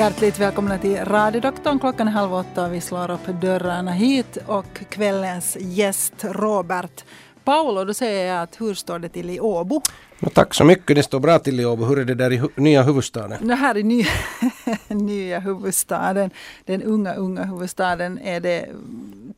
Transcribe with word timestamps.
Hjärtligt 0.00 0.38
välkomna 0.38 0.78
till 0.78 0.96
Radiodoktorn. 1.04 1.78
Klockan 1.78 2.08
är 2.08 2.12
halv 2.12 2.34
åtta 2.34 2.66
och 2.66 2.74
vi 2.74 2.80
slår 2.80 3.10
upp 3.10 3.26
dörrarna 3.26 3.92
hit. 3.92 4.38
Och 4.46 4.80
kvällens 4.88 5.56
gäst 5.60 6.14
Robert 6.20 7.04
Paolo, 7.44 7.84
då 7.84 7.94
säger 7.94 8.34
jag 8.34 8.42
att 8.42 8.60
hur 8.60 8.74
står 8.74 8.98
det 8.98 9.08
till 9.08 9.30
i 9.30 9.40
Åbo? 9.40 9.82
No, 10.18 10.28
tack 10.28 10.54
så 10.54 10.64
mycket, 10.64 10.96
det 10.96 11.02
står 11.02 11.20
bra 11.20 11.38
till 11.38 11.60
i 11.60 11.64
Åbo. 11.64 11.84
Hur 11.84 11.98
är 11.98 12.04
det 12.04 12.14
där 12.14 12.32
i 12.32 12.36
hu 12.36 12.48
nya 12.54 12.82
huvudstaden? 12.82 13.48
Det 13.48 13.54
här 13.54 13.76
i 13.76 13.82
nya, 13.82 14.06
nya 14.88 15.38
huvudstaden, 15.38 16.30
den 16.64 16.82
unga, 16.82 17.14
unga 17.14 17.44
huvudstaden, 17.44 18.18
är 18.18 18.40
det 18.40 18.68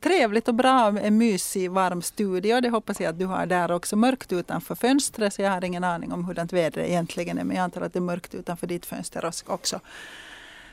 trevligt 0.01 0.47
och 0.47 0.55
bra. 0.55 0.99
En 1.01 1.17
mysig, 1.17 1.71
varm 1.71 2.01
studio. 2.01 2.61
Det 2.61 2.69
hoppas 2.69 2.99
jag 2.99 3.09
att 3.09 3.19
du 3.19 3.25
har 3.25 3.45
där 3.45 3.71
också. 3.71 3.95
Mörkt 3.95 4.33
utanför 4.33 4.75
fönstret, 4.75 5.33
så 5.33 5.41
jag 5.41 5.51
har 5.51 5.63
ingen 5.63 5.83
aning 5.83 6.11
om 6.11 6.25
hurdant 6.25 6.53
vädret 6.53 6.89
egentligen 6.89 7.37
är. 7.37 7.43
Men 7.43 7.57
jag 7.57 7.63
antar 7.63 7.81
att 7.81 7.93
det 7.93 7.99
är 7.99 8.01
mörkt 8.01 8.35
utanför 8.35 8.67
ditt 8.67 8.85
fönster 8.85 9.31
också. 9.45 9.79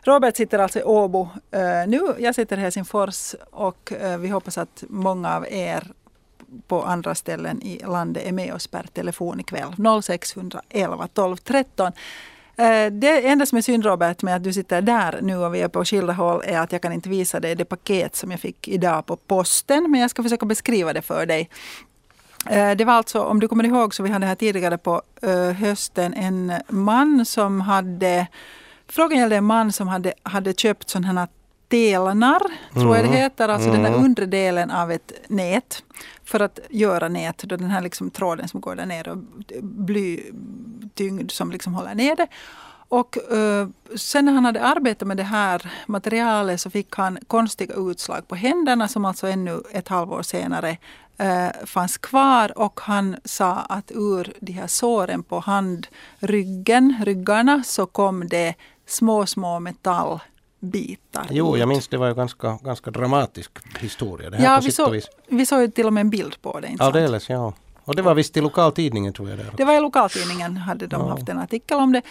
Robert 0.03 0.37
sitter 0.37 0.59
alltså 0.59 0.79
i 0.79 0.83
Åbo 0.83 1.23
uh, 1.23 1.29
nu. 1.87 2.01
Jag 2.19 2.35
sitter 2.35 2.59
i 2.59 2.61
Helsingfors 2.61 3.35
och 3.51 3.93
uh, 4.03 4.17
vi 4.17 4.29
hoppas 4.29 4.59
att 4.59 4.85
många 4.89 5.37
av 5.37 5.47
er 5.51 5.93
på 6.67 6.83
andra 6.83 7.15
ställen 7.15 7.63
i 7.63 7.81
landet 7.87 8.27
är 8.27 8.33
med 8.33 8.55
oss 8.55 8.67
per 8.67 8.87
telefon 8.93 9.41
ikväll. 9.41 10.03
0611 10.03 11.09
12 11.15 11.37
13. 11.37 11.93
Det 12.93 13.27
enda 13.27 13.47
som 13.47 13.59
är 13.59 13.63
synd 13.63 13.85
Robert 13.85 14.23
med 14.23 14.37
att 14.37 14.45
du 14.45 14.53
sitter 14.53 14.83
där 14.83 15.19
nu 15.23 15.37
och 15.37 15.55
vi 15.55 15.61
är 15.61 15.69
på 15.69 15.85
skilda 15.85 16.13
håll 16.13 16.43
är 16.45 16.59
att 16.59 16.73
jag 16.73 16.83
kan 16.83 16.93
inte 16.93 17.09
visa 17.09 17.41
dig 17.41 17.55
det 17.55 17.65
paket 17.65 18.17
som 18.17 18.31
jag 18.31 18.41
fick 18.41 18.69
idag 18.69 19.07
på 19.07 19.17
posten. 19.17 19.91
Men 19.91 20.01
jag 20.01 20.11
ska 20.11 20.23
försöka 20.23 20.47
beskriva 20.47 20.93
det 20.93 21.03
för 21.03 21.27
dig. 21.27 21.51
Eh, 22.47 22.71
det 22.71 22.85
var 22.85 22.93
alltså, 22.93 23.23
om 23.23 23.41
du 23.41 23.49
kommer 23.49 23.65
ihåg, 23.65 23.95
så 23.95 24.03
vi 24.03 24.11
hade 24.11 24.27
här 24.27 24.35
tidigare 24.35 24.79
på 24.79 25.03
hösten 25.59 26.15
en 26.15 26.53
man 26.69 27.27
som 27.27 27.61
hade 27.61 28.27
Frågan 28.93 29.19
gällde 29.19 29.37
en 29.37 29.45
man 29.45 29.73
som 29.73 29.89
hade, 29.89 30.13
hade 30.23 30.53
köpt 30.53 30.91
sådana 30.91 31.21
här 31.21 31.29
telnar, 31.69 32.41
tror 32.73 32.97
jag 32.97 33.05
det 33.05 33.09
mm. 33.09 33.23
heter. 33.23 33.49
Alltså 33.49 33.69
mm. 33.69 33.83
den 33.83 33.93
där 33.93 33.99
mm. 33.99 34.05
undre 34.05 34.27
delen 34.27 34.71
av 34.71 34.93
ett 34.93 35.13
nät. 35.29 35.83
För 36.25 36.41
att 36.41 36.59
göra 36.71 37.09
nät, 37.09 37.39
då 37.39 37.57
den 37.57 37.71
här 37.71 37.81
liksom 37.81 38.11
tråden 38.11 38.49
som 38.49 38.61
går 38.61 38.77
där 38.77 38.87
nere 38.87 39.11
och 39.11 39.19
blytyngd 39.63 41.31
som 41.31 41.51
liksom 41.51 41.75
håller 41.75 41.95
nere. 41.95 42.27
Och 42.89 43.19
uh, 43.33 43.69
sen 43.97 44.25
när 44.25 44.33
han 44.33 44.45
hade 44.45 44.63
arbetat 44.63 45.09
med 45.09 45.17
det 45.17 45.23
här 45.23 45.71
materialet 45.87 46.61
så 46.61 46.71
fick 46.71 46.97
han 46.97 47.19
konstiga 47.27 47.75
utslag 47.75 48.29
på 48.29 48.35
händerna 48.35 48.89
som 48.89 49.05
alltså 49.05 49.27
ännu 49.27 49.63
ett 49.73 49.89
halvår 49.89 50.23
senare 50.23 50.77
uh, 51.23 51.67
fanns 51.67 51.99
kvar. 51.99 52.59
Och 52.59 52.81
han 52.81 53.17
sa 53.25 53.53
att 53.53 53.91
ur 53.95 54.33
de 54.41 54.53
här 54.53 54.67
såren 54.67 55.23
på 55.23 55.41
handryggen, 55.41 56.97
ryggarna, 57.05 57.63
så 57.63 57.87
kom 57.87 58.29
det 58.29 58.55
små, 58.93 59.27
små 59.27 59.61
metallbitar. 59.61 61.27
Jo, 61.31 61.57
jag 61.57 61.69
minns 61.69 61.89
det 61.89 61.97
var 61.97 62.09
ju 62.09 62.15
ganska, 62.15 62.59
ganska 62.63 62.91
dramatisk 62.91 63.51
historia. 63.79 64.31
Det 64.31 64.37
här 64.37 64.45
ja, 64.45 64.61
vi, 64.65 64.73
så, 64.73 65.01
vi 65.29 65.47
såg 65.47 65.61
ju 65.61 65.69
till 65.69 65.87
och 65.87 65.93
med 65.93 66.01
en 66.01 66.11
bild 66.11 66.43
på 66.43 66.61
det. 66.61 66.77
Alldeles, 66.79 67.29
ja. 67.29 67.53
Och 67.85 67.97
det 67.97 68.03
var 68.03 68.15
visst 68.15 68.37
i 68.37 68.41
lokaltidningen 68.41 69.13
tror 69.13 69.29
jag. 69.29 69.39
Det, 69.39 69.45
det 69.57 69.65
var 69.65 69.75
i 69.75 69.81
lokaltidningen 69.81 70.57
hade 70.57 70.87
de 70.87 71.01
ja. 71.01 71.09
haft 71.09 71.29
en 71.29 71.39
artikel 71.39 71.77
om 71.77 71.93
det. 71.93 72.03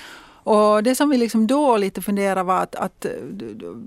Och 0.44 0.84
det 0.84 0.96
som 0.96 1.10
vi 1.10 1.18
liksom 1.18 1.48
då 1.48 1.78
lite 1.78 2.02
funderade 2.02 2.44
var 2.44 2.58
att, 2.58 2.76
att 2.76 3.06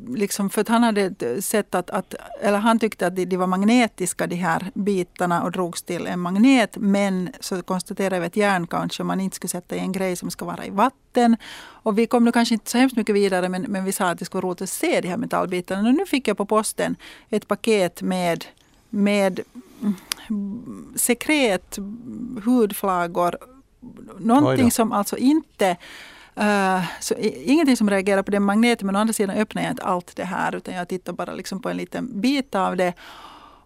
liksom 0.08 0.50
för 0.50 0.61
att 0.61 0.69
han 0.69 0.83
hade 0.83 1.42
sett 1.42 1.75
att, 1.75 1.91
att 1.91 2.14
eller 2.41 2.58
han 2.58 2.78
tyckte 2.78 3.06
att 3.06 3.17
de, 3.17 3.25
de, 3.25 3.36
var 3.36 3.47
magnetiska 3.47 4.27
de 4.27 4.36
här 4.36 4.70
bitarna 4.75 5.42
och 5.42 5.52
drogs 5.52 5.83
till 5.83 6.07
en 6.07 6.20
magnet. 6.20 6.77
Men 6.77 7.30
så 7.41 7.62
konstaterade 7.62 8.20
vi 8.20 8.27
att 8.27 8.36
järn 8.36 8.67
kanske 8.67 9.02
man 9.02 9.20
inte 9.20 9.36
skulle 9.36 9.48
sätta 9.48 9.77
i 9.77 9.79
en 9.79 9.92
grej 9.92 10.17
som 10.17 10.30
ska 10.30 10.45
vara 10.45 10.67
i 10.67 10.70
vatten. 10.70 11.36
Och 11.62 11.98
vi 11.98 12.07
kom 12.07 12.24
nu 12.24 12.33
kanske 12.33 12.55
inte 12.55 12.70
så 12.70 12.79
hemskt 12.79 12.96
mycket 12.96 13.14
vidare 13.14 13.48
men, 13.48 13.62
men 13.62 13.85
vi 13.85 13.92
sa 13.92 14.08
att 14.08 14.18
det 14.18 14.24
skulle 14.24 14.42
vara 14.42 14.51
roligt 14.51 14.62
att 14.62 14.70
se 14.70 15.01
de 15.01 15.08
här 15.08 15.17
metallbitarna. 15.17 15.89
Och 15.89 15.95
nu 15.95 16.07
fick 16.07 16.29
jag 16.29 16.36
på 16.36 16.46
posten 16.46 16.96
ett 17.30 17.48
paket 17.48 18.02
med, 18.02 18.45
med 18.91 19.41
sekret, 20.96 21.79
hudflagor, 22.45 23.36
någonting 24.18 24.70
som 24.70 24.92
alltså 24.92 25.17
inte 25.17 25.77
Uh, 26.39 26.85
så 27.01 27.15
ingenting 27.45 27.77
som 27.77 27.91
reagerar 27.91 28.23
på 28.23 28.31
den 28.31 28.43
magneten 28.43 28.87
men 28.87 28.97
å 28.97 28.98
andra 28.98 29.13
sidan 29.13 29.37
öppnar 29.37 29.63
jag 29.63 29.73
inte 29.73 29.83
allt 29.83 30.17
det 30.17 30.25
här 30.25 30.57
utan 30.57 30.75
jag 30.75 30.89
tittar 30.89 31.13
bara 31.13 31.35
liksom 31.35 31.63
på 31.63 31.70
en 31.70 31.77
liten 31.77 32.20
bit 32.20 32.55
av 32.55 32.77
det. 32.77 32.95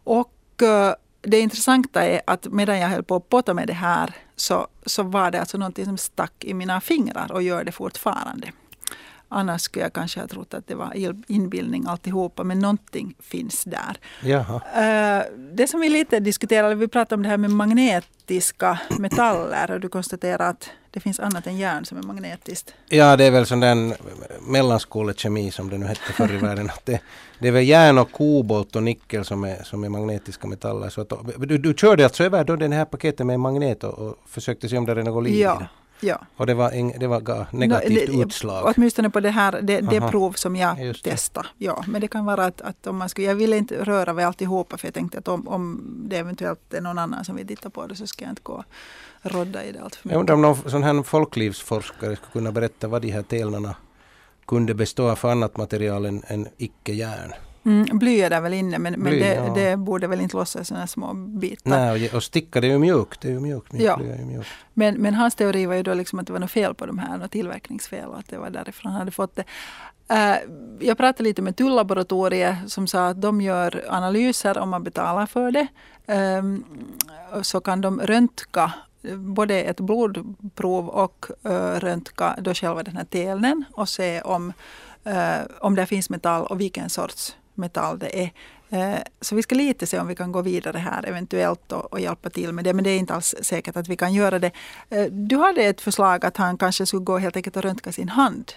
Och 0.05 0.33
uh, 0.63 0.93
det 1.23 1.41
intressanta 1.41 2.03
är 2.03 2.21
att 2.27 2.47
medan 2.47 2.79
jag 2.79 2.89
höll 2.89 3.03
på 3.03 3.17
att 3.17 3.29
potta 3.29 3.55
med 3.55 3.67
det 3.67 3.73
här 3.73 4.15
så, 4.37 4.67
så 4.87 5.03
var 5.03 5.31
det 5.31 5.41
alltså 5.41 5.59
någonting 5.59 5.85
som 5.85 5.99
stack 5.99 6.45
i 6.45 6.55
mina 6.55 6.81
fingrar 6.81 7.33
och 7.33 7.43
gör 7.43 7.65
det 7.65 7.73
fortfarande. 7.73 8.53
Annars 9.29 9.63
skulle 9.63 9.85
jag 9.85 9.93
kanske 9.93 10.21
ha 10.21 10.29
trott 10.29 10.55
att 10.55 10.67
det 10.67 10.75
var 10.75 10.93
inbildning 11.29 11.85
alltihopa, 11.87 12.45
men 12.45 12.59
någonting 12.59 13.15
finns 13.21 13.65
där. 13.65 13.99
Jaha. 14.23 14.55
Uh, 14.55 15.25
det 15.55 15.67
som 15.67 15.81
vi 15.81 15.89
lite 15.89 16.21
diskuterade, 16.21 16.75
vi 16.75 16.89
pratade 16.89 17.15
om 17.15 17.23
det 17.23 17.29
här 17.29 17.37
med 17.37 17.51
magnetiska 17.51 18.79
metaller 18.99 19.71
och 19.71 19.81
du 19.81 19.89
konstaterar 19.89 20.51
att 20.51 20.71
det 20.91 21.01
finns 21.01 21.21
annat 21.21 21.47
än 21.47 21.57
järn 21.57 21.85
som 21.85 21.99
är 21.99 22.03
magnetiskt. 22.03 22.75
Ja, 22.89 23.17
det 23.17 23.25
är 23.25 23.31
väl 23.31 23.47
sån 23.47 23.61
där 23.61 23.97
mellanskolekemi 24.51 25.51
som 25.51 25.71
det 25.71 25.79
nu 25.79 25.87
hette 25.87 26.13
förr 26.13 26.35
i 26.35 26.37
världen. 26.37 26.71
Att 26.71 26.87
det, 26.87 27.01
det 27.39 27.49
är 27.49 27.53
väl 27.53 27.69
järn 27.69 27.99
och 27.99 28.13
kobolt 28.13 28.77
och 28.77 28.83
nickel 28.83 29.25
som 29.25 29.45
är, 29.45 29.63
som 29.63 29.85
är 29.85 29.89
magnetiska 29.89 30.47
metaller. 30.47 30.89
Så 30.89 31.01
att, 31.01 31.13
du, 31.39 31.59
du 31.59 31.75
körde 31.75 32.05
alltså 32.05 32.25
över 32.25 32.45
då 32.45 32.57
den 32.57 32.73
här 32.73 32.85
paketet 32.85 33.27
med 33.27 33.41
magnet 33.41 33.85
och, 33.85 33.99
och 33.99 34.17
försökte 34.27 34.69
se 34.69 34.79
om 34.79 34.87
det 34.87 34.93
är 34.93 35.03
något 35.03 35.25
liv 35.25 35.41
ja. 35.41 35.67
Ja. 36.01 36.27
Och 36.37 36.47
det 36.47 36.55
var, 36.55 36.71
en, 36.71 36.93
det 36.99 37.07
var 37.07 37.55
negativt 37.57 38.09
no, 38.09 38.17
det, 38.17 38.23
utslag? 38.23 38.73
Åtminstone 38.77 39.11
på 39.11 39.21
det 39.21 39.31
här 39.31 39.61
det, 39.63 39.81
det 39.81 40.01
prov 40.01 40.33
som 40.33 40.57
jag 40.57 41.03
testade. 41.03 41.49
Ja, 41.59 41.85
men 41.87 42.01
det 42.01 42.09
kan 42.09 42.25
vara 42.25 42.45
att, 42.45 42.61
att 42.61 42.87
om 42.87 42.97
man 42.97 43.09
skulle, 43.09 43.27
jag 43.27 43.35
ville 43.35 43.57
inte 43.57 43.85
röra 43.85 44.13
vid 44.13 44.27
alltihopa 44.27 44.77
för 44.77 44.87
jag 44.87 44.95
tänkte 44.95 45.19
att 45.19 45.29
om, 45.29 45.49
om 45.49 45.85
det 46.09 46.17
eventuellt 46.17 46.75
är 46.75 46.81
någon 46.81 46.99
annan 46.99 47.25
som 47.25 47.37
vill 47.37 47.47
titta 47.47 47.71
på 47.71 47.87
det 47.87 47.97
så 47.97 48.07
ska 48.07 48.25
jag 48.25 48.33
inte 48.33 48.43
gå 48.43 48.65
rodda 49.23 49.65
i 49.65 49.73
det 49.73 49.81
allt 49.81 49.95
för 49.95 50.09
mycket. 50.09 50.15
Jag 50.15 50.21
undrar 50.21 50.35
om 50.35 50.43
någon 50.43 50.71
sån 50.71 50.83
här 50.83 51.03
folklivsforskare 51.03 52.17
skulle 52.17 52.33
kunna 52.33 52.53
berätta 52.53 52.89
vad 52.89 53.03
de 53.03 53.11
här 53.11 53.23
telnarna 53.23 53.75
kunde 54.47 54.75
bestå 54.75 55.11
av 55.11 55.17
för 55.17 55.31
annat 55.31 55.57
material 55.57 56.07
än, 56.07 56.23
än 56.27 56.49
icke-järn. 56.57 57.33
Mm, 57.67 57.99
bly 57.99 58.21
är 58.21 58.31
där 58.31 58.41
väl 58.41 58.55
inne 58.55 58.79
men, 58.79 58.93
men 58.93 59.13
det, 59.13 59.35
ja. 59.35 59.55
det, 59.55 59.77
borde 59.77 60.07
väl 60.07 60.21
inte 60.21 60.37
lossa 60.37 60.65
sådana 60.65 60.87
små 60.87 61.15
bitar. 61.15 61.71
Nej, 61.71 62.11
och 62.11 62.23
sticka 62.23 62.61
det 62.61 62.67
är 62.67 62.71
ju 62.71 62.79
mjukt. 62.79 63.21
Det 63.21 63.29
är 63.29 63.33
ju 63.33 63.41
mjukt, 63.41 63.75
ja. 63.75 64.01
är 64.01 64.19
ju 64.19 64.25
mjukt. 64.25 64.49
Men, 64.75 64.95
men 64.95 65.15
hans 65.15 65.35
teori 65.35 65.67
var 65.67 65.75
ju 65.75 65.83
då 65.83 65.95
liksom 65.95 66.19
att 66.19 66.27
det 66.27 66.33
var 66.33 66.41
något 66.41 66.51
fel 66.51 66.75
på 66.75 66.87
de 66.87 66.99
här, 66.99 67.19
något 67.19 67.31
tillverkningsfel 67.31 68.09
och 68.09 68.19
att 68.19 68.29
det 68.29 68.39
var 68.39 68.51
därifrån 68.51 68.93
han 68.93 68.99
hade 68.99 69.11
fått 69.11 69.37
det. 69.37 69.45
Uh, 70.13 70.37
jag 70.81 70.97
pratade 70.97 71.23
lite 71.23 71.43
med 71.43 71.57
Tullaboratoriet 71.57 72.57
som 72.67 72.87
sa 72.87 73.09
att 73.09 73.23
de 73.23 73.41
gör 73.41 73.85
analyser 73.89 74.59
om 74.59 74.69
man 74.69 74.85
betalar 74.85 75.27
för 75.27 75.51
det. 75.51 75.67
Um, 76.39 76.65
så 77.43 77.61
kan 77.61 77.81
de 77.81 78.01
röntga 78.01 78.73
både 79.17 79.63
ett 79.63 79.81
blodprov 79.81 80.89
och 80.89 81.27
uh, 81.47 81.81
röntga 81.81 82.37
då 82.39 82.55
själva 82.55 82.83
den 82.83 82.97
här 82.97 83.05
telnen 83.05 83.65
och 83.73 83.89
se 83.89 84.21
om, 84.21 84.53
uh, 85.07 85.47
om 85.61 85.75
det 85.75 85.87
finns 85.87 86.11
metall 86.11 86.47
och 86.47 86.61
vilken 86.61 86.91
sorts 86.91 87.37
metall 87.57 87.99
det 87.99 88.23
är. 88.23 88.31
Eh, 88.71 88.99
så 89.21 89.35
vi 89.35 89.43
ska 89.43 89.55
lite 89.55 89.87
se 89.87 89.99
om 89.99 90.07
vi 90.07 90.15
kan 90.15 90.33
gå 90.33 90.43
vidare 90.43 90.79
här 90.79 91.07
eventuellt 91.07 91.73
och, 91.73 91.93
och, 91.93 92.01
hjälpa 92.01 92.31
till 92.31 92.53
med 92.53 92.65
det. 92.65 92.73
Men 92.73 92.85
det 92.85 92.91
är 92.91 92.99
inte 92.99 93.15
alls 93.15 93.35
säkert 93.43 93.77
att 93.77 93.89
vi 93.89 93.97
kan 93.97 94.15
göra 94.15 94.39
det. 94.39 94.51
Eh, 94.91 95.05
du 95.05 95.37
hade 95.37 95.63
ett 95.63 95.81
förslag 95.81 96.25
att 96.25 96.37
han 96.37 96.59
kanske 96.59 96.87
skulle 96.87 97.05
gå 97.05 97.19
helt 97.19 97.37
enkelt 97.37 97.57
och 97.57 97.63
röntga 97.63 97.93
sin 97.93 98.09
hand. 98.09 98.53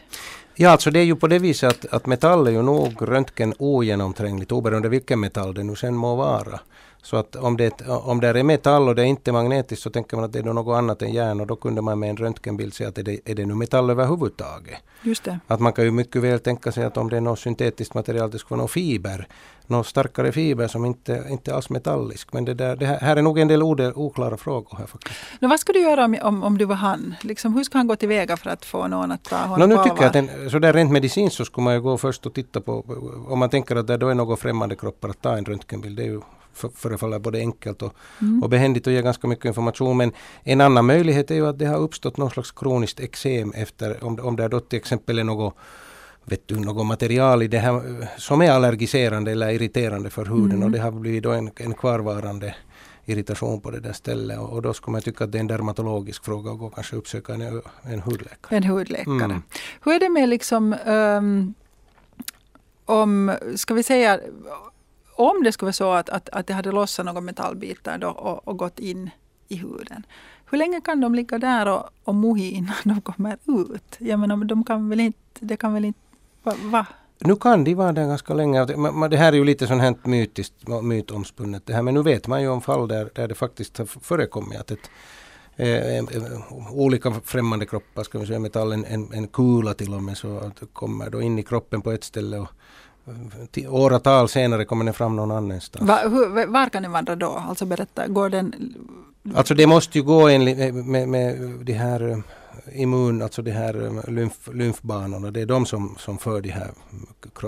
Ja, 0.55 0.69
alltså 0.69 0.91
det 0.91 0.99
är 0.99 1.03
ju 1.03 1.15
på 1.15 1.27
det 1.27 1.39
viset 1.39 1.69
att, 1.69 1.93
att 1.93 2.05
metall 2.05 2.47
är 2.47 2.51
ju 2.51 2.61
nog 2.61 2.95
röntgen 3.01 3.53
ogenomträngligt 3.57 4.51
oberoende 4.51 4.89
vilken 4.89 5.19
metall 5.19 5.53
det 5.53 5.63
nu 5.63 5.75
sen 5.75 5.95
må 5.95 6.15
vara. 6.15 6.59
Så 7.01 7.17
att 7.17 7.35
om 7.35 7.57
det, 7.57 7.81
om 7.87 8.19
det 8.19 8.27
är 8.27 8.43
metall 8.43 8.87
och 8.87 8.95
det 8.95 9.01
är 9.01 9.05
inte 9.05 9.31
magnetiskt 9.31 9.83
så 9.83 9.89
tänker 9.89 10.17
man 10.17 10.25
att 10.25 10.33
det 10.33 10.39
är 10.39 10.43
något 10.43 10.77
annat 10.77 11.01
än 11.01 11.13
järn 11.13 11.41
och 11.41 11.47
då 11.47 11.55
kunde 11.55 11.81
man 11.81 11.99
med 11.99 12.09
en 12.09 12.17
röntgenbild 12.17 12.73
säga 12.73 12.89
att 12.89 12.97
är 12.97 13.03
det, 13.03 13.19
är 13.25 13.35
det 13.35 13.45
nu 13.45 13.55
metall 13.55 13.89
överhuvudtaget. 13.89 14.77
Just 15.03 15.23
det. 15.23 15.39
Att 15.47 15.59
man 15.59 15.73
kan 15.73 15.85
ju 15.85 15.91
mycket 15.91 16.21
väl 16.21 16.39
tänka 16.39 16.71
sig 16.71 16.83
att 16.83 16.97
om 16.97 17.09
det 17.09 17.17
är 17.17 17.21
något 17.21 17.39
syntetiskt 17.39 17.93
material, 17.93 18.31
det 18.31 18.39
skulle 18.39 18.57
vara 18.57 18.61
någon 18.61 18.69
fiber, 18.69 19.27
någon 19.69 19.83
starkare 19.83 20.31
fiber 20.31 20.67
som 20.67 20.85
inte, 20.85 21.23
inte 21.29 21.55
alls 21.55 21.69
metallisk. 21.69 22.33
Men 22.33 22.45
det, 22.45 22.53
där, 22.53 22.75
det 22.75 22.85
här, 22.85 22.99
här 22.99 23.15
är 23.15 23.21
nog 23.21 23.39
en 23.39 23.47
del 23.47 23.63
oklara 23.63 24.37
frågor 24.37 24.77
här 24.77 24.85
faktiskt. 24.85 25.19
No, 25.39 25.47
vad 25.47 25.59
skulle 25.59 25.79
du 25.79 25.83
göra 25.83 26.05
om, 26.05 26.17
om, 26.21 26.43
om 26.43 26.57
du 26.57 26.65
var 26.65 26.75
han? 26.75 27.15
Liksom, 27.21 27.53
hur 27.53 27.63
ska 27.63 27.77
han 27.77 27.87
gå 27.87 27.95
tillväga 27.95 28.37
för 28.37 28.49
att 28.49 28.65
få 28.65 28.87
någon 28.87 29.11
att 29.11 29.23
ta 29.23 29.37
honom 29.37 29.69
no, 29.69 29.75
nu 29.75 29.77
på 29.77 29.83
tycker 29.83 30.01
jag 30.01 30.09
att 30.09 30.15
en, 30.15 30.49
så 30.49 30.59
där 30.59 30.73
rent 30.73 30.91
medicinskt 30.91 31.37
så 31.37 31.45
skulle 31.45 31.63
man 31.63 31.73
ju 31.73 31.81
gå 31.81 31.97
först 31.97 32.25
och 32.25 32.33
titta 32.33 32.61
på, 32.61 32.83
om 33.27 33.39
man 33.39 33.49
tänker 33.49 33.75
att 33.75 33.87
det 33.87 33.97
då 33.97 34.07
är 34.07 34.15
några 34.15 34.35
främmande 34.35 34.75
kroppar 34.75 35.09
att 35.09 35.21
ta 35.21 35.37
en 35.37 35.45
röntgenbild, 35.45 35.97
det 35.97 36.03
är 36.03 36.07
ju 36.07 36.21
förefaller 36.75 37.19
både 37.19 37.39
enkelt 37.39 37.81
och, 37.81 37.93
mm. 38.21 38.43
och 38.43 38.49
behändigt 38.49 38.87
och 38.87 38.93
ger 38.93 39.01
ganska 39.01 39.27
mycket 39.27 39.45
information. 39.45 39.97
Men 39.97 40.11
en 40.43 40.61
annan 40.61 40.85
möjlighet 40.85 41.31
är 41.31 41.35
ju 41.35 41.47
att 41.47 41.59
det 41.59 41.65
har 41.65 41.77
uppstått 41.77 42.17
någon 42.17 42.31
slags 42.31 42.51
kroniskt 42.51 42.99
eksem 42.99 43.51
efter, 43.51 44.03
om, 44.03 44.19
om 44.19 44.35
det 44.35 44.47
då 44.47 44.59
till 44.59 44.77
exempel 44.77 45.19
är 45.19 45.23
något 45.23 45.55
vet 46.29 46.47
du, 46.47 46.59
något 46.59 46.85
material 46.85 47.43
i 47.43 47.47
det 47.47 47.59
här 47.59 48.07
som 48.17 48.41
är 48.41 48.51
allergiserande 48.51 49.31
eller 49.31 49.49
irriterande 49.49 50.09
för 50.09 50.25
huden 50.25 50.51
mm. 50.51 50.63
och 50.63 50.71
det 50.71 50.79
har 50.79 50.91
blivit 50.91 51.23
då 51.23 51.31
en, 51.31 51.51
en 51.55 51.73
kvarvarande 51.73 52.55
irritation 53.05 53.61
på 53.61 53.71
det 53.71 53.79
där 53.79 53.93
stället. 53.93 54.39
Och, 54.39 54.49
och 54.49 54.61
då 54.61 54.73
skulle 54.73 54.91
man 54.91 55.01
tycka 55.01 55.23
att 55.23 55.31
det 55.31 55.37
är 55.37 55.39
en 55.39 55.47
dermatologisk 55.47 56.25
fråga 56.25 56.51
och 56.51 56.59
gå 56.59 56.69
kanske 56.69 56.95
uppsöka 56.95 57.33
en, 57.33 57.61
en 57.83 57.99
hudläkare. 57.99 58.57
En 58.57 58.63
hudläkare. 58.63 59.23
Mm. 59.23 59.41
Hur 59.83 59.93
är 59.93 59.99
det 59.99 60.09
med 60.09 60.29
liksom 60.29 60.75
um, 60.85 61.53
om, 62.85 63.35
ska 63.55 63.73
vi 63.73 63.83
säga, 63.83 64.19
om 65.15 65.43
det 65.43 65.51
skulle 65.51 65.67
vara 65.67 65.73
så 65.73 65.91
att, 65.91 66.09
att, 66.09 66.29
att 66.29 66.47
det 66.47 66.53
hade 66.53 66.71
lossat 66.71 67.05
några 67.05 67.21
metallbitar 67.21 67.97
då 67.97 68.09
och, 68.09 68.47
och 68.47 68.57
gått 68.57 68.79
in 68.79 69.09
i 69.47 69.55
huden. 69.55 70.03
Hur 70.51 70.57
länge 70.57 70.81
kan 70.81 71.01
de 71.01 71.15
ligga 71.15 71.37
där 71.37 71.67
och, 71.67 71.83
och 72.03 72.15
mohi 72.15 72.51
innan 72.51 72.75
de 72.83 73.01
kommer 73.01 73.37
ut? 73.45 73.95
Jag 73.97 74.19
menar, 74.19 74.37
de 74.37 74.63
kan 74.63 74.89
väl 74.89 74.99
inte, 74.99 75.19
det 75.39 75.57
kan 75.57 75.73
väl 75.73 75.85
inte, 75.85 75.99
va? 76.43 76.53
va? 76.63 76.85
Nu 77.21 77.35
kan 77.35 77.63
de 77.63 77.75
vara 77.75 77.91
där 77.91 78.07
ganska 78.07 78.33
länge. 78.33 78.65
Det 79.09 79.17
här 79.17 79.33
är 79.33 79.37
ju 79.37 79.43
lite 79.43 79.67
sånt 79.67 79.81
här 79.81 79.95
mytiskt, 80.03 80.67
mytomspunnet 80.81 81.63
det 81.65 81.73
här. 81.73 81.81
Men 81.81 81.93
nu 81.93 82.03
vet 82.03 82.27
man 82.27 82.41
ju 82.41 82.47
om 82.47 82.61
fall 82.61 82.87
där, 82.87 83.09
där 83.15 83.27
det 83.27 83.35
faktiskt 83.35 83.77
har 83.77 83.85
förekommit 83.85 84.59
att 84.59 84.71
ett, 84.71 84.89
eh, 85.55 86.03
olika 86.71 87.11
främmande 87.23 87.65
kroppar, 87.65 88.03
ska 88.03 88.19
vi 88.19 88.27
säga 88.27 88.39
metallen, 88.39 88.85
en, 88.85 89.13
en 89.13 89.27
kula 89.27 89.73
till 89.73 89.93
och 89.93 90.03
med, 90.03 90.17
så 90.17 90.37
att 90.37 90.63
kommer 90.73 91.09
då 91.09 91.21
in 91.21 91.39
i 91.39 91.43
kroppen 91.43 91.81
på 91.81 91.91
ett 91.91 92.03
ställe 92.03 92.39
och 92.39 92.49
åratal 93.67 94.29
senare 94.29 94.65
kommer 94.65 94.85
den 94.85 94.93
fram 94.93 95.15
någon 95.15 95.31
annanstans. 95.31 95.87
Va, 95.87 95.99
hur, 96.03 96.47
var 96.47 96.69
kan 96.69 96.83
den 96.83 96.91
vandra 96.91 97.15
då? 97.15 97.43
Alltså 97.49 97.65
berätta, 97.65 98.07
går 98.07 98.29
den... 98.29 98.73
Alltså 99.35 99.53
det 99.55 99.67
måste 99.67 99.97
ju 99.97 100.03
gå 100.03 100.27
enligt 100.27 100.75
med, 100.75 101.07
med 101.07 101.39
de 101.63 101.73
här 101.73 102.09
eh, 102.09 102.17
immun, 102.73 103.21
alltså 103.21 103.41
de 103.41 103.51
här 103.51 103.85
eh, 103.85 104.13
lymf, 104.13 104.49
lymfbanorna, 104.53 105.31
det 105.31 105.41
är 105.41 105.45
de 105.45 105.65
som, 105.65 105.95
som 105.99 106.17
för 106.17 106.41
de 106.41 106.49
här, 106.49 106.71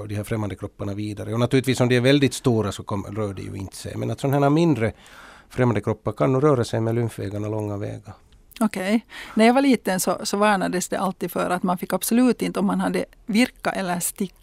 de 0.08 0.16
här 0.16 0.24
främmande 0.24 0.56
kropparna 0.56 0.94
vidare. 0.94 1.34
Och 1.34 1.40
naturligtvis 1.40 1.80
om 1.80 1.90
de 1.90 1.96
är 1.96 2.02
väldigt 2.02 2.34
stora 2.34 2.72
så 2.72 2.84
kom, 2.84 3.06
rör 3.06 3.34
de 3.34 3.42
ju 3.42 3.56
inte 3.56 3.76
sig. 3.76 3.96
Men 3.96 4.12
att 4.12 4.20
sådana 4.20 4.46
här 4.46 4.50
mindre 4.50 4.94
främmande 5.50 5.82
kroppar 5.82 6.12
kan 6.12 6.34
nog 6.34 6.44
röra 6.44 6.64
sig 6.64 6.82
med 6.82 6.96
lymfvägarna 6.96 7.48
långa 7.48 7.78
vägar. 7.78 8.14
Okej. 8.60 8.96
Okay. 8.96 9.02
När 9.36 9.46
jag 9.46 9.54
var 9.54 9.62
liten 9.62 10.00
så, 10.00 10.18
så 10.24 10.38
varnades 10.38 10.90
det 10.90 11.00
alltid 11.00 11.32
för 11.32 11.50
att 11.50 11.64
man 11.64 11.78
fick 11.78 11.94
absolut 11.94 12.42
inte, 12.42 12.60
om 12.60 12.66
man 12.66 12.80
hade 12.80 13.06
virka 13.26 13.70
eller 13.70 14.00
stick. 14.00 14.36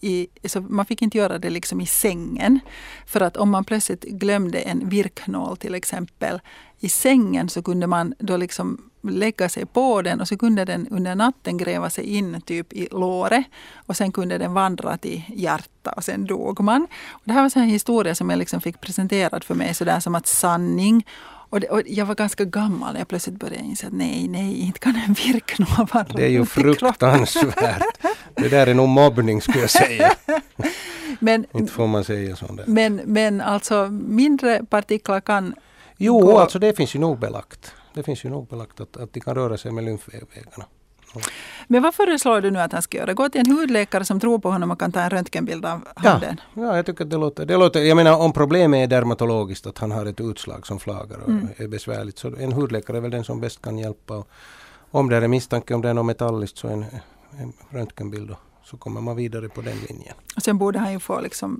I, 0.00 0.28
så 0.44 0.60
man 0.60 0.86
fick 0.86 1.02
inte 1.02 1.18
göra 1.18 1.38
det 1.38 1.50
liksom 1.50 1.80
i 1.80 1.86
sängen. 1.86 2.60
För 3.06 3.20
att 3.20 3.36
om 3.36 3.50
man 3.50 3.64
plötsligt 3.64 4.02
glömde 4.02 4.58
en 4.58 4.88
virknål 4.88 5.56
till 5.56 5.74
exempel 5.74 6.40
i 6.80 6.88
sängen 6.88 7.48
så 7.48 7.62
kunde 7.62 7.86
man 7.86 8.14
då 8.18 8.36
liksom 8.36 8.90
lägga 9.10 9.48
sig 9.48 9.66
på 9.66 10.02
den 10.02 10.20
och 10.20 10.28
så 10.28 10.36
kunde 10.36 10.64
den 10.64 10.88
under 10.90 11.14
natten 11.14 11.58
gräva 11.58 11.90
sig 11.90 12.04
in 12.04 12.40
typ 12.40 12.72
i 12.72 12.88
låret 12.90 13.44
och 13.86 13.96
sen 13.96 14.12
kunde 14.12 14.38
den 14.38 14.54
vandra 14.54 14.96
till 14.96 15.22
hjärtat 15.28 15.96
och 15.96 16.04
sen 16.04 16.24
dog 16.26 16.60
man. 16.60 16.86
Och 17.10 17.22
det 17.24 17.32
här 17.32 17.42
var 17.42 17.62
en 17.62 17.68
historia 17.68 18.14
som 18.14 18.30
jag 18.30 18.38
liksom 18.38 18.60
fick 18.60 18.80
presenterad 18.80 19.44
för 19.44 19.54
mig 19.54 19.74
sådär 19.74 20.00
som 20.00 20.14
att 20.14 20.26
sanning. 20.26 21.06
Och, 21.50 21.60
det, 21.60 21.68
och, 21.68 21.82
jag 21.86 22.06
var 22.06 22.14
ganska 22.14 22.44
gammal 22.44 22.92
när 22.92 23.00
jag 23.00 23.08
plötsligt 23.08 23.36
började 23.36 23.64
inse 23.64 23.86
att 23.86 23.92
nej, 23.92 24.28
nej, 24.28 24.60
inte 24.60 24.78
kan 24.78 24.96
en 24.96 25.14
virknål 25.14 25.86
vara 25.92 26.04
Det 26.04 26.24
är 26.24 26.28
ju 26.28 26.46
fruktansvärt. 26.46 27.82
det 28.34 28.48
där 28.48 28.66
är 28.66 28.74
nog 28.74 28.88
mobbning 28.88 29.40
skulle 29.40 29.60
jag 29.60 29.70
säga. 29.70 30.12
men, 31.18 31.46
inte 31.54 31.72
får 31.72 31.86
man 31.86 32.04
säga 32.04 32.36
sånt 32.36 32.56
där. 32.56 32.64
Men, 32.66 33.00
men 33.04 33.40
alltså 33.40 33.88
mindre 33.90 34.64
partiklar 34.64 35.20
kan 35.20 35.54
Jo, 35.96 36.20
gå. 36.20 36.38
alltså 36.38 36.58
det 36.58 36.76
finns 36.76 36.94
ju 36.94 36.98
nog 36.98 37.18
belagt. 37.18 37.74
Det 37.94 38.02
finns 38.02 38.24
ju 38.24 38.28
nog 38.30 38.48
belagt 38.48 38.80
att, 38.80 38.96
att 38.96 39.12
de 39.12 39.20
kan 39.20 39.34
röra 39.34 39.56
sig 39.56 39.72
med 39.72 39.84
lymfvägarna. 39.84 40.66
Men 41.66 41.82
vad 41.82 41.94
föreslår 41.94 42.40
du 42.40 42.50
nu 42.50 42.58
att 42.58 42.72
han 42.72 42.82
ska 42.82 42.98
göra? 42.98 43.14
Gå 43.14 43.28
till 43.28 43.40
en 43.40 43.56
hudläkare 43.56 44.04
som 44.04 44.20
tror 44.20 44.38
på 44.38 44.50
honom 44.50 44.70
och 44.70 44.80
kan 44.80 44.92
ta 44.92 45.00
en 45.00 45.10
röntgenbild 45.10 45.64
av 45.64 45.88
handen? 45.96 46.40
Ja, 46.54 46.62
ja 46.62 46.76
jag 46.76 46.86
tycker 46.86 47.04
att 47.04 47.10
det 47.10 47.16
låter, 47.16 47.46
det 47.46 47.56
låter... 47.56 47.80
Jag 47.80 47.96
menar 47.96 48.18
om 48.18 48.32
problemet 48.32 48.78
är 48.78 48.86
dermatologiskt, 48.86 49.66
att 49.66 49.78
han 49.78 49.90
har 49.90 50.06
ett 50.06 50.20
utslag 50.20 50.66
som 50.66 50.80
flagar 50.80 51.18
och 51.18 51.28
mm. 51.28 51.48
är 51.56 51.68
besvärligt, 51.68 52.18
så 52.18 52.36
en 52.36 52.52
hudläkare 52.52 52.96
är 52.96 53.00
väl 53.00 53.10
den 53.10 53.24
som 53.24 53.40
bäst 53.40 53.62
kan 53.62 53.78
hjälpa. 53.78 54.16
Och 54.16 54.26
om 54.90 55.08
det 55.08 55.16
är 55.16 55.28
misstanke 55.28 55.74
om 55.74 55.82
det 55.82 55.88
är 55.88 55.94
något 55.94 56.06
metalliskt 56.06 56.58
så 56.58 56.68
en, 56.68 56.84
en 57.38 57.52
röntgenbild. 57.70 58.28
Då 58.28 58.36
så 58.64 58.76
kommer 58.76 59.00
man 59.00 59.16
vidare 59.16 59.48
på 59.48 59.60
den 59.60 59.76
linjen. 59.88 60.14
Och 60.36 60.42
sen 60.42 60.58
borde 60.58 60.78
han 60.78 60.92
ju 60.92 60.98
få 60.98 61.20
liksom 61.20 61.58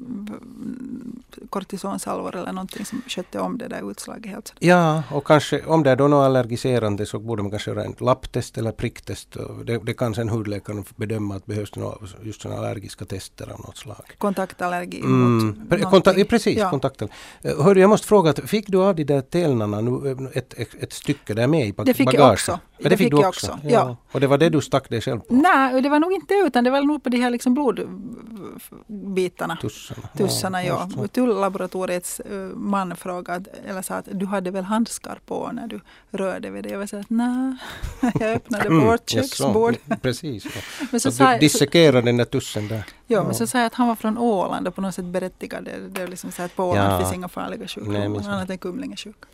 kortisonsalvor 1.51 2.37
eller 2.37 2.53
någonting 2.53 2.85
som 2.85 3.03
skötte 3.06 3.41
om 3.41 3.59
det 3.59 3.69
där 3.69 3.91
utslaget 3.91 4.27
helt. 4.27 4.53
Ja, 4.59 5.03
och 5.11 5.27
kanske 5.27 5.62
om 5.67 5.83
det 5.83 5.91
är 5.91 5.97
då 5.97 6.09
något 6.09 6.25
allergiserande 6.25 7.06
så 7.06 7.19
borde 7.19 7.43
man 7.43 7.51
kanske 7.51 7.71
göra 7.71 7.85
en 7.85 7.95
lapptest 8.01 8.59
eller 8.59 8.73
pricktest. 8.73 9.37
Det, 9.65 9.79
det 9.79 9.95
kan 9.95 10.15
sen 10.15 10.29
hudläkaren 10.29 10.85
bedöma 10.97 11.37
att 11.37 11.47
behövs 11.47 11.71
det 11.71 11.81
något, 11.81 12.17
just 12.23 12.43
sådana 12.43 12.61
allergiska 12.61 13.05
tester 13.05 13.53
av 13.53 13.61
något 13.61 13.77
slag. 13.77 14.05
Kontaktallergi 14.19 15.00
mm, 15.00 15.69
kontak, 15.91 16.29
Precis, 16.29 16.59
ja. 16.59 16.71
kontaktallergi. 16.71 17.15
Eh, 17.43 17.65
hörru, 17.65 17.81
jag 17.81 17.91
måste 17.91 18.07
fråga, 18.07 18.33
fick 18.33 18.67
du 18.69 18.79
av 18.79 18.95
de 18.95 19.05
där 19.05 19.21
telnarna 19.21 19.81
nu 19.81 20.11
eh, 20.11 20.39
ett, 20.39 20.55
ett, 20.55 20.75
ett 20.81 20.93
stycke 20.93 21.35
där 21.35 21.47
med 21.47 21.67
i 21.69 21.73
bagaget? 21.73 21.97
Det 21.97 22.05
fick 22.05 22.15
jag 22.15 22.33
också. 22.33 22.61
Ja, 22.79 22.89
det, 22.89 22.97
fick, 22.97 23.11
du 23.11 23.17
också? 23.17 23.29
också. 23.29 23.59
Ja. 23.62 23.71
ja. 23.71 23.97
Och 24.12 24.21
det 24.21 24.27
var 24.27 24.39
det 24.39 24.49
du 24.49 24.61
stack 24.61 24.89
dig 24.89 25.00
själv 25.00 25.21
på? 25.21 25.35
Nej, 25.35 25.83
det 25.83 25.89
var 25.89 25.99
nog 25.99 26.12
inte 26.12 26.35
utan 26.35 26.65
det 26.65 26.71
var 26.71 26.83
nog 26.83 26.94
på 26.99 27.08
de 27.08 27.20
här 27.20 27.31
liksom 27.31 27.55
blodbitarna. 27.55 29.56
Tussarna. 29.56 30.08
Tussarna 30.17 30.64
ja. 30.64 30.88
ja. 30.96 31.08
Tullaboratoriets 31.08 32.20
eh, 32.20 32.37
man 32.55 32.96
frågade, 32.96 33.50
eller 33.67 33.82
sa 33.82 33.94
att 33.94 34.08
du 34.12 34.26
hade 34.26 34.50
väl 34.50 34.64
handskar 34.64 35.19
på 35.26 35.50
när 35.52 35.67
du 35.67 35.81
rörde 36.11 36.50
vid 36.50 36.64
det. 36.64 36.70
Jag 36.70 36.79
var 36.79 36.87
så 36.87 36.96
att 36.96 37.11
nej, 37.11 37.56
jag 38.20 38.31
öppnade 38.31 38.67
mm, 38.67 38.87
vårt 38.87 39.11
köksbord. 39.11 39.76
Precis. 40.02 40.44
Ja. 40.44 40.50
men 40.91 41.00
så, 41.00 41.12
så 41.12 41.25
du 41.25 41.38
dissekerade 41.38 42.00
den 42.00 42.17
där 42.17 42.25
tussen 42.25 42.69
där. 42.69 42.85
Ja, 43.06 43.25
men 43.25 43.35
så 43.35 43.47
sa 43.47 43.58
jag 43.58 43.67
att 43.67 43.75
han 43.75 43.88
var 43.88 43.97
från 43.97 44.19
Åland 44.19 44.69
och 44.69 44.75
på 44.75 44.81
något 44.81 44.94
sätt 44.94 45.05
berättigade 45.05 45.70
det. 45.70 45.88
Det 45.88 46.02
är 46.02 46.08
liksom 46.08 46.32
så 46.32 46.43
att 46.43 46.56
på 46.56 46.64
Åland 46.64 47.02
finns 47.02 47.14
inga 47.14 47.29
farliga 47.29 47.69
sjukdomar 47.69 48.29
annat 48.29 48.50
än 48.50 48.58
kumlingesjuka. 48.58 49.29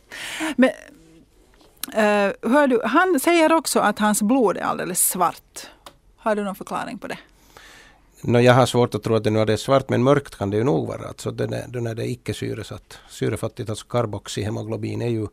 Men, 0.57 0.71
Uh, 1.89 2.51
hör 2.51 2.67
du, 2.67 2.81
han 2.85 3.21
säger 3.21 3.53
också 3.53 3.81
att 3.81 3.99
hans 3.99 4.23
blod 4.23 4.57
är 4.57 4.63
alldeles 4.63 5.09
svart. 5.09 5.67
Har 6.17 6.37
du 6.37 6.45
någon 6.45 6.55
förklaring 6.55 6.99
på 6.99 7.07
det? 7.07 7.19
No, 8.23 8.39
jag 8.39 8.55
har 8.55 8.67
svårt 8.67 8.95
att 8.95 9.03
tro 9.03 9.15
att 9.15 9.25
det 9.25 9.31
nu 9.31 9.41
är 9.41 9.57
svart 9.57 9.89
men 9.89 10.03
mörkt 10.03 10.37
kan 10.37 10.51
det 10.51 10.57
ju 10.57 10.65
nog 10.65 10.89
vara. 10.89 11.09
Alltså 11.09 11.31
det, 11.31 11.47
det, 11.69 11.81
när 11.81 11.95
det 11.95 12.03
är 12.03 12.11
icke 12.11 12.35
syresatt. 12.35 12.99
Syrefattigt, 13.09 13.71
alltså 13.71 13.87
karboxyhemoglobin 13.87 15.03
är 15.03 15.09
ju 15.09 15.27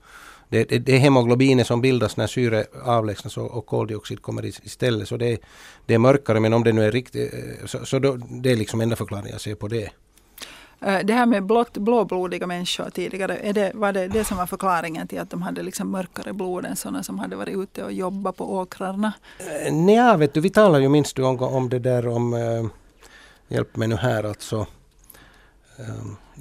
det, 0.49 0.69
det, 0.69 0.79
det 0.79 0.97
hemoglobinet 0.97 1.67
som 1.67 1.81
bildas 1.81 2.17
när 2.17 2.27
syre 2.27 2.65
avlägsnas 2.85 3.37
och, 3.37 3.51
och 3.51 3.65
koldioxid 3.65 4.21
kommer 4.21 4.45
istället. 4.45 5.07
Så 5.07 5.17
det, 5.17 5.37
det 5.85 5.93
är 5.93 5.97
mörkare 5.97 6.39
men 6.39 6.53
om 6.53 6.63
det 6.63 6.73
nu 6.73 6.83
är 6.83 6.91
riktigt 6.91 7.33
eh, 7.33 7.65
så, 7.65 7.85
så 7.85 7.99
då, 7.99 8.17
det 8.29 8.51
är 8.51 8.55
liksom 8.55 8.81
enda 8.81 8.95
förklaringen 8.95 9.31
jag 9.31 9.41
ser 9.41 9.55
på 9.55 9.67
det. 9.67 9.89
Eh, 10.81 10.99
det 11.03 11.13
här 11.13 11.25
med 11.25 11.43
blått, 11.43 11.77
blåblodiga 11.77 12.47
människor 12.47 12.89
tidigare, 12.89 13.37
är 13.37 13.53
det, 13.53 13.71
var 13.75 13.93
det 13.93 14.07
det 14.07 14.23
som 14.23 14.37
var 14.37 14.45
förklaringen 14.45 15.07
till 15.07 15.19
att 15.19 15.29
de 15.29 15.41
hade 15.41 15.63
liksom 15.63 15.91
mörkare 15.91 16.33
blod 16.33 16.65
än 16.65 16.75
sådana 16.75 17.03
som 17.03 17.19
hade 17.19 17.35
varit 17.35 17.57
ute 17.57 17.83
och 17.83 17.93
jobbat 17.93 18.35
på 18.35 18.53
åkrarna? 18.53 19.13
Eh, 19.39 19.73
nej, 19.73 20.17
vet 20.17 20.33
du, 20.33 20.41
vi 20.41 20.49
talar 20.49 20.79
ju 20.79 20.89
minst 20.89 21.19
om, 21.19 21.39
om 21.39 21.69
det 21.69 21.79
där 21.79 22.07
om, 22.07 22.33
hjälp 23.47 23.75
mig 23.75 23.87
nu 23.87 23.95
här 23.95 24.23
alltså, 24.23 24.67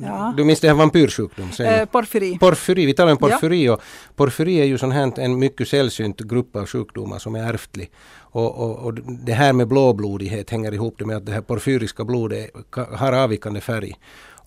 Ja. 0.00 0.34
Du 0.36 0.44
minns 0.44 0.60
det 0.60 0.68
här 0.68 0.74
vampyrsjukdom? 0.74 1.50
Eh, 1.58 1.84
porfyri. 1.84 2.38
Porfyri, 2.38 2.86
vi 2.86 2.94
talar 2.94 3.12
om 3.12 3.18
porfyri 3.18 3.64
ja. 3.64 3.72
och 3.72 3.82
porfyri 4.16 4.60
är 4.60 4.64
ju 4.64 4.78
sån 4.78 4.92
här, 4.92 5.18
en 5.18 5.38
mycket 5.38 5.68
sällsynt 5.68 6.20
grupp 6.20 6.56
av 6.56 6.66
sjukdomar 6.66 7.18
som 7.18 7.34
är 7.34 7.52
ärftlig. 7.54 7.90
Och, 8.16 8.58
och, 8.58 8.76
och, 8.76 8.94
det 8.94 9.32
här 9.32 9.52
med 9.52 9.68
blåblodighet 9.68 10.50
hänger 10.50 10.74
ihop 10.74 11.00
med 11.00 11.16
att 11.16 11.26
det 11.26 11.32
här 11.32 11.40
porfyriska 11.40 12.04
blodet 12.04 12.50
har 12.92 13.12
avvikande 13.12 13.60
färg. 13.60 13.94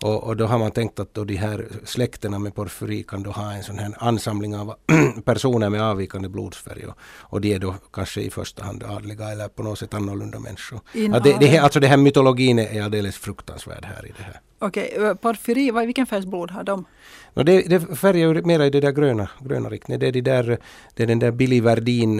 Och, 0.03 0.23
och, 0.23 0.37
då 0.37 0.45
har 0.45 0.59
man 0.59 0.71
tänkt 0.71 0.99
att 0.99 1.13
då 1.13 1.23
de 1.23 1.35
här 1.35 1.67
släkterna 1.83 2.39
med 2.39 2.55
porfyri 2.55 3.03
kan 3.03 3.23
då 3.23 3.31
ha 3.31 3.51
en 3.51 3.63
sån 3.63 3.79
här 3.79 3.93
ansamling 3.97 4.55
av 4.55 4.75
personer 5.25 5.69
med 5.69 5.81
avvikande 5.81 6.29
blodsfärg. 6.29 6.85
Och, 6.85 6.95
och 7.01 7.41
de 7.41 7.53
är 7.53 7.59
då 7.59 7.75
kanske 7.93 8.21
i 8.21 8.29
första 8.29 8.63
hand 8.63 8.83
adliga 8.83 9.29
eller 9.29 9.47
på 9.47 9.63
något 9.63 9.79
sätt 9.79 9.93
annorlunda 9.93 10.39
människor. 10.39 10.79
Att 11.13 11.23
det, 11.23 11.37
det, 11.39 11.57
alltså 11.57 11.79
den 11.79 11.89
här 11.89 11.97
mytologin 11.97 12.59
är 12.59 12.81
alldeles 12.81 13.17
fruktansvärd 13.17 13.85
här 13.85 14.05
i 14.05 14.13
det 14.17 14.23
här. 14.23 14.39
Okej, 14.59 14.93
okay. 14.97 15.15
porfyri, 15.15 15.71
vilken 15.71 16.05
färgs 16.05 16.25
blod 16.25 16.51
har 16.51 16.63
de? 16.63 16.85
No, 17.33 17.43
det, 17.43 17.61
det 17.61 17.95
färgar 17.95 18.41
mera 18.41 18.65
i 18.65 18.69
det 18.69 18.79
där 18.79 18.91
gröna, 18.91 19.29
gröna 19.39 19.69
riktningen. 19.69 19.99
Det 19.99 20.07
är, 20.07 20.11
de 20.11 20.21
där, 20.21 20.57
det 20.93 21.03
är 21.03 21.07
den 21.07 21.19
där 21.19 21.31
biliverdin, 21.31 22.17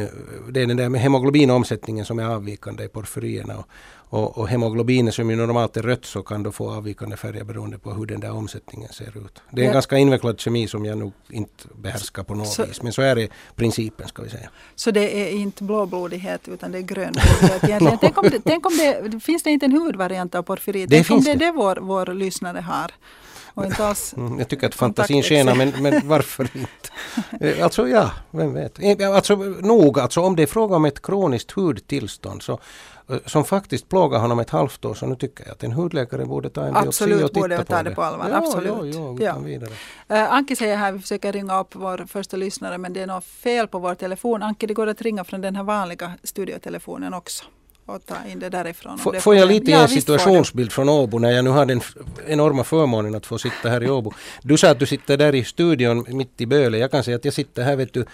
det 0.49 0.61
är 0.61 0.67
den 0.67 0.77
där 0.77 0.95
hemoglobinomsättningen 0.95 2.05
som 2.05 2.19
är 2.19 2.25
avvikande 2.25 2.83
i 2.83 2.87
porfyrierna. 2.87 3.57
Och, 3.57 3.65
och, 4.09 4.37
och 4.37 4.47
hemoglobinet 4.47 5.13
som 5.13 5.29
ju 5.29 5.35
normalt 5.35 5.77
är 5.77 5.81
rött 5.81 6.05
så 6.05 6.21
kan 6.23 6.43
då 6.43 6.51
få 6.51 6.71
avvikande 6.71 7.17
färger 7.17 7.43
beroende 7.43 7.77
på 7.77 7.93
hur 7.93 8.05
den 8.05 8.19
där 8.19 8.31
omsättningen 8.31 8.89
ser 8.93 9.17
ut. 9.25 9.41
Det 9.51 9.61
är 9.61 9.65
en 9.65 9.67
ja. 9.67 9.73
ganska 9.73 9.97
invecklad 9.97 10.39
kemi 10.39 10.67
som 10.67 10.85
jag 10.85 10.97
nog 10.97 11.11
inte 11.29 11.63
behärskar 11.75 12.23
på 12.23 12.35
något 12.35 12.47
så, 12.47 12.65
vis. 12.65 12.81
Men 12.81 12.93
så 12.93 13.01
är 13.01 13.15
det 13.15 13.29
principen 13.55 14.07
ska 14.07 14.21
vi 14.23 14.29
säga. 14.29 14.49
Så 14.75 14.91
det 14.91 15.21
är 15.21 15.31
inte 15.31 15.63
blåblodighet 15.63 16.47
utan 16.47 16.71
det 16.71 16.77
är 16.77 16.81
grönblodighet 16.81 17.63
egentligen. 17.63 17.97
tänk 18.01 18.17
om 18.17 18.29
tänk 18.43 18.65
om 18.65 18.77
det, 18.77 19.19
finns 19.19 19.43
det 19.43 19.51
inte 19.51 19.65
en 19.65 19.71
hudvariant 19.71 20.35
av 20.35 20.43
porfyri? 20.43 20.87
Tänk 20.87 21.11
om 21.11 21.21
det 21.21 21.31
är 21.31 21.37
det 21.37 21.51
vår, 21.51 21.75
vår 21.75 22.13
lyssnare 22.13 22.59
har. 22.59 22.91
Och 23.53 23.65
inte 23.65 23.85
alls 23.85 24.13
Mm, 24.17 24.39
Jag 24.39 24.47
tycker 24.47 24.67
att 24.67 24.75
fantasin 24.75 25.23
skenar 25.23 25.55
men, 25.55 25.73
men 25.83 26.07
varför 26.07 26.49
inte? 26.53 26.89
Eh, 27.45 27.63
Alltså 27.63 27.87
ja, 27.87 28.11
vem 28.31 28.53
vet. 28.53 28.79
Eh, 29.01 29.15
Alltså 29.15 29.35
nog, 29.61 29.99
alltså 29.99 30.21
om 30.21 30.35
det 30.35 30.43
är 30.43 30.47
fråga 30.47 30.75
om 30.75 30.85
ett 30.85 31.01
kroniskt 31.01 31.51
hudtillstånd 31.51 32.41
så, 32.43 32.59
eh, 33.09 33.17
som 33.25 33.45
faktiskt 33.45 33.89
plågar 33.89 34.19
honom 34.19 34.39
ett 34.39 34.49
halvt 34.49 34.85
år 34.85 34.93
så 34.93 35.05
nu 35.05 35.15
tycker 35.15 35.43
jag 35.45 35.51
att 35.53 35.63
en 35.63 35.71
hudläkare 35.71 36.25
borde 36.25 36.49
ta 36.49 36.61
en 36.65 36.73
biopsi 36.73 36.87
Absolut 36.87 37.23
och 37.23 37.29
titta 37.29 37.39
borde 37.41 37.57
på 37.57 37.63
ta 37.63 37.83
det 37.83 37.91
på 37.91 38.03
allvar, 38.03 38.29
Ja, 38.29 38.37
absolut. 38.37 38.95
Ja, 38.95 39.25
ja, 39.25 39.37
vidare. 39.39 39.69
Uh, 40.11 40.33
Anki 40.33 40.55
säger 40.55 40.77
här, 40.77 40.91
vi 40.91 40.99
försöker 40.99 41.31
ringa 41.33 41.59
upp 41.59 41.75
vår 41.75 42.05
första 42.07 42.37
lyssnare 42.37 42.77
men 42.77 42.93
det 42.93 43.01
är 43.01 43.07
något 43.07 43.25
fel 43.25 43.67
på 43.67 43.79
vår 43.79 43.95
telefon. 43.95 44.43
Anki, 44.43 44.67
det 44.67 44.73
går 44.73 44.87
att 44.87 45.01
ringa 45.01 45.23
från 45.23 45.41
den 45.41 45.55
här 45.55 45.63
vanliga 45.63 46.11
studiotelefonen 46.23 47.13
också. 47.13 47.43
Och 47.95 48.05
ta 48.05 48.15
in 48.31 48.39
det 48.39 48.49
därifrån. 48.49 48.97
Får, 48.97 49.11
det 49.13 49.19
får 49.19 49.35
jag 49.35 49.47
lite 49.47 49.71
Ja, 49.71 49.81
en 49.81 49.87
situationsbild 49.89 50.71
från 50.71 50.89
Åbo 50.89 51.19
när 51.19 51.31
jag 51.31 51.43
nu 51.43 51.49
har 51.49 51.65
den 51.65 51.77
f- 51.77 51.95
enorma 52.27 52.63
förmånen 52.63 53.15
att 53.15 53.25
få 53.25 53.37
sitta 53.37 53.69
här 53.69 53.83
i 53.83 53.89
Åbo. 53.89 54.13
Du 54.41 54.57
sa 54.57 54.69
att 54.69 54.79
du 54.79 54.85
sitter 54.85 55.17
där 55.17 55.35
i 55.35 55.43
studion 55.43 56.05
mitt 56.07 56.41
i 56.41 56.45
Böle. 56.45 56.77
Jag 56.77 56.91
kan 56.91 57.03
säga 57.03 57.17
att 57.17 57.25
jag 57.25 57.33
sitter 57.33 57.63
här 57.63 57.75
vet 57.75 57.93
du 57.93 58.05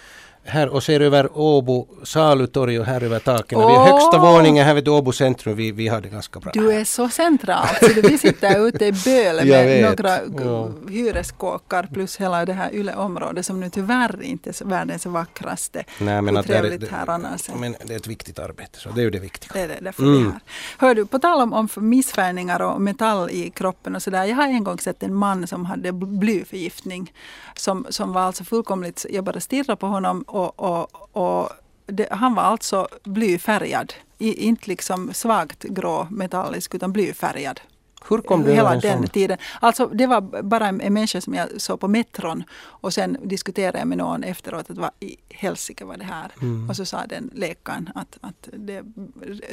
här 0.48 0.68
och 0.68 0.82
ser 0.82 1.00
över 1.00 1.28
Åbo 1.38 1.86
salutorg 2.04 2.80
och 2.80 2.86
här 2.86 3.02
över 3.04 3.18
taken. 3.18 3.58
Vi 3.58 3.64
är 3.64 3.92
högsta 3.92 4.18
våningen 4.18 4.66
här 4.66 4.74
vid 4.74 4.88
Åbo 4.88 5.12
centrum. 5.12 5.56
Vi, 5.56 5.72
vi 5.72 5.88
har 5.88 6.00
det 6.00 6.08
ganska 6.08 6.40
bra. 6.40 6.52
Du 6.54 6.72
är 6.72 6.84
så 6.84 7.08
central. 7.08 7.66
Så 7.80 8.00
vi 8.08 8.18
sitter 8.18 8.66
ute 8.68 8.84
i 8.86 8.92
Böle 8.92 9.44
med 9.44 9.82
några 9.98 10.18
Ja. 10.44 10.70
hyreskåkar 10.90 11.88
plus 11.94 12.16
hela 12.16 12.44
det 12.44 12.52
här 12.52 12.74
Yle-området 12.74 13.46
som 13.46 13.60
nu 13.60 13.70
tyvärr 13.70 14.22
inte 14.22 14.50
är 14.50 14.64
världens 14.64 15.06
vackraste. 15.06 15.84
Nej, 16.00 16.22
men 16.22 16.36
att 16.36 16.46
det 16.46 16.56
är- 16.56 16.78
det- 16.78 16.90
här 16.90 17.10
annars. 17.10 17.48
Men 17.56 17.76
det 17.84 17.92
är 17.92 17.96
ett 17.96 18.06
viktigt 18.06 18.38
arbete, 18.38 18.78
så 18.80 18.88
det 18.88 19.00
är 19.00 19.04
ju 19.04 19.10
det 19.10 19.18
viktiga. 19.18 19.50
Det 19.52 19.60
är 19.60 19.68
det, 19.68 19.78
därför 19.80 20.02
Mm. 20.02 20.24
vi. 20.24 20.30
Hör 20.78 20.94
du, 20.94 21.06
på 21.06 21.18
tal 21.18 21.40
om, 21.40 21.52
om 21.52 21.68
missfärgningar 21.76 22.62
och 22.62 22.80
metall 22.80 23.30
i 23.30 23.50
kroppen 23.50 23.96
och 23.96 24.02
sådär. 24.02 24.24
Jag 24.24 24.36
har 24.36 24.44
en 24.44 24.64
gång 24.64 24.78
sett 24.78 25.02
en 25.02 25.14
man 25.14 25.46
som 25.46 25.64
hade 25.64 25.90
bl- 25.92 26.18
blyförgiftning. 26.18 27.12
Som, 27.56 27.86
som 27.88 28.12
var 28.12 28.20
alltså 28.20 28.44
fullkomligt, 28.44 29.06
jag 29.10 29.24
bara 29.24 29.40
stirrade 29.40 29.76
på 29.76 29.86
honom 29.86 30.22
och, 30.22 30.60
och, 30.60 31.16
och 31.16 31.50
det, 31.86 32.08
han 32.10 32.34
var 32.34 32.42
alltså 32.42 32.88
blyfärgad. 33.04 33.94
I, 34.18 34.46
inte 34.46 34.68
liksom 34.68 35.14
svagt 35.14 35.62
grå 35.62 36.06
metallisk 36.10 36.74
utan 36.74 36.92
blyfärgad. 36.92 37.60
Hur 38.08 38.18
kom 38.18 38.44
du 38.44 38.52
Hela 38.52 38.74
en 38.74 38.80
den 38.80 38.98
sån? 38.98 39.08
tiden. 39.08 39.38
Alltså 39.60 39.86
det 39.86 40.06
var 40.06 40.42
bara 40.42 40.66
en, 40.68 40.80
en 40.80 40.92
människa 40.92 41.20
som 41.20 41.34
jag 41.34 41.60
såg 41.60 41.80
på 41.80 41.88
metron 41.88 42.44
och 42.64 42.94
sen 42.94 43.16
diskuterade 43.22 43.78
jag 43.78 43.88
med 43.88 43.98
någon 43.98 44.24
efteråt 44.24 44.70
att 44.70 44.78
vad 44.78 44.90
i 45.00 45.16
helsike 45.30 45.84
var 45.84 45.96
det 45.96 46.04
här? 46.04 46.32
Mm. 46.42 46.70
Och 46.70 46.76
så 46.76 46.84
sa 46.84 47.06
den 47.06 47.30
läkaren 47.34 47.90
att, 47.94 48.18
att 48.20 48.48
det 48.52 48.76
är 48.76 48.84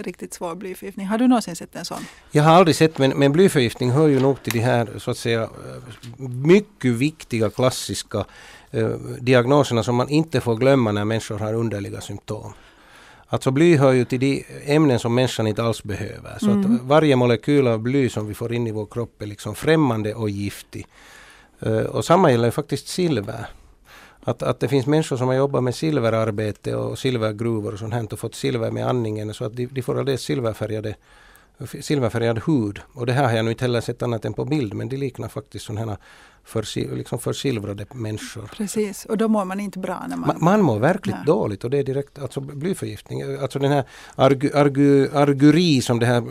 riktigt 0.04 0.34
svår 0.34 0.56
blyförgiftning. 0.56 1.08
Har 1.08 1.18
du 1.18 1.28
någonsin 1.28 1.56
sett 1.56 1.76
en 1.76 1.86
sån? 1.86 2.06
Jag 2.32 2.44
har 2.44 2.52
aldrig 2.54 2.76
sett, 2.76 2.98
men, 2.98 3.12
men 3.12 3.32
blyförgiftning 3.32 3.92
hör 3.92 4.08
ju 4.08 4.20
nog 4.20 4.44
till 4.44 4.54
de 4.54 4.60
här 4.60 4.90
så 4.98 5.12
att 5.12 5.18
säga 5.18 5.50
mycket 6.18 6.92
viktiga 6.92 7.50
klassiska 7.50 8.26
eh, 8.72 8.90
diagnoserna 9.20 9.84
som 9.84 9.96
man 9.96 10.10
inte 10.10 10.42
får 10.42 10.56
glömma 10.56 10.92
när 10.92 11.06
människor 11.06 11.40
har 11.40 11.54
underliga 11.54 12.02
symptom. 12.02 12.54
Alltså 13.34 13.52
bly 13.52 13.78
hör 13.78 13.92
ju 13.92 14.06
till 14.06 14.20
de 14.20 14.46
ämnen 14.66 15.00
som 15.00 15.16
människan 15.16 15.48
inte 15.48 15.63
alls 15.63 15.84
behöver. 15.84 16.38
Så 16.40 16.52
att 16.52 16.66
varje 16.82 17.16
molekyl 17.16 17.68
av 17.68 17.80
bly 17.80 18.10
som 18.10 18.28
vi 18.28 18.34
får 18.34 18.54
in 18.54 18.68
i 18.68 18.72
vår 18.72 18.86
kropp 18.86 19.22
är 19.22 19.25
liksom 19.25 19.56
främmande 19.56 20.13
och 20.13 20.30
giftig. 20.30 20.88
Eh, 21.60 21.78
och 21.78 22.06
samma 22.06 22.32
gäller 22.32 22.52
faktiskt 22.52 22.88
silver. 22.88 23.46
Att, 24.24 24.44
att 24.44 24.60
det 24.60 24.68
finns 24.68 24.86
människor 24.86 25.18
som 25.18 25.28
har 25.28 25.36
jobbat 25.36 25.63
med 25.63 25.75
silverarbete 25.75 26.75
och 26.75 27.00
silvergruvor 27.00 27.74
och 27.74 27.80
sånt 27.80 27.94
här 27.94 28.13
och 28.13 28.20
fått 28.20 28.36
silver 28.36 28.72
med 28.72 28.88
andningen 28.88 29.34
så 29.34 29.46
att 29.46 29.56
de, 29.56 29.66
de 29.66 29.82
får 29.82 30.00
alldeles 30.00 30.22
silverfärgade 30.22 30.96
silverfärgad 31.82 32.40
hud. 32.48 32.80
Och 32.94 33.06
det 33.06 33.14
här 33.14 33.24
har 33.24 33.32
jag 33.32 33.46
nu 33.46 33.52
inte 33.52 33.64
heller 33.64 33.82
sett 33.82 34.04
annat 34.04 34.26
än 34.26 34.34
på 34.34 34.46
bild 34.46 34.74
men 34.74 34.90
de 34.90 34.98
liknar 34.98 35.28
faktiskt 35.28 35.66
sådana 35.66 35.92
här 35.92 35.98
försi- 36.48 36.96
liksom 36.96 37.20
försilvrade 37.20 37.86
människor. 37.94 38.50
Precis, 38.58 39.06
och 39.06 39.18
då 39.18 39.28
mår 39.28 39.46
man 39.46 39.60
inte 39.60 39.80
bra 39.80 40.06
när 40.10 40.18
man... 40.18 40.30
Ma- 40.30 40.42
man 40.42 40.62
mår 40.62 40.80
verkligt 40.80 41.16
Nej. 41.16 41.26
dåligt 41.26 41.64
och 41.64 41.70
det 41.70 41.78
är 41.78 41.84
direkt 41.84 42.20
alltså 42.20 42.40
blyförgiftning. 42.42 43.22
Alltså 43.42 43.60
den 43.60 43.72
här 43.72 43.84
argu, 44.16 44.50
argu, 44.54 45.10
arguri 45.14 45.82
som 45.82 46.00
det 46.00 46.06
här 46.06 46.24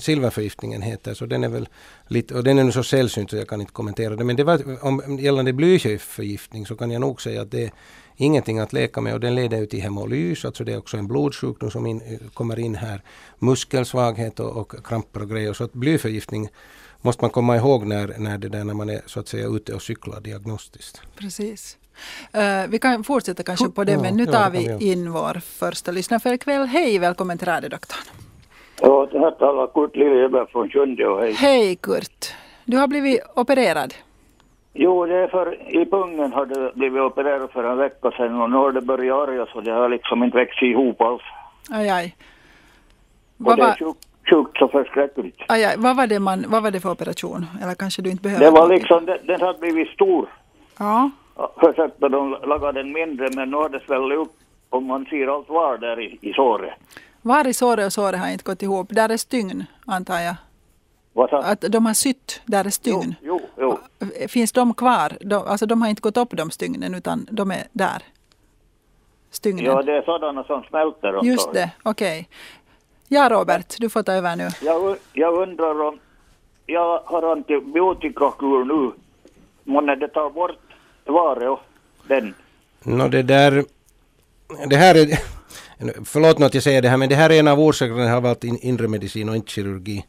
silverförgiftningen 0.00 0.82
heter 0.82 1.14
så 1.14 1.26
den 1.26 1.44
är 1.44 1.48
väl 1.48 1.68
lite, 2.06 2.34
och 2.34 2.44
den 2.44 2.58
är 2.58 2.64
nu 2.64 2.72
så 2.72 2.82
sällsynt 2.82 3.30
så 3.30 3.36
jag 3.36 3.48
kan 3.48 3.60
inte 3.60 3.72
kommentera 3.72 4.16
det. 4.16 4.24
Men 4.24 4.36
det 4.36 4.44
var, 4.44 4.84
om 4.84 5.18
gällande 5.20 5.52
blyförgiftning 5.52 6.66
så 6.66 6.76
kan 6.76 6.90
jag 6.90 7.00
nog 7.00 7.22
säga 7.22 7.42
att 7.42 7.50
det 7.50 7.64
är 7.64 7.70
ingenting 8.20 8.58
att 8.58 8.72
leka 8.72 9.00
med 9.00 9.14
och 9.14 9.20
den 9.20 9.34
leder 9.34 9.58
ju 9.58 9.66
till 9.66 9.82
hemolys, 9.82 10.44
alltså 10.44 10.64
det 10.64 10.72
är 10.72 10.78
också 10.78 10.96
en 10.96 11.06
blodsjukdom 11.06 11.70
som 11.70 11.86
in, 11.86 12.00
kommer 12.34 12.58
in 12.58 12.74
här. 12.74 13.02
Muskelsvaghet 13.38 14.40
och, 14.40 14.56
och 14.56 14.86
kramper 14.86 15.22
och 15.22 15.30
grejer. 15.30 15.52
Så 15.52 15.64
att 15.64 15.72
blyförgiftning 15.72 16.48
måste 17.00 17.24
man 17.24 17.30
komma 17.30 17.56
ihåg 17.56 17.86
när, 17.86 18.14
när, 18.18 18.38
det 18.38 18.48
där, 18.48 18.64
när 18.64 18.74
man 18.74 18.90
är 18.90 19.00
så 19.06 19.20
att 19.20 19.28
säga 19.28 19.46
ute 19.46 19.74
och 19.74 19.82
cyklar 19.82 20.20
diagnostiskt. 20.20 21.02
Precis. 21.16 21.78
Eh, 22.32 22.68
vi 22.68 22.78
kan 22.78 23.04
fortsätta 23.04 23.42
kanske 23.42 23.68
på 23.68 23.84
det, 23.84 23.92
ja, 23.92 24.02
men 24.02 24.16
nu 24.16 24.24
ja, 24.24 24.32
tar 24.32 24.42
kan 24.42 24.52
vi 24.52 24.76
vi 24.78 24.92
in 24.92 25.12
vår 25.12 25.40
första 25.40 25.92
lyssnare 25.92 26.20
för 26.20 26.32
ikväll. 26.32 26.66
Hej, 26.66 26.98
välkommen 26.98 27.38
till 27.38 27.48
radiodoktorn. 27.48 28.04
Ja, 28.80 29.08
det 29.12 29.18
här 29.18 29.30
talar 29.30 29.66
Kurt 29.66 29.96
Liljeberg 29.96 30.46
från 30.52 30.70
Sjunde 30.70 31.06
och 31.06 31.20
hej. 31.20 31.32
Hej 31.32 31.76
Kurt. 31.76 32.34
Du 32.64 32.76
har 32.76 32.88
blivit 32.88 33.20
opererad. 33.34 33.94
Jo, 34.72 35.06
det 35.06 35.14
är 35.16 35.28
för 35.28 35.76
i 35.82 35.86
pungen 35.86 36.32
har 36.32 36.46
det 36.46 36.72
blivit 36.74 37.00
opererad 37.00 37.50
för 37.50 37.64
en 37.64 37.76
vecka 37.78 38.10
sedan 38.10 38.40
och 38.40 38.50
nu 38.50 38.56
har 38.56 38.72
det 38.72 38.80
börjat 38.80 39.28
arga 39.28 39.46
så 39.52 39.60
det 39.60 39.70
har 39.72 39.88
liksom 39.88 40.22
inte 40.24 40.36
växt 40.36 40.62
ihop 40.62 41.00
alls. 41.00 41.22
Aj, 41.70 41.88
aj. 41.90 42.16
Och 43.38 43.44
Vad 43.46 43.56
det 43.58 43.62
är 43.62 43.74
sjukt, 43.78 44.06
sjukt 44.30 44.58
så 44.58 44.68
förskräckligt. 44.68 45.40
aj, 45.48 45.64
aj. 45.64 45.74
Vad, 45.78 45.96
var 45.96 46.06
det 46.06 46.18
man, 46.20 46.44
vad 46.48 46.62
var 46.62 46.70
det 46.70 46.80
för 46.80 46.90
operation? 46.90 47.46
Eller 47.62 47.74
kanske 47.74 48.02
du 48.02 48.10
inte 48.10 48.22
behöver 48.22 48.44
Det 48.44 48.50
var 48.50 48.68
liksom, 48.68 49.06
den, 49.06 49.18
den 49.26 49.40
har 49.40 49.54
blivit 49.54 49.88
stor. 49.88 50.28
Ja, 50.78 51.10
Försökte 51.60 52.08
de 52.08 52.30
laga 52.44 52.72
den 52.72 52.92
mindre 52.92 53.28
men 53.34 53.50
nu 53.50 53.56
har 53.56 53.68
det 53.68 53.80
svällt 53.86 54.12
upp 54.14 54.32
och 54.70 54.82
man 54.82 55.06
ser 55.06 55.26
allt 55.34 55.48
var 55.48 55.78
där 55.78 56.00
i, 56.00 56.18
i 56.20 56.32
såret. 56.32 56.74
var 57.22 57.46
i 57.46 57.54
såret 57.54 57.86
och 57.86 57.92
såret 57.92 58.20
har 58.20 58.28
inte 58.32 58.44
gått 58.44 58.62
ihop. 58.62 58.86
Där 58.90 59.08
är 59.08 59.16
stygn, 59.16 59.64
antar 59.86 60.18
jag. 60.20 60.34
Att 61.14 61.60
de 61.60 61.86
har 61.86 61.94
sytt, 61.94 62.40
där 62.46 62.60
är 62.60 62.64
Jo, 62.64 62.70
stygn. 62.70 63.14
jo, 63.22 63.40
jo. 63.58 63.78
Finns 64.28 64.52
de 64.52 64.74
kvar? 64.74 65.16
De, 65.20 65.34
alltså 65.46 65.66
de 65.66 65.82
har 65.82 65.88
inte 65.88 66.02
gått 66.02 66.16
upp 66.16 66.28
de 66.36 66.50
stygnen 66.50 66.94
utan 66.94 67.26
de 67.30 67.50
är 67.50 67.64
där. 67.72 68.02
Stygnen. 69.30 69.64
Ja, 69.64 69.82
det 69.82 69.92
är 69.92 70.02
sådana 70.02 70.44
som 70.44 70.62
smälter 70.62 71.14
och 71.14 71.24
Just 71.24 71.52
det, 71.52 71.70
okej. 71.82 72.28
Ja 73.08 73.28
Robert, 73.28 73.74
du 73.78 73.88
får 73.90 74.02
ta 74.02 74.12
över 74.12 74.36
nu. 74.36 74.48
Jag, 74.62 74.96
jag 75.12 75.34
undrar 75.48 75.82
om, 75.82 75.98
jag 76.66 76.98
har 77.04 77.32
antibiotikakur 77.32 78.64
nu, 78.64 78.92
månne 79.64 79.96
det 79.96 80.08
tar 80.08 80.30
bort 80.30 80.58
svaret 81.06 81.48
och 81.48 81.60
den. 82.08 82.34
Nå 82.82 83.08
det 83.08 83.22
där, 83.22 83.64
det 84.66 84.76
här 84.76 84.94
är, 84.94 85.18
förlåt 86.04 86.38
nu 86.38 86.46
att 86.46 86.54
jag 86.54 86.62
säger 86.62 86.82
det 86.82 86.88
här, 86.88 86.96
men 86.96 87.08
det 87.08 87.14
här 87.14 87.30
är 87.30 87.38
en 87.38 87.48
av 87.48 87.60
orsakerna 87.60 88.02
jag 88.04 88.12
har 88.14 88.20
valt 88.20 88.44
in, 88.44 88.58
inre 88.62 88.88
medicin 88.88 89.28
och 89.28 89.36
inte 89.36 89.50
kirurgi. 89.50 90.06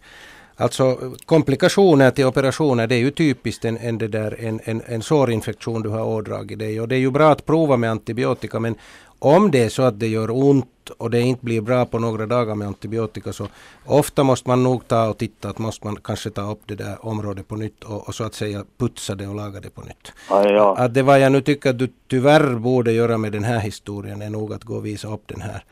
Alltså 0.61 0.97
komplikationer 1.25 2.11
till 2.11 2.25
operationer, 2.25 2.87
det 2.87 2.95
är 2.95 2.99
ju 2.99 3.11
typiskt 3.11 3.65
en, 3.65 3.77
en, 3.77 3.97
det 3.97 4.07
där, 4.07 4.35
en, 4.39 4.59
en, 4.63 4.81
en 4.85 5.01
sårinfektion 5.01 5.81
du 5.81 5.89
har 5.89 6.03
ådragit 6.03 6.59
dig. 6.59 6.81
Och 6.81 6.87
det 6.87 6.95
är 6.95 6.99
ju 6.99 7.11
bra 7.11 7.31
att 7.31 7.45
prova 7.45 7.77
med 7.77 7.91
antibiotika, 7.91 8.59
men 8.59 8.75
om 9.19 9.51
det 9.51 9.63
är 9.63 9.69
så 9.69 9.83
att 9.83 9.99
det 9.99 10.07
gör 10.07 10.31
ont 10.31 10.89
och 10.97 11.09
det 11.09 11.21
inte 11.21 11.45
blir 11.45 11.61
bra 11.61 11.85
på 11.85 11.99
några 11.99 12.25
dagar 12.25 12.55
med 12.55 12.67
antibiotika 12.67 13.33
så 13.33 13.47
ofta 13.85 14.23
måste 14.23 14.49
man 14.49 14.63
nog 14.63 14.87
ta 14.87 15.09
och 15.09 15.17
titta 15.17 15.49
att 15.49 15.57
måste 15.57 15.87
man 15.87 15.95
kanske 15.95 16.29
ta 16.29 16.51
upp 16.51 16.61
det 16.65 16.75
där 16.75 17.05
området 17.05 17.47
på 17.47 17.55
nytt 17.55 17.83
och, 17.83 18.07
och 18.07 18.15
så 18.15 18.23
att 18.23 18.33
säga 18.33 18.65
putsa 18.77 19.15
det 19.15 19.27
och 19.27 19.35
laga 19.35 19.59
det 19.59 19.69
på 19.69 19.81
nytt. 19.81 20.11
Ja, 20.29 20.49
ja. 20.49 20.75
Att 20.77 20.93
det 20.93 21.03
vad 21.03 21.19
jag 21.19 21.31
nu 21.31 21.41
tycker 21.41 21.69
att 21.69 21.79
du 21.79 21.89
tyvärr 22.07 22.55
borde 22.55 22.91
göra 22.91 23.17
med 23.17 23.31
den 23.31 23.43
här 23.43 23.59
historien 23.59 24.21
är 24.21 24.29
nog 24.29 24.53
att 24.53 24.63
gå 24.63 24.75
och 24.75 24.85
visa 24.85 25.07
upp 25.07 25.27
den 25.27 25.41
här, 25.41 25.63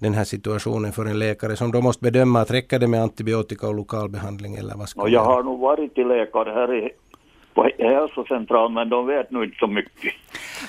den 0.00 0.14
här 0.14 0.24
situationen 0.24 0.92
för 0.92 1.04
en 1.06 1.18
läkare 1.18 1.56
som 1.56 1.72
då 1.72 1.80
måste 1.80 2.02
bedöma 2.04 2.40
att 2.40 2.50
räcker 2.50 2.78
det 2.78 2.86
med 2.86 3.02
antibiotika 3.02 3.68
och 3.68 3.74
lokalbehandling 3.74 4.54
eller 4.56 4.74
vad 4.76 4.88
ska 4.88 5.00
Och 5.00 5.06
man 5.06 5.12
jag 5.12 5.24
har 5.24 5.42
nog 5.42 5.60
varit 5.60 5.94
till 5.94 6.08
läkare 6.08 6.50
här 6.50 6.74
i, 6.74 6.90
på 7.54 7.70
hälsocentralen 7.78 8.74
men 8.74 8.88
de 8.88 9.06
vet 9.06 9.30
nog 9.30 9.44
inte 9.44 9.56
så 9.58 9.66
mycket. 9.66 10.12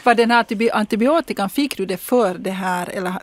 Var 0.05 0.15
den 0.15 0.31
här 0.31 0.43
antibi- 0.43 0.69
antibiotikan, 0.73 1.49
fick 1.49 1.77
du 1.77 1.85
det 1.85 1.97
för 1.97 2.33
det 2.33 2.51
här 2.51 2.89
eller 2.97 3.13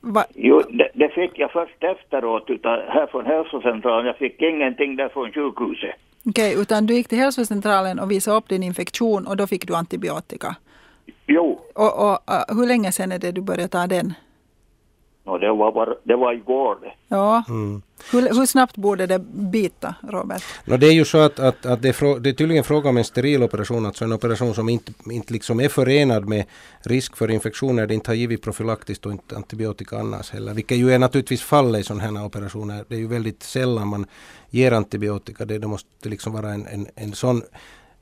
va, 0.00 0.24
Jo, 0.34 0.62
det, 0.70 0.88
det 0.94 1.08
fick 1.08 1.38
jag 1.38 1.52
först 1.52 1.84
efteråt 1.84 2.44
utan 2.46 2.72
här 2.88 3.06
från 3.06 3.26
hälsocentralen. 3.26 4.06
Jag 4.06 4.16
fick 4.16 4.42
ingenting 4.42 4.96
där 4.96 5.08
från 5.08 5.32
sjukhuset. 5.32 5.94
Okej, 6.26 6.54
utan 6.60 6.86
du 6.86 6.94
gick 6.94 7.08
till 7.08 7.18
hälsocentralen 7.18 7.98
och 7.98 8.10
visade 8.10 8.36
upp 8.36 8.48
din 8.48 8.62
infektion 8.62 9.26
och 9.26 9.36
då 9.36 9.46
fick 9.46 9.66
du 9.66 9.74
antibiotika. 9.74 10.56
Jo, 11.26 11.60
Och, 11.74 12.10
och 12.10 12.12
uh, 12.30 12.56
hur 12.58 12.66
länge 12.66 12.92
sedan 12.92 13.12
är 13.12 13.18
det 13.18 13.32
du 13.32 13.40
började 13.40 13.68
ta 13.68 13.86
den? 13.86 14.14
Och 15.28 15.40
det 15.40 15.52
var, 15.52 15.72
bara, 15.72 15.94
det 16.02 16.16
var 16.16 16.32
igår 16.32 16.78
det. 16.82 16.92
Ja. 17.08 17.44
Mm. 17.48 17.82
Hur, 18.12 18.22
hur 18.22 18.46
snabbt 18.46 18.76
borde 18.76 19.06
det 19.06 19.18
bita, 19.32 19.94
Robert? 20.08 20.42
Nå, 20.64 20.76
det 20.76 20.86
är 20.86 20.92
ju 20.92 21.04
så 21.04 21.18
att, 21.18 21.38
att, 21.38 21.66
att 21.66 21.82
det, 21.82 21.88
är 21.88 21.92
frå, 21.92 22.18
det 22.18 22.28
är 22.28 22.32
tydligen 22.32 22.64
fråga 22.64 22.88
om 22.88 22.96
en 22.96 23.04
steril 23.04 23.42
operation, 23.42 23.86
alltså 23.86 24.04
en 24.04 24.12
operation 24.12 24.54
som 24.54 24.68
inte, 24.68 24.92
inte 25.10 25.32
liksom 25.32 25.60
är 25.60 25.68
förenad 25.68 26.28
med 26.28 26.44
risk 26.80 27.16
för 27.16 27.30
infektioner. 27.30 27.86
Det 27.86 27.94
inte 27.94 28.10
har 28.10 28.16
givit 28.16 28.42
profylaktiskt 28.42 29.06
och 29.06 29.12
inte 29.12 29.36
antibiotika 29.36 29.98
annars 29.98 30.30
heller. 30.30 30.54
Vilket 30.54 30.78
ju 30.78 30.92
är 30.92 30.98
naturligtvis 30.98 31.42
fallet 31.42 31.80
i 31.80 31.84
sådana 31.84 32.18
här 32.18 32.26
operationer. 32.26 32.84
Det 32.88 32.94
är 32.94 33.00
ju 33.00 33.08
väldigt 33.08 33.42
sällan 33.42 33.88
man 33.88 34.06
ger 34.50 34.72
antibiotika. 34.72 35.44
Det, 35.44 35.58
det 35.58 35.66
måste 35.66 36.08
liksom 36.08 36.32
vara 36.32 36.50
en, 36.50 36.66
en, 36.66 36.86
en 36.94 37.12
sån 37.12 37.42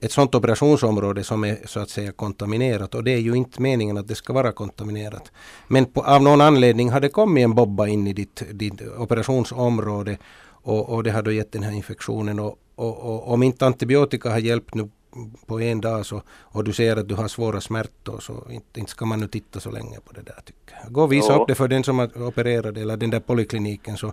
ett 0.06 0.12
sådant 0.12 0.34
operationsområde 0.34 1.24
som 1.24 1.44
är 1.44 1.58
så 1.64 1.80
att 1.80 1.90
säga 1.90 2.12
kontaminerat 2.12 2.94
och 2.94 3.04
det 3.04 3.10
är 3.10 3.18
ju 3.18 3.34
inte 3.34 3.62
meningen 3.62 3.98
att 3.98 4.08
det 4.08 4.14
ska 4.14 4.32
vara 4.32 4.52
kontaminerat. 4.52 5.32
Men 5.68 5.84
på, 5.86 6.02
av 6.02 6.22
någon 6.22 6.40
anledning 6.40 6.90
har 6.90 7.00
det 7.00 7.08
kommit 7.08 7.44
en 7.44 7.54
bobba 7.54 7.86
in 7.86 8.06
i 8.06 8.12
ditt, 8.12 8.42
ditt 8.52 8.82
operationsområde 8.98 10.18
och, 10.48 10.88
och 10.88 11.02
det 11.02 11.10
har 11.10 11.22
då 11.22 11.32
gett 11.32 11.52
den 11.52 11.62
här 11.62 11.72
infektionen 11.72 12.40
och, 12.40 12.58
och, 12.74 12.98
och 12.98 13.32
om 13.32 13.42
inte 13.42 13.66
antibiotika 13.66 14.30
har 14.30 14.38
hjälpt 14.38 14.74
nu 14.74 14.88
på 15.46 15.60
en 15.60 15.80
dag 15.80 16.06
så, 16.06 16.22
och 16.28 16.64
du 16.64 16.72
ser 16.72 16.96
att 16.96 17.08
du 17.08 17.14
har 17.14 17.28
svåra 17.28 17.60
smärtor 17.60 18.20
så 18.20 18.46
inte, 18.50 18.80
inte 18.80 18.90
ska 18.90 19.04
man 19.04 19.20
nu 19.20 19.28
titta 19.28 19.60
så 19.60 19.70
länge 19.70 19.98
på 20.04 20.12
det 20.12 20.22
där 20.22 20.40
tycker 20.44 20.76
jag. 20.82 20.92
Gå 20.92 21.02
och 21.02 21.12
visa 21.12 21.32
Ja. 21.32 21.38
upp 21.38 21.48
det 21.48 21.54
för 21.54 21.68
den 21.68 21.84
som 21.84 21.98
har 21.98 22.22
opererat 22.22 22.76
eller 22.76 22.96
den 22.96 23.10
där 23.10 23.20
polikliniken 23.20 23.96
så, 23.96 24.12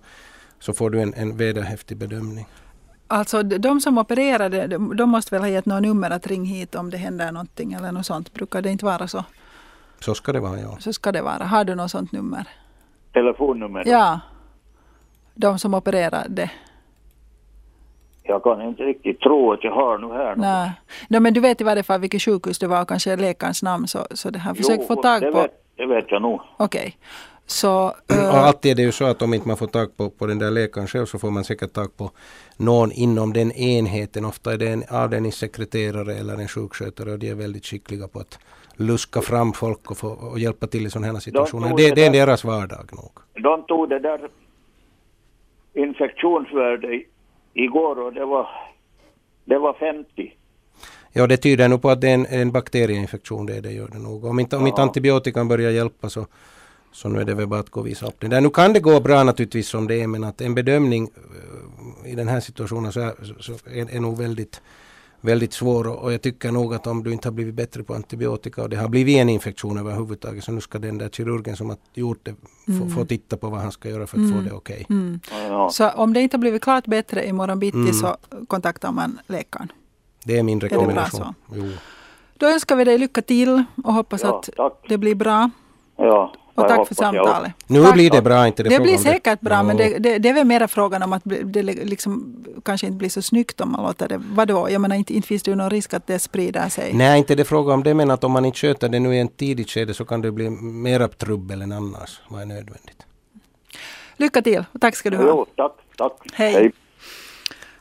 så 0.59 0.73
får 0.73 0.89
du 0.89 1.01
en, 1.01 1.13
en 1.13 1.37
vederhäftig 1.37 1.97
bedömning. 1.97 2.45
Alltså 3.13 3.43
de 3.43 3.79
som 3.79 3.97
opererade, 3.97 4.67
de, 4.67 5.09
måste 5.09 5.35
väl 5.35 5.41
ha 5.41 5.49
gett 5.49 5.65
något 5.65 5.81
nummer 5.81 6.11
att 6.11 6.27
ring 6.27 6.45
hit 6.45 6.75
om 6.75 6.89
det 6.89 6.97
händer 6.97 7.31
någonting 7.31 7.73
eller 7.73 7.91
något 7.91 8.05
sånt. 8.05 8.33
Brukar 8.33 8.61
det 8.61 8.69
inte 8.69 8.85
vara 8.85 9.07
så? 9.07 9.23
Så 9.99 10.15
ska 10.15 10.31
det 10.31 10.39
vara 10.39 10.59
ja. 10.59 10.77
Så 10.79 10.93
ska 10.93 11.11
det 11.11 11.21
vara. 11.21 11.43
Har 11.43 11.63
du 11.63 11.75
något 11.75 11.91
sånt 11.91 12.11
nummer? 12.11 12.47
Telefonnummer. 13.13 13.83
Ja. 13.85 14.19
De 15.33 15.59
som 15.59 15.73
opererade. 15.73 16.51
Jag 18.23 18.43
kan 18.43 18.61
inte 18.61 18.83
riktigt 18.83 19.19
tro 19.19 19.53
att 19.53 19.63
jag 19.63 19.71
har 19.71 19.97
nu 19.97 20.07
här. 20.07 20.29
något. 20.29 20.37
Nej. 20.37 20.71
No, 21.09 21.19
men 21.19 21.33
du 21.33 21.39
vet 21.39 21.61
i 21.61 21.63
varje 21.63 21.83
fall 21.83 21.99
vilket 21.99 22.21
sjukhus 22.21 22.59
det 22.59 22.67
var 22.67 22.81
och 22.81 22.87
kanske 22.87 23.15
läkarens 23.15 23.63
namn. 23.63 23.87
Så, 23.87 24.07
så 24.11 24.29
det 24.29 24.39
här. 24.39 24.53
Försök 24.53 24.87
få 24.87 24.95
tag 24.95 25.21
det 25.21 25.31
på. 25.31 25.41
Vet, 25.41 25.51
det 25.77 25.85
vet 25.85 26.11
jag 26.11 26.21
nog. 26.21 26.41
Okej. 26.57 26.97
Så... 27.45 27.87
Och 27.87 28.15
eh, 28.15 28.45
alltid 28.45 28.71
är 28.71 28.75
det 28.75 28.81
ju 28.81 28.91
så 28.91 29.05
att 29.05 29.21
om 29.21 29.33
inte 29.33 29.47
man 29.47 29.57
får 29.57 29.67
tag 29.67 29.97
på, 29.97 30.09
på 30.09 30.25
den 30.27 30.39
där 30.39 30.51
läkaren 30.51 30.87
själv 30.87 31.05
så 31.05 31.19
får 31.19 31.31
man 31.31 31.43
säkert 31.43 31.73
tag 31.73 31.97
på 31.97 32.11
någon 32.57 32.91
inom 32.91 33.33
den 33.33 33.51
enheten. 33.51 34.25
Ofta 34.25 34.53
är 34.53 34.57
det 34.57 34.67
en 34.69 34.83
avdelningssekreterare 34.89 36.15
eller 36.15 36.33
en 36.37 36.47
sjukskötare 36.47 37.11
och 37.11 37.19
de 37.19 37.29
är 37.29 37.35
väldigt 37.35 37.65
skickliga 37.65 38.07
på 38.07 38.19
att 38.19 38.39
luska 38.75 39.21
fram 39.21 39.53
folk 39.53 39.91
och, 39.91 39.97
få, 39.97 40.07
och 40.09 40.39
hjälpa 40.39 40.67
till 40.67 40.85
i 40.85 40.89
sådana 40.89 41.13
här 41.13 41.19
situationer. 41.19 41.67
tror 41.67 41.77
Det, 41.77 41.83
det 41.89 41.95
det 41.95 42.05
är 42.05 42.11
där- 42.11 42.19
deras 42.25 42.43
vardag 42.43 42.89
nog. 42.91 43.11
De 43.43 43.63
tog 43.67 43.89
det 43.89 43.99
där 43.99 44.29
infektionsvärdet 45.73 46.91
i- 46.91 47.07
igår 47.53 47.99
och 47.99 48.13
det 48.13 48.25
var, 48.25 48.47
det 49.45 49.57
var 49.59 49.73
50. 49.73 50.33
Ja, 51.13 51.27
det 51.27 51.37
tyder 51.37 51.67
nog 51.69 51.81
på 51.81 51.89
att 51.89 52.01
det 52.01 52.09
är 52.09 52.13
en, 52.13 52.25
en 52.25 52.51
bakterieinfektion, 52.51 53.45
det, 53.45 53.61
det 53.61 53.71
gör 53.71 53.87
det 53.87 53.99
nog. 53.99 54.25
Om 54.25 54.39
inte, 54.39 54.57
om 54.57 54.67
inte 54.67 54.81
antibiotikan 54.81 55.47
börjar 55.47 55.71
hjälpa 55.71 56.09
så, 56.09 56.25
så 56.93 57.09
nu 57.09 57.21
är 57.21 57.25
det 57.25 57.33
väl 57.33 57.47
bara 57.47 57.59
att 57.59 57.69
gå 57.69 57.79
och 57.79 57.87
visa 57.87 58.07
upp 58.07 58.15
det 58.19 58.27
där. 58.27 58.41
Nu 58.41 58.49
kan 58.49 58.73
det 58.73 58.79
gå 58.79 58.99
bra 58.99 59.23
naturligtvis 59.23 59.67
som 59.67 59.87
det 59.87 60.01
är, 60.01 60.07
men 60.07 60.23
att 60.23 60.41
en 60.41 60.55
bedömning 60.55 61.09
eh, 62.03 62.11
i 62.11 62.15
den 62.15 62.27
här 62.27 62.39
situationen 62.39 62.91
så 62.91 62.99
är, 62.99 63.13
så 63.39 63.53
är, 63.65 63.95
är 63.95 63.99
nog 63.99 64.17
väldigt, 64.17 64.61
väldigt 65.21 65.53
svår. 65.53 65.87
Och, 65.87 66.13
jag 66.13 66.21
tycker 66.21 66.51
nog 66.51 66.73
att 66.73 66.87
om 66.87 67.03
du 67.03 67.11
inte 67.13 67.27
har 67.27 67.33
blivit 67.33 67.55
bättre 67.55 67.83
på 67.83 67.93
antibiotika 67.93 68.61
och 68.63 68.69
det 68.69 68.75
har 68.77 68.87
blivit 68.89 69.17
en 69.17 69.29
infektion 69.29 69.77
överhuvudtaget, 69.77 70.43
så 70.43 70.51
nu 70.51 70.61
ska 70.61 70.79
den 70.79 70.97
där 70.97 71.09
kirurgen 71.09 71.55
som 71.55 71.69
har 71.69 71.77
gjort 71.93 72.19
det 72.25 72.35
få, 72.79 72.89
få 72.89 73.05
titta 73.05 73.37
på 73.37 73.49
vad 73.49 73.59
han 73.61 73.71
ska 73.71 73.89
göra 73.89 74.07
för 74.07 74.17
att 74.19 74.31
få 74.31 74.37
det 74.41 74.51
okej. 74.51 74.85
mm. 74.89 75.19
Ja. 75.47 75.69
Så 75.69 75.89
om 75.89 76.13
det 76.13 76.21
inte 76.21 76.37
har 76.37 76.39
blivit 76.39 76.61
klart 76.63 76.85
bättre 76.87 77.27
imorgon 77.27 77.59
bitti 77.59 77.77
Mm. 77.77 77.93
så 77.93 78.17
kontaktar 78.47 78.91
man 78.91 79.19
läkaren. 79.27 79.71
Det 80.25 80.37
är 80.37 80.43
min 80.43 80.59
bra 80.59 80.69
rekommendation. 80.69 81.33
Jo. 81.53 81.63
Då 82.37 82.45
önskar 82.47 82.75
vi 82.75 82.83
dig 82.83 82.97
lycka 82.97 83.21
till 83.21 83.63
och 83.83 83.93
hoppas 83.93 84.21
Ja, 84.23 84.39
att 84.39 84.49
tack. 84.57 84.73
det 84.89 84.97
blir 84.97 85.15
bra. 85.15 85.49
Ja, 85.97 86.33
Och 86.55 86.67
tack 86.67 86.87
för 86.87 86.95
samtalet. 86.95 87.51
Nu 87.67 87.83
Tack. 87.83 87.93
blir 87.93 88.11
det 88.11 88.21
bra, 88.21 88.47
inte 88.47 88.63
det, 88.63 88.69
Det 88.69 88.79
blir 88.79 88.97
säkert 88.97 89.41
bra, 89.41 89.63
men 89.63 89.77
det, 89.77 89.97
det, 89.99 90.17
det 90.17 90.29
är 90.29 90.33
väl 90.33 90.45
mera 90.45 90.67
frågan 90.67 91.03
om 91.03 91.13
att 91.13 91.21
det 91.25 91.63
liksom 91.63 92.45
kanske 92.65 92.87
inte 92.87 92.97
blir 92.97 93.09
så 93.09 93.21
snyggt 93.21 93.61
om 93.61 93.71
man 93.71 93.83
låter 93.83 94.07
det... 94.07 94.21
Vadå? 94.31 94.69
Jag 94.69 94.81
menar, 94.81 94.95
inte, 94.95 95.13
inte 95.13 95.27
finns 95.27 95.43
det 95.43 95.51
ju 95.51 95.55
någon 95.55 95.69
risk 95.69 95.93
att 95.93 96.07
det 96.07 96.19
sprider 96.19 96.69
sig. 96.69 96.93
Nej, 96.93 97.19
inte 97.19 97.35
det 97.35 97.45
fråga 97.45 97.73
om 97.73 97.83
det, 97.83 97.93
men 97.93 98.11
att 98.11 98.23
om 98.23 98.31
man 98.31 98.45
inte 98.45 98.57
sköter 98.57 98.89
det 98.89 98.99
nu 98.99 99.15
i 99.15 99.19
en 99.19 99.27
tidigt 99.27 99.69
skede 99.69 99.93
så 99.93 100.05
kan 100.05 100.21
det 100.21 100.31
bli 100.31 100.49
mera 100.49 101.07
trubbel 101.07 101.61
än 101.61 101.71
annars, 101.71 102.21
vad 102.27 102.41
är 102.41 102.45
nödvändigt. 102.45 103.05
Lycka 104.17 104.41
till 104.41 104.63
och 104.71 104.81
tack 104.81 104.95
ska 104.95 105.09
du 105.09 105.17
ha. 105.17 105.25
Jo, 105.27 105.45
tack, 105.55 105.73
tack. 105.97 106.13
Hej. 106.33 106.71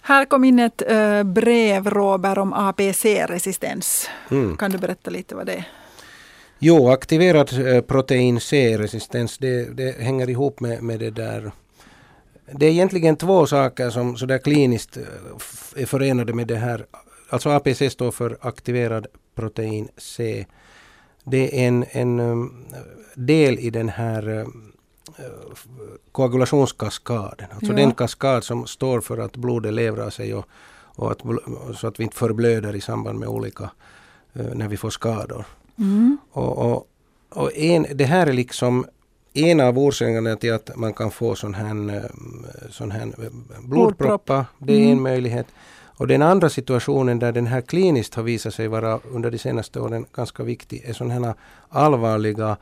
Här 0.02 0.25
kom 0.25 0.45
in 0.45 0.59
ett 0.59 0.83
äh, 0.91 1.23
brev, 1.23 1.91
Robert, 1.91 2.38
om 2.38 2.53
APC-resistens. 2.53 4.09
Mm. 4.31 4.57
Kan 4.57 4.70
du 4.70 4.79
berätta 4.79 5.11
lite 5.11 5.35
vad 5.35 5.46
det 5.46 5.53
är? 5.53 5.64
Jo, 6.64 6.88
aktiverad 6.88 7.66
eh, 7.66 7.81
protein 7.81 8.40
C-resistens, 8.40 9.38
det, 9.38 9.77
det 9.77 10.03
hänger 10.03 10.31
ihop 10.31 10.61
med, 10.61 10.83
med 10.83 11.01
det 11.01 11.11
där. 11.11 11.53
Det 12.53 12.66
är 12.66 12.70
egentligen 12.70 13.16
två 13.16 13.46
saker 13.46 13.90
som 13.90 14.16
sådär 14.16 14.38
kliniskt 14.38 14.96
eh, 14.96 15.03
är 15.83 15.87
förenade 15.87 16.33
med 16.33 16.46
det 16.46 16.57
här. 16.57 16.87
Alltså 17.31 17.48
APC 17.48 17.90
står 17.90 18.11
för 18.11 18.38
aktiverad 18.40 19.07
protein 19.35 19.88
C. 19.96 20.46
Det 21.25 21.61
är 21.64 21.68
en, 21.68 21.85
en 21.90 22.20
um, 22.20 22.66
del 23.14 23.59
i 23.59 23.70
den 23.70 23.88
här 23.88 24.46
koagulationskaskaden. 26.12 27.46
Alltså 27.51 27.72
Ja. 27.72 27.77
den 27.77 27.92
kaskad 27.94 28.44
som 28.44 28.66
står 28.66 29.01
för 29.01 29.18
att 29.18 29.37
blodet 29.37 29.72
levrar 29.72 30.11
sig 30.11 30.35
och, 30.35 30.46
och 30.96 31.12
att, 31.12 31.20
så 31.77 31.87
att 31.87 32.01
vi 32.01 32.05
inte 32.05 32.16
förblöder 32.16 32.77
i 32.77 32.81
samband 32.81 33.18
med 33.18 33.29
olika, 33.29 33.70
när 34.33 34.68
vi 34.68 34.77
får 34.77 34.90
skador. 34.90 35.46
Mm. 35.78 36.18
Och, 36.32 36.58
och, 36.58 36.88
och 37.28 37.56
en, 37.56 37.87
det 37.94 38.04
här 38.04 38.26
är 38.26 38.32
liksom 38.32 38.87
en 39.35 39.61
av 39.61 39.78
orsakerna 39.78 40.37
till 40.37 40.52
att 40.52 40.76
man 40.76 40.92
kan 40.94 41.11
få 41.11 41.35
sån 41.35 41.54
här, 41.54 41.96
eh, 41.96 42.02
sån 42.70 42.90
här 42.90 43.02
eh, 43.02 43.61
blodproppar. 43.62 44.44
Det 44.58 44.72
är 44.72 44.78
Mm. 44.78 44.92
en 44.92 45.02
möjlighet. 45.02 45.46
Och 45.96 46.06
den 46.08 46.22
andra 46.22 46.48
situationen 46.50 47.18
där 47.18 47.32
den 47.32 47.46
här 47.46 47.61
kliniskt 47.61 48.14
har 48.14 48.22
visat 48.22 48.54
sig 48.54 48.68
vara 48.68 49.00
under 49.12 49.30
de 49.30 49.38
senaste 49.38 49.80
åren 49.80 50.06
ganska 50.12 50.42
viktig 50.42 50.82
är 50.85 50.92
sådana 50.92 51.14
här 51.26 51.35
allvarliga 51.68 52.56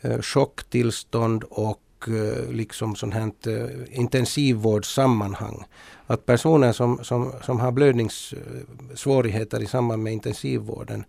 eh, 0.00 0.20
chocktillstånd 0.20 1.44
och 1.50 1.80
eh, 2.06 2.50
liksom 2.52 2.96
sånt 2.96 3.14
här 3.14 3.30
eh, 3.46 3.98
intensivvårdssammanhang. 3.98 5.64
Att 6.06 6.26
personer 6.26 6.72
som, 6.72 7.04
som, 7.04 7.32
som 7.42 7.60
har 7.60 7.72
blödningssvårigheter 7.72 9.62
i 9.62 9.66
samband 9.66 10.02
med 10.02 10.12
intensivvården 10.12 11.04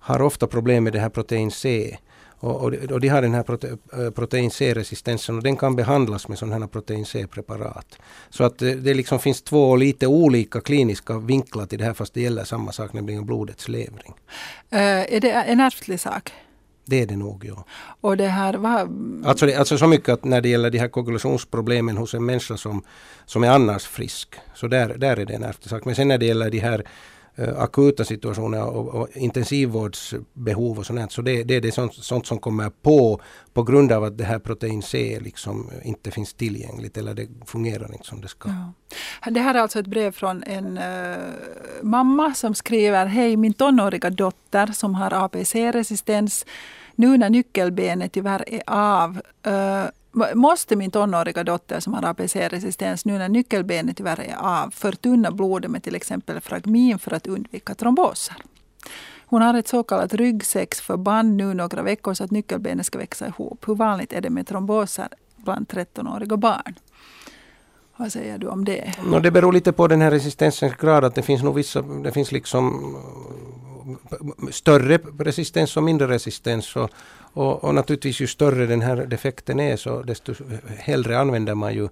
har 0.00 0.22
ofta 0.22 0.46
problem 0.46 0.84
med 0.84 0.92
det 0.92 1.00
här 1.00 1.08
protein 1.08 1.50
C. 1.50 1.96
Och, 2.42 2.56
och, 2.56 2.74
och 2.90 3.00
de 3.00 3.08
har 3.08 3.22
den 3.22 3.34
här 3.34 3.42
prote, 3.42 3.76
eh, 3.92 4.10
protein 4.10 4.50
C-resistensen 4.50 5.36
och 5.36 5.42
den 5.42 5.56
kan 5.56 5.76
behandlas 5.76 6.28
med 6.28 6.38
sådana 6.38 6.58
här 6.58 6.66
protein 6.66 7.04
C-preparat. 7.06 7.98
Så 8.30 8.44
att 8.44 8.58
det, 8.58 8.74
det 8.74 8.94
liksom 8.94 9.18
finns 9.18 9.42
två 9.42 9.76
lite 9.76 10.06
olika 10.06 10.60
kliniska 10.60 11.18
vinklar 11.18 11.66
till 11.66 11.78
det 11.78 11.84
här 11.84 11.94
fast 11.94 12.14
det 12.14 12.20
gäller 12.20 12.44
samma 12.44 12.72
sak, 12.72 12.92
nämligen 12.92 13.26
blodets 13.26 13.68
levring. 13.68 14.14
Äh, 14.70 14.80
är 15.14 15.20
det 15.20 15.32
en 15.32 15.60
ärftlig 15.60 16.00
sak? 16.00 16.32
Det 16.84 17.02
är 17.02 17.06
det 17.06 17.16
nog, 17.16 17.44
ja. 17.44 17.64
Och 18.00 18.16
det 18.16 18.26
här, 18.26 18.54
vad, 18.54 18.80
Alltså, 19.26 19.46
det, 19.46 19.56
alltså 19.56 19.78
så 19.78 19.86
mycket 19.86 20.08
att 20.08 20.24
när 20.24 20.40
det 20.40 20.48
gäller 20.48 20.70
de 20.70 20.78
här 20.78 20.88
koagulationsproblemen 20.88 21.96
hos 21.96 22.14
en 22.14 22.24
människa 22.24 22.56
som, 22.56 22.82
som 23.26 23.44
är 23.44 23.50
annars 23.50 23.84
frisk, 23.84 24.34
så 24.54 24.66
där, 24.66 24.94
där 24.98 25.16
är 25.16 25.26
det 25.26 25.34
en 25.34 25.42
ärftlig 25.42 25.70
sak. 25.70 25.84
Men 25.84 25.94
sen 25.94 26.08
när 26.08 26.18
det 26.18 26.26
gäller 26.26 26.50
de 26.50 26.58
här 26.58 26.78
eh, 26.78 26.84
Eh, 27.40 27.62
akuta 27.62 28.04
situationer 28.04 28.66
och, 28.66 28.88
och 28.88 29.08
intensivvårdsbehov 29.14 30.78
och 30.78 30.86
sånt, 30.86 31.12
så 31.12 31.22
det, 31.22 31.42
det 31.42 31.56
är 31.56 31.60
det 31.60 31.72
sånt, 31.72 31.94
sånt 31.94 32.26
som 32.26 32.38
kommer 32.38 32.70
på 32.70 33.20
på 33.52 33.62
grund 33.62 33.92
av 33.92 34.04
att 34.04 34.18
det 34.18 34.24
här 34.24 34.38
protein 34.38 34.82
C 34.82 35.18
liksom 35.20 35.70
inte 35.82 36.10
finns 36.10 36.34
tillgängligt 36.34 36.96
eller 36.96 37.14
det 37.14 37.28
fungerar 37.46 37.92
inte 37.92 38.06
som 38.06 38.20
det 38.20 38.28
ska. 38.28 38.48
Ja. 38.48 39.30
Det 39.30 39.40
här 39.40 39.54
är 39.54 39.58
alltså 39.58 39.78
ett 39.78 39.86
brev 39.86 40.12
från 40.12 40.42
en 40.42 40.78
äh, 40.78 41.16
mamma 41.82 42.34
som 42.34 42.54
skriver 42.54 43.06
Hej, 43.06 43.36
min 43.36 43.52
tonåriga 43.52 44.10
dotter 44.10 44.66
som 44.66 44.94
har 44.94 45.10
APC-resistens. 45.10 46.46
Nu 46.94 47.18
när 47.18 47.30
nyckelbenet 47.30 48.12
tyvärr 48.12 48.44
är 48.46 48.62
av 48.66 49.20
äh, 49.46 49.84
måste 50.34 50.76
min 50.76 50.90
tonåriga 50.90 51.44
dotter 51.44 51.80
som 51.80 51.94
har 51.94 52.02
APC-resistens 52.02 53.04
nu 53.04 53.18
när 53.18 53.28
nyckelbenet 53.28 53.96
tyvärr 53.96 54.20
är 54.20 54.36
av 54.38 54.70
förtunna 54.70 55.30
blodet 55.30 55.70
med 55.70 55.82
till 55.82 55.94
exempel 55.94 56.40
fragmin 56.40 56.98
för 56.98 57.14
att 57.14 57.26
undvika 57.26 57.74
tromboser. 57.74 58.36
Hon 59.26 59.42
har 59.42 59.54
ett 59.54 59.68
så 59.68 59.82
kallat 59.82 60.14
ryggsäcksförband 60.14 61.36
nu 61.36 61.54
några 61.54 61.82
veckor 61.82 62.14
så 62.14 62.24
att 62.24 62.30
nyckelbenet 62.30 62.86
ska 62.86 62.98
växa 62.98 63.26
ihop. 63.26 63.68
Hur 63.68 63.74
vanligt 63.74 64.12
är 64.12 64.20
det 64.20 64.30
med 64.30 64.46
tromboser 64.46 65.08
bland 65.36 65.66
13-åriga 65.66 66.36
barn? 66.36 66.74
Vad 67.96 68.12
säger 68.12 68.38
du 68.38 68.46
om 68.46 68.64
det? 68.64 68.94
No, 69.04 69.20
det 69.20 69.30
beror 69.30 69.52
lite 69.52 69.72
på 69.72 69.88
den 69.88 70.00
här 70.00 70.10
resistensens 70.10 70.76
grad. 70.76 71.04
Att 71.04 71.14
det 71.14 71.22
finns 71.22 71.42
nog 71.42 71.54
vissa, 71.54 71.82
det 71.82 72.12
finns 72.12 72.32
liksom 72.32 72.96
eh, 74.10 74.50
större 74.50 74.98
resistens 75.18 75.76
och 75.76 75.82
mindre 75.82 76.08
resistens. 76.08 76.76
Och, 76.76 76.90
och, 77.32 77.64
och 77.64 77.74
naturligtvis 77.74 78.20
ju 78.20 78.26
större 78.26 78.66
den 78.66 78.80
här 78.80 78.96
defekten 78.96 79.60
är 79.60 79.76
så 79.76 80.02
desto 80.02 80.34
hellre 80.78 81.18
använder 81.18 81.54
man 81.54 81.74
ju 81.74 81.88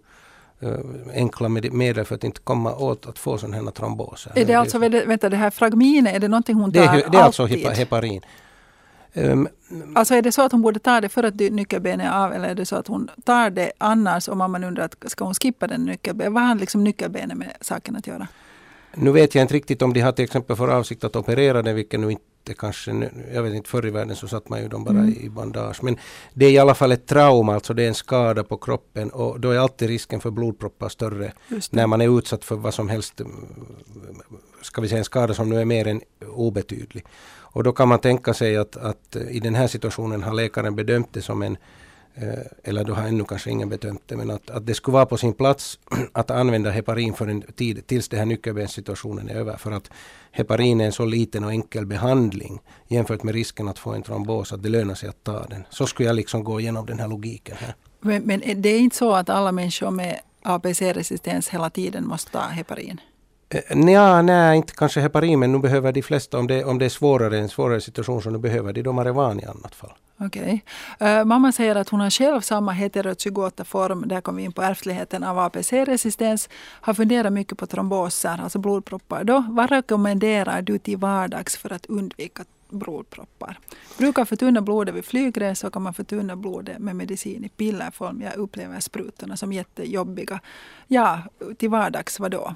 eh, 0.60 0.70
enkla 1.14 1.48
med- 1.48 1.72
medel 1.72 2.04
för 2.04 2.14
att 2.14 2.24
inte 2.24 2.40
komma 2.40 2.76
åt 2.76 3.06
att 3.06 3.18
få 3.18 3.38
sådana 3.38 3.56
här 3.56 3.70
tromboser. 3.70 4.32
Är 4.36 4.44
det 4.44 4.54
alltså, 4.54 4.78
vänta, 4.78 5.28
det 5.28 5.36
här 5.36 5.50
fragminet, 5.50 6.14
är 6.14 6.20
det 6.20 6.28
någonting 6.28 6.56
hon 6.56 6.70
det, 6.70 6.86
tar 6.86 6.94
är, 6.96 7.10
det 7.10 7.18
är 7.18 7.22
alltså 7.22 7.42
alltid? 7.42 7.58
hepa, 7.58 7.70
heparin. 7.70 8.22
Ehm, 9.12 9.48
Alltså 9.94 10.14
är 10.14 10.22
det 10.22 10.32
så 10.32 10.42
att 10.42 10.52
hon 10.52 10.62
borde 10.62 10.78
ta 10.78 11.00
det 11.00 11.08
för 11.08 11.22
att 11.22 11.34
nyckelbenet 11.34 12.06
är 12.06 12.24
av 12.24 12.32
eller 12.32 12.48
är 12.48 12.54
det 12.54 12.66
så 12.66 12.76
att 12.76 12.86
hon 12.86 13.10
tar 13.24 13.50
det 13.50 13.72
annars 13.78 14.28
och 14.28 14.36
mamman 14.36 14.64
undrar 14.64 14.84
att 14.84 14.94
ska 15.06 15.24
hon 15.24 15.34
skippa 15.34 15.66
den 15.66 15.84
nyckelbenet? 15.84 16.32
Vad 16.32 16.42
har 16.42 16.54
liksom 16.54 16.84
nyckelbenet 16.84 17.36
med 17.38 17.52
saken 17.60 17.96
att 17.96 18.06
göra? 18.06 18.28
Nu 18.94 19.12
vet 19.12 19.34
jag 19.34 19.42
inte 19.42 19.54
riktigt 19.54 19.82
om 19.82 19.92
de 19.92 20.00
har 20.00 20.12
till 20.12 20.24
exempel 20.24 20.56
för 20.56 20.68
avsikt 20.68 21.04
att 21.04 21.16
operera 21.16 21.62
den, 21.62 21.74
vilket 21.76 22.00
nu 22.00 22.10
inte 22.10 22.24
kanske, 22.58 22.92
nu- 22.92 23.26
jag 23.34 23.42
vet 23.42 23.54
inte, 23.54 23.70
förr 23.70 23.86
i 23.86 23.90
världen 23.90 24.16
så 24.16 24.28
satt 24.28 24.48
man 24.48 24.62
ju 24.62 24.68
dem 24.68 24.84
bara 24.84 24.98
Mm. 24.98 25.14
i 25.20 25.28
bandage. 25.28 25.82
Men 25.82 25.96
det 26.34 26.46
är 26.46 26.50
i 26.50 26.58
alla 26.58 26.74
fall 26.74 26.92
ett 26.92 27.06
trauma, 27.06 27.54
alltså 27.54 27.74
det 27.74 27.82
är 27.82 27.88
en 27.88 27.94
skada 27.94 28.44
på 28.44 28.56
kroppen 28.56 29.10
och 29.10 29.40
då 29.40 29.50
är 29.50 29.58
alltid 29.58 29.88
risken 29.88 30.20
för 30.20 30.30
blodproppar 30.30 30.88
större 30.88 31.32
det. 31.48 31.72
när 31.72 31.86
man 31.86 32.00
är 32.00 32.18
utsatt 32.18 32.44
för 32.44 32.56
vad 32.56 32.74
som 32.74 32.88
helst, 32.88 33.20
mm, 33.20 33.46
ska 34.62 34.80
vi 34.80 34.88
säga 34.88 34.98
en 34.98 35.04
skada 35.04 35.34
som 35.34 35.48
nu 35.48 35.60
är 35.60 35.64
mer 35.64 35.86
än 35.86 36.00
obetydlig. 36.26 37.04
Och 37.50 37.64
då 37.64 37.72
kan 37.72 37.88
man 37.88 37.98
tänka 37.98 38.34
sig 38.34 38.56
att, 38.56 38.76
att 38.76 39.16
eh, 39.16 39.22
i 39.30 39.40
den 39.40 39.54
här 39.54 39.66
situationen 39.66 40.22
har 40.22 40.32
läkaren 40.34 40.76
bedömt 40.76 41.08
det 41.12 41.22
som 41.22 41.42
en 41.42 41.56
eh, 42.14 42.38
eller 42.64 42.84
då 42.84 42.94
har 42.94 43.08
ännu 43.08 43.24
kanske 43.24 43.50
ingen 43.50 43.68
bedömt 43.68 44.02
det, 44.06 44.16
men 44.16 44.30
att, 44.30 44.50
att 44.50 44.66
det 44.66 44.74
skulle 44.74 44.92
vara 44.92 45.06
på 45.06 45.16
sin 45.16 45.32
plats 45.32 45.78
att 46.12 46.30
använda 46.30 46.70
heparin 46.70 47.14
för 47.14 47.26
en 47.26 47.42
tid 47.42 47.86
tills 47.86 48.08
den 48.08 48.18
här 48.18 48.26
nyckelbenssituationen 48.26 49.28
är 49.28 49.34
över. 49.34 49.56
För 49.56 49.72
att 49.72 49.90
heparin 50.32 50.80
är 50.80 50.84
en 50.84 50.92
så 50.92 51.04
liten 51.04 51.44
och 51.44 51.52
enkel 51.52 51.86
behandling 51.86 52.60
jämfört 52.88 53.22
med 53.22 53.34
risken 53.34 53.68
att 53.68 53.78
få 53.78 53.92
en 53.92 54.02
trombos, 54.02 54.52
att 54.52 54.62
det 54.62 54.68
lönar 54.68 54.94
sig 54.94 55.08
att 55.08 55.24
ta 55.24 55.46
den. 55.46 55.64
Så 55.70 55.86
skulle 55.86 56.08
jag 56.08 56.16
liksom 56.16 56.44
gå 56.44 56.60
igenom 56.60 56.86
den 56.86 56.98
här 56.98 57.08
logiken 57.08 57.56
här. 57.58 57.74
Men, 58.00 58.22
men 58.22 58.62
det 58.62 58.68
är 58.68 58.80
inte 58.80 58.96
så 58.96 59.14
att 59.14 59.28
alla 59.28 59.52
människor 59.52 59.90
med 59.90 60.20
APC-resistens 60.42 61.48
hela 61.48 61.70
tiden 61.70 62.06
måste 62.06 62.30
ta 62.30 62.40
heparin? 62.40 63.00
Ja, 63.50 63.60
Nja, 63.74 64.22
nej, 64.22 64.56
inte 64.56 64.72
kanske 64.72 65.00
heparin, 65.00 65.38
men 65.38 65.52
nu 65.52 65.58
behöver 65.58 65.92
de 65.92 66.02
flesta, 66.02 66.38
om 66.38 66.46
det, 66.46 66.64
om 66.64 66.78
det 66.78 66.84
är 66.84 66.88
svårare, 66.88 67.38
en 67.38 67.48
svårare 67.48 67.80
situation, 67.80 68.22
så 68.22 68.30
nu 68.30 68.38
behöver 68.38 68.72
de 68.72 68.94
Marevan 68.94 69.40
i 69.40 69.44
annat 69.44 69.74
fall. 69.74 69.92
Okej. 70.20 70.64
Eh, 71.00 71.24
mamma 71.24 71.52
säger 71.52 71.76
att 71.76 71.88
hon 71.88 72.00
har 72.00 72.10
själv 72.10 72.40
samma 72.40 72.72
heterozygota 72.72 73.64
form, 73.64 74.08
där 74.08 74.20
kom 74.20 74.36
vi 74.36 74.42
in 74.42 74.52
på 74.52 74.62
ärftligheten 74.62 75.24
av 75.24 75.38
APC-resistens, 75.38 76.48
har 76.80 76.94
funderat 76.94 77.32
mycket 77.32 77.58
på 77.58 77.66
tromboser, 77.66 78.40
alltså 78.42 78.58
blodproppar. 78.58 79.24
Då, 79.24 79.44
vad 79.48 79.70
rekommenderar 79.70 80.62
du 80.62 80.78
till 80.78 80.96
vardags 80.96 81.56
för 81.56 81.72
att 81.72 81.86
undvika 81.86 82.44
blodproppar? 82.70 83.58
Brukar 83.98 84.24
förtunna 84.24 84.60
blodet 84.60 84.94
vid 84.94 85.04
flygresor 85.04 85.70
kan 85.70 85.82
man 85.82 85.94
förtunna 85.94 86.36
blodet 86.36 86.78
med 86.78 86.96
medicin 86.96 87.44
i 87.44 87.48
pillerform. 87.48 88.22
Jag 88.22 88.36
upplever 88.36 88.80
sprutorna 88.80 89.36
som 89.36 89.52
jättejobbiga. 89.52 90.40
Ja, 90.86 91.22
till 91.58 91.70
vardags 91.70 92.20
vad 92.20 92.30
då? 92.30 92.54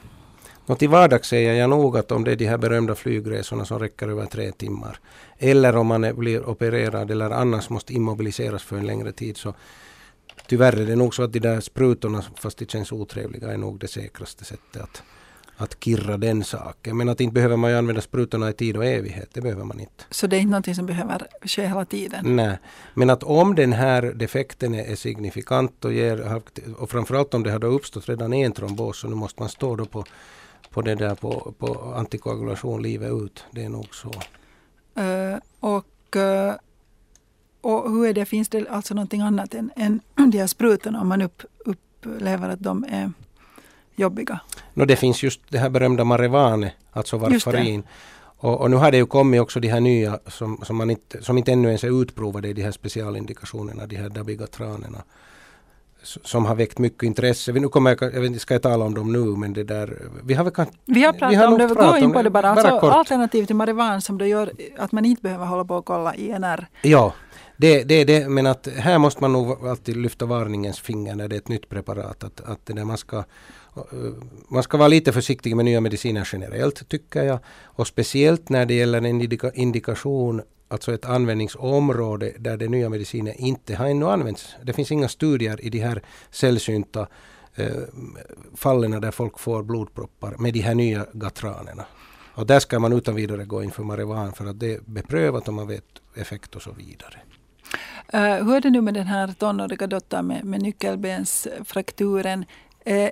Och 0.67 0.79
till 0.79 0.89
vardags 0.89 1.29
säger 1.29 1.55
jag 1.55 1.71
nog 1.71 1.97
att 1.97 2.13
om 2.13 2.25
det 2.25 2.33
är 2.33 2.37
de 2.37 2.47
här 2.47 2.59
berömda 2.59 2.95
flygresorna 2.95 3.65
som 3.65 3.79
räcker 3.79 4.09
över 4.09 4.27
tre 4.27 4.53
timmar, 4.53 4.99
eller 5.39 5.77
om 5.77 5.87
man 5.87 6.05
är, 6.05 6.13
blir 6.13 6.49
opererad 6.49 7.11
eller 7.11 7.31
annars 7.31 7.71
måste 7.71 7.95
immobiliseras 7.95 8.63
för 8.63 8.77
en 8.77 8.87
längre 8.87 9.13
tid, 9.13 9.37
så 9.37 9.55
tyvärr 10.47 10.81
är 10.81 10.87
det 10.87 10.97
nog 10.97 11.15
så 11.15 11.23
att 11.23 11.33
de 11.33 11.39
där 11.39 11.61
sprutorna, 11.61 12.23
fast 12.37 12.59
de 12.59 12.67
känns 12.67 12.93
otrevliga, 12.93 13.53
är 13.53 13.57
nog 13.57 13.79
det 13.79 13.89
säkraste 13.89 14.45
sättet 14.45 14.83
att, 14.83 15.03
att 15.57 15.85
kirra 15.85 16.17
den 16.17 16.45
saken. 16.45 16.97
Men 16.97 17.09
att 17.09 17.21
inte 17.21 17.35
behöver 17.35 17.57
man 17.57 17.71
ju 17.71 17.77
använda 17.77 18.01
sprutorna 18.01 18.51
i 18.51 18.53
tid 18.53 18.77
och 18.77 18.85
evighet, 18.85 19.29
det 19.33 19.41
behöver 19.41 19.65
man 19.65 19.81
inte. 19.81 20.05
Så 20.11 20.27
det 20.27 20.37
är 20.37 20.41
inte 20.41 20.51
någonting 20.51 20.75
som 20.75 20.87
behöver 20.87 21.27
ske 21.45 21.67
hela 21.67 21.85
tiden? 21.85 22.37
Nej, 22.37 22.59
men 22.95 23.11
att 23.11 23.23
om 23.23 23.55
den 23.55 23.73
här 23.73 24.03
defekten 24.03 24.75
är, 24.75 24.85
är 24.85 24.97
signifikant 24.97 25.85
och, 25.85 25.93
ger, 25.93 26.43
och 26.77 26.91
framförallt 26.91 27.35
om 27.35 27.43
det 27.43 27.51
har 27.51 27.65
uppstått 27.65 28.09
redan 28.09 28.33
en 28.33 28.53
trombos 28.53 28.99
så 28.99 29.09
nu 29.09 29.15
måste 29.15 29.43
man 29.43 29.49
stå 29.49 29.77
då 29.77 29.85
på, 29.85 30.05
på 30.73 30.83
det 30.83 30.95
där 30.95 31.15
på, 31.15 31.55
på 31.59 31.95
antikoagulation 31.97 32.83
livet 32.83 33.13
ut. 33.13 33.45
Det 33.51 33.65
är 33.65 33.69
nog 33.69 33.95
så. 33.95 34.13
Eh, 35.01 35.39
och, 35.61 36.17
eh, 36.17 36.55
och 37.61 37.91
hur 37.91 38.07
är 38.07 38.13
det, 38.13 38.25
finns 38.25 38.49
det 38.49 38.69
alltså 38.69 38.95
någonting 38.95 39.21
annat 39.21 39.55
än, 39.55 39.71
än 39.77 40.01
de 40.31 40.39
här 40.39 40.47
sprutorna 40.47 41.01
om 41.01 41.09
man 41.09 41.23
upp, 41.23 41.43
upplever 41.65 42.49
att 42.49 42.61
de 42.61 42.85
är 42.89 43.13
jobbiga? 43.97 44.41
Nå, 44.75 44.85
det 44.85 44.97
finns 44.97 45.23
just 45.23 45.41
det 45.49 45.59
här 45.59 45.71
berömda 45.71 46.05
Marevane, 46.05 46.73
alltså 46.93 47.17
varfarin. 47.17 47.83
Och, 48.43 48.61
och 48.61 48.71
nu 48.71 48.77
har 48.77 48.91
det 48.91 48.97
ju 48.97 49.07
kommit 49.07 49.41
också 49.41 49.61
de 49.61 49.69
här 49.69 49.81
nya 49.81 50.19
som, 50.27 50.61
som, 50.63 50.77
man 50.77 50.91
inte, 50.91 51.23
som 51.23 51.39
inte 51.39 51.53
ännu 51.53 51.69
ens 51.69 51.85
är 51.85 52.03
utprovade 52.03 52.49
i 52.49 52.53
de 52.53 52.63
här 52.63 52.73
specialindikationerna, 52.73 53.87
de 53.87 53.97
här 53.97 54.09
dabigatranerna. 54.09 55.03
Som 56.03 56.47
har 56.47 56.55
väckt 56.55 56.79
mycket 56.79 57.03
intresse. 57.03 57.53
Vi- 57.53 57.61
Nu 57.61 57.69
kommer 57.69 57.91
jag, 57.91 58.15
jag 58.15 58.21
vet 58.21 58.27
inte, 58.29 58.39
ska 58.41 58.55
jag 58.55 58.63
tala 58.63 58.85
om 58.85 58.95
dem 58.95 59.13
nu, 59.13 59.19
men 59.19 59.53
det 59.53 59.65
där, 59.65 59.99
vi 60.25 60.35
har 60.35 60.45
väl 60.45 60.53
kan, 60.53 60.67
Vi 60.85 61.03
har 61.05 61.13
pratat 61.13 61.39
har 61.39 61.47
om 61.47 61.59
det, 61.59 61.67
gå 61.75 61.97
in 61.97 62.13
på 62.13 62.23
det 62.23 62.31
bara. 62.31 62.51
Alltså, 62.51 62.81
kort. 62.81 62.93
alternativ 62.93 63.45
till 63.47 63.57
Marivan 63.57 64.01
som 64.03 64.19
då 64.19 64.27
gör 64.27 64.53
att 64.79 64.93
man 64.93 65.05
inte 65.05 65.23
behöver 65.23 65.47
hålla 65.47 65.65
på 65.65 65.75
och 65.77 65.85
kolla 65.85 66.15
INR. 66.15 66.67
Ja, 66.83 67.13
det, 67.57 67.83
det 67.85 68.05
det, 68.05 68.29
men 68.29 68.47
att 68.47 68.69
här 68.77 68.99
måste 68.99 69.21
man 69.23 69.33
nog 69.33 69.67
alltid 69.69 69.97
lyfta 69.97 70.27
varningens 70.27 70.81
finger 70.81 71.15
när 71.15 71.29
det 71.29 71.37
är 71.37 71.39
ett 71.39 71.49
nytt 71.49 71.69
preparat. 71.69 72.25
Att, 72.25 72.41
att 72.41 72.67
det 72.67 72.73
där 72.73 72.85
man, 72.85 72.99
ska, 72.99 73.17
eh, 73.17 73.83
man 74.49 74.63
ska 74.63 74.77
vara 74.79 74.89
lite 74.89 75.13
försiktig 75.13 75.57
med 75.57 75.65
nya 75.65 75.81
mediciner 75.81 76.29
generellt 76.33 76.89
tycker 76.89 77.23
jag. 77.25 77.39
Och 77.63 77.87
speciellt 77.87 78.49
när 78.49 78.67
det 78.67 78.75
gäller 78.75 78.99
en 78.99 79.07
indika, 79.07 79.51
indikation, 79.55 80.43
alltså 80.73 80.95
ett 80.95 81.05
användningsområde 81.05 82.33
där 82.39 82.57
den 82.57 82.71
nya 82.71 82.89
medicinen 82.89 83.35
inte 83.35 83.75
har 83.75 83.87
ännu 83.87 84.07
använts. 84.07 84.57
Det 84.63 84.73
finns 84.73 84.93
inga 84.93 85.09
studier 85.09 85.65
i 85.65 85.71
de 85.71 85.79
här 85.79 86.03
sällsynta 86.31 87.07
eh, 87.55 87.67
fallen 88.55 89.01
där 89.01 89.11
folk 89.11 89.39
får 89.39 89.63
blodproppar 89.63 90.35
med 90.39 90.53
de 90.53 90.61
här 90.61 90.75
nya 90.75 91.07
gatranerna. 91.13 91.85
Och 92.35 92.47
där 92.47 92.61
ska 92.61 92.79
man 92.79 92.93
utan 92.93 93.15
vidare 93.15 93.45
gå 93.45 93.63
in 93.63 93.71
för 93.71 93.83
Marivan. 93.83 94.33
för 94.33 94.47
att 94.47 94.61
det 94.61 94.75
är 94.75 94.81
beprövat 94.85 95.49
och 95.49 95.55
man 95.55 95.69
vet 95.69 95.85
effekt 96.15 96.57
och 96.57 96.63
så 96.63 96.73
vidare. 96.73 97.21
Uh, 98.15 98.45
hur 98.45 98.57
är 98.57 98.61
det 98.61 98.71
nu 98.71 98.81
med 98.81 98.95
den 98.95 99.07
här 99.07 99.35
tonåriga 99.39 99.87
dottern 99.87 100.27
med, 100.27 100.45
med 100.45 100.63
nyckelbensfrakturen? 100.63 102.45
Uh, 102.91 103.09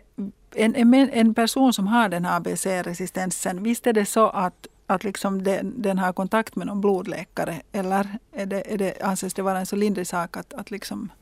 en, 0.54 0.74
en, 0.76 0.94
en 0.94 1.34
person 1.34 1.72
som 1.72 1.86
har 1.86 2.08
den 2.08 2.24
här 2.24 2.36
ABC-resistensen, 2.36 3.62
visst 3.62 3.86
är 3.86 3.92
det 3.92 4.06
så 4.06 4.28
att, 4.28 4.66
att 4.90 5.04
liksom 5.04 5.42
den, 5.42 5.82
den 5.82 5.98
har 5.98 6.12
kontakt 6.12 6.56
med 6.56 6.66
någon 6.66 6.80
blodläkare? 6.80 7.62
Eller 7.72 8.18
är 8.32 8.46
det, 8.46 8.72
är 8.72 8.78
det, 8.78 9.02
anses 9.02 9.34
det 9.34 9.42
vara 9.42 9.58
en 9.58 9.66
så 9.66 9.76
lindrig 9.76 10.06
sak 10.06 10.36
att, 10.36 10.54
att 10.54 10.70
liksom 10.70 11.12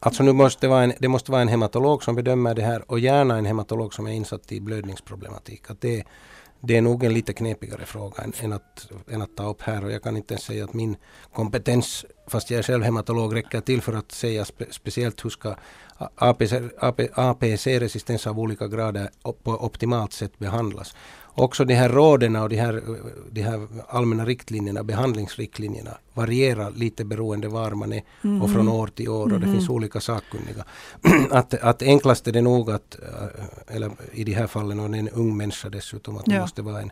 Alltså 0.00 0.22
nu 0.22 0.32
måste 0.32 0.66
det, 0.66 0.70
vara 0.70 0.82
en, 0.82 0.92
det 0.98 1.08
måste 1.08 1.32
vara 1.32 1.42
en 1.42 1.48
hematolog 1.48 2.02
som 2.04 2.14
bedömer 2.14 2.54
det 2.54 2.62
här 2.62 2.90
och 2.90 2.98
gärna 2.98 3.38
en 3.38 3.46
hematolog 3.46 3.94
som 3.94 4.06
är 4.06 4.12
insatt 4.12 4.52
i 4.52 4.60
blödningsproblematik. 4.60 5.70
Att 5.70 5.80
det, 5.80 6.04
det 6.60 6.76
är 6.76 6.82
nog 6.82 7.04
en 7.04 7.14
lite 7.14 7.32
knepigare 7.32 7.84
fråga 7.86 8.22
än, 8.22 8.32
än, 8.40 8.52
att, 8.52 8.88
än 9.10 9.22
att 9.22 9.36
ta 9.36 9.50
upp 9.50 9.62
här 9.62 9.84
och 9.84 9.92
jag 9.92 10.02
kan 10.02 10.16
inte 10.16 10.34
ens 10.34 10.44
säga 10.44 10.64
att 10.64 10.74
min 10.74 10.96
kompetens, 11.32 12.04
fast 12.26 12.50
jag 12.50 12.58
är 12.58 12.62
själv 12.62 12.84
hematolog, 12.84 13.34
räcker 13.34 13.60
till 13.60 13.82
för 13.82 13.92
att 13.92 14.12
säga 14.12 14.44
spe, 14.44 14.64
speciellt 14.70 15.24
hur 15.24 15.30
ska 15.30 15.54
APC, 16.14 16.52
AP, 16.80 17.08
APC-resistens 17.14 18.26
av 18.26 18.38
olika 18.38 18.68
grader 18.68 19.10
på 19.42 19.50
optimalt 19.50 20.12
sätt 20.12 20.38
behandlas. 20.38 20.94
Också 21.36 21.64
de 21.64 21.74
här 21.74 21.88
råden 21.88 22.36
och 22.36 22.48
de 22.48 22.56
här, 22.56 22.82
de 23.30 23.42
här 23.42 23.66
allmänna 23.88 24.24
riktlinjerna, 24.24 24.84
behandlingsriktlinjerna 24.84 25.98
varierar 26.14 26.70
lite 26.70 27.04
beroende 27.04 27.48
var 27.48 27.70
man 27.70 27.92
är 27.92 28.02
och 28.42 28.50
från 28.50 28.68
år 28.68 28.86
till 28.86 29.08
år 29.08 29.32
och 29.32 29.40
det 29.40 29.46
finns 29.46 29.68
olika 29.68 30.00
sakkunniga. 30.00 30.64
att, 31.30 31.54
att 31.54 31.82
enklast 31.82 32.28
är 32.28 32.32
det 32.32 32.40
nog 32.42 32.70
att, 32.70 32.96
eh, 33.02 33.74
eller 33.76 33.90
i 34.12 34.24
de 34.24 34.32
här 34.32 34.46
fallen, 34.46 34.80
och 34.80 34.90
det 34.90 34.96
är 34.96 35.00
en 35.00 35.08
ung 35.08 35.36
människa 35.36 35.68
dessutom, 35.68 36.16
att 36.16 36.24
det 36.24 36.34
Ja. 36.34 36.40
måste 36.40 36.62
vara 36.62 36.80
en 36.80 36.90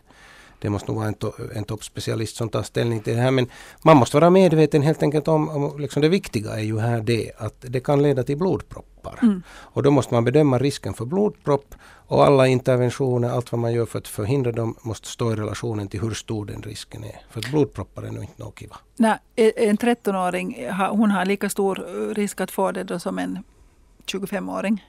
det 0.59 0.69
måste 0.69 0.87
nog 0.91 0.97
vara 0.97 1.07
en, 1.07 1.13
to, 1.13 1.31
en 1.55 1.63
toppspecialist 1.63 2.35
som 2.35 2.49
tar 2.49 2.63
ställning 2.63 2.99
till 2.99 3.15
det 3.15 3.21
här. 3.21 3.31
Men 3.31 3.47
man 3.81 3.97
måste 3.97 4.17
vara 4.17 4.29
medveten 4.29 4.81
helt 4.81 5.03
enkelt 5.03 5.27
om, 5.27 5.49
om 5.49 5.79
liksom 5.79 6.01
det 6.01 6.09
viktiga 6.09 6.51
är 6.51 6.63
ju 6.63 6.79
här 6.79 7.01
det 7.01 7.31
att 7.37 7.55
det 7.59 7.79
kan 7.79 8.01
leda 8.01 8.23
till 8.23 8.37
blodproppar. 8.37 9.19
Mm. 9.21 9.43
Och 9.47 9.83
då 9.83 9.91
måste 9.91 10.13
man 10.13 10.23
bedöma 10.23 10.59
risken 10.59 10.93
för 10.93 11.05
blodpropp 11.05 11.75
och 12.07 12.25
alla 12.25 12.47
interventioner, 12.47 13.29
allt 13.29 13.51
vad 13.51 13.59
man 13.59 13.73
gör 13.73 13.85
för 13.85 13.99
att 13.99 14.07
förhindra 14.07 14.51
dem 14.51 14.75
måste 14.81 15.07
stå 15.07 15.33
i 15.33 15.35
relationen 15.35 15.87
till 15.87 16.01
hur 16.01 16.11
stor 16.11 16.45
den 16.45 16.61
risken 16.61 17.03
är. 17.03 17.21
För 17.29 17.39
att 17.39 17.49
blodproppar 17.49 18.03
är 18.03 18.11
nog 18.11 18.23
inte 18.23 18.43
något 18.43 18.59
kiva. 18.59 18.77
Nej, 18.95 19.17
en 19.35 19.77
13-åring 19.77 20.69
har, 20.71 20.87
hon 20.87 21.11
har 21.11 21.25
lika 21.25 21.49
stor 21.49 21.75
risk 22.15 22.41
att 22.41 22.51
få 22.51 22.71
det 22.71 22.83
då 22.83 22.99
som 22.99 23.19
en 23.19 23.43
25-åring. 24.05 24.83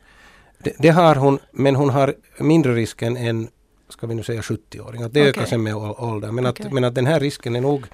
Det, 0.59 0.75
det 0.79 0.89
har 0.89 1.15
hon, 1.15 1.39
men 1.53 1.77
hon 1.77 1.91
har 1.91 2.15
mindre 2.39 2.75
risk 2.75 3.03
än 3.03 3.17
en, 3.17 3.49
ska 3.89 4.07
vi 4.07 4.15
nu 4.15 4.23
säga 4.23 4.41
70-åring. 4.41 5.03
Att 5.03 5.13
det 5.13 5.21
Okej. 5.21 5.31
ökar 5.31 5.45
sen 5.45 5.63
med 5.63 5.77
åldern. 5.77 6.35
Men, 6.35 6.47
att, 6.47 6.73
men 6.73 6.85
att 6.85 6.95
den 6.95 7.07
här 7.07 7.21
risken 7.21 7.57
är 7.57 7.61
nog 7.61 7.81
eh, 7.83 7.87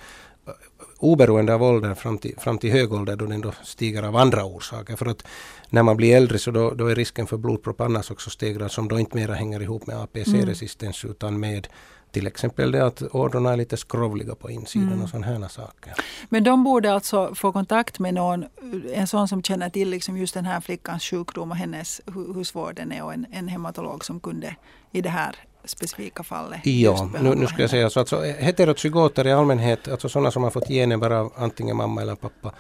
oberoende 1.03 1.55
av 1.55 1.63
ålder 1.63 1.95
fram 1.95 2.19
till, 2.19 2.35
fram 2.39 2.59
till 2.59 2.73
hög 2.73 2.93
ålder 2.93 3.17
då 3.17 3.27
den 3.27 3.41
då 3.41 3.53
stiger 3.63 4.03
av 4.03 4.17
andra 4.17 4.45
orsaker. 4.45 4.97
För 4.97 5.07
att 5.07 5.25
när 5.69 5.83
man 5.83 5.97
blir 5.97 6.17
äldre 6.17 6.39
så 6.39 6.51
då, 6.51 6.71
då 6.71 6.87
är 6.87 6.95
risken 6.95 7.27
för 7.27 7.37
blodpropp 7.37 7.81
annars 7.81 8.11
också 8.11 8.31
stegrad 8.31 8.71
som 8.71 8.89
då 8.89 8.99
inte 8.99 9.17
mera 9.17 9.35
hänger 9.35 9.63
ihop 9.63 9.87
med 9.87 9.97
APC-resistens 9.97 11.05
utan 11.05 11.41
med 11.41 11.69
till 12.11 12.27
exempel 12.27 12.73
det 12.73 12.87
att 12.87 13.03
ådrorna 13.03 13.53
är 13.53 13.57
lite 13.57 13.77
skrovliga 13.77 14.35
på 14.35 14.51
insidan 14.51 15.03
och 15.03 15.09
sådana 15.09 15.27
här 15.27 15.49
saker. 15.49 15.93
Men 16.29 16.45
de 16.45 16.65
borde 16.65 16.93
alltså 16.93 17.35
få 17.35 17.53
kontakt 17.53 17.99
med 17.99 18.15
någon, 18.15 18.45
en 18.93 19.07
sån 19.07 19.29
som 19.29 19.43
känner 19.43 19.71
till 19.71 19.89
liksom 19.91 20.17
just 20.17 20.35
den 20.35 20.45
här 20.45 20.61
flickans 20.61 21.05
sjukdom 21.05 21.51
och 21.51 21.57
hennes, 21.57 22.01
hur, 22.07 22.35
hur 22.35 22.45
svår 22.45 22.73
den 22.73 22.93
är 22.93 23.05
och 23.05 23.13
en, 23.13 23.27
en 23.33 23.49
hematolog 23.49 24.05
som 24.05 24.21
kunde 24.21 24.57
i 24.93 25.01
det 25.01 25.09
här 25.09 25.37
specifika 25.65 26.23
fallet 26.23 26.67
Ja, 26.67 27.11
nu, 27.21 27.35
nu 27.35 27.47
ska 27.47 27.61
jag 27.61 27.71
säga 27.71 27.91
så. 27.91 28.01
Alltså, 28.01 28.21
heterozygoter 28.21 29.27
i 29.27 29.33
allmänhet, 29.33 29.89
alltså 29.89 30.09
sådana 30.09 30.31
som 30.31 30.43
har 30.43 30.51
fått 30.51 30.69
genen 30.69 31.01
bara 31.01 31.21
av 31.21 31.33
antingen 31.37 31.77
mamma 31.77 32.03
eller 32.03 32.15
pappa, 32.15 32.53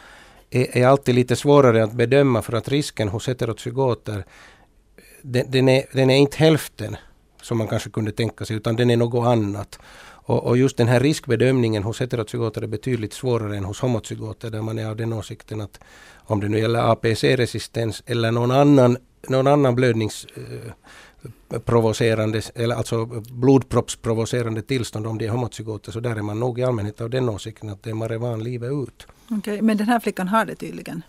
är, 0.50 0.76
är 0.76 0.86
alltid 0.86 1.14
lite 1.14 1.36
svårare 1.36 1.84
att 1.84 1.92
bedöma 1.92 2.42
för 2.42 2.52
att 2.52 2.68
risken 2.68 3.08
hos 3.08 3.28
heterozygoter, 3.28 4.24
den, 5.22 5.50
den, 5.50 5.68
är, 5.68 5.84
den 5.92 6.10
är 6.10 6.16
inte 6.16 6.36
hälften 6.36 6.96
som 7.42 7.58
man 7.58 7.68
kanske 7.68 7.90
kunde 7.90 8.12
tänka 8.12 8.44
sig, 8.44 8.56
utan 8.56 8.76
den 8.76 8.90
är 8.90 8.96
något 8.96 9.26
annat. 9.26 9.78
Och, 10.24 10.44
och 10.44 10.56
just 10.56 10.76
den 10.76 10.88
här 10.88 11.00
riskbedömningen 11.00 11.82
hos 11.82 12.00
heterozygoter 12.00 12.62
är 12.62 12.66
betydligt 12.66 13.12
svårare 13.12 13.56
än 13.56 13.64
hos 13.64 13.80
homozygoter 13.80 14.50
där 14.50 14.62
man 14.62 14.78
är 14.78 14.86
av 14.86 14.96
den 14.96 15.12
åsikten 15.12 15.60
att 15.60 15.80
om 16.16 16.40
det 16.40 16.48
nu 16.48 16.58
gäller 16.58 16.92
APC-resistens 16.92 18.02
eller 18.06 18.30
någon 18.30 18.50
annan, 18.50 18.96
någon 19.28 19.46
annan 19.46 19.74
blödnings 19.74 20.26
eh, 20.34 20.72
provocerande, 21.64 22.42
eller 22.54 22.74
alltså 22.74 23.06
blodproppsprovocerande 23.30 24.62
tillstånd 24.62 25.06
om 25.06 25.18
det 25.18 25.26
är 25.26 25.30
homozygoter 25.30 25.92
så 25.92 26.00
där 26.00 26.16
är 26.16 26.22
man 26.22 26.40
nog 26.40 26.58
i 26.58 26.62
allmänhet 26.62 27.00
av 27.00 27.10
den 27.10 27.28
åsikten 27.28 27.68
att 27.68 27.82
det 27.82 27.90
är 27.90 27.94
Marevan 27.94 28.44
livet 28.44 28.72
ut. 28.72 29.06
Okay, 29.38 29.62
men 29.62 29.76
den 29.76 29.86
här 29.86 30.00
flickan 30.00 30.28
har 30.28 30.44
det 30.44 30.54
tydligen? 30.54 31.02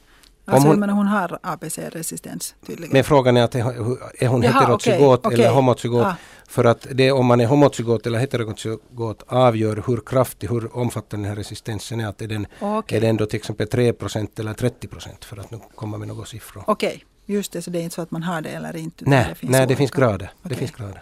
Alltså, 0.45 0.67
hon, 0.67 0.89
hon 0.89 1.07
har 1.07 1.39
APC-resistens 1.43 2.55
tydligen. 2.65 2.93
Men 2.93 3.03
frågan 3.03 3.37
är 3.37 3.43
att 3.43 3.55
är 3.55 4.27
hon 4.27 4.41
heterozygot 4.41 5.25
okay, 5.25 5.33
eller 5.33 5.43
okay. 5.43 5.55
homozygot? 5.55 6.05
Ah. 6.05 6.15
För 6.47 6.65
att 6.65 6.87
det 6.91 7.11
om 7.11 7.25
man 7.25 7.41
är 7.41 7.45
homozygot 7.45 8.07
eller 8.07 8.19
heterozygot 8.19 9.23
avgör 9.27 9.83
hur 9.87 10.01
kraftig, 10.05 10.49
hur 10.49 10.77
omfattande 10.77 11.23
den 11.23 11.29
här 11.29 11.35
resistensen 11.35 11.99
är. 11.99 12.07
Att 12.07 12.21
är 12.21 12.27
den, 12.27 12.47
okay. 12.59 12.97
är 12.97 13.01
den 13.01 13.17
då 13.17 13.25
till 13.25 13.37
exempel 13.37 13.67
3 13.67 13.87
eller 13.87 14.53
30% 14.53 15.25
för 15.25 15.37
att 15.37 15.51
nu 15.51 15.59
komma 15.75 15.97
med 15.97 16.07
några 16.07 16.25
siffror. 16.25 16.63
Okej. 16.67 17.03
Just 17.25 17.51
det, 17.51 17.61
så 17.61 17.69
det 17.69 17.79
är 17.79 17.83
inte 17.83 17.95
så 17.95 18.01
att 18.01 18.11
man 18.11 18.23
har 18.23 18.41
det 18.41 18.49
eller 18.49 18.75
inte? 18.75 19.05
Nej, 19.07 19.25
det 19.29 19.35
finns, 19.35 19.51
nej, 19.51 19.67
det 19.67 19.75
finns 19.75 19.91
grader. 19.91 20.15
Okay. 20.15 20.29
Det 20.41 20.55
finns 20.55 20.71
grader. 20.71 21.01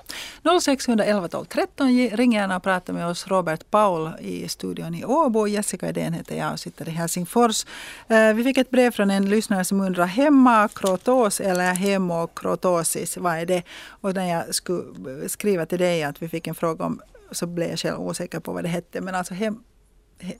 0611 0.61 1.27
12 1.27 1.45
13, 1.45 1.87
ring 2.11 2.33
gärna 2.33 2.55
och 2.55 2.63
prata 2.63 2.93
med 2.93 3.07
oss. 3.07 3.27
Robert 3.27 3.71
Paul 3.71 4.11
i 4.19 4.47
studion 4.47 4.95
i 4.95 5.05
Åbo. 5.05 5.47
Jessica 5.47 5.89
Edén 5.89 6.13
heter 6.13 6.35
jag 6.35 6.53
och 6.53 6.59
sitter 6.59 6.87
i 6.87 6.91
Helsingfors. 6.91 7.65
Uh, 8.11 8.33
vi 8.33 8.43
fick 8.43 8.57
ett 8.57 8.69
brev 8.69 8.91
från 8.91 9.11
en 9.11 9.29
lyssnare 9.29 9.65
som 9.65 9.81
undrar 9.81 10.05
hemakrotos 10.05 11.39
eller 11.39 11.73
hemokrotosis, 11.73 13.17
vad 13.17 13.37
är 13.37 13.45
det? 13.45 13.63
Och 13.85 14.15
när 14.15 14.29
jag 14.29 14.55
skulle 14.55 15.29
skriva 15.29 15.65
till 15.65 15.79
dig 15.79 16.03
att 16.03 16.21
vi 16.21 16.29
fick 16.29 16.47
en 16.47 16.55
fråga 16.55 16.85
om 16.85 17.01
så 17.31 17.45
blev 17.45 17.69
jag 17.69 17.79
själv 17.79 17.99
osäker 17.99 18.39
på 18.39 18.53
vad 18.53 18.63
det 18.63 18.69
hette. 18.69 19.01
Men 19.01 19.15
alltså 19.15 19.33
hem, 19.33 19.63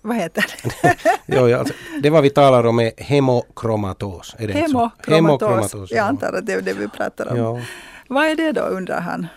vad 0.02 0.18
heter 0.18 0.46
det? 0.82 0.96
jo, 1.26 1.60
alltså, 1.60 1.74
det 2.02 2.10
vad 2.10 2.24
vi 2.24 2.30
talar 2.30 2.64
om 2.66 2.80
är 2.80 2.92
hemokromatos. 2.98 4.36
Är 4.38 4.48
det 4.48 4.54
hemokromatos. 4.54 5.08
hemokromatos. 5.08 5.92
Jag 5.92 6.08
antar 6.08 6.34
att 6.34 6.46
det 6.46 6.54
är 6.54 6.62
det 6.62 6.74
vi 6.74 6.88
pratar 6.88 7.32
om. 7.32 7.38
Ja. 7.38 7.60
Vad 8.08 8.26
är 8.26 8.36
det 8.36 8.52
då 8.52 8.62
undrar 8.62 9.02
han? 9.02 9.28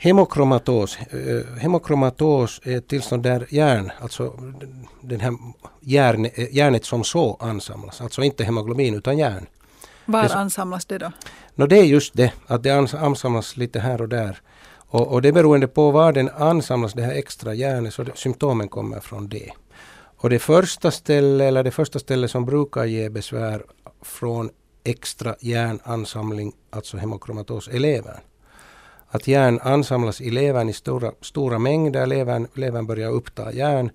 Hemokromatos, 0.00 0.98
eh, 0.98 1.60
hemokromatos 1.60 2.60
är 2.64 2.78
ett 2.78 2.88
tillstånd 2.88 3.22
där 3.22 3.46
järn, 3.50 3.92
alltså 4.00 4.32
den 5.00 5.20
här 5.20 5.32
järn, 5.80 6.24
eh, 6.24 6.54
järnet 6.54 6.84
som 6.84 7.04
så 7.04 7.36
ansamlas, 7.40 8.00
alltså 8.00 8.22
inte 8.22 8.44
hemoglobin 8.44 8.94
utan 8.94 9.18
järn. 9.18 9.46
Var 10.04 10.36
ansamlas 10.36 10.84
det 10.86 10.98
då? 10.98 11.12
No, 11.54 11.66
det 11.66 11.78
är 11.78 11.84
just 11.84 12.14
det, 12.14 12.32
att 12.46 12.62
det 12.62 12.70
ansamlas 13.00 13.56
lite 13.56 13.80
här 13.80 14.02
och 14.02 14.08
där. 14.08 14.40
Och, 14.90 15.12
och 15.12 15.22
det 15.22 15.32
beroende 15.32 15.68
på 15.68 15.90
var 15.90 16.12
den 16.12 16.28
ansamlas, 16.28 16.92
det 16.92 17.02
här 17.02 17.14
extra 17.14 17.54
järnet, 17.54 17.94
så 17.94 18.02
det, 18.02 18.16
symptomen 18.16 18.68
kommer 18.68 19.00
från 19.00 19.28
det. 19.28 19.50
Och 20.16 20.30
det 20.30 20.38
första 20.38 20.90
stället, 20.90 21.48
eller 21.48 21.64
det 21.64 21.70
första 21.70 21.98
stället 21.98 22.30
som 22.30 22.44
brukar 22.44 22.84
ge 22.84 23.08
besvär 23.08 23.62
från 24.02 24.50
extra 24.84 25.36
järnansamling, 25.40 26.52
alltså 26.70 26.96
hemokromatos, 26.96 27.68
är 27.68 27.78
levern. 27.78 28.20
Att 29.08 29.28
järn 29.28 29.60
ansamlas 29.62 30.20
i 30.20 30.30
levern 30.30 30.68
i 30.68 30.72
stora, 30.72 31.12
stora 31.20 31.58
mängder, 31.58 32.06
levern, 32.06 32.46
levern 32.54 32.86
börjar 32.86 33.10
uppta 33.10 33.52
järn 33.52 33.90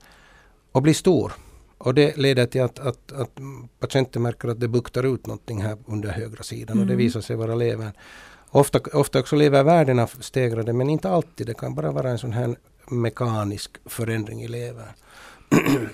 och 0.71 0.81
blir 0.81 0.93
stor. 0.93 1.33
Och 1.77 1.93
det 1.93 2.17
leder 2.17 2.45
till 2.45 2.61
att, 2.61 2.79
att, 2.79 3.11
att 3.11 3.31
patienten 3.79 4.21
märker 4.21 4.47
att 4.47 4.59
det 4.59 4.67
buktar 4.67 5.03
ut 5.03 5.27
någonting 5.27 5.61
här 5.61 5.77
under 5.85 6.09
högra 6.09 6.43
sidan 6.43 6.77
mm. 6.77 6.81
och 6.81 6.87
det 6.87 6.93
mm. 6.93 7.05
visar 7.05 7.21
sig 7.21 7.35
vara 7.35 7.55
levern. 7.55 7.91
Ofta, 8.55 8.79
ofta 8.93 9.19
också 9.19 9.35
lever 9.35 9.63
värdena 9.63 10.07
stegrade 10.07 10.73
men 10.73 10.89
inte 10.89 11.09
alltid. 11.09 11.47
Det 11.47 11.53
kan 11.53 11.75
bara 11.75 11.91
vara 11.91 12.09
en 12.09 12.17
sån 12.17 12.33
här 12.33 12.55
mekanisk 12.89 13.71
förändring 13.85 14.41
i 14.41 14.47
levern. 14.47 14.93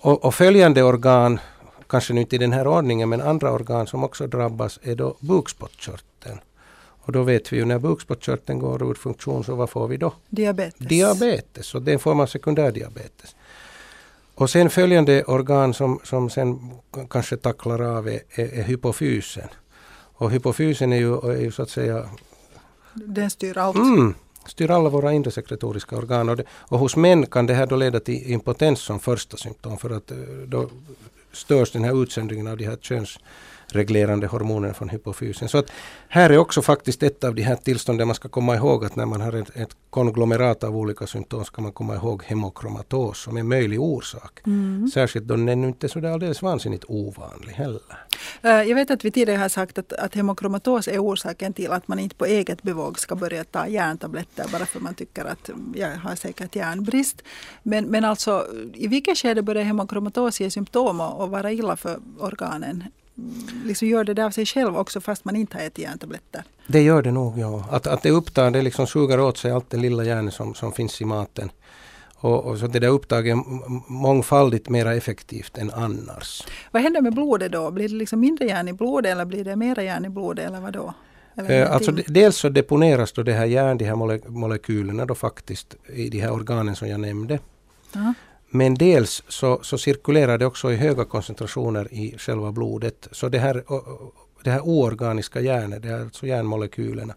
och, 0.00 0.24
och, 0.24 0.34
följande 0.34 0.82
organ, 0.82 1.40
kanske 1.88 2.14
nu 2.14 2.20
inte 2.20 2.36
i 2.36 2.38
den 2.38 2.52
här 2.52 2.66
ordningen, 2.66 3.08
men 3.08 3.20
andra 3.20 3.52
organ 3.52 3.86
som 3.86 4.04
också 4.04 4.26
drabbas 4.26 4.78
är 4.82 4.94
då 4.94 5.16
bukspottkörteln. 5.20 6.40
Och 7.00 7.12
då 7.12 7.22
vet 7.22 7.52
vi 7.52 7.56
ju 7.56 7.64
när 7.64 7.78
bukspottkörteln 7.78 8.58
går 8.58 8.90
ur 8.90 8.94
funktion 8.94 9.44
så 9.44 9.54
vad 9.54 9.70
får 9.70 9.88
vi 9.88 9.96
då? 9.96 10.12
Diabetes. 10.28 10.88
Diabetes, 10.88 11.74
och 11.74 11.82
det 11.82 11.90
är 11.90 11.92
en 11.92 11.98
form 11.98 12.20
av 12.20 12.26
sekundärdiabetes. 12.26 13.36
Och 14.34 14.50
sen 14.50 14.70
följande 14.70 15.24
organ 15.24 15.74
som, 15.74 16.00
som 16.04 16.30
sen 16.30 16.70
kanske 17.10 17.36
tacklar 17.36 17.80
av 17.80 18.08
är, 18.08 18.20
är, 18.30 18.58
är 18.58 18.62
hypofysen. 18.62 19.48
Och 20.18 20.30
hypofysen 20.30 20.92
är 20.92 20.96
ju, 20.96 21.14
är 21.16 21.40
ju 21.40 21.52
så 21.52 21.62
att 21.62 21.70
säga... 21.70 22.08
Den 22.94 23.30
styr 23.30 23.58
allt. 23.58 23.76
Mm, 23.76 24.14
styr 24.46 24.70
alla 24.70 24.88
våra 24.88 25.12
inre 25.12 25.30
sekretoriska 25.30 25.96
organ. 25.96 26.28
Och, 26.28 26.36
det, 26.36 26.44
och 26.50 26.78
hos 26.78 26.96
män 26.96 27.26
kan 27.26 27.46
det 27.46 27.54
här 27.54 27.66
då 27.66 27.76
leda 27.76 28.00
till 28.00 28.30
impotens 28.32 28.80
som 28.80 29.00
första 29.00 29.36
symptom 29.36 29.78
för 29.78 29.90
att 29.90 30.10
eh, 30.10 30.16
då 30.46 30.70
störs 31.32 31.72
den 31.72 31.84
här 31.84 32.02
utsöndringen 32.02 32.46
av 32.46 32.56
de 32.56 32.64
här 32.64 32.76
köns 32.76 33.18
reglerande 33.72 34.26
hormoner 34.26 34.72
från 34.72 34.88
hypofysen. 34.88 35.48
Så 35.48 35.58
att 35.58 35.70
här 36.08 36.30
är 36.30 36.38
också 36.38 36.62
faktiskt 36.62 37.02
ett 37.02 37.24
av 37.24 37.34
de 37.34 37.42
här 37.42 37.56
tillstånden 37.56 38.06
man 38.06 38.14
ska 38.14 38.28
komma 38.28 38.56
ihåg 38.56 38.84
att 38.84 38.96
när 38.96 39.06
man 39.06 39.20
har 39.20 39.32
ett, 39.32 39.56
ett 39.56 39.76
konglomerat 39.90 40.64
av 40.64 40.76
olika 40.76 41.06
symptom 41.06 41.44
ska 41.44 41.62
man 41.62 41.72
komma 41.72 41.94
ihåg 41.94 42.22
hemokromatos 42.24 43.22
som 43.22 43.36
en 43.36 43.48
möjlig 43.48 43.80
orsak. 43.80 44.40
Mm. 44.46 44.88
Särskilt 44.94 45.26
då 45.26 45.36
den 45.36 45.48
är 45.48 45.68
inte 45.68 45.88
så 45.88 45.98
alldeles 45.98 46.42
vansinnigt 46.42 46.84
ovanlig 46.88 47.52
heller. 47.52 47.80
Eh, 48.42 48.50
jag 48.50 48.74
vet 48.74 48.90
att 48.90 49.04
vi 49.04 49.10
tidigare 49.10 49.38
har 49.38 49.48
sagt 49.48 49.78
att, 49.78 49.92
att 49.92 50.14
hemokromatos 50.14 50.88
är 50.88 50.98
orsaken 50.98 51.52
till 51.52 51.70
att 51.70 51.88
man 51.88 51.98
inte 51.98 52.16
på 52.16 52.26
eget 52.26 52.62
bevåg 52.62 52.98
ska 52.98 53.14
börja 53.16 53.44
ta 53.44 53.68
järntabletter 53.68 54.46
bara 54.52 54.66
för 54.66 54.80
man 54.80 54.94
tycker 54.94 55.24
att 55.24 55.50
jag 55.74 55.96
har 55.96 56.14
säkert 56.14 56.56
järnbrist. 56.56 57.22
Men, 57.62 57.84
men 57.84 58.04
alltså 58.04 58.46
i 58.74 58.88
vilket 58.88 59.18
skede 59.18 59.42
börjar 59.42 59.64
hemokromatos 59.64 60.40
ge 60.40 60.50
symptom 60.50 61.00
och 61.00 61.30
vara 61.30 61.52
illa 61.52 61.76
för 61.76 62.00
organen? 62.18 62.84
Liksom 63.64 63.88
gör 63.88 64.04
det 64.04 64.14
där 64.14 64.24
av 64.24 64.30
sig 64.30 64.46
själv 64.46 64.76
också 64.76 65.00
fast 65.00 65.24
man 65.24 65.36
inte 65.36 65.56
har 65.56 65.64
ätit 65.64 65.78
järntabletter? 65.78 66.44
Det 66.66 66.82
gör 66.82 67.02
det 67.02 67.10
nog, 67.10 67.38
ja. 67.38 67.64
Att, 67.70 67.86
att 67.86 68.02
det 68.02 68.10
upptar, 68.10 68.50
det 68.50 68.62
liksom 68.62 68.86
suger 68.86 69.20
åt 69.20 69.38
sig 69.38 69.50
allt 69.50 69.70
det 69.70 69.76
lilla 69.76 70.04
järnet 70.04 70.34
som, 70.34 70.54
som 70.54 70.72
finns 70.72 71.00
i 71.00 71.04
maten. 71.04 71.50
Och, 72.20 72.44
och, 72.44 72.58
så 72.58 72.66
det 72.66 72.78
där 72.78 72.88
upptaget 72.88 73.32
är 73.32 73.42
mångfaldigt 73.92 74.68
mer 74.68 74.86
effektivt 74.86 75.58
än 75.58 75.70
annars. 75.70 76.42
Vad 76.70 76.82
händer 76.82 77.00
med 77.00 77.14
blodet 77.14 77.52
då? 77.52 77.70
Blir 77.70 77.88
det 77.88 77.94
liksom 77.94 78.20
mindre 78.20 78.46
järn 78.46 78.68
i 78.68 78.72
blodet 78.72 79.12
eller 79.12 79.24
blir 79.24 79.44
det 79.44 79.56
mera 79.56 79.82
järn 79.82 80.04
i 80.04 80.08
blodet 80.08 80.46
eller 80.46 80.60
vad 80.60 80.72
då? 80.72 80.94
Eh, 81.46 81.72
alltså 81.72 81.92
dels 81.92 82.36
så 82.36 82.48
deponeras 82.48 83.12
då 83.12 83.22
det 83.22 83.32
här 83.32 83.46
järn, 83.46 83.78
de 83.78 83.84
här 83.84 83.94
mole 83.94 84.20
molekylerna 84.26 85.06
då 85.06 85.14
faktiskt 85.14 85.76
i 85.86 86.08
de 86.08 86.20
här 86.20 86.32
organen 86.32 86.76
som 86.76 86.88
jag 86.88 87.00
nämnde. 87.00 87.34
Uh 87.34 87.40
-huh. 87.92 88.14
Men 88.50 88.74
dels 88.74 89.22
så, 89.28 89.60
så 89.62 89.78
cirkulerar 89.78 90.38
det 90.38 90.46
också 90.46 90.72
i 90.72 90.76
höga 90.76 91.04
koncentrationer 91.04 91.94
i 91.94 92.18
själva 92.18 92.52
blodet. 92.52 93.08
Så 93.12 93.28
det 93.28 93.38
här, 93.38 93.64
det 94.44 94.50
här 94.50 94.60
oorganiska 94.60 95.40
järnet, 95.40 95.82
det 95.82 95.88
här, 95.88 96.00
alltså 96.00 96.26
järnmolekylerna, 96.26 97.14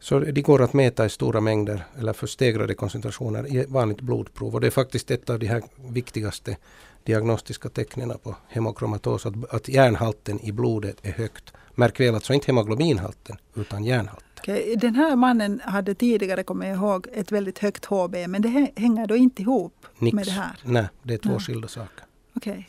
så 0.00 0.18
de 0.18 0.42
går 0.42 0.62
att 0.62 0.72
mäta 0.72 1.06
i 1.06 1.08
stora 1.08 1.40
mängder 1.40 1.84
eller 1.98 2.12
för 2.12 2.26
stegrade 2.26 2.74
koncentrationer 2.74 3.56
i 3.56 3.64
vanligt 3.68 4.00
blodprov. 4.00 4.54
Och 4.54 4.60
det 4.60 4.66
är 4.66 4.70
faktiskt 4.70 5.10
ett 5.10 5.30
av 5.30 5.38
de 5.38 5.46
här 5.46 5.62
viktigaste 5.88 6.56
diagnostiska 7.04 7.68
tecknen 7.68 8.18
på 8.22 8.36
hemokromatos, 8.48 9.26
att, 9.26 9.54
att 9.54 9.68
järnhalten 9.68 10.40
i 10.40 10.52
blodet 10.52 10.96
är 11.02 11.12
högt. 11.12 11.52
Märk 11.74 12.00
väl 12.00 12.14
alltså 12.14 12.32
inte 12.32 12.46
hemoglobinhalten, 12.46 13.36
utan 13.54 13.84
järnhalten. 13.84 14.31
Okay. 14.42 14.76
Den 14.76 14.94
här 14.94 15.16
mannen 15.16 15.60
hade 15.64 15.94
tidigare, 15.94 16.42
kommer 16.42 16.66
jag 16.66 16.76
ihåg, 16.76 17.06
ett 17.12 17.32
väldigt 17.32 17.58
högt 17.58 17.84
HB, 17.84 18.28
men 18.28 18.42
det 18.42 18.48
hänger 18.76 19.06
då 19.06 19.16
inte 19.16 19.42
ihop 19.42 19.86
Nix. 19.98 20.14
med 20.14 20.26
det 20.26 20.30
här? 20.30 20.52
Nej, 20.62 20.86
det 21.02 21.14
är 21.14 21.18
två 21.18 21.30
Nej. 21.30 21.40
skilda 21.40 21.68
saker. 21.68 22.04
Okay. 22.34 22.64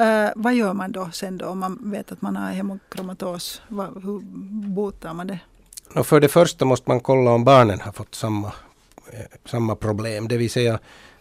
Uh, 0.00 0.06
eh, 0.06 0.30
vad 0.36 0.54
gör 0.54 0.74
man 0.74 0.92
då 0.92 1.10
sen 1.12 1.38
då 1.38 1.46
om 1.46 1.58
man 1.58 1.78
vet 1.90 2.12
att 2.12 2.22
man 2.22 2.36
har 2.36 2.50
hemokromatos? 2.50 3.62
Vad, 3.68 4.02
hur 4.02 4.20
botar 4.68 5.14
man 5.14 5.26
det? 5.26 5.38
Och 5.94 6.06
för 6.06 6.20
det 6.20 6.28
första 6.28 6.64
måste 6.64 6.90
man 6.90 7.00
kolla 7.00 7.30
om 7.30 7.44
barnen 7.44 7.80
har 7.80 7.92
fått 7.92 8.14
samma, 8.14 8.52
eh, 9.12 9.20
samma 9.44 9.76
problem, 9.76 10.28
det 10.28 10.36
vill 10.36 10.50
säga 10.50 10.78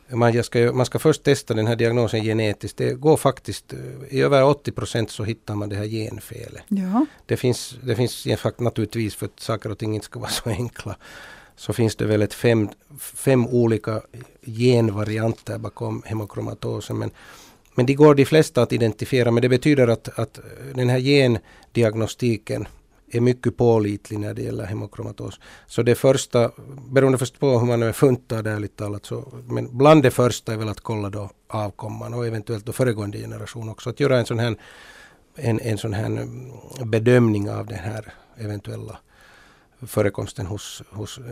man 0.10 0.44
ska, 0.44 0.72
man 0.74 0.86
ska 0.86 1.00
först 1.00 1.24
testa 1.24 1.54
den 1.54 1.68
här 1.68 1.76
diagnosen 1.76 2.24
genetiskt. 2.24 2.78
Det 2.78 2.94
går 2.94 3.18
faktiskt, 3.18 3.74
i 4.10 4.22
över 4.22 4.44
80 4.44 4.72
procent 4.72 5.12
så 5.12 5.24
hittar 5.24 5.56
man 5.56 5.70
det 5.70 5.76
här 5.76 5.86
genfelet. 5.86 6.64
Ja. 6.68 7.06
Det 7.26 7.38
finns, 7.38 7.76
det 7.84 7.96
finns 7.96 8.28
naturligtvis, 8.58 9.16
för 9.16 9.26
att 9.26 9.40
saker 9.40 9.72
och 9.72 9.78
ting 9.78 9.96
inte 9.96 10.06
ska 10.06 10.20
vara 10.20 10.30
så 10.30 10.50
enkla, 10.50 10.96
så 11.56 11.74
finns 11.74 11.96
det 11.96 12.06
väl 12.06 12.22
ett 12.22 12.34
fem, 12.34 12.70
fem 13.00 13.48
olika 13.48 14.02
genvarianter 14.46 15.58
bakom 15.58 16.04
hemokromatosen. 16.06 16.98
Men, 16.98 17.12
men 17.76 17.86
det 17.86 17.94
går 17.94 18.16
de 18.16 18.26
flesta 18.26 18.62
att 18.62 18.74
identifiera, 18.74 19.32
men 19.32 19.42
det 19.42 19.50
betyder 19.50 19.88
att, 19.88 20.20
att 20.20 20.40
den 20.74 20.90
här 20.90 21.00
gendiagnostiken 21.00 22.68
är 23.18 23.22
mycket 23.22 23.58
pålitlig 23.58 24.20
när 24.20 24.34
det 24.34 24.42
gäller 24.42 24.66
hemokromatos. 24.66 25.40
Så 25.68 25.84
det 25.84 25.96
första, 25.96 26.52
beroende 26.90 27.18
först 27.18 27.40
på 27.40 27.60
hur 27.60 27.68
man 27.68 27.84
är 27.84 27.92
funtad 27.92 28.48
ärligt 28.48 28.76
talat, 28.76 29.06
så, 29.06 29.34
men 29.48 29.78
bland 29.78 30.04
det 30.04 30.12
första 30.12 30.54
är 30.54 30.58
väl 30.58 30.70
att 30.70 30.82
kolla 30.82 31.10
då 31.10 31.30
avkomman 31.48 32.14
och 32.14 32.28
eventuellt 32.28 32.66
då 32.66 32.74
föregående 32.74 33.18
generation 33.18 33.70
också. 33.70 33.90
Att 33.90 34.00
göra 34.00 34.20
en 34.20 34.26
sån 34.26 34.40
här, 34.40 34.56
en, 35.36 35.60
en 35.60 35.78
sån 35.78 35.94
här 35.94 36.28
bedömning 36.86 37.50
av 37.50 37.66
den 37.66 37.80
här 37.80 38.14
eventuella 38.38 38.98
förekomsten 39.82 40.46
hos, 40.46 40.84
hos 40.90 41.18
eh, 41.18 41.24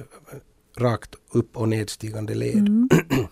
rakt 0.78 1.15
upp 1.32 1.58
och 1.58 1.69
nedstigande 1.69 2.36
led. 2.36 2.67
Mm. 2.67 2.89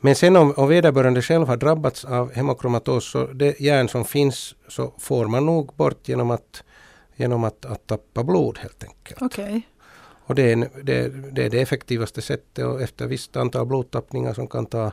Men 0.00 0.14
sen 0.14 0.36
om, 0.36 0.52
om 0.56 0.68
vederbörande 0.68 1.22
själv 1.22 1.46
har 1.46 1.56
drabbats 1.56 2.04
av 2.04 2.32
hemokromatos 2.32 3.10
så 3.10 3.26
det 3.26 3.60
järn 3.60 3.88
som 3.88 4.04
finns 4.04 4.54
så 4.68 4.94
får 4.98 5.26
man 5.26 5.46
nog 5.46 5.74
bort 5.76 6.08
genom 6.08 6.30
att, 6.30 6.64
genom 7.20 7.44
att, 7.44 7.64
att 7.64 7.86
tappa 7.86 8.24
blod 8.24 8.58
helt 8.58 8.84
enkelt. 8.84 9.22
Okay. 9.22 9.62
Och 10.26 10.34
det 10.34 10.52
är, 10.52 10.56
det, 10.82 11.08
det 11.08 11.44
är 11.44 11.50
det 11.50 11.60
effektivaste 11.60 12.22
sättet 12.22 12.64
och 12.64 12.82
efter 12.82 13.06
visst 13.06 13.36
antal 13.36 13.66
blodtappningar 13.66 14.34
som 14.34 14.46
kan 14.46 14.66
ta 14.66 14.92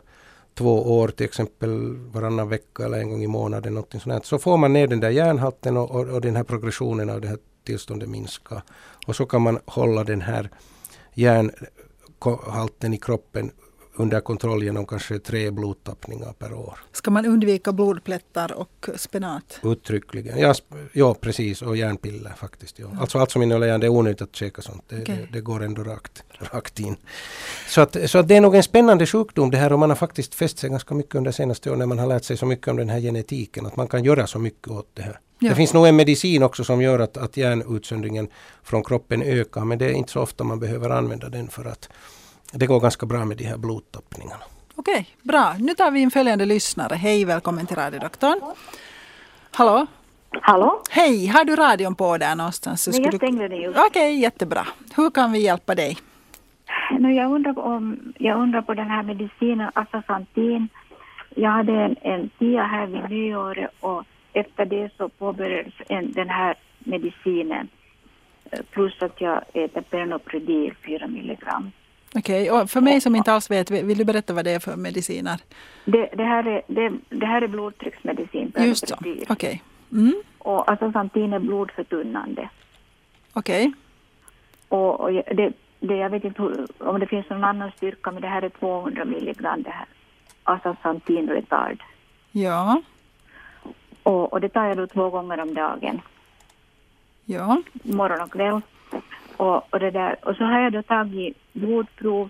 två 0.53 0.99
år, 0.99 1.07
till 1.07 1.25
exempel 1.25 1.95
varannan 1.95 2.49
vecka 2.49 2.85
eller 2.85 2.99
en 2.99 3.09
gång 3.09 3.23
i 3.23 3.27
månaden, 3.27 3.73
någonting 3.73 3.99
sånt, 3.99 4.25
så 4.25 4.39
får 4.39 4.57
man 4.57 4.73
ner 4.73 4.87
den 4.87 4.99
där 4.99 5.09
järnhalten 5.09 5.77
och, 5.77 5.91
och, 5.91 6.07
och 6.07 6.21
den 6.21 6.35
här 6.35 6.43
progressionen 6.43 7.09
av 7.09 7.21
det 7.21 7.27
här 7.27 7.37
tillståndet 7.63 8.09
minskar. 8.09 8.61
Och 9.07 9.15
så 9.15 9.25
kan 9.25 9.41
man 9.41 9.59
hålla 9.65 10.03
den 10.03 10.21
här 10.21 10.49
järnhalten 11.13 12.93
i 12.93 12.97
kroppen 12.97 13.51
under 13.99 14.19
kontroll 14.19 14.63
genom 14.63 14.85
kanske 14.85 15.19
tre 15.19 15.51
blodtappningar 15.51 16.33
per 16.33 16.53
år. 16.53 16.79
Ska 16.91 17.11
man 17.11 17.25
undvika 17.25 17.71
blodplättar 17.71 18.51
och 18.51 18.89
spenat? 18.95 19.59
Uttryckligen. 19.63 20.39
Ja, 20.39 20.53
ja 20.93 21.13
precis. 21.13 21.61
Och 21.61 21.77
järnpiller 21.77 22.33
faktiskt. 22.37 22.79
Ja. 22.79 22.87
Alltså 22.99 23.19
allt 23.19 23.31
som 23.31 23.41
innehåller 23.41 23.67
järn, 23.67 23.79
det 23.79 23.87
är 23.87 23.91
onödigt 23.91 24.21
att 24.21 24.35
käka 24.35 24.61
sånt. 24.61 24.83
Det, 24.87 25.01
okay. 25.01 25.15
det, 25.15 25.27
det, 25.31 25.41
går 25.41 25.63
ändå 25.63 25.83
rakt, 25.83 26.23
rakt 26.39 26.79
in. 26.79 26.95
Så, 27.67 27.81
att, 27.81 27.97
så 28.05 28.17
att 28.17 28.27
det 28.27 28.35
är 28.35 28.41
nog 28.41 28.55
en 28.55 28.63
spännande 28.63 29.05
sjukdom 29.05 29.51
det 29.51 29.57
här 29.57 29.73
och 29.73 29.79
man 29.79 29.89
har 29.89 29.97
faktiskt 29.97 30.35
fäst 30.35 30.57
sig 30.57 30.69
ganska 30.69 30.95
mycket 30.95 31.15
under 31.15 31.31
senaste 31.31 31.69
åren 31.69 31.79
när 31.79 31.85
man 31.85 31.99
har 31.99 32.07
lärt 32.07 32.23
sig 32.23 32.37
så 32.37 32.45
mycket 32.45 32.67
om 32.67 32.77
den 32.77 32.89
här 32.89 32.99
genetiken. 32.99 33.65
Att 33.65 33.75
man 33.75 33.87
kan 33.87 34.03
göra 34.03 34.27
så 34.27 34.39
mycket 34.39 34.67
åt 34.67 34.89
det 34.93 35.01
här. 35.01 35.19
Ja. 35.39 35.49
Det 35.49 35.55
finns 35.55 35.73
nog 35.73 35.87
en 35.87 35.95
medicin 35.95 36.43
också 36.43 36.63
som 36.63 36.81
gör 36.81 36.99
att, 36.99 37.17
att 37.17 37.37
järnutsöndringen 37.37 38.27
från 38.63 38.83
kroppen 38.83 39.21
ökar 39.21 39.65
men 39.65 39.77
det 39.77 39.85
är 39.85 39.93
inte 39.93 40.11
så 40.11 40.21
ofta 40.21 40.43
man 40.43 40.59
behöver 40.59 40.89
använda 40.89 41.29
den 41.29 41.47
för 41.47 41.65
att 41.65 41.89
det 42.51 42.67
går 42.67 42.79
ganska 42.79 43.05
bra 43.05 43.25
med 43.25 43.37
de 43.37 43.43
här 43.43 43.57
blodtappningarna. 43.57 44.43
Okej, 44.75 45.07
bra. 45.23 45.55
Nu 45.59 45.73
tar 45.73 45.91
vi 45.91 45.99
in 45.99 46.11
följande 46.11 46.45
lyssnare. 46.45 46.95
Hej, 46.95 47.25
välkommen 47.25 47.67
till 47.67 47.75
radiodoktorn. 47.75 48.41
Hallå? 49.51 49.87
Hallå? 50.41 50.81
Hej, 50.89 51.27
har 51.27 51.45
du 51.45 51.55
radion 51.55 51.95
på 51.95 52.17
där 52.17 52.35
någonstans? 52.35 52.83
Så 52.83 52.91
Nej, 52.91 53.01
jag 53.03 53.15
stängde 53.15 53.47
den 53.47 53.61
just. 53.61 53.79
Okej, 53.79 54.19
jättebra. 54.19 54.67
Hur 54.95 55.09
kan 55.09 55.31
vi 55.31 55.39
hjälpa 55.39 55.75
dig? 55.75 55.97
No, 56.99 57.09
jag, 57.09 57.31
undrar 57.31 57.59
om, 57.59 58.13
jag 58.17 58.39
undrar 58.41 58.61
på 58.61 58.73
den 58.73 58.87
här 58.87 59.03
medicinen 59.03 59.71
Asasantin. 59.75 60.69
Jag 61.35 61.51
hade 61.51 61.73
en, 61.73 61.95
en 62.01 62.29
tia 62.39 62.63
här 62.63 62.87
vid 62.87 63.09
nyåret 63.09 63.71
och 63.79 64.03
efter 64.33 64.65
det 64.65 64.89
så 64.97 65.09
påbörjades 65.09 65.73
en, 65.89 66.11
den 66.11 66.29
här 66.29 66.55
medicinen 66.79 67.69
plus 68.71 69.01
att 69.01 69.21
jag 69.21 69.41
äter 69.53 69.81
Pernopredil 69.81 70.73
4 70.85 71.07
milligram. 71.07 71.71
Okej, 72.15 72.51
okay. 72.51 72.61
och 72.61 72.69
för 72.69 72.81
mig 72.81 73.01
som 73.01 73.15
inte 73.15 73.33
alls 73.33 73.51
vet, 73.51 73.71
vill 73.71 73.97
du 73.97 74.05
berätta 74.05 74.33
vad 74.33 74.45
det 74.45 74.51
är 74.51 74.59
för 74.59 74.75
mediciner? 74.75 75.41
Det, 75.85 76.09
det 76.13 76.23
här, 76.23 76.47
är, 76.47 76.61
det, 76.67 76.91
det 77.09 77.25
här 77.25 77.41
är 77.41 77.47
blodtrycksmedicin. 77.47 78.53
Just 78.57 78.87
så, 78.87 78.95
okej. 78.95 79.25
Okay. 79.29 79.59
Mm. 79.91 80.21
Och 80.37 80.71
astaxantin 80.71 81.33
är 81.33 81.39
blodförtunnande. 81.39 82.49
Okej. 83.33 83.67
Okay. 83.67 83.73
Och, 84.67 84.99
och 84.99 85.11
det, 85.11 85.53
det, 85.79 85.95
jag 85.95 86.09
vet 86.09 86.23
inte 86.23 86.41
hur, 86.41 86.67
om 86.77 86.99
det 86.99 87.07
finns 87.07 87.29
någon 87.29 87.43
annan 87.43 87.71
styrka, 87.77 88.11
men 88.11 88.21
det 88.21 88.27
här 88.27 88.41
är 88.41 88.49
200 88.49 89.05
milligram 89.05 89.63
det 89.63 89.69
här 89.69 89.85
astaxantin 90.43 91.29
retard. 91.29 91.83
Ja. 92.31 92.81
Och, 94.03 94.33
och 94.33 94.41
det 94.41 94.49
tar 94.49 94.65
jag 94.65 94.77
då 94.77 94.87
två 94.87 95.09
gånger 95.09 95.39
om 95.39 95.53
dagen. 95.53 96.01
Ja. 97.25 97.61
Morgon 97.83 98.21
och 98.21 98.31
kväll. 98.31 98.61
Och, 99.37 99.73
och, 99.73 99.79
det 99.79 99.91
där. 99.91 100.15
och 100.25 100.35
så 100.35 100.43
har 100.43 100.59
jag 100.59 100.73
då 100.73 100.81
tagit 100.81 101.37
blodprov 101.57 102.29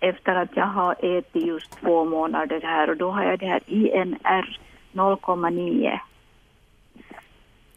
efter 0.00 0.34
att 0.34 0.56
jag 0.56 0.66
har 0.66 1.18
ätit 1.18 1.46
just 1.46 1.80
två 1.80 2.04
månader 2.04 2.60
här 2.60 2.90
och 2.90 2.96
då 2.96 3.10
har 3.10 3.24
jag 3.24 3.38
det 3.38 3.46
här 3.46 3.60
INR 3.66 4.58
0,9. 4.92 5.98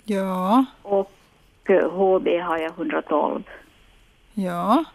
Ja. 0.04 0.65
Och 0.82 1.12
HB 1.67 2.28
har 2.28 2.58
jag 2.58 2.71
112. 2.71 3.43
Ja. 4.34 4.86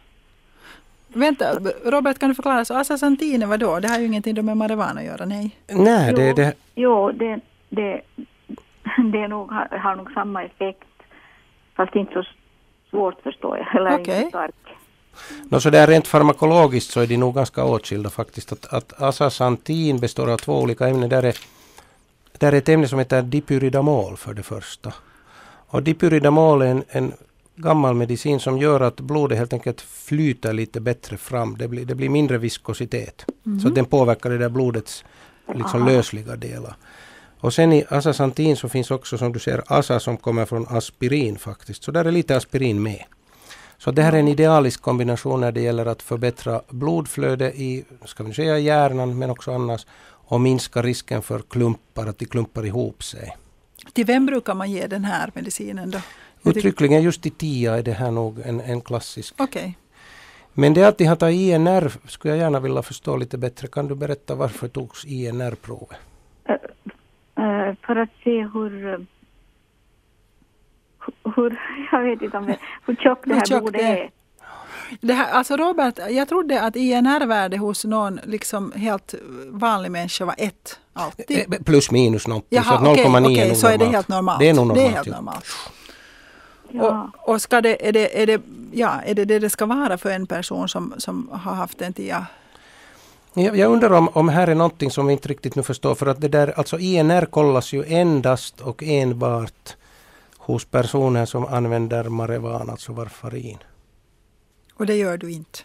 Vänta, 1.08 1.44
Robert 1.84 2.18
kan 2.18 2.28
du 2.28 2.34
förklara, 2.34 2.64
så 2.64 2.74
asasantin 2.74 3.48
vad 3.48 3.60
då? 3.60 3.80
Det 3.80 3.88
har 3.88 3.98
ju 3.98 4.06
ingenting 4.06 4.44
med 4.44 4.56
marijuana 4.56 5.00
att 5.00 5.06
göra, 5.06 5.24
nej? 5.24 5.56
Nej, 5.68 6.12
det... 6.12 6.28
Jo, 6.28 6.34
det... 6.34 6.54
Jo, 6.74 7.12
det, 7.12 7.40
det, 7.68 8.00
det 9.12 9.18
är 9.18 9.28
nog, 9.28 9.52
har 9.52 9.96
nog 9.96 10.12
samma 10.12 10.44
effekt, 10.44 10.88
fast 11.74 11.94
inte 11.94 12.12
så 12.12 12.24
svårt 12.90 13.22
förstår 13.22 13.58
jag. 13.58 13.76
Eller 13.76 14.00
okay. 14.00 14.16
inte 14.16 14.28
stark. 14.28 14.54
No, 15.48 15.60
så 15.60 15.70
där 15.70 15.86
rent 15.86 16.06
farmakologiskt 16.06 16.90
så 16.90 17.00
är 17.00 17.06
de 17.06 17.16
nog 17.16 17.34
ganska 17.34 17.64
åtskilda 17.64 18.10
faktiskt. 18.10 18.52
Att, 18.52 18.66
att 18.66 19.02
asasantin 19.02 19.98
består 19.98 20.30
av 20.30 20.36
två 20.36 20.60
olika 20.60 20.88
ämnen. 20.88 21.08
Där 21.08 21.22
är, 21.22 21.36
där 22.38 22.52
är 22.52 22.56
ett 22.56 22.68
ämne 22.68 22.88
som 22.88 22.98
heter 22.98 23.22
dipyridamol 23.22 24.16
för 24.16 24.34
det 24.34 24.42
första. 24.42 24.92
Och 25.68 25.82
dipyridamol 25.82 26.62
är 26.62 26.66
en, 26.66 26.84
en 26.88 27.12
gammal 27.56 27.94
medicin 27.94 28.40
som 28.40 28.58
gör 28.58 28.80
att 28.80 29.00
blodet 29.00 29.38
helt 29.38 29.52
enkelt 29.52 29.80
flyter 29.80 30.52
lite 30.52 30.80
bättre 30.80 31.16
fram. 31.16 31.56
Det 31.58 31.68
blir, 31.68 31.84
det 31.84 31.94
blir 31.94 32.08
mindre 32.08 32.38
viskositet. 32.38 33.24
Mm. 33.46 33.60
Så 33.60 33.68
den 33.68 33.84
påverkar 33.84 34.30
det 34.30 34.38
där 34.38 34.48
blodets 34.48 35.04
liksom 35.54 35.86
lösliga 35.86 36.36
delar. 36.36 36.76
Och 37.40 37.54
sen 37.54 37.72
i 37.72 37.84
asasantin 37.88 38.56
så 38.56 38.68
finns 38.68 38.90
också 38.90 39.18
som 39.18 39.32
du 39.32 39.38
ser 39.38 39.62
asa 39.66 40.00
som 40.00 40.16
kommer 40.16 40.44
från 40.44 40.66
aspirin 40.68 41.38
faktiskt. 41.38 41.84
Så 41.84 41.90
där 41.90 42.04
är 42.04 42.12
lite 42.12 42.36
aspirin 42.36 42.82
med. 42.82 43.04
Så 43.84 43.90
det 43.90 44.02
här 44.02 44.12
är 44.12 44.18
en 44.18 44.28
idealisk 44.28 44.82
kombination 44.82 45.40
när 45.40 45.52
det 45.52 45.60
gäller 45.60 45.86
att 45.86 46.02
förbättra 46.02 46.60
blodflöde 46.68 47.52
i, 47.52 47.84
ska 48.04 48.24
vi 48.24 48.34
säga 48.34 48.58
hjärnan 48.58 49.18
men 49.18 49.30
också 49.30 49.52
annars 49.52 49.86
och 50.06 50.40
minska 50.40 50.82
risken 50.82 51.22
för 51.22 51.38
klumpar, 51.38 52.06
att 52.06 52.18
de 52.18 52.26
klumpar 52.26 52.66
ihop 52.66 53.02
sig. 53.02 53.36
Till 53.92 54.06
vem 54.06 54.26
brukar 54.26 54.54
man 54.54 54.70
ge 54.70 54.86
den 54.86 55.04
här 55.04 55.30
medicinen 55.34 55.90
då? 55.90 55.98
Uttryckligen 56.50 57.02
just 57.02 57.26
i 57.26 57.30
TIA 57.30 57.78
är 57.78 57.82
det 57.82 57.92
här 57.92 58.10
nog 58.10 58.40
en, 58.44 58.60
en 58.60 58.80
klassisk. 58.80 59.40
Okay. 59.40 59.72
Men 60.52 60.74
det 60.74 60.84
att 60.84 60.98
de 60.98 61.04
har 61.04 61.16
tagit 61.16 61.40
INR 61.40 62.08
skulle 62.08 62.34
jag 62.34 62.38
gärna 62.38 62.60
vilja 62.60 62.82
förstå 62.82 63.16
lite 63.16 63.38
bättre. 63.38 63.68
Kan 63.68 63.88
du 63.88 63.94
berätta 63.94 64.34
varför 64.34 64.68
togs 64.68 65.04
INR-provet? 65.04 65.98
Uh, 67.38 67.74
för 67.86 67.96
att 67.96 68.10
se 68.24 68.48
hur, 68.54 69.06
hur, 71.36 71.60
jag 71.92 72.02
vet 72.02 72.22
inte 72.22 72.38
om 72.38 72.46
det, 72.46 72.58
hur 72.86 72.94
tjockt 72.94 73.22
det 73.24 73.34
här 73.34 73.46
tjock 73.46 73.62
bordet 73.62 73.80
är. 73.80 74.10
Det 75.00 75.12
här, 75.12 75.32
alltså 75.32 75.56
Robert, 75.56 75.98
jag 76.10 76.28
trodde 76.28 76.62
att 76.62 76.76
INR-värde 76.76 77.56
hos 77.56 77.84
någon 77.84 78.20
liksom 78.24 78.72
helt 78.72 79.14
vanlig 79.48 79.90
människa 79.90 80.24
var 80.24 80.34
ett 80.38 80.80
alltid. 80.92 81.52
Eh, 81.52 81.60
plus 81.64 81.90
minus 81.90 82.26
någonting. 82.26 82.48
Jaha, 82.56 82.78
så 82.78 82.84
0,9 82.84 82.92
okay, 82.92 83.32
okay, 83.32 83.44
är 83.44 83.48
nog 83.48 83.56
så 83.56 83.66
normalt. 83.66 83.82
är 83.82 83.86
det 83.86 83.92
helt 83.92 84.08
normalt. 84.08 84.38
Det 84.38 84.48
är 84.48 84.54
nog 84.54 84.66
normalt. 84.66 84.86
Det 84.86 84.92
är 84.92 84.94
helt 84.94 85.08
normalt. 85.08 85.46
Ja. 86.68 87.10
Och, 87.22 87.28
och 87.28 87.42
ska 87.42 87.60
det, 87.60 87.88
är, 87.88 87.92
det, 87.92 88.22
är, 88.22 88.26
det, 88.26 88.42
ja, 88.72 89.00
är 89.06 89.14
det 89.14 89.24
det 89.24 89.38
det 89.38 89.50
ska 89.50 89.66
vara 89.66 89.98
för 89.98 90.10
en 90.10 90.26
person 90.26 90.68
som, 90.68 90.94
som 90.98 91.28
har 91.32 91.54
haft 91.54 91.82
en 91.82 91.92
TIA 91.92 92.26
jag, 93.34 93.56
jag 93.56 93.72
undrar 93.72 93.92
om, 93.92 94.08
om 94.12 94.28
här 94.28 94.46
är 94.48 94.54
någonting 94.54 94.90
som 94.90 95.06
vi 95.06 95.12
inte 95.12 95.28
riktigt 95.28 95.54
nu 95.54 95.62
förstår. 95.62 95.94
För 95.94 96.06
att 96.06 96.20
det 96.20 96.28
där, 96.28 96.58
alltså 96.58 96.78
INR 96.78 97.26
kollas 97.26 97.72
ju 97.72 97.84
endast 97.84 98.60
och 98.60 98.82
enbart 98.82 99.76
hos 100.46 100.64
personer 100.64 101.24
som 101.26 101.44
använder 101.46 102.04
marijuana, 102.04 102.72
alltså 102.72 102.92
varfarin. 102.92 103.58
Och 104.74 104.86
det 104.86 104.96
gör 104.96 105.18
du 105.18 105.30
inte? 105.30 105.58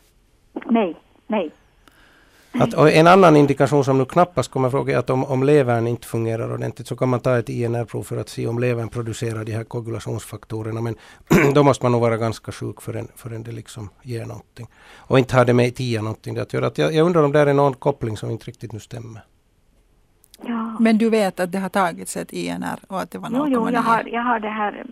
Nej, 0.65 0.95
nej. 1.27 1.51
Att, 2.51 2.73
en 2.73 3.07
annan 3.07 3.35
indikation 3.35 3.83
som 3.83 3.97
nu 3.97 4.05
knappast 4.05 4.51
kommer 4.51 4.69
fråga 4.69 4.95
är 4.95 4.99
att 4.99 5.09
om, 5.09 5.23
om 5.25 5.43
levern 5.43 5.87
inte 5.87 6.07
fungerar 6.07 6.53
ordentligt 6.53 6.87
så 6.87 6.95
kan 6.95 7.09
man 7.09 7.19
ta 7.19 7.37
ett 7.37 7.49
INR-prov 7.49 8.03
för 8.03 8.17
att 8.17 8.29
se 8.29 8.47
om 8.47 8.59
levern 8.59 8.89
producerar 8.89 9.43
de 9.43 9.51
här 9.51 9.63
koagulationsfaktorerna. 9.63 10.81
Men 10.81 10.95
då 11.53 11.63
måste 11.63 11.85
man 11.85 11.91
nog 11.91 12.01
vara 12.01 12.17
ganska 12.17 12.51
sjuk 12.51 12.81
förrän, 12.81 13.07
förrän 13.15 13.43
det 13.43 13.51
liksom 13.51 13.89
ger 14.01 14.25
någonting. 14.25 14.67
Och 14.97 15.19
inte 15.19 15.35
har 15.35 15.45
det 15.45 15.53
med 15.53 15.75
TIA 15.75 16.01
någonting 16.01 16.37
att 16.37 16.53
göra. 16.53 16.67
Att 16.67 16.77
jag, 16.77 16.93
jag 16.93 17.05
undrar 17.05 17.23
om 17.23 17.31
det 17.31 17.39
är 17.39 17.53
någon 17.53 17.73
koppling 17.73 18.17
som 18.17 18.29
inte 18.29 18.45
riktigt 18.45 18.71
nu 18.71 18.79
stämmer. 18.79 19.21
Men 20.79 20.97
du 20.97 21.09
vet 21.09 21.39
att 21.39 21.51
det 21.51 21.59
har 21.59 21.69
tagits 21.69 22.17
ett 22.17 22.33
INR 22.33 22.79
och 22.87 23.01
att 23.01 23.11
det 23.11 23.17
var 23.17 23.29
0,9? 23.29 23.35
Jo, 23.37 23.47
jo 23.49 23.69
jag, 23.69 23.81
har, 23.81 24.03
jag 24.07 24.21
har 24.21 24.39
det 24.39 24.49
här, 24.49 24.85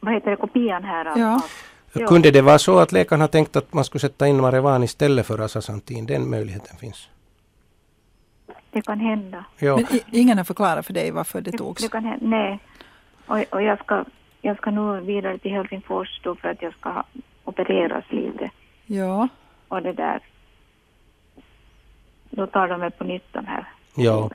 vad 0.00 0.14
heter 0.14 0.30
det, 0.30 0.36
kopian 0.36 0.84
här. 0.84 1.04
Ja. 1.16 1.40
Ja. 1.92 2.06
Kunde 2.06 2.30
det 2.30 2.42
vara 2.42 2.58
så 2.58 2.78
att 2.78 2.92
läkaren 2.92 3.20
har 3.20 3.28
tänkt 3.28 3.56
att 3.56 3.72
man 3.72 3.84
skulle 3.84 4.00
sätta 4.00 4.26
in 4.26 4.40
Marevan 4.40 4.82
istället 4.82 5.26
för 5.26 5.38
Asasantin? 5.38 6.06
Den 6.06 6.30
möjligheten 6.30 6.76
finns. 6.76 7.08
Det 8.70 8.82
kan 8.82 9.00
hända. 9.00 9.44
Ja. 9.58 9.76
Men 9.76 10.00
ingen 10.12 10.38
har 10.38 10.44
förklarat 10.44 10.86
för 10.86 10.92
dig 10.92 11.10
varför 11.10 11.40
det, 11.40 11.50
det 11.50 11.58
togs? 11.58 11.82
Det 11.82 11.88
kan 11.88 12.04
hända, 12.04 12.26
nej. 12.26 12.58
Och, 13.26 13.54
och 13.54 13.62
jag, 13.62 13.78
ska, 13.78 14.04
jag 14.40 14.56
ska 14.56 14.70
nu 14.70 15.00
vidare 15.00 15.38
till 15.38 15.50
Helsingfors 15.50 16.20
då 16.22 16.34
för 16.34 16.48
att 16.48 16.62
jag 16.62 16.72
ska 16.72 17.02
opereras 17.44 18.04
lite. 18.10 18.50
Ja. 18.86 19.28
Och 19.68 19.82
det 19.82 19.92
där. 19.92 20.20
Då 22.30 22.46
tar 22.46 22.68
de 22.68 22.80
mig 22.80 22.90
på 22.90 23.04
nytt 23.04 23.32
de 23.32 23.46
här. 23.46 23.66
Ja, 23.98 24.30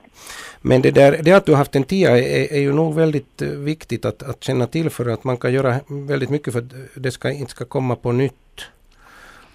men 0.60 0.82
det, 0.82 0.90
där, 0.90 1.20
det 1.22 1.32
att 1.32 1.46
du 1.46 1.52
har 1.52 1.56
haft 1.56 1.76
en 1.76 1.84
tia 1.84 2.18
är, 2.18 2.52
är 2.52 2.60
ju 2.60 2.72
nog 2.72 2.94
väldigt 2.94 3.42
eh, 3.42 3.48
viktigt 3.48 4.04
att, 4.04 4.22
att 4.22 4.44
känna 4.44 4.66
till 4.66 4.90
för 4.90 5.08
att 5.08 5.24
man 5.24 5.36
kan 5.36 5.52
göra 5.52 5.80
väldigt 5.88 6.30
mycket 6.30 6.52
för 6.52 6.60
att 6.60 6.72
det 6.94 7.10
ska, 7.10 7.30
inte 7.30 7.50
ska 7.50 7.64
komma 7.64 7.96
på 7.96 8.12
nytt. 8.12 8.34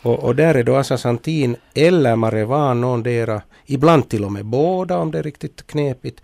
Och, 0.01 0.19
och 0.19 0.35
där 0.35 0.55
är 0.55 0.63
då 0.63 0.75
asasantin 0.75 1.55
eller 1.73 2.15
marevan 2.15 2.81
någondera, 2.81 3.41
ibland 3.65 4.09
till 4.09 4.23
och 4.23 4.31
med 4.31 4.45
båda 4.45 4.97
om 4.97 5.11
det 5.11 5.19
är 5.19 5.23
riktigt 5.23 5.67
knepigt, 5.67 6.21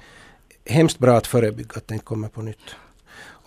hemskt 0.65 0.99
bra 0.99 1.17
att 1.17 1.27
förebygga 1.27 1.75
att 1.75 1.87
det 1.87 1.93
inte 1.93 2.05
kommer 2.05 2.27
på 2.27 2.41
nytt. 2.41 2.75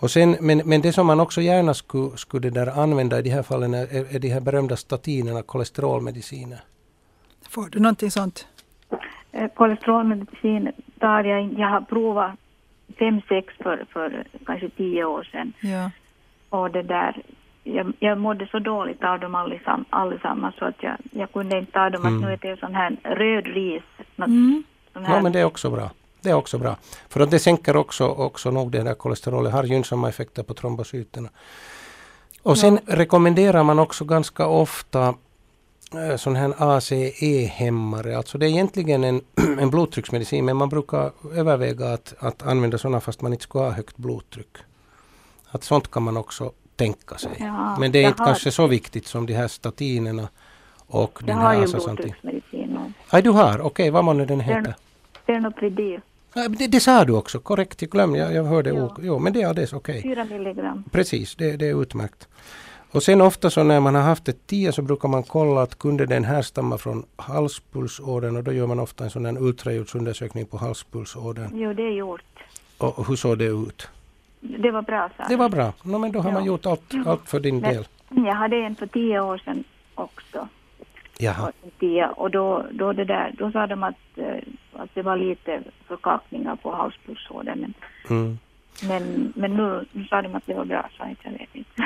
Och 0.00 0.10
sen, 0.10 0.36
men, 0.40 0.62
men 0.64 0.80
det 0.80 0.92
som 0.92 1.06
man 1.06 1.20
också 1.20 1.40
gärna 1.40 1.74
skulle, 1.74 2.16
skulle 2.16 2.50
där 2.50 2.66
använda 2.66 3.18
i 3.18 3.22
de 3.22 3.30
här 3.30 3.42
fallen 3.42 3.74
är, 3.74 4.14
är 4.14 4.18
de 4.18 4.28
här 4.28 4.40
berömda 4.40 4.76
statinerna, 4.76 5.42
kolesterolmediciner. 5.42 6.64
Får 7.48 7.68
du 7.68 7.80
någonting 7.80 8.10
sånt? 8.10 8.46
Eh, 9.38 9.48
Kolesterolmedicin 9.54 10.72
tar 11.00 11.24
jag. 11.24 11.52
Jag 11.58 11.68
har 11.68 11.80
provat 11.80 12.32
fem, 12.98 13.20
sex 13.28 13.54
för, 13.62 13.86
för 13.92 14.24
kanske 14.46 14.68
tio 14.68 15.04
år 15.04 15.28
sedan. 15.32 15.52
Ja. 15.60 15.90
Och 16.48 16.70
det 16.70 16.82
där, 16.82 17.22
jag, 17.64 17.92
jag 17.98 18.18
mådde 18.18 18.46
så 18.46 18.58
dåligt 18.58 19.04
av 19.04 19.20
dem 19.20 19.34
allisam, 19.34 19.84
allesammans 19.90 20.54
så 20.58 20.64
att 20.64 20.82
jag, 20.82 20.96
jag 21.10 21.32
kunde 21.32 21.58
inte 21.58 21.72
ta 21.72 21.90
dem. 21.90 22.06
Mm. 22.06 22.16
Att 22.16 22.22
nu 22.22 22.32
är 22.32 22.38
det 22.54 22.60
sån 22.60 22.74
här 22.74 22.96
röd 23.02 23.46
ris. 23.46 23.82
Något, 24.16 24.28
Mm. 24.28 24.62
här, 24.94 25.14
Ja, 25.16 25.22
men 25.22 25.32
det 25.32 25.40
är 25.40 25.44
också 25.44 25.70
bra. 25.70 25.90
Det 26.22 26.30
är 26.30 26.34
också 26.34 26.58
bra. 26.58 26.76
För 27.08 27.20
att 27.20 27.30
det 27.30 27.38
sänker 27.38 27.76
också, 27.76 28.06
också 28.06 28.50
nog 28.50 28.70
det 28.70 28.82
där 28.82 28.94
kolesterolet, 28.94 29.52
har 29.52 29.64
gynnsamma 29.64 30.08
effekter 30.08 30.42
på 30.42 30.54
trombocyterna. 30.54 31.28
Och 32.42 32.58
sen 32.58 32.78
rekommenderar 32.86 33.62
man 33.62 33.78
också 33.78 34.04
ganska 34.04 34.46
ofta 34.46 35.14
sån 36.16 36.36
här 36.36 36.54
ACE-hämmare. 36.58 38.16
Alltså 38.16 38.38
det 38.38 38.46
är 38.46 38.50
egentligen 38.50 39.04
en, 39.04 39.20
en 39.60 39.70
blodtrycksmedicin 39.70 40.44
men 40.44 40.56
man 40.56 40.68
brukar 40.68 41.12
överväga 41.34 41.92
att, 41.92 42.14
att 42.18 42.42
använda 42.46 42.78
sådana 42.78 43.00
fast 43.00 43.20
man 43.22 43.32
inte 43.32 43.42
ska 43.44 43.58
ha 43.58 43.70
högt 43.70 43.96
blodtryck. 43.96 44.56
Att 45.50 45.64
sånt 45.64 45.90
kan 45.90 46.02
man 46.02 46.16
också 46.16 46.52
tänka 46.76 47.18
sig. 47.18 47.30
Ja, 47.38 47.76
men 47.80 47.92
det 47.92 47.98
är 47.98 48.02
jag 48.02 48.10
inte 48.10 48.22
har- 48.22 48.26
kanske 48.26 48.50
så 48.50 48.66
viktigt 48.66 49.06
som 49.06 49.26
de 49.26 49.34
här 49.34 49.48
statinerna 49.48 50.28
och 50.86 51.12
Jag 51.20 51.26
den 51.26 51.36
har 51.36 51.44
här 51.48 51.56
ju 51.58 51.64
asasantin. 51.64 52.14
blodtrycksmedicin. 52.22 52.94
Nej, 53.12 53.22
du 53.22 53.30
har? 53.30 53.60
Okej, 53.60 53.90
vad 53.90 54.04
månne 54.04 54.24
den 54.24 54.40
heter? 54.40 54.74
Ja, 55.26 55.40
men 56.34 56.56
Det, 56.58 56.66
det 56.66 56.80
sa 56.80 57.04
du 57.04 57.12
också, 57.12 57.38
korrekt. 57.40 57.82
Jag 57.82 57.90
glömde, 57.90 58.18
jag, 58.18 58.34
jag 58.34 58.44
hörde 58.44 58.70
Ja. 58.70 58.96
Jo, 59.02 59.18
men 59.18 59.32
det 59.32 59.42
är 59.42 59.54
det, 59.54 59.72
okej. 59.72 60.02
4 60.02 60.24
milligram. 60.24 60.84
Precis, 60.90 61.34
det, 61.34 61.56
det 61.56 61.68
är 61.68 61.82
utmärkt. 61.82 62.28
Och 62.92 63.02
sen 63.02 63.20
ofta 63.20 63.50
så 63.50 63.62
när 63.62 63.80
man 63.80 63.94
har 63.94 64.02
haft 64.02 64.28
ett 64.28 64.46
10 64.46 64.72
så 64.72 64.82
brukar 64.82 65.08
man 65.08 65.22
kolla 65.22 65.62
att 65.62 65.78
kunde 65.78 66.06
den 66.06 66.24
härstamma 66.24 66.78
från 66.78 67.04
halspulsådern 67.16 68.36
och 68.36 68.44
då 68.44 68.52
gör 68.52 68.66
man 68.66 68.80
ofta 68.80 69.04
en 69.04 69.10
sån 69.10 69.26
här 69.26 69.38
ultraljudsundersökning 69.42 70.46
på 70.46 70.56
halspulsådern. 70.56 71.50
Jo, 71.54 71.72
det 71.72 71.82
är 71.82 71.90
gjort. 71.90 72.22
Och 72.78 73.06
hur 73.08 73.16
såg 73.16 73.38
det 73.38 73.44
ut? 73.44 73.88
Det 74.40 74.70
var 74.70 74.82
bra, 74.82 75.10
sa 75.16 75.24
Det 75.28 75.36
var 75.36 75.48
bra. 75.48 75.72
No, 75.82 75.98
men 75.98 76.12
då 76.12 76.20
har 76.20 76.32
man 76.32 76.42
Ja. 76.44 76.46
gjort 76.46 76.66
allt, 76.66 76.94
allt 77.06 77.28
för 77.28 77.40
din 77.40 77.60
Men- 77.60 77.74
del. 77.74 77.86
Jag 78.10 78.34
hade 78.34 78.56
en 78.56 78.76
för 78.76 78.86
tio 78.86 79.20
år 79.20 79.38
sedan 79.38 79.64
också. 79.94 80.48
Jaha. 81.18 81.52
Och 81.62 81.70
tia, 81.80 82.14
då, 82.32 82.66
då, 82.72 82.92
det 82.92 83.04
där, 83.04 83.34
då 83.38 83.50
sa 83.52 83.66
de 83.66 83.82
att, 83.82 83.94
eh, 84.16 84.24
att 84.72 84.90
det 84.94 85.02
var 85.02 85.16
lite 85.16 85.62
förkalkningar 85.88 86.56
på 86.56 86.74
halspulsådern. 86.74 87.72
Mm. 88.10 88.38
Men, 88.82 89.32
men 89.36 89.56
nu, 89.56 89.86
nu 89.92 90.04
sa 90.04 90.22
de 90.22 90.34
att 90.34 90.46
det 90.46 90.54
var 90.54 90.64
bra, 90.64 90.88
så 90.96 91.04
jag 91.22 91.30
vet 91.32 91.54
inte. 91.54 91.82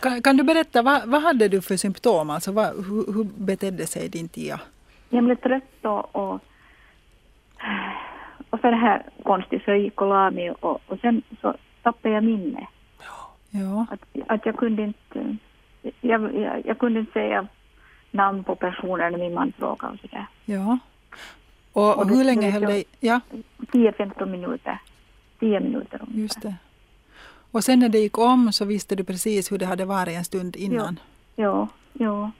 Kan, 0.00 0.22
kan 0.22 0.36
du 0.36 0.42
berätta, 0.42 0.82
vad, 0.82 1.08
vad 1.08 1.22
hade 1.22 1.48
du 1.48 1.62
för 1.62 1.76
symptom? 1.76 2.30
Alltså, 2.30 2.52
vad, 2.52 2.66
hur, 2.66 3.12
hur 3.14 3.24
betedde 3.44 3.86
sig 3.86 4.08
din 4.08 4.28
tia? 4.28 4.60
Jag 5.10 5.24
blev 5.24 5.36
trött 5.36 5.84
och, 5.84 6.16
och, 6.16 6.40
och 8.50 8.60
så 8.60 8.70
det 8.70 8.76
här 8.76 9.02
konstigt, 9.22 9.64
så 9.64 9.70
jag 9.70 9.78
gick 9.78 10.00
och 10.00 10.08
la 10.08 10.30
mig 10.30 10.50
och, 10.50 10.80
och 10.86 10.98
sen 11.00 11.22
så 11.40 11.54
tappade 11.82 12.14
jag 12.14 12.24
minne. 12.24 12.66
Ja. 13.50 13.86
Att, 13.90 14.00
att 14.28 14.46
jag 14.46 14.56
kunde 14.56 14.82
inte, 14.82 15.36
jag, 16.00 16.34
jag, 16.34 16.62
jag 16.66 16.78
kunde 16.78 17.00
inte 17.00 17.12
säga 17.12 17.46
namn 18.10 18.44
på 18.44 18.54
personer 18.56 19.10
när 19.10 19.18
min 19.18 19.34
man 19.34 19.52
frågade 19.58 19.92
och 19.92 20.00
sådär. 20.00 20.26
ja. 20.44 20.78
Och, 21.72 21.98
Och 21.98 22.06
det- 22.06 22.14
hur 22.16 22.24
länge 22.24 22.46
det- 22.46 22.50
höll 22.50 22.62
dig... 22.62 22.84
Ja, 23.00 23.20
10-15 23.58 24.26
minuter. 24.26 24.78
10 25.42 25.60
minuter 25.60 26.00
ungefär. 26.02 26.20
just 26.22 26.42
det. 26.42 26.54
Och 27.50 27.64
sen 27.64 27.78
när 27.78 27.88
det 27.88 27.98
gick 27.98 28.18
om 28.18 28.52
så 28.52 28.64
visste 28.64 28.94
du 28.96 29.04
precis 29.04 29.52
hur 29.52 29.58
det 29.58 29.66
hade 29.66 29.84
varit 29.84 30.16
en 30.16 30.24
stund 30.24 30.56
innan. 30.56 31.00
Ja, 31.36 31.68
ja. 31.92 32.30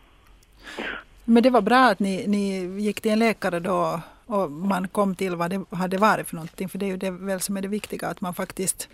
Men 1.24 1.42
det 1.42 1.50
var 1.50 1.61
bra 1.62 1.84
att 1.90 1.98
ni, 2.00 2.26
ni 2.26 2.64
gick 2.82 3.00
till 3.00 3.11
en 3.12 3.18
läkare 3.18 3.61
då 3.61 4.00
och 4.26 4.50
man 4.50 4.88
kom 4.88 5.14
till 5.14 5.36
vad 5.36 5.50
det 5.50 5.64
hade 5.76 5.98
varit 5.98 6.28
för 6.28 6.36
någonting. 6.36 6.68
För 6.68 6.78
det 6.78 6.86
är 6.86 6.90
ju 6.90 6.96
det 6.96 7.11
väl 7.11 7.40
som 7.40 7.57
är 7.57 7.62
det 7.62 7.68
viktiga, 7.68 8.09
att 8.09 8.20
man 8.20 8.34
faktiskt 8.34 8.88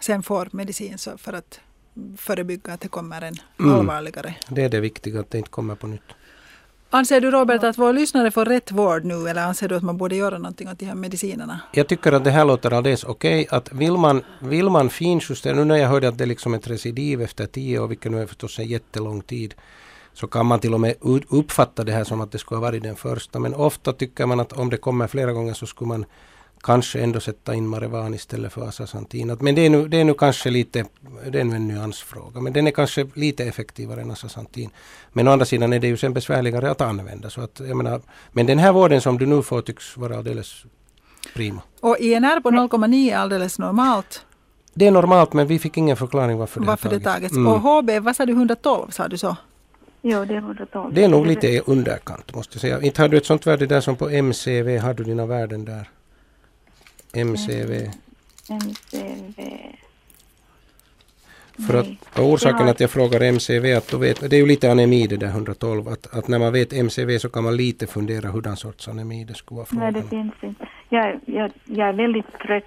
sen 0.00 0.22
får 0.22 0.48
medicin 0.52 0.98
så 0.98 1.18
för 1.18 1.32
att 1.32 1.60
förebygga 2.16 2.72
att 2.72 2.80
det 2.80 2.88
kommer 2.88 3.22
en 3.22 3.34
Mm. 3.60 3.74
allvarligare. 3.74 4.34
Det 4.48 4.62
är 4.62 4.68
det 4.68 4.80
viktiga, 4.80 5.20
att 5.20 5.30
det 5.30 5.38
inte 5.38 5.50
kommer 5.50 5.74
på 5.74 5.86
nytt. 5.86 6.02
Anser 6.94 7.20
du 7.20 7.30
Robert 7.30 7.62
att 7.64 7.78
våra 7.78 7.92
lyssnare 7.92 8.30
får 8.30 8.44
rätt 8.44 8.70
vård 8.70 9.04
nu 9.04 9.28
eller 9.28 9.42
anser 9.42 9.68
du 9.68 9.76
att 9.76 9.82
man 9.82 9.96
borde 9.96 10.16
göra 10.16 10.38
någonting 10.38 10.68
åt 10.68 10.78
de 10.78 10.86
här 10.86 10.94
medicinerna? 10.94 11.60
Jag 11.72 11.88
tycker 11.88 12.12
att 12.12 12.24
det 12.24 12.30
här 12.30 12.44
låter 12.44 12.72
alldeles 12.72 13.04
okej. 13.04 13.46
Att 13.50 13.72
vill 13.72 13.92
man, 13.92 14.22
vill 14.38 14.70
man 14.70 14.90
finjustera, 14.90 15.54
nu 15.54 15.64
när 15.64 15.76
jag 15.76 15.88
hörde 15.88 16.08
att 16.08 16.18
det 16.18 16.24
är 16.24 16.28
liksom 16.28 16.54
ett 16.54 16.68
recidiv 16.68 17.22
efter 17.22 17.46
tio 17.46 17.78
år, 17.78 17.86
vilket 17.86 18.12
nu 18.12 18.22
är 18.22 18.26
förstås 18.26 18.58
en 18.58 18.66
jättelång 18.66 19.20
tid, 19.20 19.54
så 20.12 20.26
kan 20.26 20.46
man 20.46 20.60
till 20.60 20.74
och 20.74 20.80
med 20.80 20.94
uppfatta 21.28 21.84
det 21.84 21.92
här 21.92 22.04
som 22.04 22.20
att 22.20 22.32
det 22.32 22.38
skulle 22.38 22.56
ha 22.56 22.62
varit 22.62 22.82
den 22.82 22.96
första. 22.96 23.38
Men 23.38 23.54
ofta 23.54 23.92
tycker 23.92 24.26
man 24.26 24.40
att 24.40 24.52
om 24.52 24.70
det 24.70 24.76
kommer 24.76 25.06
flera 25.06 25.32
gånger 25.32 25.54
så 25.54 25.66
skulle 25.66 25.88
man 25.88 26.04
kanske 26.64 27.00
ändå 27.00 27.20
sätta 27.20 27.54
in 27.54 27.66
Marevan 27.66 28.14
istället 28.14 28.52
för 28.52 28.68
Asasantin. 28.68 29.36
Men 29.40 29.54
det 29.54 29.66
är, 29.66 29.70
nu, 29.70 29.88
det 29.88 30.00
är 30.00 30.04
nu 30.04 30.14
kanske 30.14 30.50
lite, 30.50 30.84
det 31.30 31.40
är 31.40 31.44
nu 31.44 31.56
en 31.56 31.68
nyansfråga, 31.68 32.40
men 32.40 32.52
den 32.52 32.66
är 32.66 32.70
kanske 32.70 33.06
lite 33.14 33.44
effektivare 33.44 34.00
än 34.00 34.10
Asasantin. 34.10 34.70
Men 35.12 35.28
å 35.28 35.30
andra 35.30 35.46
sidan 35.46 35.72
är 35.72 35.78
det 35.78 35.86
ju 35.86 35.96
sen 35.96 36.12
besvärligare 36.12 36.70
att 36.70 36.80
använda. 36.80 37.30
Så 37.30 37.40
att, 37.40 37.60
jag 37.68 37.76
menar, 37.76 38.00
men 38.32 38.46
den 38.46 38.58
här 38.58 38.72
vården 38.72 39.00
som 39.00 39.18
du 39.18 39.26
nu 39.26 39.42
får 39.42 39.62
tycks 39.62 39.96
vara 39.96 40.18
alldeles 40.18 40.64
prima. 41.34 41.62
Och 41.80 41.96
INR 41.98 42.40
på 42.40 42.50
0,9 42.50 43.12
är 43.12 43.16
alldeles 43.16 43.58
normalt. 43.58 44.26
Det 44.74 44.86
är 44.86 44.90
normalt 44.90 45.32
men 45.32 45.46
vi 45.46 45.58
fick 45.58 45.76
ingen 45.76 45.96
förklaring 45.96 46.38
varför 46.38 46.60
det 46.60 46.66
varför 46.66 46.88
har 46.88 46.98
det 46.98 47.04
tagits. 47.04 47.36
Mm. 47.36 47.52
Och 47.52 47.60
HB, 47.60 47.90
vad 48.00 48.16
sa 48.16 48.26
du, 48.26 48.32
112 48.32 48.90
sa 48.90 49.08
du 49.08 49.18
så? 49.18 49.36
Jo, 50.02 50.24
det 50.24 50.34
är 50.34 50.38
112. 50.38 50.94
Det 50.94 51.04
är 51.04 51.08
nog 51.08 51.26
lite 51.26 51.60
underkant 51.66 52.34
måste 52.34 52.54
jag 52.54 52.60
säga. 52.60 52.82
Inte 52.82 53.02
har 53.02 53.08
du 53.08 53.16
ett 53.16 53.26
sånt 53.26 53.46
värde 53.46 53.66
där 53.66 53.80
som 53.80 53.96
på 53.96 54.10
MCV, 54.10 54.78
har 54.78 54.94
du 54.94 55.04
dina 55.04 55.26
värden 55.26 55.64
där? 55.64 55.88
MCV. 57.16 57.90
MCV. 58.48 59.58
För 61.66 61.74
att, 61.74 61.86
Nej. 61.86 61.98
och 62.16 62.24
orsaken 62.32 62.68
att 62.68 62.80
jag 62.80 62.90
frågar 62.90 63.20
MCV, 63.20 63.74
att 63.76 63.88
då 63.88 63.98
vet, 63.98 64.30
det 64.30 64.36
är 64.36 64.40
ju 64.40 64.46
lite 64.46 64.70
anemi 64.70 65.06
det 65.06 65.16
där 65.16 65.26
112, 65.26 65.88
att, 65.88 66.14
att 66.14 66.28
när 66.28 66.38
man 66.38 66.52
vet 66.52 66.72
MCV 66.72 67.18
så 67.18 67.28
kan 67.28 67.44
man 67.44 67.56
lite 67.56 67.86
fundera 67.86 68.28
hurdan 68.28 68.56
sorts 68.56 68.88
anemi 68.88 69.24
det 69.24 69.34
skulle 69.34 69.56
vara 69.56 69.66
Nej, 69.70 69.92
frågan 69.92 69.92
det 69.92 70.00
om. 70.00 70.08
finns 70.08 70.34
inte. 70.42 70.68
Jag, 70.88 71.20
jag, 71.26 71.52
jag 71.64 71.88
är 71.88 71.92
väldigt 71.92 72.32
trött. 72.46 72.64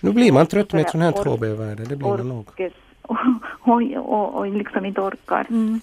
Nu 0.00 0.12
blir 0.12 0.32
man 0.32 0.46
trött 0.46 0.72
med 0.72 0.80
ett 0.84 0.90
sånt 0.90 1.02
här 1.04 1.12
2B-värde, 1.12 1.84
det 1.84 1.96
blir 1.96 2.08
man 2.08 2.28
nog. 2.28 2.48
Och, 3.02 3.16
och, 3.68 3.82
och, 3.96 4.34
och 4.34 4.46
liksom 4.46 4.84
inte 4.84 5.00
orkar, 5.00 5.46
Mm. 5.50 5.80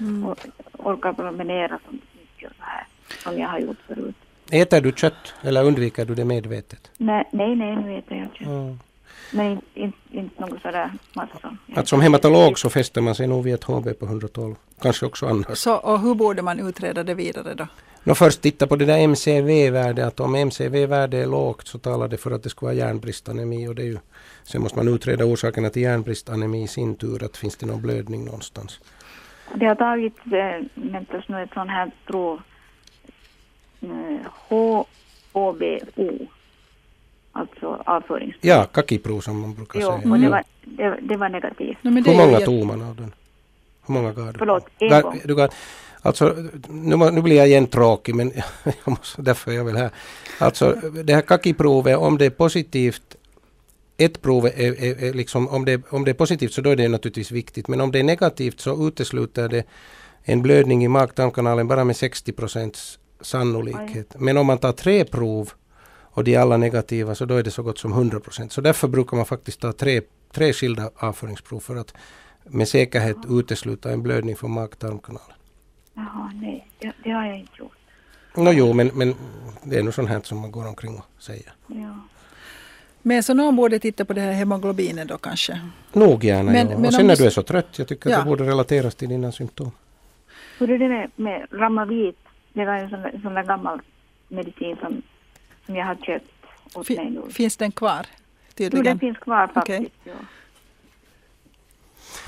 Mm. 0.00 0.24
och, 0.24 0.38
orkar 0.78 1.12
promenera 1.12 1.78
så 1.86 1.92
mycket 1.92 2.50
och 2.50 2.56
så 2.56 2.62
här, 2.64 2.86
som 3.22 3.38
jag 3.42 3.48
har 3.48 3.58
gjort 3.58 3.78
förut. 3.86 4.14
Äter 4.52 4.80
du 4.80 4.92
kött 4.92 5.34
eller 5.42 5.64
undviker 5.64 6.04
du 6.04 6.14
det 6.14 6.24
medvetet? 6.24 6.90
Nej, 6.98 7.28
nej, 7.32 7.56
nej 7.56 7.76
nu 7.76 7.98
äter 7.98 8.16
jag 8.18 8.34
kött. 8.34 8.46
Mm. 8.46 8.78
Men 9.32 9.50
inte, 9.50 9.66
inte, 9.74 9.98
inte 10.10 10.40
något 10.40 10.62
sådär 10.62 10.92
massor. 11.14 11.56
Att 11.74 11.88
som 11.88 12.00
hematolog 12.00 12.58
så 12.58 12.70
fäster 12.70 13.00
man 13.00 13.14
sig 13.14 13.26
nog 13.26 13.44
vid 13.44 13.54
ett 13.54 13.64
HB 13.64 13.98
på 13.98 14.06
112. 14.06 14.54
Kanske 14.82 15.06
också 15.06 15.26
annars. 15.26 15.58
Så, 15.58 15.76
och 15.76 16.00
hur 16.00 16.14
borde 16.14 16.42
man 16.42 16.68
utreda 16.68 17.02
det 17.04 17.14
vidare 17.14 17.54
då? 17.54 17.66
Nå 18.04 18.14
först 18.14 18.40
titta 18.40 18.66
på 18.66 18.76
det 18.76 18.84
där 18.84 18.98
MCV-värdet. 18.98 20.06
Att 20.06 20.20
om 20.20 20.34
MCV-värdet 20.34 21.22
är 21.22 21.26
lågt 21.26 21.68
så 21.68 21.78
talar 21.78 22.08
det 22.08 22.16
för 22.16 22.30
att 22.30 22.42
det 22.42 22.48
ska 22.48 22.66
vara 22.66 22.74
järnbristanemi. 22.74 23.68
Och 23.68 23.74
det 23.74 23.82
är 23.82 23.86
ju, 23.86 23.98
sen 24.42 24.62
måste 24.62 24.78
man 24.78 24.88
utreda 24.88 25.24
orsakerna 25.24 25.70
till 25.70 25.82
järnbristanemi 25.82 26.62
i 26.62 26.68
sin 26.68 26.94
tur. 26.94 27.24
Att 27.24 27.36
finns 27.36 27.56
det 27.56 27.66
någon 27.66 27.82
blödning 27.82 28.24
någonstans? 28.24 28.80
Det 29.54 29.66
har 29.66 29.74
tagits, 29.74 30.26
äh, 30.26 30.82
väntas 30.92 31.28
nu 31.28 31.42
ett 31.42 31.52
sånt 31.54 31.70
här 31.70 31.90
prov, 32.06 32.40
HBO, 35.32 36.26
alltså 37.32 37.82
avföringsprov. 37.86 38.40
Ja, 38.50 38.64
kakiprov 38.72 39.20
som 39.20 39.40
man 39.40 39.54
brukar 39.54 39.80
Jo, 39.80 39.86
säga. 39.86 40.12
och 40.12 40.18
det 40.20 40.28
var, 40.28 40.42
det, 40.64 40.98
det 41.02 41.16
var 41.16 41.28
negativt. 41.28 41.76
No, 41.82 41.90
men 41.90 42.02
det 42.02 42.10
Hur 42.10 42.16
många 42.18 42.32
jätte- 42.32 42.44
tog 42.44 42.66
man 42.66 42.82
av 42.82 42.96
den? 42.96 43.14
Hur 43.86 43.94
många 43.94 44.12
gav 44.12 44.32
du? 44.32 44.38
Förlåt, 44.38 44.66
en 44.78 44.88
Gav- 44.88 45.02
gång. 45.02 45.20
Du 45.24 45.34
gav, 45.34 45.50
alltså, 46.02 46.36
nu, 46.68 46.96
nu 46.96 47.22
blir 47.22 47.36
jag 47.36 47.48
igen 47.48 47.66
tråkig 47.66 48.14
men 48.14 48.32
jag 48.64 48.74
måste, 48.84 49.22
därför 49.22 49.50
är 49.50 49.54
jag 49.56 49.64
väl 49.64 49.76
här. 49.76 49.90
Alltså 50.38 50.72
det 51.04 51.14
här 51.14 51.22
kakiprovet, 51.22 51.96
om 51.98 52.18
det 52.18 52.24
är 52.26 52.30
positivt 52.30 53.16
ett 53.96 54.22
prov 54.22 54.46
är, 54.46 54.50
är, 54.84 55.04
är 55.04 55.12
liksom, 55.12 55.48
om 55.48 55.64
det, 55.64 55.82
om 55.92 56.04
det 56.04 56.10
är 56.10 56.14
positivt 56.14 56.52
så 56.52 56.60
då 56.60 56.70
är 56.70 56.76
det 56.76 56.88
naturligtvis 56.88 57.30
viktigt. 57.30 57.68
Men 57.68 57.80
om 57.80 57.92
det 57.92 57.98
är 57.98 58.02
negativt 58.04 58.60
så 58.60 58.88
utesluter 58.88 59.48
det 59.48 59.64
en 60.24 60.42
blödning 60.42 60.84
i 60.84 60.88
mag-tarmkanalen 60.88 61.68
bara 61.68 61.84
med 61.84 61.96
60 61.96 62.32
procents 62.32 62.98
sannolikhet. 63.22 64.14
Men 64.18 64.36
om 64.36 64.46
man 64.46 64.58
tar 64.58 64.72
tre 64.72 65.04
prov 65.04 65.50
och 66.14 66.24
de 66.24 66.34
är 66.34 66.38
alla 66.38 66.56
negativa 66.56 67.14
så 67.14 67.24
då 67.24 67.34
är 67.36 67.42
det 67.42 67.50
så 67.50 67.62
gott 67.62 67.78
som 67.78 67.92
100 67.92 68.20
procent. 68.20 68.52
Så 68.52 68.60
därför 68.60 68.88
brukar 68.88 69.16
man 69.16 69.26
faktiskt 69.26 69.60
ta 69.60 69.72
tre, 69.72 70.00
tre 70.32 70.52
skilda 70.52 70.90
avföringsprov 70.96 71.60
för 71.60 71.76
att 71.76 71.94
med 72.44 72.68
säkerhet 72.68 73.16
utesluta 73.28 73.90
en 73.92 74.02
blödning 74.02 74.36
från 74.36 74.50
mag-tarmkanalen. 74.50 75.36
Jaha, 75.94 76.32
nej, 76.34 76.66
det, 76.78 76.92
det 77.04 77.10
har 77.10 77.26
jag 77.26 77.38
inte 77.38 77.52
gjort. 77.58 77.72
Nå 78.36 78.52
jo, 78.52 78.72
men, 78.72 78.90
men 78.94 79.14
det 79.62 79.78
är 79.78 79.82
nog 79.82 79.94
sånt 79.94 80.08
här 80.08 80.20
som 80.24 80.38
man 80.38 80.50
går 80.52 80.68
omkring 80.68 80.94
och 80.98 81.22
säger. 81.22 81.52
Ja. 81.66 81.98
Men 83.02 83.22
så 83.22 83.34
någon 83.34 83.56
borde 83.56 83.78
titta 83.78 84.04
på 84.04 84.12
det 84.12 84.20
här 84.20 84.32
hemoglobinet 84.32 85.08
då 85.08 85.18
kanske. 85.18 85.60
Nog 85.92 86.24
gärna, 86.24 86.52
Men- 86.52 86.70
ja. 86.70 86.78
men 86.78 86.86
Och 86.86 86.94
sen 86.94 87.06
när 87.06 87.16
du- 87.16 87.22
du 87.22 87.26
är 87.26 87.30
så 87.30 87.42
trött, 87.42 87.78
jag 87.78 87.88
tycker 87.88 88.10
Ja. 88.10 88.16
att 88.18 88.24
det 88.24 88.28
borde 88.28 88.44
relateras 88.44 88.94
till 88.94 89.08
dina 89.08 89.32
symptom. 89.32 89.70
Hur 90.58 90.70
är 90.70 90.78
det 90.78 90.88
med, 90.88 91.10
med 91.16 91.46
Ramavit? 91.50 92.16
Det 92.52 92.64
var 92.64 92.74
en 92.74 92.90
sån, 92.90 93.02
där- 93.02 93.20
sån 93.22 93.34
där 93.34 93.42
gammal 93.44 93.80
medicin 94.28 94.76
som, 94.80 95.02
som 95.66 95.76
jag 95.76 95.86
har 95.86 95.94
köpt 95.94 96.26
åt 96.74 96.88
mig 96.88 97.10
nu. 97.10 97.20
Fi- 97.28 97.32
Finns 97.32 97.56
den 97.56 97.72
kvar? 97.72 98.06
Jo, 98.06 98.54
Tydligen. 98.54 98.84
den 98.84 98.98
finns 98.98 99.18
kvar 99.18 99.46
faktiskt. 99.54 99.90
Ja. 100.04 100.12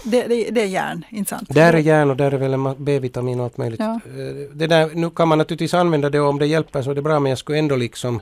Det, 0.04 0.26
det, 0.26 0.50
det 0.50 0.60
är 0.62 0.66
järn, 0.66 1.04
inte 1.10 1.28
sant? 1.30 1.48
Där 1.54 1.72
är 1.72 1.78
järn 1.78 2.10
och 2.10 2.16
där 2.16 2.32
är 2.34 2.38
väl 2.38 2.74
B-vitamin 2.78 3.38
och 3.40 3.44
allt 3.44 3.56
möjligt. 3.56 3.80
Ja. 3.80 4.00
Eh, 4.06 4.50
Det 4.52 4.66
där, 4.66 4.90
nu 4.94 5.10
kan 5.10 5.28
man 5.28 5.38
naturligtvis 5.38 5.74
använda 5.74 6.10
det 6.10 6.20
och 6.20 6.28
om 6.28 6.38
det 6.38 6.46
hjälper 6.46 6.82
så 6.82 6.90
är 6.90 6.94
det 6.94 7.02
bra 7.02 7.20
men 7.20 7.30
jag 7.30 7.38
skulle 7.38 7.58
ändå 7.58 7.76
liksom 7.76 8.20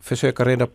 försöka 0.00 0.44
reda 0.44 0.66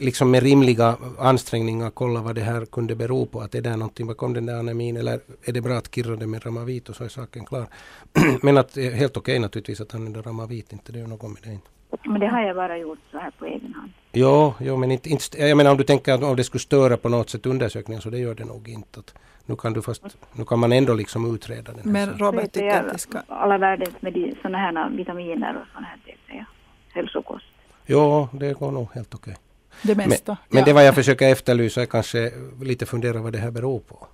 liksom 0.00 0.30
med 0.30 0.42
rimliga 0.42 0.96
ansträngningar 1.18 1.90
kolla 1.90 2.20
vad 2.20 2.34
det 2.34 2.40
här 2.40 2.64
kunde 2.64 2.94
bero 2.94 3.26
på. 3.26 3.40
Att 3.40 3.54
är 3.54 3.60
det 3.60 3.76
någonting 3.76 4.06
bakom 4.06 4.34
den 4.34 4.46
där 4.46 4.58
anemin 4.58 4.96
eller 4.96 5.20
är 5.44 5.52
det 5.52 5.60
bra 5.60 5.74
att 5.74 5.94
kirra 5.94 6.16
det 6.16 6.26
med 6.26 6.46
Ramavit 6.46 6.88
och 6.88 6.96
så 6.96 7.04
är 7.04 7.08
saken 7.08 7.44
klar. 7.44 7.66
men 8.42 8.58
att 8.58 8.74
det 8.74 8.86
är 8.86 8.92
helt 8.92 9.16
okej 9.16 9.38
naturligtvis 9.38 9.80
att 9.80 9.94
använda 9.94 10.22
Ramavit, 10.22 10.72
inte 10.72 10.92
det 10.92 11.00
är 11.00 11.06
något 11.06 11.22
med 11.22 11.42
det. 11.42 11.52
Inte. 11.52 11.68
Men 12.04 12.20
det 12.20 12.26
har 12.26 12.40
jag 12.40 12.56
bara 12.56 12.78
gjort 12.78 12.98
så 13.10 13.18
här 13.18 13.30
på 13.30 13.46
egen 13.46 13.74
hand. 13.74 13.92
Jo, 14.12 14.54
jo 14.60 14.76
men 14.76 14.90
inte, 14.90 15.08
inte, 15.08 15.38
jag 15.38 15.56
menar 15.56 15.70
om 15.70 15.76
du 15.76 15.84
tänker 15.84 16.12
att 16.12 16.22
om 16.22 16.36
det 16.36 16.44
skulle 16.44 16.60
störa 16.60 16.96
på 16.96 17.08
något 17.08 17.30
sätt 17.30 17.46
undersökningen 17.46 18.02
så 18.02 18.10
det 18.10 18.18
gör 18.18 18.34
det 18.34 18.44
nog 18.44 18.68
inte. 18.68 19.00
Att 19.00 19.14
nu, 19.46 19.56
kan 19.56 19.72
du 19.72 19.82
fast, 19.82 20.16
nu 20.32 20.44
kan 20.44 20.58
man 20.58 20.72
ändå 20.72 20.94
liksom 20.94 21.34
utreda 21.34 21.72
den 21.72 21.84
här 21.84 22.06
Men. 22.06 22.18
Robert 22.18 22.52
tycker 22.52 22.66
jag 22.66 22.86
att 22.86 22.92
det 22.92 22.98
ska... 22.98 23.22
Alla 23.28 23.58
världens 23.58 24.02
med 24.02 24.36
såna 24.42 24.58
här 24.58 24.90
vitaminer 24.90 25.56
och 25.56 25.66
sånt 25.74 25.86
här, 25.86 25.98
det 26.04 26.14
säger 26.26 26.46
hälsokost. 26.88 27.51
Jo, 27.86 28.28
det 28.32 28.52
går 28.52 28.70
nog 28.70 28.88
helt 28.94 29.14
okej. 29.14 29.36
Det 29.82 29.94
Men, 29.94 30.08
mesta. 30.08 30.36
men 30.48 30.58
ja. 30.58 30.64
det 30.64 30.72
vad 30.72 30.86
jag 30.86 30.94
försöker 30.94 31.28
efterlysa 31.28 31.82
är 31.82 31.86
kanske 31.86 32.32
lite 32.60 32.86
fundera 32.86 33.18
vad 33.20 33.32
det 33.32 33.38
här 33.38 33.50
beror 33.50 33.80
på. 33.80 34.06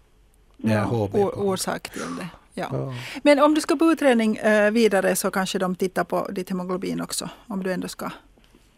Det 0.56 0.68
här 0.68 0.76
Ja, 0.78 0.84
HB. 0.84 1.14
O- 1.14 1.32
orsak 1.36 1.88
till 1.88 2.16
det. 2.18 2.28
Ja. 2.54 2.68
Ja. 2.72 2.94
Men 3.22 3.38
om 3.38 3.54
du 3.54 3.60
ska 3.60 3.76
på 3.76 3.84
utredning 3.84 4.36
eh, 4.36 4.70
vidare 4.70 5.16
så 5.16 5.30
kanske 5.30 5.58
de 5.58 5.74
tittar 5.74 6.04
på 6.04 6.28
ditt 6.30 6.48
hemoglobin 6.50 7.00
också. 7.00 7.28
Om 7.46 7.62
du 7.62 7.72
ändå 7.72 7.88
ska 7.88 8.10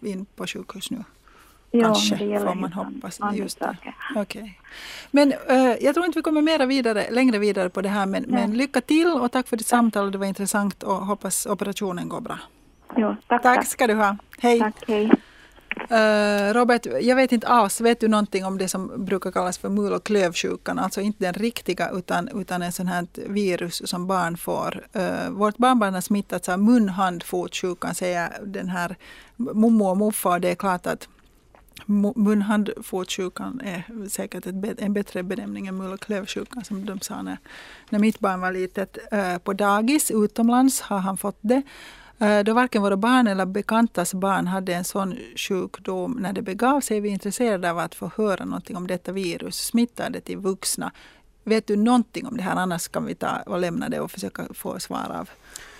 in 0.00 0.26
på 0.36 0.46
sjukhus 0.46 0.90
nu. 0.90 1.04
Ja, 1.70 1.82
Kanske, 1.84 2.14
men 2.16 2.18
det 2.26 2.32
gäller 2.34 2.46
får 2.46 2.54
man 2.54 2.72
hoppas. 2.72 3.20
Just 3.34 3.58
det. 3.58 3.76
Okej. 4.16 4.60
Men 5.10 5.32
eh, 5.48 5.56
jag 5.80 5.94
tror 5.94 6.06
inte 6.06 6.18
vi 6.18 6.22
kommer 6.22 6.42
mera 6.42 6.66
vidare, 6.66 7.10
längre 7.10 7.38
vidare 7.38 7.68
på 7.70 7.80
det 7.80 7.88
här. 7.88 8.06
Men, 8.06 8.24
men 8.28 8.56
lycka 8.56 8.80
till 8.80 9.06
och 9.06 9.32
tack 9.32 9.48
för 9.48 9.56
ditt 9.56 9.66
samtal. 9.66 10.12
Det 10.12 10.18
var 10.18 10.26
intressant 10.26 10.82
och 10.82 11.06
hoppas 11.06 11.46
operationen 11.46 12.08
går 12.08 12.20
bra. 12.20 12.38
Jo, 12.96 13.16
tack, 13.28 13.42
Tack 13.42 13.56
tack. 13.56 13.66
ska 13.66 13.86
du 13.86 13.94
ha. 13.94 14.16
Hej. 14.38 14.58
Tack, 14.58 14.74
hej. 14.88 15.10
Eh, 15.90 16.54
Robert, 16.54 16.86
jag 17.00 17.16
vet 17.16 17.32
inte 17.32 17.46
alls, 17.48 17.80
vet 17.80 18.00
du 18.00 18.08
någonting 18.08 18.44
om 18.44 18.58
det 18.58 18.68
som 18.68 19.04
brukar 19.04 19.30
kallas 19.30 19.58
för 19.58 19.68
mul 19.68 19.92
och 19.92 20.04
klövsjukan? 20.04 20.78
Alltså 20.78 21.00
inte 21.00 21.24
den 21.24 21.34
riktiga 21.34 21.90
utan, 21.90 22.28
utan 22.40 22.62
en 22.62 22.72
sån 22.72 22.86
här 22.86 23.06
virus 23.14 23.82
som 23.90 24.06
barn 24.06 24.36
får. 24.36 24.86
Eh, 24.92 25.30
vårt 25.30 25.56
barnbarn 25.56 25.94
har 25.94 26.00
smittats 26.00 26.48
av 26.48 26.58
mun, 26.58 26.88
hand, 26.88 27.22
fotsjukan 27.22 27.94
säger 27.94 28.28
den 28.44 28.68
här 28.68 28.96
mommo 29.36 29.84
och 29.90 29.96
moffa. 29.96 30.28
Och 30.28 30.40
det 30.40 30.50
är 30.50 30.54
klart 30.54 30.86
att 30.86 31.08
mun, 32.16 32.42
hand, 32.42 32.70
fotsjukan 32.82 33.60
är 33.64 34.08
säkert 34.08 34.46
en 34.78 34.92
bättre 34.92 35.22
benämning 35.22 35.66
än 35.66 35.76
mul 35.78 35.92
och 35.92 36.00
klövsjukan 36.00 36.64
som 36.64 36.86
de 36.86 37.00
sa 37.00 37.22
när, 37.22 37.38
när 37.90 37.98
mitt 37.98 38.18
barn 38.20 38.40
var 38.40 38.52
litet. 38.52 38.98
Eh, 39.12 39.38
på 39.38 39.52
dagis 39.52 40.10
utomlands 40.10 40.80
har 40.80 40.98
han 40.98 41.16
fått 41.16 41.38
det. 41.40 41.62
Eh, 42.20 42.44
då 42.44 42.54
varken 42.54 42.82
våra 42.82 42.96
barn 42.96 43.26
eller 43.26 43.46
bekantas 43.46 44.14
barn 44.14 44.46
hade 44.46 44.74
en 44.74 44.84
sån 44.84 45.16
sjukdom 45.36 46.12
när 46.12 46.32
det 46.32 46.42
begav 46.42 46.80
sig 46.80 46.96
är 46.96 47.00
vi 47.00 47.08
intresserade 47.08 47.70
av 47.70 47.78
att 47.78 47.94
få 47.94 48.10
höra 48.16 48.44
någonting 48.44 48.76
om 48.76 48.86
detta 48.86 49.12
virus. 49.12 49.56
Smittar 49.56 50.10
det 50.10 50.20
till 50.20 50.38
vuxna? 50.38 50.92
Vet 51.44 51.66
du 51.66 51.76
någonting 51.76 52.26
om 52.26 52.36
det 52.36 52.42
här? 52.42 52.56
Annars 52.56 52.88
kan 52.88 53.06
vi 53.06 53.14
ta 53.14 53.42
och 53.46 53.60
lämna 53.60 53.88
det 53.88 54.00
och 54.00 54.10
försöka 54.10 54.46
få 54.54 54.80
svar 54.80 55.16
av, 55.20 55.30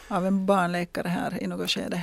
av 0.09 0.27
en 0.27 0.47
barnläkare 0.47 1.09
här 1.09 1.43
i 1.43 1.47
något 1.47 1.71
skede. 1.71 2.03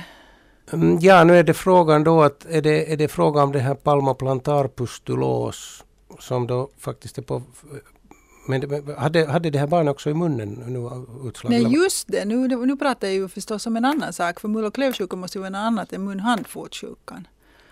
Mm, 0.72 0.98
ja, 1.00 1.24
nu 1.24 1.38
är 1.38 1.42
det 1.42 1.54
frågan 1.54 2.04
då 2.04 2.22
att 2.22 2.46
är 2.50 2.62
det, 2.62 2.92
är 2.92 2.96
det 2.96 3.08
fråga 3.08 3.42
om 3.42 3.52
det 3.52 3.58
här 3.58 3.74
Palmoplantarpustulos 3.74 5.84
som 6.18 6.46
då 6.46 6.70
faktiskt 6.78 7.18
är 7.18 7.22
på 7.22 7.42
men 8.48 8.60
det, 8.60 8.98
hade, 8.98 9.26
hade 9.26 9.50
det 9.50 9.58
här 9.58 9.66
barnet 9.66 9.90
också 9.90 10.10
i 10.10 10.14
munnen 10.14 10.48
nu 10.48 10.78
utslag? 11.28 11.50
Nej, 11.50 11.74
just 11.74 12.08
det. 12.08 12.24
Nu, 12.24 12.48
nu 12.48 12.76
pratar 12.76 13.08
jag 13.08 13.14
ju 13.14 13.28
förstås 13.28 13.66
om 13.66 13.76
en 13.76 13.84
annan 13.84 14.12
sak. 14.12 14.40
För 14.40 14.48
mul 14.48 14.64
och 14.64 14.74
klövsjukan 14.74 15.18
måste 15.18 15.38
ju 15.38 15.40
vara 15.40 15.50
något 15.50 15.58
annat 15.58 15.92
än 15.92 16.04
mun 16.04 16.20
hand 16.20 16.46
fotsjukan 16.46 17.28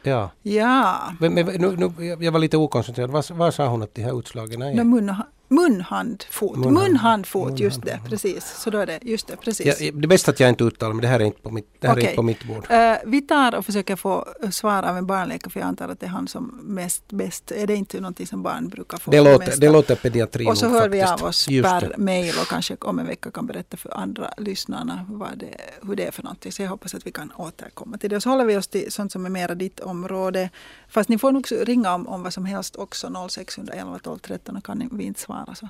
Ja. 0.07 0.31
Ja, 0.43 1.12
Men, 1.20 1.35
men, 1.35 1.47
nu, 1.47 1.77
nu, 1.77 2.07
jag 2.07 2.22
jag 2.22 2.33
var 2.33 2.39
lite 2.39 2.57
okoncentrerad. 2.57 3.11
Vad, 3.11 3.31
vad 3.31 3.55
sa 3.55 3.66
hon 3.66 3.83
att 3.83 3.95
de 3.95 4.03
här 4.03 4.18
utslagen 4.18 4.62
är? 4.62 4.74
no, 4.74 4.85
mun, 4.85 5.14
mun, 5.49 5.80
hand, 5.80 6.24
fot. 6.30 6.57
Mun, 6.57 6.74
Mun, 6.74 6.76
hand, 6.82 6.97
hand, 6.97 7.26
fot. 7.26 7.49
mun, 7.49 7.57
Just 7.57 7.82
det, 7.82 8.01
precis. 8.09 8.44
Så 8.59 8.70
då 8.70 8.78
är 8.78 8.86
det, 8.86 8.99
just 9.03 9.26
det, 9.26 9.36
precis. 9.36 9.66
Ja, 9.66 9.74
det 9.94 10.05
är 10.05 10.09
bäst 10.09 10.28
att 10.28 10.40
jag 10.40 10.49
inte 10.49 10.64
uttalar 10.64 10.92
men 10.92 11.03
det 11.03 11.09
här 11.09 11.20
är 11.20 11.24
inte 11.24 11.40
på 11.42 11.51
mitt, 11.51 11.68
det 11.80 11.86
här 11.88 11.94
är 11.94 11.99
Okej. 11.99 12.05
inte 12.05 12.16
på 12.16 12.22
mitt 12.22 12.44
bord. 12.44 12.66
Eh, 12.70 12.94
vi 13.07 13.20
tar 13.22 13.55
och 13.55 13.64
försöker 13.66 13.97
få 13.97 14.26
svar 14.51 14.82
av 14.82 14.97
en 14.99 15.07
barnläkare 15.07 15.51
för 15.51 15.61
jag 15.61 15.66
antar 15.66 15.88
att 15.88 16.01
det 16.01 16.07
är 16.07 16.11
han 16.11 16.28
som 16.28 16.61
mest 16.62 17.12
bäst. 17.12 17.51
Är 17.51 17.66
det 17.66 17.74
inte 17.74 18.01
någonting 18.01 18.26
som 18.26 18.42
barn 18.42 18.68
brukar 18.68 18.99
få? 18.99 19.11
Det 19.11 19.20
låter, 19.20 19.38
mesta? 19.47 19.61
det 19.61 19.68
låter 19.68 19.97
pediatri 19.97 20.47
Och 20.47 20.59
så 20.59 20.68
hör 20.68 20.88
vi 20.88 21.01
faktiskt. 21.01 21.22
av 21.22 21.28
oss 21.28 21.49
Just 21.49 21.68
per 21.70 21.80
det. 21.80 21.97
mail 21.99 22.34
och 22.40 22.47
kanske 22.49 22.76
om 22.80 22.99
en 22.99 23.07
vecka 23.07 23.30
kan 23.30 23.47
berätta 23.47 23.76
för 23.76 23.97
andra 23.97 24.30
lyssnarna 24.38 25.07
vad 25.09 25.38
det, 25.38 25.57
hur 25.82 25.97
det 25.97 26.07
är 26.07 26.11
för 26.11 26.22
någonting. 26.22 26.53
Så 26.53 26.62
jag 26.62 26.68
hoppas 26.70 26.94
att 26.94 27.07
vi 27.07 27.12
kan 27.12 27.32
återkomma 27.36 27.99
till 27.99 28.11
det. 28.11 28.16
Och 28.16 28.22
så 28.22 28.30
håller 28.30 28.44
vi 28.44 28.57
oss 28.57 28.68
till 28.68 28.92
sånt 28.92 29.12
som 29.12 29.26
är 29.26 29.30
mera 29.30 29.55
ditt 29.55 29.80
område. 29.80 30.51
Fast 30.88 31.09
ni 31.09 31.18
får 31.18 31.32
nog 31.32 31.47
ringa 31.51 31.94
om, 31.94 32.07
om 32.09 32.22
vad 32.22 32.32
som 32.32 32.44
helst 32.44 32.76
också. 32.76 33.28
0611 33.28 33.99
12 34.03 34.18
13 34.18 34.57
och 34.57 34.64
kan 34.64 34.88
vi 34.92 35.05
inte 35.05 35.20
svara 35.20 35.36
så 35.55 35.68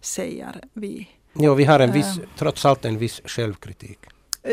säger 0.00 0.60
vi. 0.72 1.08
Jo, 1.32 1.54
vi 1.54 1.64
har 1.64 1.80
en 1.80 1.92
viss, 1.92 2.18
Eh. 2.18 2.24
trots 2.38 2.64
allt 2.64 2.84
en 2.84 2.98
viss 2.98 3.20
självkritik. 3.24 3.98
Eh, 4.42 4.52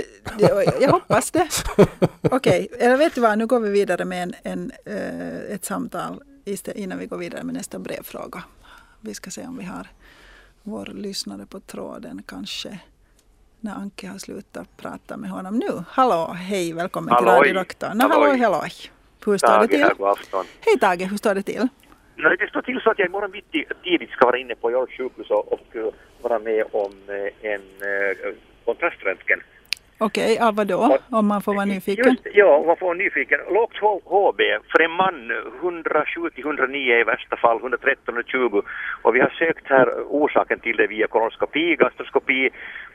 Jag, 0.81 0.91
hoppas 0.91 1.31
det. 1.31 1.47
Okej, 2.21 2.67
eller 2.79 2.97
vet 2.97 3.15
du 3.15 3.21
vad, 3.21 3.37
nu 3.37 3.47
går 3.47 3.59
vi 3.59 3.69
vidare 3.69 4.05
med 4.05 4.23
en, 4.23 4.33
en, 4.43 4.71
eh, 4.85 5.53
ett 5.55 5.65
samtal 5.65 6.23
innan 6.75 6.97
vi 6.99 7.05
går 7.05 7.17
vidare 7.17 7.43
med 7.43 7.53
nästa 7.55 7.79
brevfråga. 7.79 8.43
Vi 9.01 9.13
ska 9.13 9.31
se 9.31 9.45
om 9.47 9.57
vi 9.57 9.63
har 9.65 9.87
vår 10.63 10.85
lyssnare 10.85 11.45
på 11.45 11.59
tråden 11.59 12.23
kanske 12.25 12.79
när 13.59 13.75
Anke 13.75 14.07
har 14.07 14.17
slutat 14.17 14.77
prata 14.77 15.17
med 15.17 15.29
honom 15.29 15.57
nu. 15.57 15.83
Hallå, 15.87 16.33
hej, 16.33 16.73
välkommen 16.73 17.07
till 17.17 17.27
Halloj. 17.27 17.39
Radio 17.49 17.53
Doktorn. 17.53 17.97
No, 17.97 18.01
hallå, 18.01 18.13
Halloj. 18.25 18.39
hallå. 18.39 18.63
Hur 19.25 19.37
står 19.37 19.47
det 19.47 19.53
Tage 19.57 19.69
till? 19.69 19.97
god 19.97 20.07
afton. 20.09 20.45
Hej 20.61 20.79
Tage, 20.79 21.01
hur 21.09 21.17
står 21.17 21.35
det 21.35 21.43
till? 21.43 21.67
Nej, 22.23 22.35
det 22.39 22.49
står 22.49 22.61
till 22.61 22.79
så 22.83 22.89
att 22.89 22.99
jag 22.99 23.07
imorgon 23.07 23.31
bitti 23.31 23.65
tidigt 23.83 24.09
ska 24.09 24.25
vara 24.25 24.37
inne 24.37 24.55
på 24.55 24.71
York 24.71 24.91
sjukhus 24.97 25.29
och, 25.29 25.53
och 25.53 25.75
eh, 25.75 25.85
vara 26.21 26.39
med 26.39 26.63
om 26.71 26.91
eh, 27.07 27.51
en 27.51 27.61
kontraströntgen. 28.65 29.39
Okej, 30.01 30.39
av 30.39 30.55
vad 30.55 30.67
då? 30.67 30.97
Om 31.09 31.27
man 31.27 31.41
får 31.41 31.53
vara 31.53 31.65
nyfiken. 31.65 32.05
Just, 32.05 32.21
ja, 32.33 32.57
om 32.57 32.67
man 32.67 32.77
får 32.77 32.85
vara 32.85 32.97
nyfiken. 32.97 33.39
Lågt 33.49 33.77
HB 34.05 34.41
för 34.71 34.79
en 34.81 34.91
man 34.91 35.31
107 35.61 36.29
till 36.29 36.45
109 36.45 36.99
i 36.99 37.03
värsta 37.03 37.35
fall, 37.37 37.57
113 37.57 38.17
och 38.17 38.23
20. 38.27 38.61
Och 39.01 39.15
vi 39.15 39.19
har 39.19 39.29
sökt 39.29 39.67
här 39.67 39.87
orsaken 40.07 40.59
till 40.59 40.77
det 40.77 40.87
via 40.87 41.07
kolonoskopi, 41.07 41.75
gastroskopi 41.75 42.49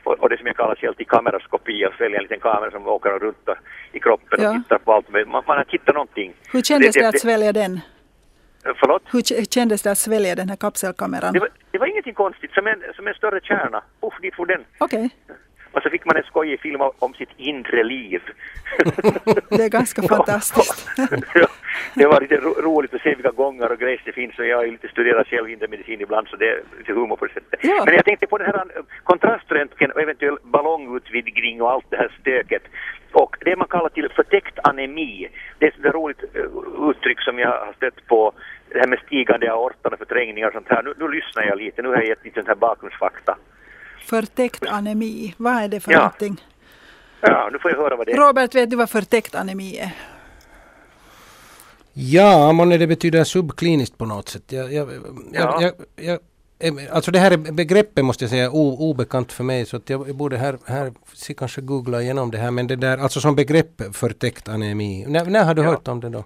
och, 0.04 0.28
det 0.28 0.36
som 0.38 0.46
jag 0.46 0.56
kallar 0.56 0.76
helt 0.76 1.00
i 1.00 1.04
kameraskopi, 1.04 1.84
att 1.84 2.00
välja 2.00 2.16
en 2.18 2.22
liten 2.22 2.40
kamera 2.40 2.70
som 2.70 2.86
åker 2.86 3.10
runt 3.10 3.48
i 3.92 4.00
kroppen 4.00 4.38
Ja. 4.42 4.48
och 4.50 4.56
tittar 4.56 4.78
på 4.78 4.92
allt. 4.92 5.08
Man, 5.12 5.42
man 5.46 5.56
har 5.56 5.64
hittat 5.68 5.94
någonting. 5.94 6.32
Hur 6.52 6.62
kändes 6.62 6.94
det 6.94 7.08
att 7.08 7.20
svälja 7.20 7.52
den? 7.52 7.80
Förlåt? 8.64 9.02
Hur 9.12 9.44
kändes 9.44 9.82
det 9.82 9.90
att 9.90 9.98
svälja 9.98 10.34
den 10.34 10.48
här 10.48 10.56
kapselkameran? 10.56 11.32
Det 11.32 11.40
var, 11.40 11.48
det 11.70 11.78
var 11.78 11.86
ingenting 11.86 12.14
konstigt, 12.14 12.52
som 12.52 12.66
en, 12.66 12.82
som 12.96 13.06
en 13.06 13.14
större 13.14 13.40
kärna. 13.40 13.82
Puff, 14.00 14.14
dit 14.22 14.34
for 14.34 14.46
den. 14.46 14.64
Okej, 14.78 15.10
Och 15.72 15.82
så 15.82 15.90
fick 15.90 16.04
man 16.04 16.16
en 16.16 16.22
skojig 16.22 16.60
film 16.60 16.80
om, 16.98 17.14
sitt 17.14 17.28
inre 17.36 17.84
liv. 17.84 18.22
det 19.48 19.64
är 19.64 19.68
ganska 19.68 20.02
fantastiskt. 20.02 20.88
Ja, 21.34 21.46
det 21.94 22.06
var 22.06 22.20
lite 22.20 22.36
ro, 22.36 22.54
roligt 22.62 22.94
att 22.94 23.00
se 23.02 23.14
vilka 23.14 23.30
gånger 23.30 23.72
och 23.72 23.78
grejs 23.78 24.00
det 24.04 24.12
finns 24.12 24.38
och 24.38 24.46
jag 24.46 24.56
har 24.56 24.64
ju 24.64 24.70
lite 24.70 24.88
studerat 24.88 25.26
själv 25.26 25.50
indemedicin 25.50 26.00
ibland 26.00 26.28
så 26.28 26.36
det 26.36 26.48
är 26.48 26.62
lite 26.78 26.92
humor 26.92 27.16
på 27.16 27.26
det 27.26 27.32
sättet. 27.32 27.60
Ja. 27.62 27.82
Men 27.84 27.94
jag 27.94 28.04
tänkte 28.04 28.26
på 28.26 28.38
den 28.38 28.46
här 28.46 28.58
eh, 28.76 28.82
kontraströntgen 29.04 29.90
och 29.90 30.00
eventuell 30.00 30.36
ballongutvidgning 30.42 31.62
och 31.62 31.70
allt 31.72 31.84
det 31.90 31.96
här 31.96 32.16
stöket. 32.20 32.62
Och 33.12 33.36
det 33.40 33.56
man 33.56 33.68
kallar 33.68 33.88
till 33.88 34.08
förtäckt 34.08 34.58
anemi, 34.62 35.28
det 35.58 35.66
är 35.66 35.70
ett 35.70 35.94
roligt 35.94 36.24
eh, 36.34 36.90
uttryck 36.90 37.20
som 37.20 37.38
jag 37.38 37.48
har 37.48 37.72
stött 37.76 38.06
på, 38.06 38.32
det 38.74 38.80
här 38.80 38.86
med 38.88 38.98
stigande 39.06 39.52
aortan 39.52 39.92
och 39.92 39.98
förträngningar 39.98 40.46
och 40.48 40.52
sånt 40.52 40.66
här. 40.68 40.82
Nu, 40.82 40.94
nu 40.98 41.08
lyssnar 41.08 41.42
jag 41.42 41.58
lite, 41.58 41.82
nu 41.82 41.88
har 41.88 41.94
jag 41.96 42.06
gett 42.06 42.24
lite 42.24 42.34
sånt 42.34 42.48
här 42.48 42.54
bakgrundsfakta. 42.54 43.36
Förtäckt 44.06 44.66
anemi, 44.66 45.34
vad 45.36 45.54
är 45.62 45.68
det 45.68 45.80
för 45.80 45.92
Ja. 45.92 45.98
någonting? 45.98 46.36
Ja, 47.20 47.48
nu 47.52 47.58
får 47.58 47.70
jag 47.70 47.78
höra 47.78 47.96
vad 47.96 48.06
det 48.06 48.12
är. 48.12 48.16
Robert, 48.16 48.54
vet 48.54 48.70
du 48.70 48.76
vad 48.76 48.90
förtäckt 48.90 49.34
anemi 49.34 49.78
är? 49.78 49.90
Ja, 51.92 52.52
månne 52.52 52.76
det 52.78 52.86
betyder 52.86 53.24
subkliniskt 53.24 53.98
på 53.98 54.04
något 54.06 54.28
sätt. 54.28 54.42
Jag, 54.52 54.72
jag, 54.72 54.88
Ja. 55.32 55.70
jag, 55.96 56.18
eh, 56.58 56.74
alltså 56.92 57.10
det 57.10 57.18
här 57.18 57.30
är 57.30 57.36
begreppet 57.52 58.04
måste 58.04 58.24
jag 58.24 58.30
säga 58.30 58.50
o, 58.50 58.76
obekant 58.90 59.32
för 59.32 59.44
mig 59.44 59.66
så 59.66 59.76
att 59.76 59.90
jag 59.90 60.16
borde 60.16 60.36
här, 60.36 60.58
här 60.66 60.92
se 61.12 61.34
kanske 61.34 61.60
googla 61.60 62.02
igenom 62.02 62.30
det 62.30 62.38
här 62.38 62.50
men 62.50 62.66
det 62.66 62.76
där, 62.76 62.98
alltså 62.98 63.20
som 63.20 63.36
begrepp 63.36 63.82
förtäckt 63.96 64.48
anemi. 64.48 65.04
När, 65.08 65.24
när 65.24 65.44
har 65.44 65.54
du 65.54 65.62
Ja. 65.62 65.68
hört 65.70 65.88
om 65.88 66.00
det 66.00 66.08
då? 66.08 66.24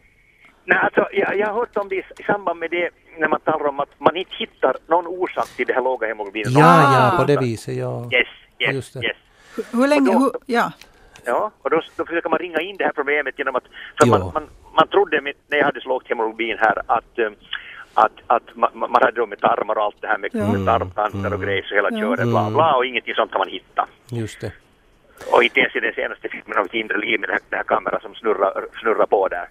Nej, 0.70 0.78
alltså, 0.78 1.08
jag, 1.12 1.38
jag 1.38 1.46
har 1.46 1.54
hört 1.54 1.76
om 1.76 1.88
det 1.88 1.96
i, 1.96 2.02
samband 2.26 2.58
med 2.60 2.70
det 2.70 2.90
när 3.18 3.28
man 3.28 3.40
talar 3.40 3.66
om 3.68 3.80
att 3.80 3.88
man 4.00 4.16
inte 4.16 4.30
hittar 4.38 4.76
någon 4.86 5.06
orsak 5.06 5.48
till 5.56 5.66
det 5.66 5.72
här 5.72 5.82
låga 5.82 6.06
hemoglobinet. 6.06 6.52
Ja, 6.52 6.64
Ah. 6.66 7.10
ja, 7.12 7.18
på 7.18 7.24
det 7.24 7.36
viset, 7.36 7.74
ja. 7.76 8.08
Yes, 8.12 8.28
yes, 8.58 8.74
just 8.74 8.94
det. 8.94 9.06
yes. 9.06 9.16
Hur, 9.56 9.64
hur 9.80 9.88
länge, 9.88 10.12
då- 10.12 10.18
hur, 10.18 10.30
ja. 10.46 10.72
Ja, 11.24 11.50
och 11.62 11.70
då, 11.70 11.80
då 11.96 12.04
försöker 12.06 12.28
man 12.28 12.38
ringa 12.38 12.60
in 12.60 12.76
det 12.76 12.84
här 12.84 12.92
problemet 12.92 13.38
genom 13.38 13.56
att... 13.56 13.64
För 14.00 14.06
man, 14.06 14.20
man, 14.34 14.48
man 14.74 14.88
trodde 14.88 15.20
med, 15.20 15.32
när 15.48 15.58
jag 15.58 15.64
hade 15.64 15.80
så 15.80 15.88
lågt 15.88 16.08
hemoglobin 16.08 16.56
här 16.60 16.82
att, 16.86 17.18
eh, 17.18 17.30
att, 17.94 18.12
att 18.26 18.56
man, 18.56 18.70
man 18.74 18.90
hade 19.02 19.20
då 19.20 19.26
med 19.26 19.40
tarmar 19.40 19.74
och 19.78 19.82
allt 19.84 20.00
det 20.00 20.06
här 20.08 20.18
med, 20.18 20.30
Ja. 20.32 20.52
med 20.52 20.66
tarmcancer 20.66 21.18
och 21.18 21.26
Mm. 21.26 21.40
grejer 21.40 21.62
så 21.62 21.74
hela 21.74 21.88
Ja. 21.92 21.98
köret 21.98 22.28
bla 22.28 22.50
bla 22.50 22.74
och 22.76 22.86
ingenting 22.86 23.14
sånt 23.14 23.32
har 23.32 23.38
man 23.38 23.48
hittat. 23.48 23.88
Just 24.10 24.40
det. 24.40 24.52
Och 25.32 25.42
inte 25.42 25.60
ens 25.60 25.76
i 25.76 25.80
den 25.80 25.94
senaste 25.94 26.28
filmen 26.28 26.58
av 26.58 26.64
ett 26.66 26.74
inre 26.74 26.98
liv 26.98 27.20
med 27.20 27.28
den 27.28 27.34
här, 27.34 27.42
den 27.50 27.56
här 27.56 27.64
kameran 27.64 28.00
som 28.00 28.14
snurrar, 28.14 28.66
snurrar 28.80 29.06
på 29.06 29.28
där. 29.28 29.46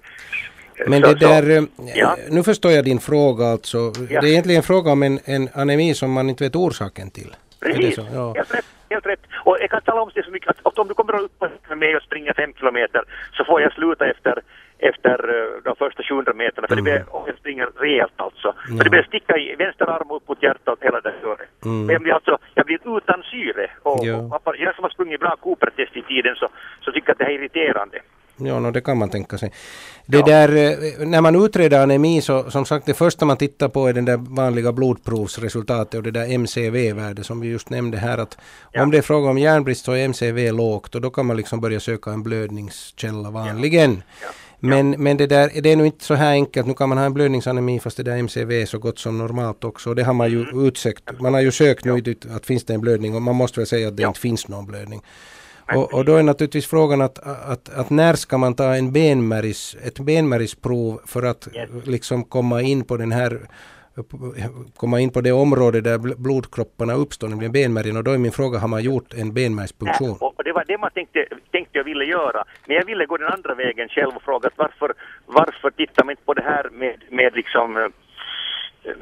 Men 0.87 1.01
Så- 1.01 1.07
det 1.13 1.19
där, 1.19 1.57
eh, 1.57 1.63
Ja. 1.95 2.15
nu 2.29 2.43
förstår 2.43 2.71
jag 2.71 2.85
din 2.85 2.99
fråga 2.99 3.45
alltså. 3.45 3.77
Ja. 3.77 4.21
Det 4.21 4.27
är 4.27 4.31
egentligen 4.31 4.57
en 4.59 4.63
fråga 4.63 4.91
om 4.91 5.03
en, 5.03 5.19
en 5.25 5.49
anemi 5.53 5.93
som 5.93 6.11
man 6.11 6.29
inte 6.29 6.43
vet 6.43 6.55
orsaken 6.55 7.11
till. 7.11 7.35
Precis, 7.61 7.95
så? 7.95 8.05
Ja. 8.13 8.33
helt 8.35 8.53
rätt. 8.55 8.65
Helt 8.89 9.05
rätt. 9.05 9.19
Och 9.45 9.57
jag 9.61 9.69
kan 9.69 9.81
tala 9.81 10.01
om 10.01 10.11
det 10.15 10.23
så 10.25 10.31
mycket 10.31 10.49
att, 10.63 10.79
om 10.79 10.87
du 10.87 10.93
kommer 10.93 11.21
upp 11.21 11.43
med 11.69 11.77
mig 11.77 11.95
och 11.95 12.01
springer 12.03 12.33
fem 12.33 12.53
kilometer 12.53 13.01
så 13.37 13.43
får 13.45 13.61
jag 13.61 13.73
sluta 13.73 14.05
efter, 14.05 14.41
efter 14.79 15.15
eh, 15.35 15.61
de 15.63 15.75
första 15.75 16.03
700 16.03 16.33
meterna 16.33 16.67
för 16.67 16.75
det 16.75 16.81
blir, 16.81 17.03
om 17.15 17.23
jag 17.27 17.37
springer 17.37 17.67
rejält 17.79 18.13
alltså. 18.15 18.47
Ja. 18.69 18.77
För 18.77 18.83
det 18.83 18.89
blir 18.89 19.03
sticka 19.03 19.37
i 19.37 19.55
vänster 19.55 19.85
arm 19.85 20.11
upp 20.11 20.27
mot 20.27 20.43
hjärtat 20.43 20.77
hela 20.81 21.01
det 21.01 21.13
köret. 21.21 21.49
Mm. 21.65 21.85
Men 21.85 21.93
jag 21.93 22.01
blir 22.01 22.13
alltså, 22.13 22.37
jag 22.55 22.65
blir 22.65 22.97
utan 22.97 23.23
syre. 23.31 23.65
Och, 23.83 23.99
Ja. 24.05 24.39
och 24.43 24.55
jag 24.57 24.75
som 24.75 24.83
har 24.83 24.89
sprungit 24.89 25.19
bra 25.19 25.35
Cooper-test 25.43 25.95
i 25.97 26.01
tiden 26.01 26.35
så, 26.35 26.47
så 26.85 26.91
tycker 26.91 27.07
jag 27.09 27.13
att 27.13 27.19
det 27.19 27.23
här 27.25 27.31
är 27.31 27.39
irriterande. 27.39 27.97
Ja, 28.37 28.59
no, 28.59 28.71
det 28.71 28.81
kan 28.81 28.97
man 28.97 29.09
tänka 29.09 29.37
sig. 29.37 29.51
Det 30.05 30.17
Ja. 30.17 30.25
där, 30.25 30.49
eh, 30.55 31.07
när 31.07 31.21
man 31.21 31.35
utreder 31.45 31.83
anemi 31.83 32.21
så 32.21 32.51
som 32.51 32.65
sagt 32.65 32.85
det 32.85 32.93
första 32.93 33.25
man 33.25 33.37
tittar 33.37 33.69
på 33.69 33.87
är 33.87 33.93
den 33.93 34.05
där 34.05 34.17
vanliga 34.17 34.71
blodprovsresultatet 34.71 35.93
och 35.93 36.03
det 36.03 36.11
där 36.11 36.31
MCV-värdet 36.33 37.25
som 37.25 37.39
vi 37.39 37.47
just 37.47 37.69
nämnde 37.69 37.97
här 37.97 38.17
att 38.17 38.37
Ja. 38.71 38.83
om 38.83 38.91
det 38.91 38.97
är 38.97 39.01
fråga 39.01 39.29
om 39.29 39.37
järnbrist 39.37 39.85
så 39.85 39.91
är 39.91 40.03
MCV 40.05 40.51
lågt 40.51 40.95
och 40.95 41.01
då 41.01 41.09
kan 41.09 41.25
man 41.25 41.37
liksom 41.37 41.61
börja 41.61 41.79
söka 41.79 42.11
en 42.11 42.23
blödningskälla 42.23 43.29
vanligen. 43.31 44.03
Ja. 44.21 44.27
Men, 44.59 44.89
men 44.89 45.17
det, 45.17 45.27
där, 45.27 45.51
det 45.63 45.69
är 45.71 45.75
nog 45.75 45.85
inte 45.85 46.05
så 46.05 46.13
här 46.13 46.31
enkelt. 46.31 46.67
Nu 46.67 46.73
kan 46.73 46.89
man 46.89 46.97
ha 46.97 47.05
en 47.05 47.13
blödningsanemi 47.13 47.79
fast 47.79 47.97
det 47.97 48.03
där 48.03 48.17
MCV 48.17 48.61
är 48.61 48.65
så 48.65 48.79
gott 48.79 48.99
som 48.99 49.17
normalt 49.17 49.63
också. 49.63 49.93
Det 49.93 50.03
har 50.03 50.13
man 50.13 50.31
ju 50.31 50.41
Mm. 50.43 50.65
utsökt. 50.65 51.19
Man 51.19 51.33
har 51.33 51.41
ju 51.41 51.51
sökt 51.51 51.85
nu 51.85 52.15
att 52.35 52.45
finns 52.45 52.63
det 52.65 52.73
en 52.73 52.81
blödning 52.81 53.15
och 53.15 53.21
man 53.21 53.35
måste 53.35 53.59
väl 53.59 53.67
säga 53.67 53.87
att 53.87 53.97
det 53.97 54.03
inte 54.03 54.19
finns 54.19 54.47
någon 54.47 54.65
blödning. 54.65 55.01
Och, 55.75 55.93
och 55.93 56.05
då 56.05 56.15
är 56.15 56.23
naturligtvis 56.23 56.67
frågan 56.69 57.01
att, 57.01 57.19
att, 57.53 57.69
att 57.69 57.89
när 57.89 58.13
ska 58.13 58.37
man 58.37 58.55
ta 58.55 58.75
en 58.75 58.91
benmärgs, 58.91 59.75
ett 59.83 59.99
benmärgsprov 59.99 61.01
för 61.05 61.23
att 61.23 61.47
Yes. 61.55 61.69
liksom 61.85 62.23
komma 62.23 62.61
in 62.61 62.83
på 62.83 62.97
den 62.97 63.11
här 63.11 63.39
komma 64.75 64.99
in 64.99 65.09
på 65.09 65.21
det 65.21 65.31
område 65.31 65.81
där 65.81 65.97
bl- 65.97 66.15
blodkropparna 66.17 66.93
uppstår, 66.93 67.27
nämligen 67.27 67.51
benmärgen. 67.51 67.97
Och 67.97 68.03
då 68.03 68.11
är 68.11 68.17
min 68.17 68.31
fråga, 68.31 68.59
har 68.59 68.67
man 68.67 68.83
gjort 68.83 69.13
en 69.13 69.33
benmärgspunktion? 69.33 70.17
Nej, 70.21 70.31
och 70.37 70.43
det 70.43 70.51
var 70.51 70.63
det 70.67 70.77
man 70.77 70.91
tänkte, 70.91 71.25
tänkte 71.51 71.77
jag 71.77 71.83
ville 71.83 72.05
göra. 72.05 72.43
Men 72.65 72.75
jag 72.75 72.85
ville 72.85 73.05
gå 73.05 73.17
den 73.17 73.27
andra 73.27 73.55
vägen 73.55 73.89
själv 73.89 74.15
och 74.15 74.21
fråga 74.21 74.49
varför, 74.55 74.93
varför 75.25 75.69
tittar 75.71 76.03
man 76.03 76.11
inte 76.11 76.23
på 76.23 76.33
det 76.33 76.43
här 76.43 76.69
med, 76.71 76.95
med 77.09 77.35
liksom 77.35 77.77
eh, 77.77 77.87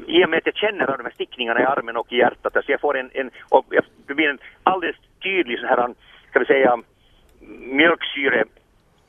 i 0.06 0.24
och 0.24 0.30
med 0.30 0.38
att 0.38 0.46
jag 0.46 0.56
känner 0.56 0.90
av 0.90 0.98
de 0.98 1.04
här 1.04 1.12
stickningarna 1.14 1.60
i 1.60 1.64
armen 1.64 1.96
och 1.96 2.12
i 2.12 2.16
hjärtat, 2.16 2.56
alltså 2.56 2.70
jag 2.72 2.80
får 2.80 2.98
en, 2.98 3.10
en 3.14 3.30
och 3.48 3.66
jag, 3.70 3.84
det 4.06 4.14
blir 4.14 4.28
en 4.28 4.38
alldeles 4.62 4.96
tydlig 5.22 5.58
sån 5.58 5.68
här, 5.68 5.94
ska 6.44 6.54
vi 6.54 6.64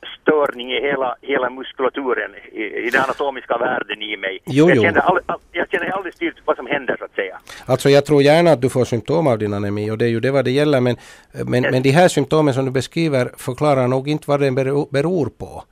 mjölksyrestörning 0.02 0.72
i 0.72 0.82
hela, 0.82 1.16
hela 1.22 1.50
muskulaturen, 1.50 2.32
i, 2.52 2.88
i 2.88 2.90
den 2.90 3.02
anatomiska 3.02 3.58
världen 3.58 4.02
i 4.02 4.18
mig. 4.18 4.40
Jo, 4.46 4.70
jag. 4.70 4.82
Känner 4.82 5.00
all, 5.00 5.20
all, 5.26 5.40
jag 5.52 5.70
känner 5.70 5.90
alldeles 5.90 6.16
tydligt 6.16 6.44
vad 6.46 6.56
som 6.56 6.68
händer 6.68 6.96
så 7.00 7.06
att 7.06 7.16
säga. 7.16 7.38
Alltså 7.66 7.90
jag 7.90 8.06
tror 8.06 8.22
gärna 8.22 8.52
att 8.52 8.62
du 8.62 8.70
får 8.70 8.86
symptom 8.86 9.28
av 9.28 9.38
din 9.38 9.54
anemi 9.54 9.92
och 9.92 9.98
det 9.98 10.06
är 10.06 10.10
ju 10.10 10.20
det 10.20 10.32
vad 10.32 10.46
det 10.46 10.52
gäller 10.52 10.82
men, 10.82 10.98
men, 11.32 11.62
men 11.62 11.84
de 11.84 11.92
här 11.92 12.08
symptomen 12.08 12.54
som 12.54 12.66
du 12.66 12.72
beskriver 12.72 13.32
förklarar 13.38 13.88
nog 13.88 14.08
inte 14.08 14.24
vad 14.28 14.40
det 14.40 14.52
beror, 14.52 15.30
på. 15.30 15.64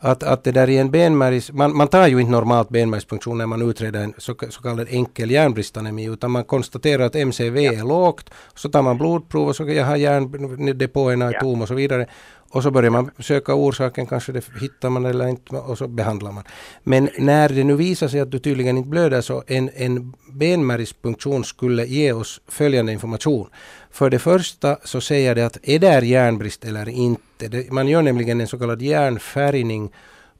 Att, 0.00 0.22
att 0.22 0.44
det 0.44 0.52
där 0.52 0.68
i 0.68 0.78
en 0.78 0.90
benmärgs... 0.90 1.52
Man, 1.52 1.76
man 1.76 1.88
tar 1.88 2.06
ju 2.06 2.20
inte 2.20 2.32
normalt 2.32 2.68
benmärgspunktion 2.68 3.38
när 3.38 3.46
man 3.46 3.70
utreder 3.70 4.00
en 4.00 4.14
så, 4.18 4.34
så 4.50 4.62
kallad 4.62 4.86
enkel 4.90 5.30
järnbristanemi 5.30 6.04
utan 6.04 6.30
man 6.30 6.44
konstaterar 6.44 7.04
att 7.04 7.14
MCV 7.14 7.66
är 7.66 7.88
lågt. 7.88 8.30
Så 8.54 8.68
tar 8.68 8.82
man 8.82 8.98
blodprov 8.98 9.48
och 9.48 9.56
så 9.56 9.68
jag 9.68 9.84
har 9.84 9.96
järndepåerna 9.96 11.30
i 11.30 11.34
Ja. 11.34 11.40
tom 11.40 11.62
och 11.62 11.68
så 11.68 11.74
vidare. 11.74 12.06
Och 12.50 12.62
så 12.62 12.70
börjar 12.70 12.90
man 12.90 13.10
söka 13.18 13.54
orsaken, 13.54 14.06
kanske 14.06 14.32
det 14.32 14.44
hittar 14.60 14.90
man 14.90 15.06
eller 15.06 15.28
inte 15.28 15.56
och 15.56 15.78
så 15.78 15.88
behandlar 15.88 16.32
man. 16.32 16.44
Men 16.82 17.08
när 17.18 17.48
det 17.48 17.64
nu 17.64 17.76
visar 17.76 18.08
sig 18.08 18.20
att 18.20 18.30
du 18.30 18.38
tydligen 18.38 18.76
inte 18.76 18.88
blöder 18.88 19.20
så 19.20 19.42
en, 19.46 19.70
en 19.74 20.14
benmärgspunktion 20.32 21.44
skulle 21.44 21.86
ge 21.86 22.12
oss 22.12 22.40
följande 22.48 22.92
information. 22.92 23.48
För 23.90 24.10
det 24.10 24.18
första 24.18 24.76
så 24.84 25.00
säger 25.00 25.34
det 25.34 25.46
att 25.46 25.58
är 25.62 25.78
det 25.78 26.06
järnbrist 26.06 26.64
eller 26.64 26.88
inte? 26.88 27.48
Det, 27.48 27.72
man 27.72 27.88
gör 27.88 28.02
nämligen 28.02 28.40
en 28.40 28.48
så 28.48 28.58
kallad 28.58 28.82
järnfärgning 28.82 29.90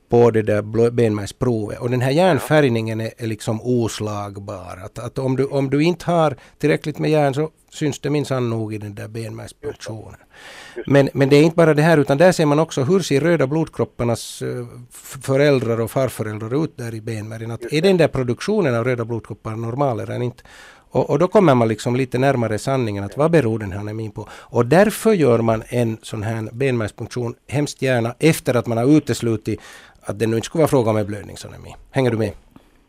på 0.09 0.31
det 0.31 0.43
där 0.43 0.91
benmärgsprovet. 0.91 1.79
Och 1.79 1.91
den 1.91 2.01
här 2.01 2.11
järnfärgningen 2.11 3.01
är, 3.01 3.11
är 3.17 3.27
liksom 3.27 3.61
oslagbar. 3.63 4.83
Att, 4.85 4.99
att 4.99 5.19
om, 5.19 5.37
du, 5.37 5.45
om 5.45 5.71
du 5.71 5.83
inte 5.83 6.05
har 6.11 6.37
tillräckligt 6.59 6.99
med 6.99 7.11
järn 7.11 7.35
så 7.35 7.51
syns 7.71 7.99
det 7.99 8.11
minsann 8.11 8.51
nog 8.51 8.75
i 8.75 8.79
den 8.79 8.95
där 8.95 9.09
benmärgspunktionen. 9.09 10.21
Men, 10.87 11.09
men 11.13 11.29
det 11.29 11.37
är 11.37 11.43
inte 11.43 11.57
bara 11.57 11.75
det 11.75 11.83
här 11.83 11.99
utan 11.99 12.19
där 12.19 12.33
ser 12.33 12.47
man 12.47 12.59
också 12.59 12.83
hur 12.83 13.01
ser 13.01 13.21
röda 13.21 13.47
blodkropparnas 13.47 14.43
eh, 14.43 14.67
föräldrar 15.23 15.81
och 15.81 15.91
farföräldrar 15.91 16.65
ut 16.65 16.77
där 16.77 16.95
i 16.95 17.01
benmärgen. 17.01 17.51
Att 17.51 17.73
är 17.73 17.83
den 17.83 17.97
där 17.97 18.09
produktionen 18.09 18.75
av 18.75 18.85
röda 18.85 19.05
blodkroppar 19.05 19.57
normal 19.57 20.01
eller 20.01 20.23
inte? 20.23 20.43
Och, 20.91 21.11
och 21.11 21.19
då 21.19 21.29
kommer 21.29 21.55
man 21.55 21.69
liksom 21.69 21.97
lite 21.97 22.19
närmare 22.19 22.59
sanningen 22.59 23.05
att 23.05 23.17
vad 23.17 23.31
beror 23.31 23.59
den 23.59 23.73
här 23.73 23.81
anemin 23.81 24.11
på? 24.11 24.29
Och 24.33 24.67
därför 24.67 25.13
gör 25.13 25.39
man 25.39 25.63
en 25.69 25.99
sån 26.03 26.23
här 26.23 26.49
benmärgspunktion 26.53 27.35
hemskt 27.49 27.83
gärna 27.83 28.15
efter 28.19 28.55
att 28.55 28.67
man 28.67 28.79
har 28.79 28.97
uteslutit 28.97 29.61
att 30.01 30.19
det 30.19 30.27
nu 30.27 30.37
inte 30.37 30.47
skulle 30.47 30.61
vara 30.61 30.69
fråga 30.69 30.91
om 30.91 30.97
en 30.97 31.07
blödningsanemi. 31.07 31.75
Hänger 31.91 32.11
du 32.11 32.17
med? 32.17 32.33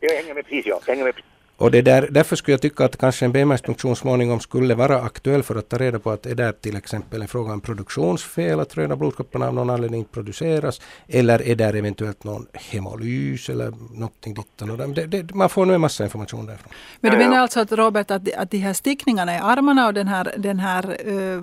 Jag 0.00 0.16
hänger 0.16 0.34
med 0.34 0.44
precis, 0.44 0.66
ja. 0.66 0.80
Jag 0.86 0.92
hänger 0.92 1.04
med 1.04 1.14
precis. 1.14 1.29
Och 1.60 1.70
det 1.70 1.82
där, 1.82 2.08
därför 2.10 2.36
skulle 2.36 2.52
jag 2.52 2.60
tycka 2.60 2.84
att 2.84 2.96
kanske 2.96 3.24
en 3.24 3.32
benmärgspunktion 3.32 3.96
småningom 3.96 4.40
skulle 4.40 4.74
vara 4.74 5.02
aktuell 5.02 5.42
för 5.42 5.56
att 5.56 5.68
ta 5.68 5.78
reda 5.78 5.98
på 5.98 6.10
att 6.10 6.26
är 6.26 6.34
det 6.34 6.52
till 6.52 6.76
exempel 6.76 7.22
en 7.22 7.28
fråga 7.28 7.52
om 7.52 7.60
produktionsfel, 7.60 8.60
att 8.60 8.76
röda 8.76 8.96
blodkropparna 8.96 9.46
av 9.46 9.54
någon 9.54 9.70
anledning 9.70 9.98
inte 9.98 10.12
produceras, 10.12 10.80
eller 11.08 11.42
är 11.42 11.54
det 11.54 11.64
eventuellt 11.64 12.24
någon 12.24 12.46
hemolys 12.52 13.48
eller 13.48 13.72
någonting 13.90 14.34
dittan 14.34 14.70
och 14.70 14.78
där. 14.78 14.86
det, 14.86 15.06
det, 15.06 15.34
Man 15.34 15.48
får 15.48 15.66
nu 15.66 15.74
en 15.74 15.80
massa 15.80 16.04
information 16.04 16.46
därifrån. 16.46 16.72
Men 17.00 17.12
du 17.12 17.18
menar 17.18 17.38
alltså 17.38 17.60
att 17.60 17.72
Robert 17.72 18.10
att, 18.10 18.34
att 18.34 18.50
de 18.50 18.58
här 18.58 18.72
stickningarna 18.72 19.34
i 19.34 19.38
armarna 19.38 19.86
och 19.86 19.94
den 19.94 20.08
här, 20.08 20.34
den 20.38 20.58
här 20.58 20.96
eh, 21.08 21.42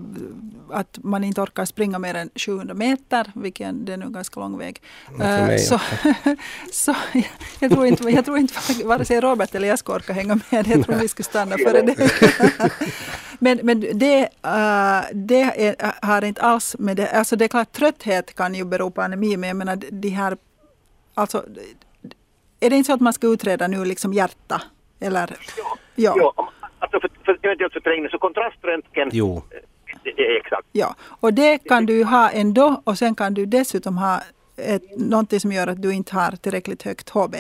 att 0.70 1.00
man 1.04 1.24
inte 1.24 1.42
orkar 1.42 1.66
springa 1.66 2.00
mer 2.00 2.16
än 2.16 2.30
700 2.36 2.74
meter, 2.74 3.32
vilket 3.36 3.86
det 3.86 3.94
är 3.94 3.98
nu 3.98 4.10
ganska 4.10 4.40
lång 4.40 4.58
väg. 4.58 4.82
Ja, 5.12 5.18
för 5.18 5.40
Eh, 5.40 5.46
mig, 5.46 5.60
så, 5.60 5.80
så 6.72 6.96
jag, 7.60 7.72
tror 7.72 7.86
inte, 7.86 8.10
jag 8.10 8.26
tror 8.26 8.38
inte 8.38 8.54
vare 8.86 9.06
sig 9.06 9.22
Robert 9.22 9.56
eller 9.56 9.68
jag 9.68 9.80
ska 9.80 10.00
orka 10.08 10.14
hänga 10.14 10.36
med. 10.36 10.68
Jag 10.68 10.86
tror 10.86 10.96
vi 11.02 11.08
skulle 11.08 11.24
stanna 11.24 11.58
före 11.58 11.82
det. 11.82 11.96
Men, 13.40 13.60
men 13.64 13.80
det, 13.80 14.20
eh, 14.24 15.02
det 15.14 15.42
är, 15.42 16.06
har 16.06 16.24
inte 16.24 16.42
alls 16.42 16.76
med 16.80 16.98
det... 16.98 17.12
Alltså 17.12 17.36
det 17.36 17.46
är 17.46 17.50
klart, 17.50 17.72
trötthet 17.72 18.36
kan 18.36 18.56
ju 18.56 18.66
bero 18.66 18.92
på 18.92 19.02
anemi, 19.02 19.38
men 19.38 19.48
jag 19.48 19.58
menar 19.58 19.76
de 19.92 20.10
här... 20.10 20.38
Alltså, 21.14 21.44
är 22.60 22.70
det 22.70 22.76
inte 22.76 22.88
så 22.88 22.94
att 22.94 23.02
man 23.02 23.14
ska 23.14 23.28
utreda 23.28 23.68
nu 23.68 23.86
liksom 23.86 24.14
hjärta? 24.14 24.62
Eller? 25.00 25.38
Ja. 25.58 25.78
Ja. 25.96 26.14
Ja, 26.18 26.50
alltså 26.80 27.00
för, 27.00 27.10
för 27.26 27.40
eventuellt 27.42 27.74
förträngning, 27.74 28.10
så 28.10 28.18
kontraströntgen, 28.18 29.10
Jo. 29.12 29.44
det 30.04 30.10
är 30.10 30.38
exakt. 30.38 30.68
Ja, 30.72 30.96
och 31.20 31.34
det 31.34 31.58
kan 31.58 31.86
du 31.86 32.04
ha 32.04 32.30
ändå 32.30 32.82
och 32.84 32.98
sen 32.98 33.16
kan 33.16 33.34
du 33.34 33.46
dessutom 33.46 33.98
ha 33.98 34.22
ett, 34.56 34.98
någonting 34.98 35.40
som 35.40 35.52
gör 35.52 35.68
att 35.68 35.82
du 35.82 35.94
inte 35.94 36.16
har 36.16 36.32
tillräckligt 36.32 36.84
högt 36.84 37.10
HB. 37.10 37.36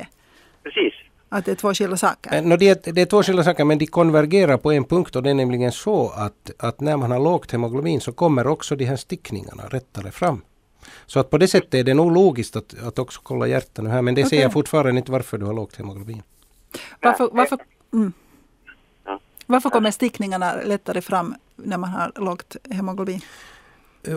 Precis. 0.63 0.93
Att 1.30 1.45
det 1.45 1.51
är 1.51 1.55
två 1.55 1.73
skilda 1.73 1.97
saker. 1.97 2.34
Eh, 2.36 2.43
No, 2.43 2.57
det, 2.57 2.88
är- 2.88 2.91
det 2.93 3.01
är 3.01 3.05
två 3.05 3.23
skilda 3.23 3.43
saker 3.43 3.65
men 3.65 3.78
de 3.78 3.86
konvergerar 3.88 4.57
på 4.57 4.71
en 4.71 4.84
punkt 4.84 5.15
och 5.15 5.23
det 5.23 5.30
är 5.30 5.34
nämligen 5.34 5.71
så 5.71 6.09
att, 6.09 6.51
att 6.59 6.80
när 6.82 6.97
man 6.97 7.11
har 7.11 7.19
lågt 7.19 7.51
hemoglobin 7.51 8.01
så 8.01 8.11
kommer 8.11 8.47
också 8.47 8.75
de 8.75 8.86
här 8.86 8.95
stickningarna 8.95 9.63
rättare 9.63 10.11
fram. 10.11 10.41
Så 11.05 11.19
att 11.19 11.30
på 11.30 11.38
det 11.38 11.47
sättet 11.47 11.73
är 11.73 11.84
det 11.84 11.93
nog 11.93 12.11
logiskt 12.13 12.55
att, 12.55 12.75
att 12.84 12.99
också 12.99 13.19
kolla 13.23 13.47
hjärtat 13.47 13.84
nu 13.84 13.89
här 13.89 14.01
men 14.01 14.15
det 14.15 14.21
ser 14.21 14.28
Okej. 14.28 14.39
jag 14.39 14.53
fortfarande 14.53 14.99
inte 14.99 15.11
varför 15.11 15.38
du 15.38 15.45
har 15.45 15.53
lågt 15.53 15.75
hemoglobin. 15.75 16.21
Varför, 17.01 17.30
varför, 17.32 17.59
mm. 17.93 18.13
Varför 19.45 19.69
kommer 19.69 19.91
stickningarna 19.91 20.55
lättare 20.65 21.01
fram 21.01 21.36
när 21.55 21.78
man 21.78 21.89
har 21.89 22.11
lågt 22.15 22.55
hemoglobin? 22.69 23.21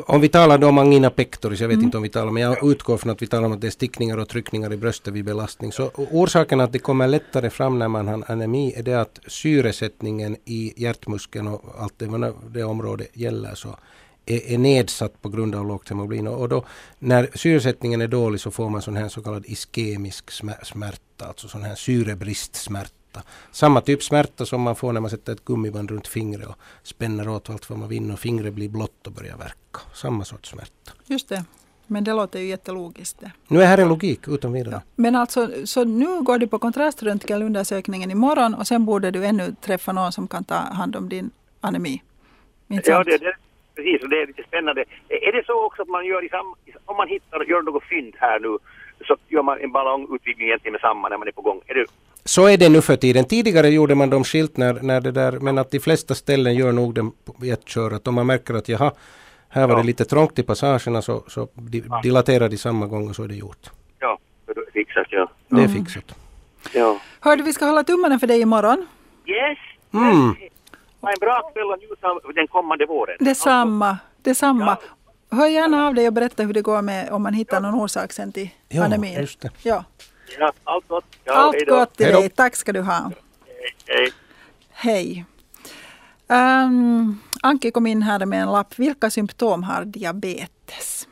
Om 0.07 0.21
vi 0.21 0.29
talar 0.29 0.65
om 0.65 0.79
angina 0.79 1.11
pectoris, 1.11 1.61
jag 1.61 1.69
vet 1.69 1.75
mm. 1.75 1.85
inte 1.85 1.97
om 1.97 2.03
vi 2.03 2.09
talar 2.09 2.33
men 2.33 2.43
jag 2.43 2.71
utgår 2.71 2.97
från 2.97 3.13
att 3.13 3.23
vi 3.23 3.27
talar 3.27 3.47
om 3.47 3.53
att 3.53 3.61
det 3.61 3.67
är 3.67 3.71
stickningar 3.71 4.19
och 4.19 4.29
tryckningar 4.29 4.73
i 4.73 4.77
bröstet 4.77 5.15
vid 5.15 5.25
belastning. 5.25 5.73
Så 5.73 5.91
orsaken 5.95 6.61
att 6.61 6.73
det 6.73 6.79
kommer 6.79 7.09
lättare 7.09 7.51
fram 7.51 7.79
när 7.79 7.89
man 7.89 8.09
har 8.09 8.25
anemi 8.27 8.75
är 8.77 8.83
det 8.83 8.95
att 8.95 9.21
syresättningen 9.27 10.37
i 10.45 10.73
hjärtmuskeln 10.77 11.49
och 11.49 11.65
allt 11.79 11.99
det, 11.99 12.35
det 12.51 12.65
området 12.65 13.09
gäller 13.13 13.55
så 13.55 13.77
är, 14.27 14.53
är 14.53 14.59
nedsatt 14.59 15.23
på 15.23 15.29
grund 15.29 15.55
av 15.55 15.67
lågt 15.67 15.89
hemoglobin. 15.89 16.29
Och 16.29 16.49
då, 16.49 16.65
när 16.99 17.31
syresättningen 17.35 18.01
är 18.01 18.09
dålig 18.09 18.41
så 18.41 18.51
får 18.51 18.69
man 18.71 18.83
sån 18.83 18.97
här 18.97 19.09
så 19.09 19.23
kallad 19.23 19.45
iskemisk 19.47 20.31
smärta, 20.63 21.27
alltså 21.27 21.49
sån 21.49 21.63
här 21.63 21.75
syrebristsmärta 21.75 23.00
smärta. 23.11 23.29
Samma 23.51 23.81
typ 23.81 24.03
smärta 24.03 24.47
som 24.47 24.63
man 24.63 24.77
får 24.77 24.93
när 24.93 25.01
man 25.01 25.11
sätter 25.11 25.33
ett 25.33 25.45
gummiband 25.45 25.91
runt 25.91 26.09
fingret 26.09 26.49
och 26.49 26.57
spänner 26.83 27.29
åt 27.29 27.51
allt 27.51 27.71
vad 27.71 27.79
man 27.79 27.89
vill 27.89 28.11
och 28.13 28.19
fingret 28.19 28.55
blir 28.55 28.69
blått 28.69 29.07
och 29.07 29.13
börjar 29.13 29.37
verka. 29.37 29.81
Samma 29.95 30.25
sorts 30.25 30.51
smärta. 30.51 30.93
Just 31.07 31.29
det. 31.29 31.45
Men 31.87 32.05
det 32.05 32.13
låter 32.13 32.39
ju 32.39 32.47
jättelogiskt. 32.47 33.21
Det. 33.21 33.31
Nu 33.49 33.63
är 33.63 33.67
här 33.67 33.79
en 33.79 33.89
logik 33.89 34.29
utan 34.29 34.53
vidare. 34.53 34.75
Ja. 34.75 34.81
Men 34.97 35.17
alltså, 35.17 35.49
så 35.65 35.85
nu 35.85 36.23
går 36.23 36.39
du 36.39 36.47
på 36.47 36.59
kontraströntgenundersökningen 36.59 38.11
imorgon 38.11 38.55
och 38.55 38.67
sen 38.67 38.85
borde 38.85 39.11
du 39.11 39.25
ännu 39.25 39.55
träffa 39.61 39.93
någon 39.93 40.13
som 40.13 40.29
kan 40.29 40.45
ta 40.45 40.55
hand 40.55 40.97
om 40.97 41.09
din 41.09 41.31
anemi. 41.61 42.03
ja, 42.69 43.05
det, 43.05 43.19
det, 43.19 43.35
precis. 43.75 44.03
Och 44.03 44.09
det 44.09 44.23
är 44.23 44.27
lite 44.27 44.43
spännande. 44.43 44.85
Är 45.09 45.33
det 45.33 45.47
så 45.47 45.67
också 45.67 45.83
att 45.83 45.89
man 45.89 46.07
gör, 46.07 46.25
i 46.25 46.29
sam, 46.29 46.55
om 46.85 46.97
man 46.97 47.09
hittar, 47.09 47.45
gör 47.45 47.63
något 47.63 47.85
fynd 47.85 48.15
här 48.19 48.41
nu, 48.41 48.59
så 49.07 49.17
gör 49.29 49.43
man 49.43 49.61
en 49.61 49.73
ballongutvidgning 49.73 50.47
egentligen 50.47 50.73
med 50.73 50.81
samma 50.81 51.09
när 51.09 51.19
man 51.19 51.29
är 51.29 51.33
på 51.33 51.43
gång? 51.43 51.61
Är 51.67 51.75
det 51.75 51.87
så 52.25 52.49
är 52.49 52.59
det 52.59 52.69
nu 52.69 52.81
för 52.81 52.97
tiden. 52.97 53.25
Tidigare 53.25 53.69
gjorde 53.69 53.95
man 53.95 54.11
dem 54.11 54.25
skilt 54.25 54.57
när, 54.57 54.75
när 54.83 55.01
det 55.01 55.11
där, 55.11 55.33
men 55.33 55.59
att 55.59 55.71
de 55.71 55.81
flesta 55.81 56.15
ställen 56.15 56.55
gör 56.55 56.73
nog 56.73 56.95
dem 56.95 57.13
i 57.43 57.51
ett 57.51 57.69
kör. 57.69 57.91
Att 57.91 58.09
om 58.09 58.15
man 58.15 58.27
märker 58.27 58.55
att 58.55 58.69
jaha, 58.69 58.93
här 59.49 59.67
var 59.67 59.75
ja. 59.75 59.81
det 59.81 59.87
lite 59.87 60.05
trångt 60.05 60.39
i 60.39 60.43
passagerna 60.43 61.03
så, 61.03 61.25
så 61.29 61.49
di, 61.55 61.83
ja. 61.89 62.01
dilaterar 62.03 62.49
de 62.49 62.57
samma 62.57 62.87
gång 62.87 63.09
och 63.09 63.17
så 63.17 63.23
är 63.23 63.29
det 63.29 63.35
gjort. 63.35 63.71
Ja, 63.99 64.19
det 64.47 64.53
är 64.53 64.71
fixat 64.73 65.07
ja. 65.11 65.31
Det 65.49 65.63
är 65.63 65.69
fixat. 65.69 66.15
Ja. 66.75 67.01
Hörde 67.21 67.43
vi 67.43 67.53
ska 67.53 67.65
hålla 67.65 67.85
tummarna 67.85 68.19
för 68.19 68.27
dig 68.27 68.41
imorgon. 68.41 68.87
Yes. 69.27 69.59
Mm. 69.95 70.35
Ha 71.01 71.11
en 71.13 71.21
bra 71.21 71.51
kväll 71.55 71.71
och 71.71 71.79
njut 71.79 72.05
av 72.05 72.33
den 72.35 72.49
kommande 72.49 72.87
våren. 72.87 73.17
Detsamma. 73.21 73.99
Detsamma. 74.23 74.79
Ja. 74.81 74.87
Hör 75.31 75.47
gärna 75.47 75.87
av 75.87 75.95
dig 75.95 76.07
och 76.07 76.13
berätta 76.13 76.43
hur 76.43 76.53
det 76.53 76.63
går 76.63 76.83
med 76.83 77.11
om 77.11 77.23
man 77.23 77.35
hittar 77.35 77.61
någon 77.61 77.75
orsak 77.75 78.13
sen 78.13 78.33
till 78.33 78.51
ja, 78.69 78.83
pandemin. 78.83 79.21
Just 79.21 79.41
det. 79.41 79.51
Ja. 79.63 79.85
Ja, 80.39 80.53
allt 80.65 80.89
gott. 80.89 81.05
Ja, 81.25 81.33
allt 81.33 81.69
gott 81.69 81.97
till 81.97 82.07
dig. 82.07 82.29
Tack 82.31 82.57
ska 82.57 82.73
du 82.73 82.81
ha. 82.81 83.11
Hej. 83.87 84.13
Hej. 84.71 85.25
Um, 86.29 87.21
Anki 87.43 87.71
kom 87.71 87.87
in 87.87 88.03
här 88.03 88.27
med 88.27 88.43
en 88.43 88.53
lapp. 88.53 88.79
Vilka 88.79 89.11
symptom 89.11 89.63
har 89.63 89.85
diabetes? 89.85 91.09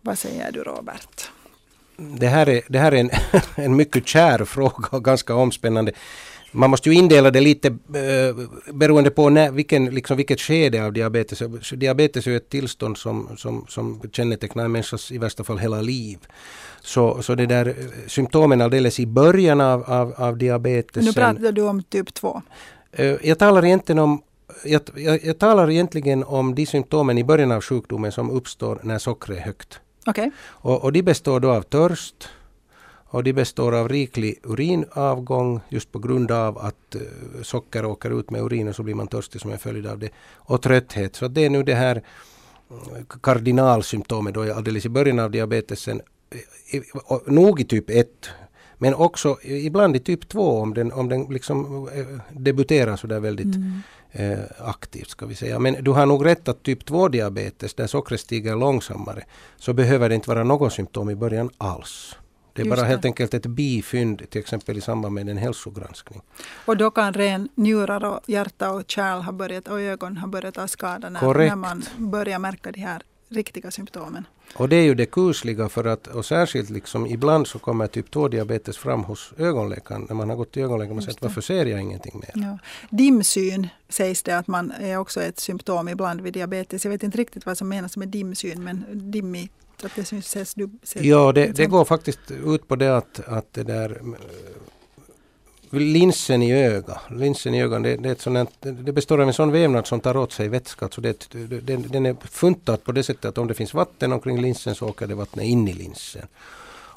Vad 0.00 0.18
säger 0.18 0.52
du 0.52 0.62
Robert? 0.62 1.30
Det 1.96 2.26
här 2.26 2.48
är, 2.48 2.62
det 2.68 2.78
här 2.78 2.92
är 2.92 3.00
en, 3.00 3.10
en 3.64 3.76
mycket 3.76 4.08
kär 4.08 4.44
fråga 4.44 4.88
och 4.90 5.04
ganska 5.04 5.34
omspännande. 5.34 5.92
Man 6.52 6.70
måste 6.70 6.88
ju 6.88 6.94
indela 6.94 7.30
det 7.30 7.40
lite 7.40 7.68
eh, 7.68 8.36
beroende 8.72 9.10
på 9.10 9.30
när, 9.30 9.50
vilken, 9.50 9.84
liksom 9.84 10.16
vilket 10.16 10.40
skede 10.40 10.84
av 10.84 10.92
diabetes. 10.92 11.42
Diabetes 11.72 12.26
är 12.26 12.36
ett 12.36 12.48
tillstånd 12.48 12.98
som, 12.98 13.36
som, 13.36 13.66
som 13.68 14.00
kännetecknar 14.12 14.64
en 14.64 14.72
människas 14.72 15.12
i 15.12 15.18
värsta 15.18 15.44
fall 15.44 15.58
hela 15.58 15.80
liv. 15.80 16.18
Så, 16.80 17.22
så 17.22 17.34
det 17.34 17.46
där 17.46 17.66
eh, 17.66 17.74
symptomen 18.06 18.60
alldeles 18.60 19.00
i 19.00 19.06
början 19.06 19.60
av, 19.60 19.82
av, 19.82 20.14
av 20.16 20.38
diabetes. 20.38 21.04
Nu 21.04 21.12
pratar 21.12 21.52
du 21.52 21.62
om 21.62 21.82
typ 21.82 22.14
2. 22.14 22.42
Eh, 22.92 23.16
jag 23.22 23.38
talar 23.38 23.64
egentligen 23.64 23.98
om 23.98 24.22
jag, 24.64 24.80
jag, 24.94 25.24
jag, 25.24 25.38
talar 25.38 25.70
egentligen 25.70 26.24
om 26.24 26.54
de 26.54 26.66
symptomen 26.66 27.18
i 27.18 27.24
början 27.24 27.52
av 27.52 27.60
sjukdomen 27.60 28.12
som 28.12 28.30
uppstår 28.30 28.80
när 28.82 28.98
sockret 28.98 29.38
är 29.38 29.42
högt. 29.42 29.80
Okay. 30.06 30.30
Och, 30.40 30.84
och 30.84 30.92
de 30.92 31.02
består 31.02 31.40
då 31.40 31.50
av 31.50 31.62
törst 31.62 32.28
och 33.10 33.24
de 33.24 33.32
består 33.32 33.74
av 33.74 33.88
riklig 33.88 34.40
urinavgång 34.42 35.60
just 35.68 35.92
på 35.92 35.98
grund 35.98 36.30
av 36.30 36.58
att 36.58 36.96
uh, 36.96 37.42
socker 37.42 37.84
åker 37.84 38.20
ut 38.20 38.30
med 38.30 38.42
urinen 38.42 38.74
så 38.74 38.82
blir 38.82 38.94
man 38.94 39.08
törstig 39.08 39.40
som 39.40 39.52
en 39.52 39.58
följd 39.58 39.86
av 39.86 39.98
det. 39.98 40.10
Och 40.34 40.62
trötthet. 40.62 41.16
Så 41.16 41.28
det 41.28 41.44
är 41.44 41.50
nu 41.50 41.62
det 41.62 41.74
här 41.74 42.02
kardinalsymptomet 43.22 44.34
då 44.34 44.54
alldeles 44.54 44.86
i 44.86 44.88
början 44.88 45.18
av 45.18 45.30
diabetesen 45.30 46.00
nog 47.26 47.60
i 47.60 47.64
typ 47.64 47.90
1 47.90 48.08
men 48.78 48.94
också 48.94 49.38
ibland 49.42 49.96
i 49.96 49.98
typ 49.98 50.28
2 50.28 50.60
om 50.60 50.74
den, 50.74 50.92
om 50.92 51.08
den 51.08 51.24
liksom 51.24 51.88
eh, 51.94 52.06
debuterar 52.32 52.96
sådär 52.96 53.20
väldigt 53.20 53.56
mm. 53.56 53.80
eh, 54.12 54.38
aktivt. 54.58 55.08
ska 55.08 55.26
vi 55.26 55.34
säga. 55.34 55.58
Men 55.58 55.84
du 55.84 55.90
har 55.90 56.06
nog 56.06 56.26
rätt 56.26 56.48
att 56.48 56.62
typ 56.62 56.84
2 56.84 57.08
diabetes 57.08 57.74
där 57.74 57.86
sockret 57.86 58.20
stiger 58.20 58.56
långsammare 58.56 59.24
så 59.56 59.72
behöver 59.72 60.08
det 60.08 60.14
inte 60.14 60.28
vara 60.28 60.44
något 60.44 60.72
symptom 60.72 61.10
i 61.10 61.14
början 61.14 61.50
alls. 61.58 62.16
Det 62.58 62.62
är 62.62 62.66
Just 62.66 62.76
bara 62.76 62.82
det. 62.82 62.88
helt 62.88 63.04
enkelt 63.04 63.34
ett 63.34 63.46
bifynd 63.46 64.30
till 64.30 64.40
exempel 64.40 64.78
i 64.78 64.80
samband 64.80 65.14
med 65.14 65.28
en 65.28 65.38
hälsogranskning. 65.38 66.20
Och 66.64 66.76
då 66.76 66.90
kan 66.90 67.12
ren 67.12 67.48
njurar 67.54 68.04
och 68.04 68.20
hjärta 68.26 68.70
och 68.70 68.82
kärl 68.86 69.20
ha 69.20 69.32
börjat, 69.32 69.68
och 69.68 69.80
ögon 69.80 70.16
ha 70.16 70.28
börjat 70.28 70.54
ta 70.54 70.68
skada 70.68 71.08
när, 71.10 71.34
när 71.34 71.56
man 71.56 71.84
börjar 71.96 72.38
märka 72.38 72.72
de 72.72 72.80
här 72.80 73.02
riktiga 73.28 73.70
symptomen. 73.70 74.24
Och 74.54 74.68
det 74.68 74.76
är 74.76 74.82
ju 74.82 74.94
det 74.94 75.06
kusliga 75.06 75.68
för 75.68 75.84
att 75.84 76.06
och 76.06 76.24
särskilt 76.24 76.70
liksom 76.70 77.06
ibland 77.06 77.46
så 77.46 77.58
kommer 77.58 77.86
typ 77.86 78.10
2 78.10 78.28
diabetes 78.28 78.78
fram 78.78 79.04
hos 79.04 79.32
ögonläkaren 79.38 80.06
när 80.08 80.14
man 80.14 80.28
har 80.28 80.36
gått 80.36 80.52
till 80.52 80.62
ögonläkaren 80.62 80.98
och 80.98 81.04
sagt 81.04 81.22
varför 81.22 81.40
ser 81.40 81.66
jag 81.66 81.80
ingenting 81.80 82.20
mer? 82.20 82.44
Ja. 82.48 82.58
Dimsyn 82.90 83.68
sägs 83.88 84.22
det 84.22 84.38
att 84.38 84.46
man 84.46 84.72
är 84.80 84.96
också 84.96 85.22
ett 85.22 85.38
symptom 85.40 85.88
ibland 85.88 86.20
vid 86.20 86.32
diabetes. 86.32 86.84
Jag 86.84 86.92
vet 86.92 87.02
inte 87.02 87.18
riktigt 87.18 87.46
vad 87.46 87.58
som 87.58 87.68
menas 87.68 87.96
med 87.96 88.08
dimsyn 88.08 88.64
men 88.64 88.84
dimmigt 89.10 89.52
att 89.84 89.94
det 89.96 90.04
syns, 90.04 90.26
ses, 90.26 90.54
ses, 90.82 91.04
Ja, 91.04 91.32
det, 91.32 91.46
det, 91.46 91.66
går 91.66 91.84
faktiskt 91.84 92.30
ut 92.30 92.68
på 92.68 92.76
det 92.76 92.96
att, 92.96 93.20
att 93.26 93.52
det 93.52 93.62
där 93.62 94.00
linsen 95.70 96.42
i 96.42 96.52
ögat, 96.52 96.98
linsen 97.10 97.54
i 97.54 97.62
ögat 97.62 97.82
det, 97.82 97.96
det, 97.96 98.08
är 98.08 98.12
ett 98.12 98.20
sånt, 98.20 98.50
det 98.60 98.92
består 98.92 99.20
av 99.20 99.28
en 99.28 99.34
sån 99.34 99.52
vävnad 99.52 99.86
som 99.86 100.00
tar 100.00 100.16
åt 100.16 100.32
sig 100.32 100.48
vätska. 100.48 100.84
Alltså 100.84 101.00
det, 101.00 101.28
den, 101.66 101.82
den 101.88 102.06
är 102.06 102.16
funtad 102.30 102.84
på 102.84 102.92
det 102.92 103.02
sättet 103.02 103.24
att 103.24 103.38
om 103.38 103.46
det 103.46 103.54
finns 103.54 103.74
vatten 103.74 104.12
omkring 104.12 104.40
linsen 104.40 104.74
så 104.74 104.88
åker 104.88 105.06
det 105.06 105.14
vattnet 105.14 105.44
in 105.44 105.68
i 105.68 105.72
linsen. 105.72 106.26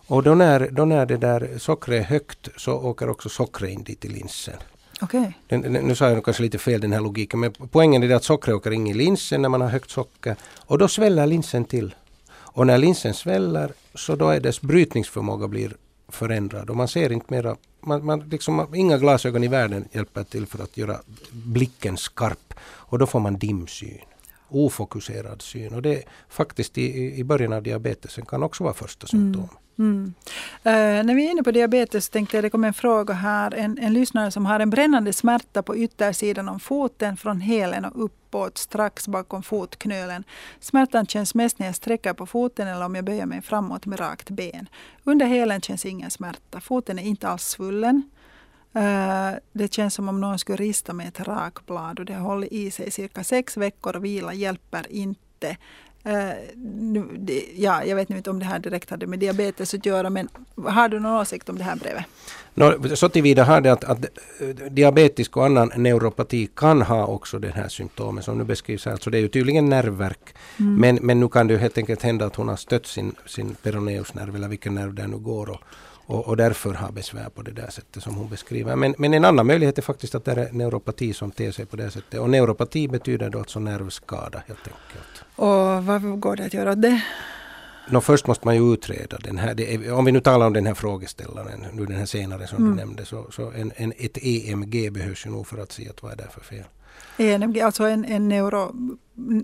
Och 0.08 0.24
då 0.24 0.36
när, 0.36 0.70
då 0.72 0.86
när 0.86 1.06
det 1.06 1.18
där 1.18 1.58
sockret 1.58 2.02
är 2.02 2.06
högt 2.06 2.50
så 2.58 2.74
åker 2.74 3.10
också 3.10 3.30
sockret 3.30 3.72
in 3.72 3.84
dit 3.84 4.06
i 4.06 4.08
linsen. 4.08 4.56
Okay. 5.02 5.32
Den, 5.48 5.62
nu 5.62 5.96
sa 5.96 6.10
jag 6.10 6.26
kanske 6.26 6.44
lite 6.44 6.58
fel 6.58 6.82
den 6.82 6.94
här 6.94 7.02
logiken 7.02 7.40
men 7.40 7.54
poängen 7.72 8.04
är 8.04 8.16
att 8.16 8.24
sockret 8.24 8.56
åker 8.56 8.72
in 8.72 8.88
i 8.88 8.94
linsen 8.94 9.42
när 9.42 9.50
man 9.50 9.62
har 9.62 9.70
högt 9.70 9.90
socker 9.90 10.36
och 10.58 10.78
då 10.78 10.88
sväller 10.88 11.28
linsen 11.28 11.66
till. 11.66 11.96
Och 12.54 12.68
när 12.68 12.78
linsen 12.78 13.14
sväller 13.14 13.74
så 13.96 14.16
då 14.16 14.30
är 14.30 14.40
dess 14.40 14.62
brytningsförmåga 14.62 15.48
blir 15.48 15.76
förändrad 16.08 16.70
och 16.70 16.76
man 16.76 16.88
ser 16.88 17.12
inte 17.12 17.34
mera, 17.34 17.56
man, 17.82 18.06
man 18.06 18.20
liksom, 18.20 18.76
inga 18.76 18.98
glasögon 18.98 19.44
i 19.44 19.48
världen 19.48 19.88
hjälper 19.92 20.24
till 20.24 20.46
för 20.48 20.64
att 20.64 20.78
göra 20.78 21.00
blicken 21.32 21.98
skarp 21.98 22.54
och 22.62 23.00
då 23.00 23.06
får 23.06 23.20
man 23.20 23.38
dimsyn. 23.38 24.11
Ofokuserad 24.52 25.42
syn 25.42 25.74
och 25.74 25.82
det 25.82 26.04
faktiskt 26.30 26.78
i, 26.78 27.16
i 27.20 27.24
början 27.24 27.54
av 27.54 27.64
diabetesen 27.64 28.26
kan 28.26 28.44
också 28.44 28.64
vara 28.64 28.74
första 28.74 29.08
symptom. 29.08 29.42
Mm. 29.44 29.62
Mm. 29.82 30.14
Uh, 30.66 31.06
när 31.06 31.16
vi 31.16 31.26
är 31.26 31.32
inne 31.32 31.44
på 31.44 31.52
diabetes 31.52 32.10
tänkte 32.10 32.38
jag 32.38 32.44
det 32.44 32.50
kom 32.50 32.64
en 32.64 32.74
fråga 32.74 33.14
här. 33.14 33.54
En, 33.54 33.78
en 33.78 33.94
lyssnare 33.94 34.32
som 34.32 34.46
har 34.46 34.60
en 34.60 34.70
brännande 34.70 35.14
smärta 35.14 35.64
på 35.64 35.78
yttersidan 35.78 36.50
om 36.50 36.60
foten 36.60 37.18
från 37.18 37.42
hälen 37.42 37.86
och 37.86 38.04
uppåt 38.04 38.58
strax 38.58 39.08
bakom 39.08 39.44
fotknölen. 39.44 40.24
Smärtan 40.60 41.06
känns 41.06 41.36
mest 41.36 41.60
när 41.60 41.66
jag 41.66 41.76
sträcker 41.76 42.14
på 42.14 42.26
foten 42.26 42.68
eller 42.68 42.86
om 42.86 42.96
jag 42.96 43.06
böjer 43.06 43.26
mig 43.26 43.42
framåt 43.42 43.86
med 43.86 44.00
rakt 44.00 44.30
ben. 44.30 44.70
Under 45.04 45.26
hälen 45.26 45.62
känns 45.62 45.86
ingen 45.86 46.12
smärta. 46.12 46.62
Foten 46.62 47.00
är 47.00 47.04
inte 47.04 47.28
alls 47.28 47.44
svullen. 47.44 48.10
Uh, 48.76 49.38
det 49.54 49.74
känns 49.74 49.94
som 49.94 50.10
om 50.10 50.22
någon 50.22 50.40
skulle 50.40 50.56
rista 50.56 50.94
med 50.94 51.08
ett 51.08 51.20
rakblad 51.20 52.00
och 52.00 52.06
det 52.06 52.14
har 52.14 52.22
hållit 52.22 52.52
i 52.52 52.72
sig 52.72 52.92
cirka 52.92 53.24
sex 53.24 53.58
veckor 53.58 53.96
och 53.96 54.06
vila 54.06 54.34
hjälper 54.34 54.86
inte. 54.90 55.58
Uh, 56.06 56.32
nu, 56.66 57.08
det, 57.18 57.46
ja, 57.56 57.84
jag 57.84 57.96
vet 57.96 58.10
inte 58.10 58.30
om 58.30 58.40
det 58.40 58.46
här 58.46 58.60
direkt 58.60 58.90
hade 58.90 59.08
med 59.08 59.20
diabetes 59.20 59.74
att 59.74 59.86
göra 59.86 60.10
men 60.10 60.30
har 60.56 60.90
du 60.90 61.00
någon 61.00 61.22
åsikt 61.22 61.50
om 61.50 61.58
det 61.58 61.64
här 61.64 61.76
brevet? 61.76 62.06
No, 62.54 62.96
så 62.96 63.10
tillvida 63.10 63.44
har 63.44 63.62
det 63.62 63.72
att, 63.72 63.84
att 63.84 64.06
diabetisk 64.70 65.38
och 65.38 65.46
annan 65.46 65.72
neuropati 65.76 66.50
kan 66.56 66.82
ha 66.82 67.06
också 67.06 67.40
den 67.40 67.52
här 67.52 67.68
symptomen 67.68 68.24
som 68.24 68.38
nu 68.38 68.44
beskrivs 68.44 68.86
här. 68.86 68.98
Så 68.98 69.10
det 69.10 69.18
är 69.18 69.22
ju 69.22 69.28
tydligen 69.28 69.70
nervverk. 69.70 70.36
Mm. 70.60 70.76
Men, 70.76 70.96
men 71.02 71.20
nu 71.20 71.30
kan 71.30 71.48
det 71.48 71.54
ju 71.54 71.60
helt 71.60 71.78
enkelt 71.78 72.02
hända 72.02 72.26
att 72.26 72.36
hon 72.36 72.48
har 72.48 72.56
stött 72.56 72.86
sin, 72.86 73.16
sin 73.26 73.56
peroneusnerv 73.56 74.36
eller 74.36 74.48
vilken 74.48 74.76
nerv 74.76 74.94
det 74.94 75.08
nu 75.08 75.18
går. 75.18 75.50
Och, 75.50 75.60
och, 76.06 76.28
och, 76.28 76.38
därför 76.38 76.74
har 76.74 76.92
besvär 76.92 77.30
på 77.30 77.42
det 77.42 77.52
där 77.52 77.70
sättet 77.70 78.04
som 78.04 78.16
hon 78.16 78.30
beskriver. 78.30 78.76
Men, 78.76 78.96
men 78.98 79.14
en 79.14 79.26
annan 79.26 79.48
möjlighet 79.48 79.78
är 79.78 79.82
faktiskt 79.82 80.16
att 80.16 80.26
det 80.26 80.32
är 80.32 80.52
neuropati 80.52 81.14
som 81.14 81.32
ter 81.32 81.52
sig 81.52 81.66
på 81.66 81.76
det 81.76 81.92
sättet. 81.92 82.20
Och 82.20 82.30
neuropati 82.30 82.88
betyder 82.88 83.30
då 83.30 83.40
alltså 83.40 83.60
nervskada 83.60 84.44
helt 84.48 84.68
enkelt. 84.68 85.24
Och 85.36 85.86
vad 85.86 86.20
går 86.20 86.36
det 86.36 86.46
att 86.46 86.54
göra 86.54 86.72
åt 86.72 86.82
det? 86.82 87.02
No, 87.90 88.02
först 88.02 88.28
måste 88.28 88.48
man 88.48 88.56
ju 88.56 88.74
utreda 88.74 89.18
den 89.18 89.38
här. 89.38 89.62
Är, 89.62 89.94
om 89.94 90.06
vi 90.06 90.12
nu 90.12 90.22
talar 90.22 90.48
om 90.48 90.54
den 90.54 90.66
här 90.66 90.74
frågeställaren, 90.74 91.66
nu 91.74 91.86
den 91.86 91.96
här 91.96 92.06
senare 92.06 92.48
som 92.48 92.58
mm. 92.58 92.70
du 92.72 92.76
nämnde, 92.78 93.06
så, 93.06 93.28
så 93.32 93.52
en, 93.52 93.72
en, 93.76 93.94
ett 93.98 94.18
EMG 94.22 94.92
behövs 94.92 95.26
ju 95.26 95.30
nog 95.30 95.48
för 95.48 95.58
att 95.58 95.72
se 95.72 95.90
att 95.90 96.04
vad 96.04 96.12
är 96.12 96.16
det 96.16 96.28
för 96.32 96.42
fel. 96.42 96.66
EMG, 97.18 97.60
alltså 97.60 97.84
en, 97.84 98.06
en 98.06 98.30
neuro, 98.30 98.76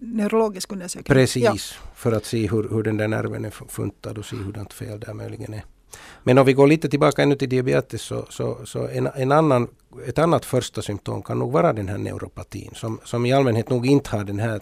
neurologisk 0.01 0.71
undersökning? 0.71 1.15
Precis, 1.15 1.43
ja. 1.43 1.55
för 1.95 2.11
att 2.11 2.25
se 2.25 2.47
hur, 2.47 2.69
hur 2.69 2.83
den 2.83 2.97
där 2.97 3.07
nerven 3.07 3.45
är 3.45 3.51
funtad 3.67 4.17
och 4.17 4.25
se 4.25 4.35
hurdant 4.35 4.73
fel 4.73 4.99
det 4.99 5.13
möjligen 5.13 5.53
är. 5.53 5.63
Men 6.23 6.37
om 6.37 6.45
vi 6.45 6.53
går 6.53 6.67
lite 6.67 6.89
tillbaka 6.89 7.23
ännu 7.23 7.35
till 7.35 7.49
diabetes 7.49 8.01
så, 8.01 8.25
så, 8.29 8.65
så 8.65 8.87
en, 8.87 9.09
en 9.15 9.31
annan, 9.31 9.67
ett 10.07 10.17
annat 10.17 10.45
första 10.45 10.81
symptom 10.81 11.23
kan 11.23 11.39
nog 11.39 11.51
vara 11.51 11.73
den 11.73 11.87
här 11.87 11.97
neuropatin 11.97 12.71
som, 12.75 12.99
som 13.03 13.25
i 13.25 13.33
allmänhet 13.33 13.69
nog 13.69 13.87
inte 13.87 14.17
har 14.17 14.23
den 14.23 14.39
här 14.39 14.61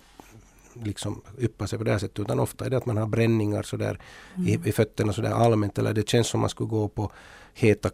liksom 0.83 1.21
yppa 1.39 1.67
sig 1.67 1.77
på 1.77 1.83
det 1.85 1.91
här 1.91 1.99
sättet 1.99 2.19
utan 2.19 2.39
ofta 2.39 2.65
är 2.65 2.69
det 2.69 2.77
att 2.77 2.85
man 2.85 2.97
har 2.97 3.07
bränningar 3.07 3.63
sådär 3.63 3.99
mm. 4.35 4.47
i, 4.47 4.69
i 4.69 4.71
fötterna 4.71 5.13
sådär 5.13 5.31
allmänt 5.31 5.77
eller 5.77 5.93
det 5.93 6.09
känns 6.09 6.27
som 6.27 6.39
man 6.39 6.49
skulle 6.49 6.69
gå 6.69 6.87
på 6.87 7.11
heta 7.57 7.89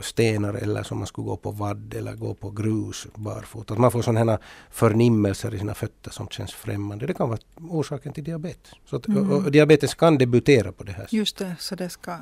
stenar 0.00 0.54
eller 0.54 0.82
som 0.82 0.98
man 0.98 1.06
skulle 1.06 1.24
gå 1.24 1.36
på 1.36 1.50
vadd 1.50 1.94
eller 1.94 2.14
gå 2.14 2.34
på 2.34 2.50
grus 2.50 3.06
barfota. 3.14 3.74
Att 3.74 3.80
man 3.80 3.90
får 3.90 4.02
sådana 4.02 4.32
här 4.32 4.40
förnimmelser 4.70 5.54
i 5.54 5.58
sina 5.58 5.74
fötter 5.74 6.10
som 6.10 6.28
känns 6.28 6.52
främmande. 6.52 7.06
Det 7.06 7.14
kan 7.14 7.28
vara 7.28 7.38
orsaken 7.70 8.12
till 8.12 8.24
diabetes. 8.24 8.72
Så 8.86 8.96
att, 8.96 9.08
mm. 9.08 9.30
och, 9.30 9.44
och 9.44 9.52
diabetes 9.52 9.94
kan 9.94 10.18
debutera 10.18 10.72
på 10.72 10.84
det 10.84 10.92
här 10.92 11.00
sättet. 11.00 11.12
Just 11.12 11.36
det, 11.36 11.56
så 11.58 11.74
det 11.74 11.88
ska 11.88 12.16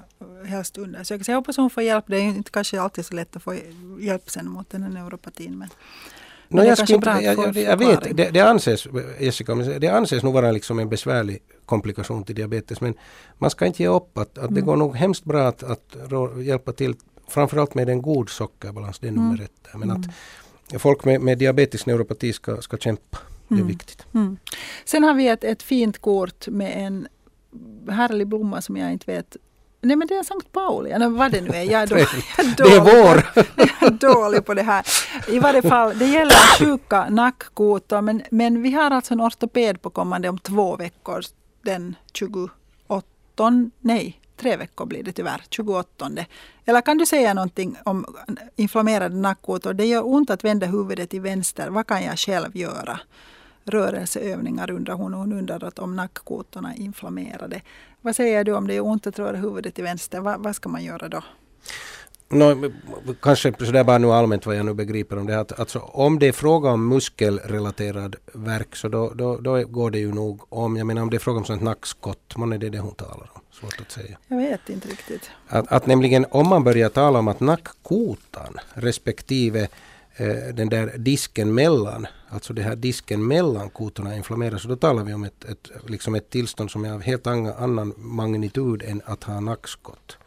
helst 0.47 0.79
undersökas. 0.79 1.29
Jag 1.29 1.37
hoppas 1.37 1.57
hon 1.57 1.71
får 1.71 1.83
hjälp. 1.83 2.05
Det 2.09 2.17
är 2.17 2.23
inte 2.23 2.51
kanske 2.51 2.81
alltid 2.81 3.07
så 3.07 3.15
lätt 3.15 3.37
att 3.37 3.43
få 3.43 3.55
hjälp 4.01 4.31
sen 4.31 4.49
mot 4.49 4.71
den 4.71 4.83
här 4.83 4.91
neuropatin. 4.91 5.59
Men 5.59 5.69
No, 6.49 6.63
jag, 6.63 6.91
inte, 6.91 7.11
jag, 7.11 7.39
jag, 7.39 7.57
jag, 7.57 7.77
vet, 7.77 8.17
det, 8.17 8.31
det, 8.31 8.41
anses, 8.41 8.87
Jessica, 9.21 9.55
det 9.55 9.89
anses 9.89 10.23
nog 10.23 10.35
vara 10.35 10.53
liksom 10.53 10.79
en 10.79 10.89
besvärlig 10.89 11.43
komplikation 11.73 12.25
till 12.25 12.35
diabetes 12.35 12.81
men 12.81 12.95
man 13.39 13.51
ska 13.51 13.67
inte 13.67 13.83
ge 13.83 13.89
upp 13.89 14.19
att, 14.19 14.39
att 14.39 14.39
mm. 14.39 14.55
det 14.55 14.61
går 14.61 14.77
nog 14.77 14.97
hemskt 14.97 15.25
bra 15.25 15.49
att, 15.49 15.63
att 15.63 15.97
hjälpa 16.45 16.73
till 16.73 16.95
framförallt 17.29 17.75
med 17.75 17.89
en 17.89 18.03
god 18.03 18.31
sockerbalans, 18.31 18.99
det 18.99 19.09
är 19.09 19.13
nummer 19.13 19.35
mm. 19.35 19.45
ett. 19.45 19.69
Men 19.75 19.91
att 19.91 20.05
mm. 20.07 20.79
folk 20.79 21.05
med, 21.05 21.21
med 21.21 21.39
diabetisk 21.39 21.87
neuropati 21.87 22.33
ska, 22.33 22.63
ska 22.63 22.77
kämpa, 22.77 23.19
det 23.49 23.55
är 23.55 23.57
mm. 23.57 23.69
viktigt. 23.69 24.07
Mm. 24.15 24.37
Sen 24.85 25.05
har 25.05 25.15
vi 25.15 25.29
ett, 25.29 25.45
ett 25.45 25.63
fint 25.63 25.99
kort 25.99 26.49
med 26.49 26.87
en 26.87 27.09
härlig 27.89 28.27
blomma 28.27 28.63
som 28.63 28.77
jag 28.77 28.93
inte 28.93 29.13
vet 29.13 29.37
Nej 29.85 29.97
men 29.97 30.09
det 30.09 30.15
är 30.15 30.23
Sankt 30.23 30.53
Pauli, 30.53 30.91
eller 30.91 31.09
vad 31.09 31.33
det 31.33 31.41
nu 31.41 31.49
är. 31.49 31.63
Jag 31.63 31.83
är, 31.83 31.87
då, 31.87 31.99
jag 31.99 32.07
är 32.07 32.57
det 32.57 32.77
är 32.77 32.81
vår! 32.81 33.27
jag 33.57 33.83
är 33.83 33.91
dålig 33.91 34.45
på 34.45 34.55
det 34.55 34.63
här. 34.63 34.87
I 35.29 35.39
varje 35.39 35.63
fall, 35.63 35.99
det 35.99 36.07
gäller 36.07 36.59
sjuka 36.59 37.09
nackkotor 37.09 38.01
men, 38.01 38.23
men 38.31 38.63
vi 38.63 38.73
har 38.73 38.91
alltså 38.91 39.15
en 39.15 39.21
ortoped 39.21 39.83
på 39.83 39.91
kommande 39.91 40.29
om 40.29 40.39
två 40.39 40.77
veckor. 40.77 41.23
Den 41.63 41.97
28, 42.13 43.71
nej 43.81 44.21
tre 44.37 44.57
veckor 44.57 44.87
blir 44.87 45.03
det 45.03 45.13
tyvärr, 45.13 45.43
28. 45.51 46.11
Eller 46.65 46.81
kan 46.81 46.99
du 46.99 47.07
säga 47.07 47.35
någonting 47.35 47.77
om 47.85 48.07
inflammerade 48.57 49.17
nackkotor? 49.17 49.73
Det 49.73 49.87
gör 49.87 50.07
ont 50.07 50.31
att 50.31 50.45
vända 50.45 50.67
huvudet 50.67 51.11
till 51.11 51.21
vänster. 51.21 51.69
Vad 51.69 51.87
kan 51.87 52.03
jag 52.05 52.19
själv 52.19 52.57
göra? 52.57 53.01
rörelseövningar 53.65 54.71
undrar 54.71 54.95
hon. 54.95 55.15
Hon 55.15 55.33
undrar 55.33 55.81
om 55.81 55.97
nackkotorna 55.97 56.75
är 56.75 56.81
inflammerade. 56.81 57.63
Vad 58.01 58.17
säger 58.17 58.45
du 58.45 58.55
om 58.55 58.67
det 58.67 58.75
gör 58.75 58.87
ont 58.87 59.07
att 59.07 59.19
röra 59.19 59.37
huvudet 59.37 59.75
till 59.75 59.85
vänster? 59.85 60.21
Va, 60.21 60.37
vad 60.39 60.57
ska 60.57 60.69
man 60.69 60.85
göra 60.85 61.09
då? 61.09 61.23
No, 62.33 62.71
kanske 63.21 63.53
sådär 63.59 63.85
bara 63.85 63.99
nu 63.99 64.13
allmänt 64.13 64.47
vad 64.47 64.57
jag 64.57 64.67
nu 64.67 64.75
begriper 64.75 65.19
om 65.19 65.27
det. 65.27 65.41
Att, 65.41 65.61
alltså, 65.61 65.79
om 65.79 66.19
det 66.19 66.29
är 66.29 66.33
fråga 66.33 66.71
om 66.71 66.89
muskelrelaterad 66.89 68.17
verk 68.33 68.77
så 68.77 68.89
då, 68.89 69.13
då, 69.15 69.37
då 69.37 69.65
går 69.65 69.91
det 69.91 69.99
ju 69.99 70.13
nog 70.13 70.43
om, 70.49 70.77
jag 70.77 70.87
menar 70.87 71.03
om 71.03 71.11
det 71.11 71.17
är 71.17 71.19
fråga 71.19 71.39
om 71.39 71.45
sånt 71.45 71.63
nackskott, 71.63 72.37
man 72.37 72.53
är 72.53 72.59
det 72.59 72.71
det 72.71 72.79
hon 72.79 72.95
talar 72.95 73.31
om? 73.35 73.41
Svårt 73.51 73.81
att 73.81 73.91
säga. 73.91 74.19
Jag 74.29 74.37
vet 74.37 74.69
inte 74.69 74.89
riktigt. 74.89 75.31
Att, 75.49 75.73
att 75.73 75.87
nämligen 75.87 76.27
om 76.31 76.49
man 76.49 76.65
börjar 76.65 76.89
tala 76.89 77.19
om 77.19 77.29
att 77.29 77.41
nackkotan 77.41 78.59
respektive 78.75 79.69
eh, 80.17 80.55
den 80.55 80.69
där 80.69 80.95
disken 80.99 81.55
mellan, 81.55 82.07
alltså 82.29 82.53
det 82.53 82.63
här 82.63 82.77
disken 82.77 83.27
mellan 83.27 83.71
kotorna 83.71 84.17
inflammeras. 84.17 84.63
Så 84.63 84.69
då 84.69 84.77
talar 84.77 85.05
vi 85.05 85.15
om 85.15 85.25
ett, 85.25 85.45
ett, 85.45 85.71
liksom 85.87 86.15
ett 86.15 86.31
tillstånd 86.31 86.71
som 86.71 86.85
är 86.85 86.93
av 86.93 87.01
helt 87.01 87.27
annan 87.27 87.95
magnitud 87.97 88.83
än 88.83 89.03
att 89.05 89.25
ha 89.25 89.41
nackskott. 89.41 90.19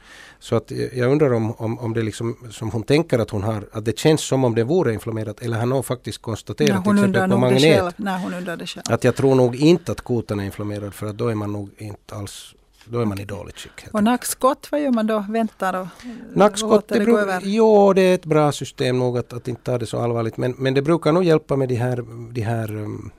Så 0.45 0.55
att 0.55 0.71
jag 0.93 1.11
undrar 1.11 1.33
om, 1.33 1.51
om, 1.51 1.79
om 1.79 1.93
det 1.93 2.01
liksom, 2.01 2.37
som 2.51 2.71
hon 2.71 2.83
tänker 2.83 3.19
att 3.19 3.29
hon 3.29 3.43
har, 3.43 3.67
att 3.71 3.85
det 3.85 3.99
känns 3.99 4.21
som 4.21 4.43
om 4.43 4.55
det 4.55 4.63
vore 4.63 4.93
inflammerat 4.93 5.41
eller 5.41 5.57
har 5.57 5.65
någon 5.65 5.83
faktiskt 5.83 6.21
konstaterat 6.21 6.83
till 6.83 6.93
exempel 6.93 7.29
på 7.29 7.37
magnet. 7.37 7.61
Själv, 7.61 7.91
nej, 7.97 8.21
hon 8.23 8.33
undrar 8.33 8.57
det 8.57 8.67
själv. 8.67 8.83
Att 8.89 9.03
jag 9.03 9.15
tror 9.15 9.35
nog 9.35 9.55
inte 9.55 9.91
att 9.91 10.01
kotan 10.01 10.39
är 10.39 10.43
inflammerad 10.43 10.93
för 10.93 11.07
att 11.07 11.17
då 11.17 11.27
är 11.27 11.35
man 11.35 11.53
nog 11.53 11.69
inte 11.77 12.15
alls 12.15 12.55
då 12.85 13.01
är 13.01 13.05
man 13.05 13.19
i 13.19 13.25
dåligt 13.25 13.57
skick. 13.57 13.87
Och 13.91 14.03
nackskott, 14.03 14.67
vad 14.71 14.81
gör 14.81 14.91
man 14.91 15.07
då? 15.07 15.25
Väntar 15.29 15.73
och 15.81 15.87
nackskott, 16.33 16.71
låter 16.71 16.99
det, 16.99 17.05
det 17.05 17.11
gå 17.11 17.19
över? 17.19 17.41
Jo, 17.43 17.93
det 17.93 18.01
är 18.01 18.15
ett 18.15 18.25
bra 18.25 18.51
system 18.51 18.99
nog 18.99 19.17
att, 19.17 19.33
att 19.33 19.47
inte 19.47 19.61
ta 19.61 19.77
det 19.77 19.85
så 19.85 19.99
allvarligt. 19.99 20.37
Men, 20.37 20.55
men 20.57 20.73
det 20.73 20.81
brukar 20.81 21.11
nog 21.11 21.23
hjälpa 21.23 21.55
med 21.55 21.69
de 21.69 21.75
här, 21.75 22.05
de 22.31 22.41
här 22.41 22.75
um, 22.75 23.11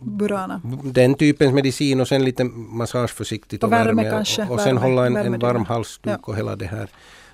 Burana. 0.00 0.60
Den 0.84 1.14
typens 1.14 1.54
medicin 1.54 2.00
och 2.00 2.08
sen 2.08 2.24
lite 2.24 2.44
massage 2.44 3.10
försiktigt 3.10 3.62
och, 3.62 3.66
och 3.66 3.72
värme, 3.72 4.02
värme 4.02 4.10
kanske. 4.10 4.42
Och, 4.42 4.50
och 4.50 4.60
sen 4.60 4.76
värme, 4.76 4.88
hålla 4.88 5.06
en, 5.06 5.16
en 5.16 5.38
varm 5.38 5.64
halsduk 5.64 6.12
ja. 6.12 6.18
och 6.22 6.36
hela 6.36 6.56
det 6.56 6.66
här. 6.66 6.88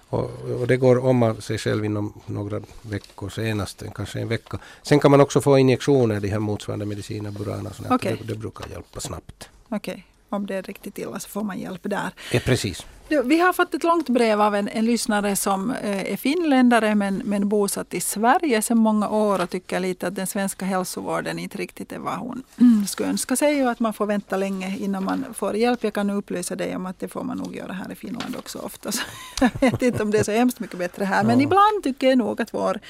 Och, 0.09 0.31
och, 0.61 0.67
det 0.67 0.77
går 0.77 1.05
om 1.05 1.23
av 1.23 1.35
sig 1.35 1.59
själv 1.59 1.85
inom 1.85 2.13
några 2.27 2.61
veckor 2.83 3.29
senast, 3.29 3.83
kanske 3.95 4.21
en 4.21 4.29
vecka. 4.29 4.59
Sen 4.83 5.01
kan 5.01 5.11
man 5.11 5.21
också 5.21 5.41
få 5.41 5.59
injektioner, 5.59 6.21
de 6.21 6.29
här 6.29 6.39
motsvarande 6.39 6.87
mediciner, 6.87 7.31
Burana. 7.31 7.71
Okay. 7.91 8.17
Det, 8.17 8.25
det, 8.25 8.39
brukar 8.39 8.67
hjälpa 8.69 9.01
snabbt. 9.01 9.49
Okej. 9.69 9.93
Okay 9.93 10.03
om 10.33 10.47
det 10.47 10.55
är 10.55 10.63
riktigt 10.63 10.99
illa 10.99 11.21
så 11.21 11.29
får 11.29 11.43
man 11.43 11.59
hjälp 11.59 11.81
där. 11.83 12.11
Ja, 12.33 12.41
precis. 12.45 12.87
Vi 13.25 13.41
har 13.41 13.53
fått 13.53 13.75
ett 13.75 13.85
långt 13.85 14.09
brev 14.09 14.41
av 14.41 14.55
en, 14.55 14.69
en 14.69 14.85
lyssnare 14.85 15.37
som 15.37 15.71
eh, 15.71 16.13
är 16.13 16.17
finländare 16.17 16.95
men, 16.95 17.23
men 17.25 17.49
bosatt 17.49 17.95
i 17.95 18.01
Sverige 18.01 18.63
sedan 18.63 18.79
många 18.79 19.09
år 19.09 19.43
och 19.43 19.51
tycker 19.51 19.81
lite 19.81 20.07
att 20.07 20.15
den 20.15 20.27
svenska 20.27 20.65
hälsovården 20.65 21.39
inte 21.39 21.59
riktigt 21.59 21.93
är 21.93 21.99
vad 21.99 22.15
hon 22.15 22.43
skulle 22.89 23.09
önska 23.09 23.37
sig 23.37 23.65
och 23.65 23.71
att 23.71 23.81
man 23.81 23.93
får 23.93 24.07
vänta 24.07 24.37
länge 24.37 24.77
innan 24.79 25.05
man 25.05 25.25
får 25.35 25.57
hjälp. 25.57 25.85
Jag 25.85 25.95
kan 25.95 26.11
upplysa 26.11 26.57
dig 26.57 26.77
om 26.77 26.87
att 26.87 27.01
det 27.01 27.09
får 27.09 27.23
man 27.23 27.39
nog 27.39 27.57
göra 27.57 27.73
här 27.73 27.93
i 27.93 27.95
Finland 27.95 28.37
också 28.37 28.59
ofta. 28.59 28.93
Så 28.93 29.03
jag 29.41 29.51
vet 29.61 29.83
inte 29.83 30.03
om 30.03 30.11
det 30.11 30.19
är 30.19 30.25
så 30.25 30.33
hemskt 30.33 30.61
mycket 30.61 30.79
bättre 30.79 31.05
här 31.05 31.25
men 31.25 31.39
ja. 31.39 31.45
ibland 31.45 31.83
tycker 31.83 32.09
jag 32.09 32.19
nog 32.19 32.43
att 32.43 32.55
vår 32.55 32.81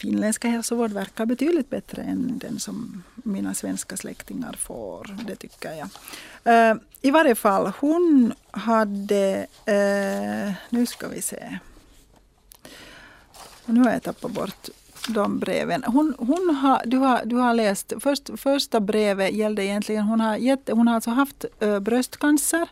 finländska 0.00 0.48
hälsovård 0.48 0.90
verkar 0.90 1.26
betydligt 1.26 1.70
bättre 1.70 2.02
än 2.02 2.38
den 2.38 2.60
som 2.60 3.02
mina 3.14 3.54
svenska 3.54 3.96
släktingar 3.96 4.52
får. 4.52 5.16
Det 5.26 5.36
tycker 5.36 5.72
jag. 5.72 5.88
Eh, 6.44 6.76
I 7.00 7.10
varje 7.10 7.34
fall, 7.34 7.72
hon 7.80 8.32
hade... 8.50 9.46
Eh, 9.64 10.52
nu 10.70 10.86
ska 10.86 11.08
vi 11.08 11.22
se. 11.22 11.58
Nu 13.66 13.80
har 13.80 13.90
jag 13.90 14.02
tappat 14.02 14.32
bort 14.32 14.68
de 15.08 15.38
breven. 15.38 15.84
Hon, 15.86 16.14
hon 16.18 16.56
har, 16.56 16.82
du, 16.86 16.96
har, 16.96 17.20
du 17.24 17.36
har 17.36 17.54
läst, 17.54 17.92
först, 18.00 18.30
första 18.36 18.80
brevet 18.80 19.32
gällde 19.32 19.64
egentligen, 19.64 20.04
hon 20.04 20.20
har, 20.20 20.36
gett, 20.36 20.70
hon 20.72 20.88
har 20.88 20.94
alltså 20.94 21.10
haft 21.10 21.44
uh, 21.62 21.78
bröstcancer. 21.78 22.68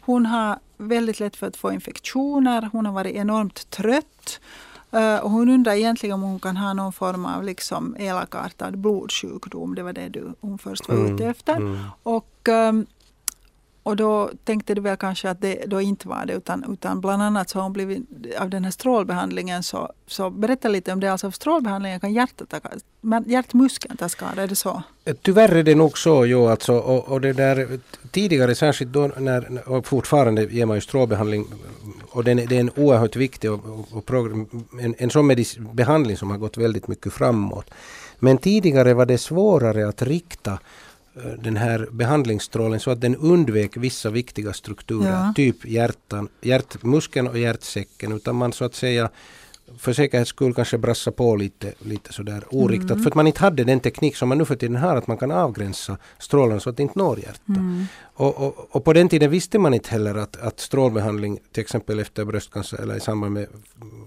Hon 0.00 0.26
har 0.26 0.58
väldigt 0.76 1.20
lätt 1.20 1.36
för 1.36 1.46
att 1.46 1.56
få 1.56 1.72
infektioner. 1.72 2.68
Hon 2.72 2.86
har 2.86 2.92
varit 2.92 3.14
enormt 3.14 3.70
trött. 3.70 4.40
Uh, 4.94 5.16
och 5.16 5.30
hon 5.30 5.48
undrar 5.48 5.72
egentligen 5.72 6.14
om 6.14 6.22
hon 6.22 6.40
kan 6.40 6.56
ha 6.56 6.72
någon 6.72 6.92
form 6.92 7.26
av 7.26 7.44
liksom 7.44 7.96
elakartad 7.98 8.78
blodsjukdom. 8.78 9.74
Det 9.74 9.82
var 9.82 9.92
det 9.92 10.08
du, 10.08 10.34
hon 10.40 10.58
först 10.58 10.88
var 10.88 10.96
mm, 10.96 11.14
ute 11.14 11.26
efter. 11.26 11.56
Mm. 11.56 11.78
Och, 12.02 12.48
um, 12.48 12.86
och 13.82 13.96
då 13.96 14.30
tänkte 14.44 14.74
du 14.74 14.80
väl 14.80 14.96
kanske 14.96 15.30
att 15.30 15.40
det 15.40 15.64
då 15.66 15.80
inte 15.80 16.08
var 16.08 16.26
det 16.26 16.32
utan, 16.32 16.72
utan 16.72 17.00
bland 17.00 17.22
annat 17.22 17.50
så 17.50 17.58
har 17.58 17.62
hon 17.62 17.72
blivit 17.72 18.02
av 18.38 18.50
den 18.50 18.64
här 18.64 18.70
strålbehandlingen 18.70 19.62
så, 19.62 19.92
så 20.06 20.30
berätta 20.30 20.68
lite 20.68 20.92
om 20.92 21.00
det. 21.00 21.12
Alltså 21.12 21.30
strålbehandlingen 21.30 22.00
kan 22.00 22.12
hjärtat, 22.12 22.54
hjärtmuskeln 23.26 23.96
ta 23.96 24.08
skada, 24.08 24.42
är 24.42 24.46
det 24.46 24.56
så? 24.56 24.82
Tyvärr 25.22 25.54
är 25.54 25.62
det 25.62 25.74
nog 25.74 25.98
så, 25.98 26.26
jo 26.26 26.48
alltså 26.48 26.72
och, 26.78 27.08
och 27.08 27.20
det 27.20 27.32
där 27.32 27.80
tidigare 28.10 28.54
särskilt 28.54 28.92
då 28.92 29.10
när, 29.16 29.68
och 29.68 29.86
fortfarande 29.86 30.44
ger 30.44 30.66
man 30.66 30.76
ju 30.76 30.80
strålbehandling 30.80 31.46
och 32.10 32.24
den, 32.24 32.36
det 32.36 32.56
är 32.56 32.60
en 32.60 32.70
oerhört 32.76 33.16
viktig 33.16 33.52
och, 33.52 33.88
och, 33.92 34.10
och 34.10 34.26
en, 34.80 34.94
en 34.98 35.10
sån 35.10 35.36
behandling 35.72 36.16
som 36.16 36.30
har 36.30 36.38
gått 36.38 36.58
väldigt 36.58 36.88
mycket 36.88 37.12
framåt. 37.12 37.70
Men 38.18 38.38
tidigare 38.38 38.94
var 38.94 39.06
det 39.06 39.18
svårare 39.18 39.88
att 39.88 40.02
rikta 40.02 40.58
eh, 41.16 41.32
den 41.42 41.56
här 41.56 41.88
behandlingsstrålen 41.90 42.80
så 42.80 42.90
att 42.90 43.00
den 43.00 43.16
undvek 43.16 43.76
vissa 43.76 44.10
viktiga 44.10 44.52
strukturer, 44.52 45.10
ja. 45.10 45.32
typ 45.36 45.66
hjärtan, 45.66 46.28
hjärtmuskeln 46.40 47.28
och 47.28 47.38
hjärtsäcken, 47.38 48.12
utan 48.12 48.36
man 48.36 48.52
så 48.52 48.64
att 48.64 48.74
säga 48.74 49.10
för 49.78 49.92
säkerhets 49.92 50.30
skull 50.30 50.54
kanske 50.54 50.78
brassa 50.78 51.12
på 51.12 51.36
lite, 51.36 51.72
lite 51.78 52.12
sådär 52.12 52.44
oriktat. 52.50 52.90
Mm. 52.90 53.02
För 53.02 53.10
att 53.10 53.14
man 53.14 53.26
inte 53.26 53.40
hade 53.40 53.64
den 53.64 53.80
teknik 53.80 54.16
som 54.16 54.28
man 54.28 54.38
nu 54.38 54.44
för 54.44 54.56
tiden 54.56 54.76
har, 54.76 54.96
att 54.96 55.06
man 55.06 55.18
kan 55.18 55.30
avgränsa 55.30 55.96
strålen 56.18 56.60
så 56.60 56.70
att 56.70 56.76
det 56.76 56.82
inte 56.82 56.98
når 56.98 57.18
hjärtat. 57.18 57.48
Mm. 57.48 57.84
Och, 58.14 58.46
och, 58.46 58.76
och, 58.76 58.84
på 58.84 58.92
den 58.92 59.08
tiden 59.08 59.30
visste 59.30 59.58
man 59.58 59.74
inte 59.74 59.90
heller 59.90 60.14
att, 60.14 60.36
att 60.36 60.60
strålbehandling, 60.60 61.38
till 61.52 61.60
exempel 61.60 61.98
efter 61.98 62.24
bröstcancer 62.24 62.82
eller 62.82 62.96
i 62.96 63.00
samband 63.00 63.32
med 63.32 63.46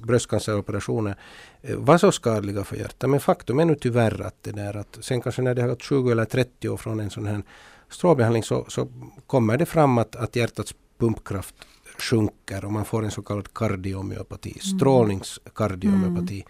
bröstcanceroperationer, 0.02 1.16
eh, 1.62 1.76
var 1.76 1.98
så 1.98 2.12
skadliga 2.12 2.64
för 2.64 2.76
hjärtat. 2.76 3.10
Men 3.10 3.20
faktum 3.20 3.60
är 3.60 3.66
nu 3.66 3.76
tyvärr 3.76 4.22
att 4.22 4.36
det 4.42 4.52
där 4.52 4.78
att 4.78 4.98
sen 5.02 5.22
kanske 5.22 5.42
när 5.42 5.56
det 5.56 5.62
har 5.62 5.70
gått 5.70 5.84
20 5.84 6.12
eller 6.12 6.26
30 6.26 6.70
år 6.70 6.78
från 6.78 7.00
en 7.00 7.10
sån 7.10 7.28
här 7.28 7.44
strålbehandling 7.90 8.44
så, 8.44 8.66
så 8.68 8.88
kommer 9.28 9.58
det 9.58 9.66
fram 9.66 9.98
att, 9.98 10.16
att 10.16 10.36
hjärtats 10.36 10.76
pumpkraft 10.98 11.56
sjunker 12.04 12.66
och 12.66 12.72
man 12.72 12.86
får 12.86 13.04
en 13.04 13.12
så 13.12 13.22
kallad 13.22 13.54
kardiomyopati, 13.54 14.50
Mm. 14.50 14.78
strålningskardiomyopati. 14.80 16.44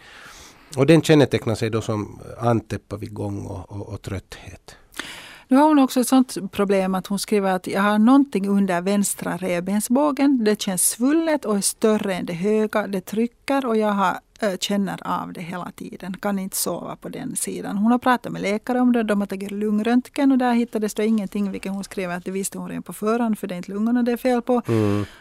Och 0.77 0.85
den 0.85 1.01
kännetecknar 1.01 1.55
sig 1.55 1.69
då 1.69 1.81
som 1.81 2.19
antäppa 2.39 2.97
vid 2.97 3.13
gång 3.13 3.45
och, 3.45 3.71
och, 3.71 3.89
och 3.93 4.01
trötthet. 4.01 4.75
Nu 5.47 5.57
har 5.57 5.67
hon 5.67 5.79
också 5.79 5.99
ett 5.99 6.07
sånt 6.07 6.51
problem 6.51 6.95
att 6.95 7.07
hon 7.07 7.19
skriver 7.19 7.51
att 7.51 7.67
jag 7.67 7.81
har 7.81 7.99
någonting 7.99 8.47
under 8.49 8.81
vänstra 8.81 9.37
revbensbågen. 9.37 10.43
Det 10.43 10.61
känns 10.61 10.89
svullet 10.89 11.45
och 11.45 11.57
är 11.57 11.61
större 11.61 12.15
än 12.15 12.25
det 12.25 12.33
höga. 12.33 12.87
Det 12.87 13.01
trycker 13.01 13.65
och 13.65 13.77
jag 13.77 13.91
har, 13.91 14.19
känner 14.59 15.07
av 15.21 15.33
det 15.33 15.41
hela 15.41 15.71
tiden. 15.71 16.17
Kan 16.17 16.39
inte 16.39 16.55
sova 16.55 16.95
på 16.95 17.09
den 17.09 17.35
sidan. 17.35 17.77
Hon 17.77 17.91
har 17.91 17.99
pratat 17.99 18.31
med 18.31 18.41
läkare 18.41 18.79
om 18.79 18.93
det. 18.93 19.03
De 19.03 19.19
har 19.19 19.27
tagit 19.27 19.51
lungröntgen 19.51 20.31
och 20.31 20.37
där 20.37 20.53
hittades 20.53 20.93
det 20.93 21.05
ingenting. 21.05 21.51
Vilket 21.51 21.71
hon 21.71 21.83
skriver 21.83 22.17
att 22.17 22.25
det 22.25 22.31
visste 22.31 22.57
hon 22.57 22.69
redan 22.69 22.83
på 22.83 22.93
förhand 22.93 23.39
för 23.39 23.47
det 23.47 23.55
är 23.55 23.57
inte 23.57 23.71
lungorna 23.71 24.03
det 24.03 24.11
är 24.11 24.17
fel 24.17 24.41
på. 24.41 24.61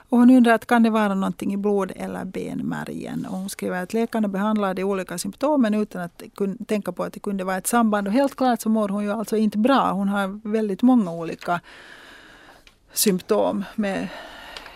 Och 0.08 0.18
hon 0.18 0.30
undrar 0.30 0.54
att 0.54 0.66
kan 0.66 0.82
det 0.82 0.90
vara 0.90 1.14
någonting 1.14 1.52
i 1.54 1.56
blod 1.56 1.92
eller 1.96 2.24
benmärgen. 2.24 3.26
Och 3.26 3.38
hon 3.38 3.48
skriver 3.48 3.82
att 3.82 3.92
läkarna 3.92 4.28
behandlar 4.28 4.74
de 4.74 4.84
olika 4.84 5.18
symptomen 5.18 5.74
utan 5.74 6.02
att 6.02 6.22
tänka 6.66 6.92
på 6.92 7.04
att 7.04 7.12
det 7.12 7.20
kunde 7.20 7.44
vara 7.44 7.56
ett 7.56 7.66
samband. 7.66 8.06
Och 8.06 8.12
helt 8.12 8.36
klart 8.36 8.60
så 8.60 8.68
mår 8.68 8.88
hon 8.88 9.04
ju 9.04 9.12
alltså 9.12 9.36
inte 9.36 9.58
bra. 9.58 9.92
Hon 9.92 10.08
har 10.08 10.48
väldigt 10.48 10.82
många 10.82 11.12
olika 11.12 11.60
symptom 12.92 13.64
med 13.74 14.08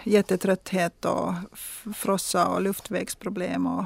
jättetrötthet 0.05 1.05
och 1.05 1.35
frossa 1.95 2.47
och 2.47 2.63
luftvägsproblem 2.63 3.67
och, 3.67 3.85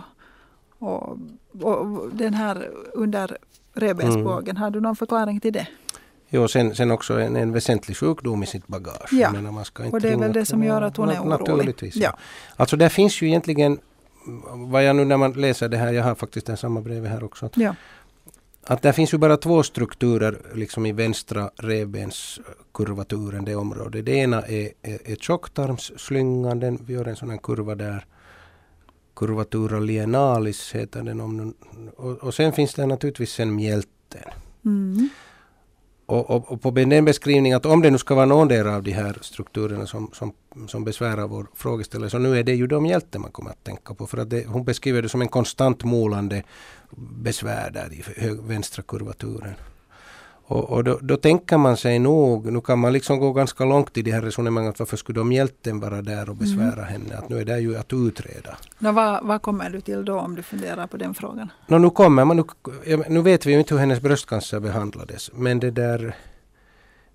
och, 0.81 1.19
och 1.63 2.09
den 2.13 2.35
här 2.35 2.71
under 2.95 3.37
revbensbågen. 3.75 4.57
Har 4.57 4.71
du 4.71 4.81
någon 4.81 4.97
förklaring 4.97 5.41
till 5.41 5.53
det? 5.53 5.67
Jo, 6.29 6.49
sen, 6.49 6.75
sen 6.75 6.91
också 6.91 7.21
en, 7.21 7.37
en 7.37 7.53
väsentlig 7.53 7.97
sjukdom 7.97 8.43
i 8.43 8.47
sitt 8.47 8.67
bagage. 8.67 9.13
Ja, 9.13 9.33
menar, 9.33 9.53
man 9.53 9.65
ska 9.65 9.85
inte 9.85 9.97
och 9.97 10.01
det 10.01 10.09
är 10.09 10.17
väl 10.17 10.33
det 10.33 10.47
som 10.47 10.65
gör 10.65 10.83
att 10.83 10.97
hon 10.97 11.09
är 11.09 11.21
orolig. 11.21 11.41
Naturligtvis. 11.41 11.97
Ja. 11.97 12.03
Ja. 12.03 12.19
Alltså 12.57 12.77
där 12.77 12.89
finns 12.89 13.23
ju 13.23 13.27
egentligen, 13.27 13.79
vad 14.55 14.85
jag 14.85 14.97
nu 14.97 15.05
när 15.05 15.17
man 15.17 15.33
läser 15.33 15.69
det 15.69 15.77
här, 15.77 15.93
jag 15.93 16.05
har 16.05 16.15
faktiskt 16.15 16.47
det 16.47 16.57
samma 16.57 16.81
brevet 16.81 17.11
här 17.11 17.25
också. 17.25 17.51
Ja. 17.55 17.75
Att 18.65 18.83
där 18.83 18.93
finns 18.93 19.15
ju 19.15 19.19
bara 19.19 19.37
två 19.37 19.63
strukturer 19.63 20.39
liksom 20.55 20.87
i 20.87 20.93
vänstra 20.93 21.51
revbenskurvaturen, 21.57 23.45
det 23.45 23.55
området. 23.55 24.07
Det 24.07 24.13
ena 24.13 24.43
är, 24.43 24.71
är, 24.83 24.99
är 25.13 25.17
tjocktarmsslingan, 25.17 26.61
den, 26.61 26.79
vi 26.87 26.93
gör 26.93 27.09
en 27.09 27.17
sån 27.17 27.31
här 27.31 27.39
kurva 27.39 27.75
där. 27.75 28.07
Curvatura 29.21 29.79
lienalis 29.79 30.75
heter 30.75 31.03
den. 31.03 31.21
Om, 31.21 31.55
och, 31.97 32.13
och 32.13 32.35
sen 32.35 32.53
finns 32.53 32.75
det 32.75 32.87
naturligtvis 32.87 33.33
sen 33.33 33.55
mjälten. 33.55 34.31
Mm. 34.65 35.09
Och, 36.07 36.31
och, 36.31 36.53
och 36.53 36.63
på 36.63 36.71
den 36.71 37.05
beskrivningen 37.05 37.57
att 37.57 37.67
om 37.67 37.83
det 37.83 37.91
nu 37.91 37.99
ska 37.99 38.15
vara 38.15 38.27
någon 38.27 38.67
av 38.67 38.83
de 38.83 38.93
här 38.93 39.19
strukturerna 39.21 39.87
som, 39.87 40.11
som, 40.13 40.33
som 40.69 40.85
besvärar 40.85 41.27
vår 41.27 41.47
frågeställare 41.55 42.11
så 42.11 42.19
nu 42.19 42.39
är 42.39 42.43
det 42.43 42.55
ju 42.55 42.67
de 42.67 42.87
hjälte 42.87 43.19
man 43.19 43.31
kommer 43.31 43.51
att 43.51 43.65
tänka 43.65 43.95
på. 43.95 44.07
För 44.07 44.19
att 44.19 44.31
det, 44.31 44.47
hon 44.47 44.65
beskriver 44.65 45.03
det 45.03 45.09
som 45.09 45.23
en 45.23 45.29
konstant 45.29 45.85
molande 45.85 46.43
besvär 47.23 47.71
där 47.71 47.93
i 47.93 48.03
vänstra 48.43 48.83
kurvaturen. 48.83 49.55
Och, 50.51 50.71
och 50.71 50.85
då, 50.85 50.99
då 51.03 51.17
tänker 51.17 51.59
man 51.59 51.77
sig 51.77 51.99
nog, 51.99 52.53
nu 52.53 52.61
kan 52.61 52.79
man 52.79 52.93
liksom 52.93 53.19
gå 53.19 53.33
ganska 53.33 53.65
långt 53.65 53.97
i 53.97 54.03
det 54.03 54.13
här 54.13 54.23
resonemanget, 54.23 54.79
varför 54.79 54.97
skulle 54.97 55.21
de 55.21 55.33
hjälten 55.33 55.81
vara 55.81 56.03
där 56.03 56.31
och 56.31 56.37
besvära 56.37 56.85
henne? 56.85 57.17
Att 57.17 57.29
nu 57.29 57.41
är 57.41 57.45
det 57.45 57.59
ju 57.59 57.77
att 57.77 57.93
utreda. 57.93 58.57
Vad, 58.79 59.27
vad 59.27 59.43
kommer 59.43 59.71
du 59.71 59.81
till 59.81 60.05
då 60.05 60.19
om 60.19 60.35
du 60.35 60.43
funderar 60.43 60.87
på 60.87 60.97
den 60.97 61.15
frågan? 61.15 61.53
Nå, 61.67 61.79
nu 61.79 61.91
kommer 61.91 62.25
man, 62.25 62.37
nu, 62.37 62.45
nu 63.09 63.23
vet 63.23 63.47
vi 63.47 63.53
ju 63.53 63.59
inte 63.59 63.75
hur 63.75 63.81
hennes 63.81 64.01
bröstcancer 64.01 64.61
behandlades, 64.61 65.31
men 65.35 65.61
det 65.61 65.71
där 65.71 66.17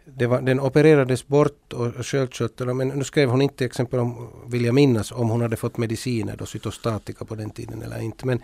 det 0.06 0.28
var, 0.28 0.42
den 0.42 0.60
opererades 0.60 1.28
bort 1.28 1.74
och 1.74 2.06
sköldkörteln, 2.06 2.78
men 2.78 2.88
nu 2.88 3.04
skrev 3.04 3.30
hon 3.30 3.42
inte 3.42 3.66
exempel 3.66 4.00
om, 4.00 4.30
vill 4.48 4.66
jag 4.66 4.76
minnas, 4.76 5.12
om 5.12 5.30
hon 5.30 5.42
hade 5.42 5.56
fått 5.56 5.78
mediciner, 5.78 6.36
då 6.38 6.46
cytostatika 6.46 7.26
på 7.26 7.36
den 7.36 7.50
tiden 7.50 7.82
eller 7.82 8.02
inte. 8.02 8.26
Men 8.26 8.42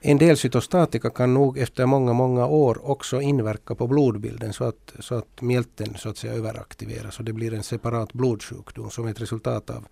en 0.00 0.18
del 0.18 0.36
cytostatika 0.36 1.10
kan 1.10 1.34
nog 1.34 1.58
efter 1.58 1.86
många, 1.86 2.12
många 2.12 2.46
år 2.46 2.90
också 2.90 3.20
inverka 3.20 3.74
på 3.74 3.86
blodbilden 3.86 4.52
så 4.52 4.64
att, 4.64 4.92
så 4.98 5.14
att 5.14 5.42
mjälten 5.42 5.94
så 5.94 6.08
att 6.08 6.16
säga 6.16 6.32
överaktiveras 6.32 7.18
och 7.18 7.24
det 7.24 7.32
blir 7.32 7.54
en 7.54 7.62
separat 7.62 8.12
blodsjukdom 8.12 8.90
som 8.90 9.06
ett 9.06 9.20
resultat 9.20 9.70
av 9.70 9.86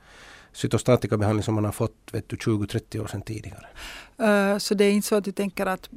cytostatikabehandling 0.53 1.43
som 1.43 1.55
man 1.55 1.65
har 1.65 1.73
fått 1.73 2.13
20-30 2.13 3.03
år 3.03 3.07
sedan 3.07 3.23
tidigare. 3.23 3.67
Uh, 4.21 4.59
så 4.59 4.75
det 4.75 4.85
är 4.85 4.93
inte 4.93 5.09
så 5.09 5.15
att 5.15 5.25
du 5.25 5.33
tänker 5.33 5.67
att 5.67 5.91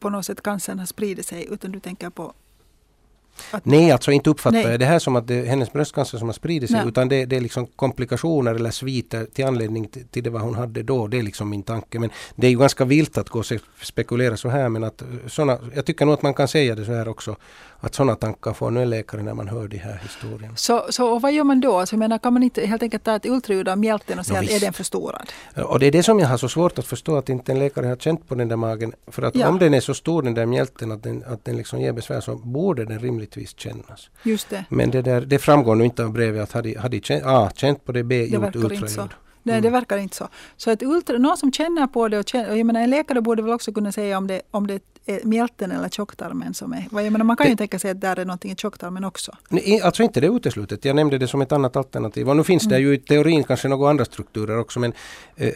på 0.00 0.10
något 0.10 0.26
sätt 0.26 0.42
cancern 0.42 0.78
har 0.78 0.86
spridit 0.86 1.26
sig 1.26 1.46
utan 1.50 1.72
du 1.72 1.80
tänker 1.80 2.10
på 2.10 2.34
Nej, 3.62 3.92
alltså 3.92 4.12
inte 4.12 4.30
uppfattar 4.30 4.58
Nej. 4.58 4.70
jag 4.70 4.80
det 4.80 4.86
här 4.86 4.98
som 4.98 5.16
att 5.16 5.26
det 5.26 5.34
är 5.34 5.44
hennes 5.44 5.72
bröstcancer 5.72 6.18
som 6.18 6.28
har 6.28 6.32
spridit 6.32 6.70
sig 6.70 6.80
Nej. 6.80 6.88
utan 6.88 7.08
det, 7.08 7.24
det 7.24 7.36
är 7.36 7.40
liksom 7.40 7.66
komplikationer 7.66 8.54
eller 8.54 8.70
sviter 8.70 9.26
till 9.34 9.44
anledning 9.44 9.88
till, 9.88 10.22
det 10.22 10.30
vad 10.30 10.42
hon 10.42 10.54
hade 10.54 10.82
då. 10.82 11.06
Det 11.06 11.18
är 11.18 11.22
liksom 11.22 11.50
min 11.50 11.62
tanke. 11.62 11.98
Men 11.98 12.10
det 12.36 12.46
är 12.46 12.50
ju 12.50 12.58
ganska 12.58 12.84
vilt 12.84 13.18
att 13.18 13.28
gå 13.28 13.38
och 13.38 13.46
spekulera 13.82 14.36
så 14.36 14.48
här 14.48 14.68
men 14.68 14.84
att 14.84 15.02
eh, 15.02 15.08
såna, 15.26 15.58
jag 15.74 15.86
tycker 15.86 16.04
nog 16.04 16.14
att 16.14 16.22
man 16.22 16.34
kan 16.34 16.48
säga 16.48 16.74
det 16.74 16.84
så 16.84 16.92
här 16.92 17.08
också 17.08 17.36
att 17.80 17.94
sådana 17.94 18.14
tankar 18.14 18.52
får 18.52 18.70
nu 18.70 18.82
en 18.82 18.90
läkare 18.90 19.22
när 19.22 19.34
man 19.34 19.48
hör 19.48 19.68
de 19.68 19.76
här 19.76 20.00
historierna. 20.02 20.56
Så, 20.56 20.86
så 20.90 21.08
och 21.08 21.22
vad 21.22 21.32
gör 21.32 21.44
man 21.44 21.60
då? 21.60 21.78
Alltså, 21.78 21.94
jag 21.94 21.98
menar, 21.98 22.18
kan 22.18 22.32
man 22.32 22.42
inte 22.42 22.66
helt 22.66 22.82
enkelt 22.82 23.04
ta 23.04 23.16
ett 23.16 23.26
ultraljud 23.26 23.68
av 23.68 23.78
mjälten 23.78 24.18
och 24.18 24.26
säga 24.26 24.40
Nå, 24.40 24.46
att 24.46 24.52
är 24.52 24.60
den 24.60 24.72
förstorad? 24.72 25.32
Och 25.56 25.78
det 25.78 25.86
är 25.86 25.92
det 25.92 26.02
som 26.02 26.18
jag 26.18 26.28
har 26.28 26.36
så 26.36 26.48
svårt 26.48 26.78
att 26.78 26.86
förstå 26.86 27.16
att 27.16 27.28
inte 27.28 27.52
en 27.52 27.58
läkare 27.58 27.86
har 27.86 27.96
känt 27.96 28.28
på 28.28 28.34
den 28.34 28.48
där 28.48 28.56
magen. 28.56 28.92
För 29.06 29.22
att 29.22 29.34
Ja. 29.34 29.48
om 29.48 29.58
den 29.58 29.74
är 29.74 29.80
så 29.80 29.94
stor 29.94 30.22
den 30.22 30.34
där 30.34 30.46
mjälten 30.46 30.92
att 30.92 31.02
den, 31.02 31.24
att 31.26 31.44
den 31.44 31.56
liksom 31.56 31.80
ger 31.80 31.92
besvär 31.92 32.20
så 32.20 32.36
borde 32.36 32.84
den 32.84 32.98
rimligtvis 33.36 33.58
kännas. 33.58 34.10
Just 34.22 34.50
det. 34.50 34.64
Men 34.68 34.90
det, 34.90 35.02
där, 35.02 35.20
det 35.20 35.38
framgår 35.38 35.74
nu 35.74 35.84
inte 35.84 36.04
av 36.04 36.12
brevet 36.12 36.42
att 36.42 36.52
hade, 36.52 36.78
hade 36.80 37.00
känt, 37.00 37.22
A, 37.26 37.50
känt 37.54 37.84
på 37.84 37.92
det, 37.92 38.04
B, 38.04 38.18
Det 38.18 38.26
gjort 38.26 38.56
ultraljud. 38.56 39.10
Nej, 39.42 39.60
det 39.60 39.70
verkar 39.70 39.98
inte 39.98 40.16
så. 40.16 40.28
Så 40.56 40.70
ett 40.70 40.82
ultra, 40.82 41.18
någon 41.18 41.36
som 41.36 41.52
känner 41.52 41.86
på 41.86 42.08
det 42.08 42.18
och, 42.18 42.28
känner, 42.28 42.50
och 42.50 42.58
jag 42.58 42.66
menar, 42.66 42.80
en 42.80 42.90
läkare 42.90 43.20
borde 43.20 43.42
väl 43.42 43.52
också 43.52 43.72
kunna 43.72 43.92
säga 43.92 44.18
om 44.18 44.26
det, 44.26 44.42
om 44.50 44.66
det 44.66 44.82
är 45.06 45.24
mjälten 45.24 45.70
eller 45.72 45.88
tjocktarmen 45.88 46.54
som 46.54 46.72
är... 46.72 46.88
Jag 46.92 47.12
menar, 47.12 47.24
man 47.24 47.36
kan 47.36 47.46
ju 47.46 47.52
Det- 47.52 47.58
tänka 47.58 47.78
sig 47.78 47.90
att 47.90 48.00
där 48.00 48.18
är 48.18 48.24
någonting 48.24 48.52
i 48.52 48.56
tjocktarmen 48.56 49.04
också. 49.04 49.32
Nej, 49.48 49.80
Alltså 49.80 50.02
inte 50.02 50.20
det 50.20 50.26
uteslutet. 50.26 50.84
Jag 50.84 50.96
nämnde 50.96 51.18
det 51.18 51.28
som 51.28 51.40
ett 51.40 51.52
annat 51.52 51.76
alternativ. 51.76 52.28
Och 52.28 52.36
nu 52.36 52.44
finns 52.44 52.64
det 52.68 52.78
ju 52.78 52.94
i 52.94 52.98
teorin 52.98 53.44
kanske 53.44 53.68
några 53.68 53.90
andra 53.90 54.04
strukturer 54.04 54.58
också 54.58 54.80
men 54.80 54.92
eh, 55.36 55.52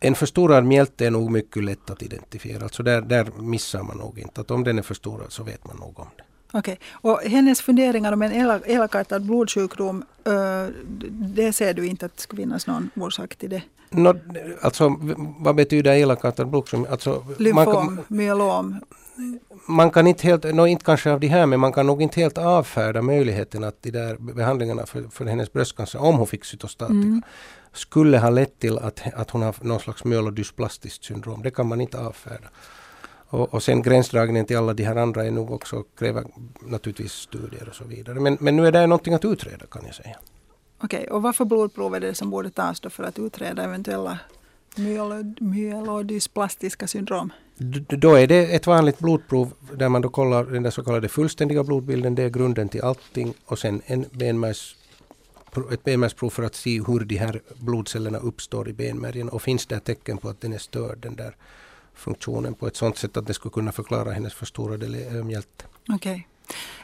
en 0.00 0.14
förstorad 0.14 0.64
mjälte 0.64 1.06
är 1.06 1.10
nog 1.10 1.30
mycket 1.30 1.64
lätt 1.64 1.90
att 1.90 2.02
identifiera. 2.02 2.62
Alltså 2.62 2.82
där, 2.82 3.00
där 3.00 3.26
missar 3.38 3.82
man 3.82 3.96
nog 3.96 4.18
inte. 4.18 4.40
Att 4.40 4.50
om 4.50 4.64
den 4.64 4.78
är 4.78 4.82
förstorad 4.82 5.32
så 5.32 5.42
vet 5.42 5.66
man 5.66 5.76
nog 5.76 5.98
om 6.00 6.06
det. 6.16 6.22
Okej. 6.52 6.78
Och 6.92 7.20
hennes 7.22 7.60
funderingar 7.60 8.12
om 8.12 8.22
en 8.22 8.32
elak- 8.32 8.62
elakartad 8.66 9.22
blodsjukdom, 9.22 10.04
det 11.10 11.52
ser 11.52 11.74
du 11.74 11.86
inte 11.86 12.06
att 12.06 12.16
det 12.16 12.22
skulle 12.22 12.42
finnas 12.42 12.66
någon 12.66 12.90
orsak 12.96 13.36
till 13.36 13.50
det? 13.50 13.62
Nå, 13.90 14.14
alltså 14.60 14.96
vad 15.38 15.54
betyder 15.54 15.92
elakartad 15.92 16.48
blodsjukdom? 16.48 16.86
Alltså, 16.90 17.10
man, 17.10 17.34
Lymfom, 17.38 17.64
kan, 17.74 18.04
myelom. 18.08 18.80
man 19.66 19.90
kan 19.90 20.06
inte 20.06 20.26
helt, 20.26 20.54
nå, 20.54 20.66
inte 20.66 20.84
kanske 20.84 21.10
av 21.12 21.20
de 21.20 21.28
här 21.28 21.46
men 21.46 21.60
man 21.60 21.72
kan 21.72 21.86
nog 21.86 22.02
inte 22.02 22.20
helt 22.20 22.38
avfärda 22.38 23.02
möjligheten 23.02 23.64
att 23.64 23.82
de 23.82 23.90
där 23.90 24.16
behandlingarna 24.34 24.86
för, 24.86 25.02
för 25.10 25.24
hennes 25.24 25.52
bröstcancer, 25.52 26.02
om 26.02 26.16
hon 26.16 26.26
fick 26.26 26.44
cytostatika, 26.44 27.20
skulle 27.72 28.18
ha 28.18 28.30
lett 28.30 28.58
till 28.58 28.78
att, 28.78 29.02
att 29.14 29.30
hon 29.30 29.42
har 29.42 29.54
någon 29.60 29.80
slags 29.80 30.04
myelodysplastiskt 30.04 31.04
syndrom. 31.04 31.42
Det 31.42 31.50
kan 31.50 31.66
man 31.68 31.80
inte 31.80 31.98
avfärda. 31.98 32.48
Och, 33.32 33.54
och 33.54 33.62
sen 33.62 33.82
gränsdragningen 33.82 34.46
till 34.46 34.56
alla 34.56 34.74
de 34.74 34.84
här 34.84 34.96
andra 34.96 35.24
är 35.24 35.30
nog 35.30 35.50
också 35.50 35.84
kräver 35.98 36.24
naturligtvis 36.60 37.12
studier 37.12 37.68
och 37.68 37.74
så 37.74 37.84
vidare. 37.84 38.20
Men, 38.20 38.36
men 38.40 38.56
nu 38.56 38.66
är 38.66 38.72
det 38.72 38.86
någonting 38.86 39.14
att 39.14 39.24
utreda 39.24 39.66
kan 39.66 39.82
jag 39.86 39.94
säga. 39.94 40.16
Okej, 40.84 41.06
och 41.10 41.22
vad 41.22 41.36
för 41.36 41.44
blodprov 41.44 41.94
är 41.94 42.00
det 42.00 42.14
som 42.14 42.30
borde 42.30 42.50
tas 42.50 42.80
då 42.80 42.90
för 42.90 43.04
att 43.04 43.18
utreda 43.18 43.62
eventuella 43.64 44.18
myelo- 44.76 45.36
myelodysplastiska 45.40 46.86
syndrom? 46.86 47.32
D- 47.56 47.96
Då 47.96 48.14
är 48.14 48.26
det 48.26 48.54
ett 48.54 48.66
vanligt 48.66 48.98
blodprov 48.98 49.52
där 49.72 49.88
man 49.88 50.02
då 50.02 50.08
kollar 50.08 50.44
den 50.44 50.62
där 50.62 50.70
så 50.70 50.84
kallade 50.84 51.08
fullständiga 51.08 51.64
blodbilden. 51.64 52.14
Det 52.14 52.22
är 52.22 52.30
grunden 52.30 52.68
till 52.68 52.82
allting. 52.82 53.34
Och 53.44 53.58
sen 53.58 53.82
en 53.86 54.04
benmärgs, 54.12 54.76
ett 55.72 55.84
benmärgsprov 55.84 56.30
för 56.30 56.42
att 56.42 56.54
se 56.54 56.82
hur 56.86 57.00
de 57.00 57.16
här 57.16 57.40
blodcellerna 57.56 58.18
uppstår 58.18 58.68
i 58.68 58.72
benmärgen. 58.72 59.28
Och 59.28 59.42
finns 59.42 59.66
det 59.66 59.80
tecken 59.80 60.18
på 60.18 60.28
att 60.28 60.40
den 60.40 60.52
är 60.52 60.58
störd, 60.58 60.98
den 60.98 61.16
där 61.16 61.36
funktionen, 61.94 62.54
på 62.54 62.66
ett 62.66 62.76
sådant 62.76 62.98
sätt 62.98 63.16
att 63.16 63.26
det 63.26 63.34
skulle 63.34 63.52
kunna 63.52 63.72
förklara 63.72 64.10
hennes 64.12 64.34
förstorade 64.34 64.86
äh, 64.86 65.24
mjälte. 65.24 65.64
Okej. 65.88 66.28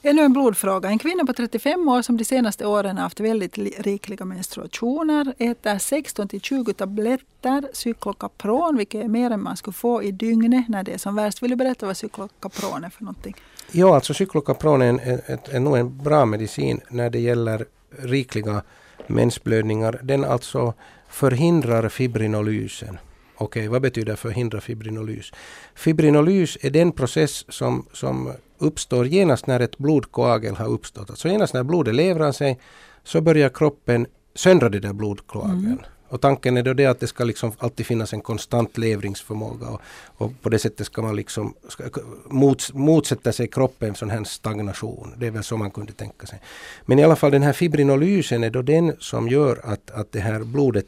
Ännu 0.02 0.22
en 0.22 0.32
blodfråga. 0.32 0.88
En 0.88 0.98
kvinna 0.98 1.24
på 1.24 1.32
35 1.32 1.88
år 1.88 2.02
som 2.02 2.16
de 2.16 2.24
senaste 2.24 2.66
åren 2.66 2.96
har 2.96 3.02
haft 3.02 3.20
väldigt 3.20 3.56
li- 3.56 3.74
rikliga 3.78 4.24
menstruationer 4.24 5.34
äter 5.38 5.78
16 5.78 6.28
till 6.28 6.40
20 6.40 6.72
tabletter 6.72 7.68
cyklokapron, 7.72 8.76
vilket 8.76 9.04
är 9.04 9.09
mer 9.09 9.30
än 9.30 9.42
man 9.42 9.56
skulle 9.56 9.74
få 9.74 10.02
i 10.02 10.11
dygnet 10.12 10.68
när 10.68 10.82
det 10.82 10.92
är 10.94 10.98
som 10.98 11.14
värst. 11.14 11.42
Vill 11.42 11.50
du 11.50 11.56
berätta 11.56 11.86
vad 11.86 11.96
cyklokapron 11.96 12.84
är 12.84 12.90
för 12.90 13.04
någonting? 13.04 13.34
Ja, 13.72 13.94
alltså 13.94 14.14
cyklokapron 14.14 14.82
är, 14.82 14.98
är, 15.26 15.38
är 15.56 15.61
nog 15.61 15.76
en 15.78 15.98
bra 16.02 16.24
medicin 16.24 16.80
när 16.90 17.11
det 17.11 17.18
gäller 17.18 17.66
rikliga 17.98 18.62
mensblödningar. 19.06 20.00
Den 20.02 20.24
alltså 20.24 20.74
förhindrar 21.09 21.88
fibrinolysen. 21.88 22.98
Okej, 23.41 23.68
vad 23.68 23.82
betyder 23.82 24.16
förhindra 24.16 24.61
fibrinolys? 24.61 25.32
Fibrinolys 25.74 26.59
är 26.61 26.70
den 26.70 26.93
process 26.93 27.45
som, 27.49 27.86
som 27.93 28.32
uppstår 28.59 29.07
genast 29.07 29.47
när 29.47 29.61
ett 29.61 29.78
blodkoagel 29.78 30.57
har 30.57 30.68
uppstått. 30.68 31.11
Alltså 31.11 31.28
genast 31.28 31.55
när 31.55 31.62
blodet 31.62 31.95
levrar 31.95 32.32
sig 32.32 32.59
så 33.05 33.20
börjar 33.20 33.49
kroppen 33.49 34.07
söndra 34.34 34.68
de 34.68 34.78
där 34.78 34.93
blodkoageln. 34.93 35.66
Mm. 35.66 35.78
Och 36.09 36.20
tanken 36.20 36.57
är 36.57 36.62
då 36.62 36.74
det 36.74 36.86
att 36.86 37.01
det 37.01 37.07
ska 37.07 37.24
liksom 37.24 37.53
alltid 37.59 37.86
finnas 37.86 38.12
en 38.12 38.20
konstant 38.20 38.78
levringsförmåga 38.78 39.68
och, 39.68 39.80
och 40.05 40.32
på 40.43 40.49
det 40.49 40.59
sättet 40.59 40.86
ska 40.86 41.03
man 41.03 41.16
liksom 41.16 41.55
ska, 41.68 41.84
mot, 42.26 42.72
motsätta 42.74 43.32
sig 43.32 43.49
kroppen 43.49 43.95
sån 43.95 44.11
här 44.11 44.24
stagnation. 44.24 45.14
Det 45.16 45.26
är 45.26 45.30
väl 45.30 45.45
så 45.45 45.57
man 45.57 45.70
kunde 45.70 45.93
tänka 45.93 46.26
sig. 46.26 46.41
Men 46.86 46.99
i 46.99 47.05
alla 47.05 47.16
fall 47.16 47.30
den 47.30 47.43
här 47.43 47.53
fibrinolysen 47.53 48.45
är 48.45 48.51
då 48.51 48.62
den 48.62 48.93
som 49.01 49.28
gör 49.28 49.61
att, 49.64 49.91
att 49.91 50.12
det 50.12 50.20
här 50.20 50.45
blodet, 50.45 50.86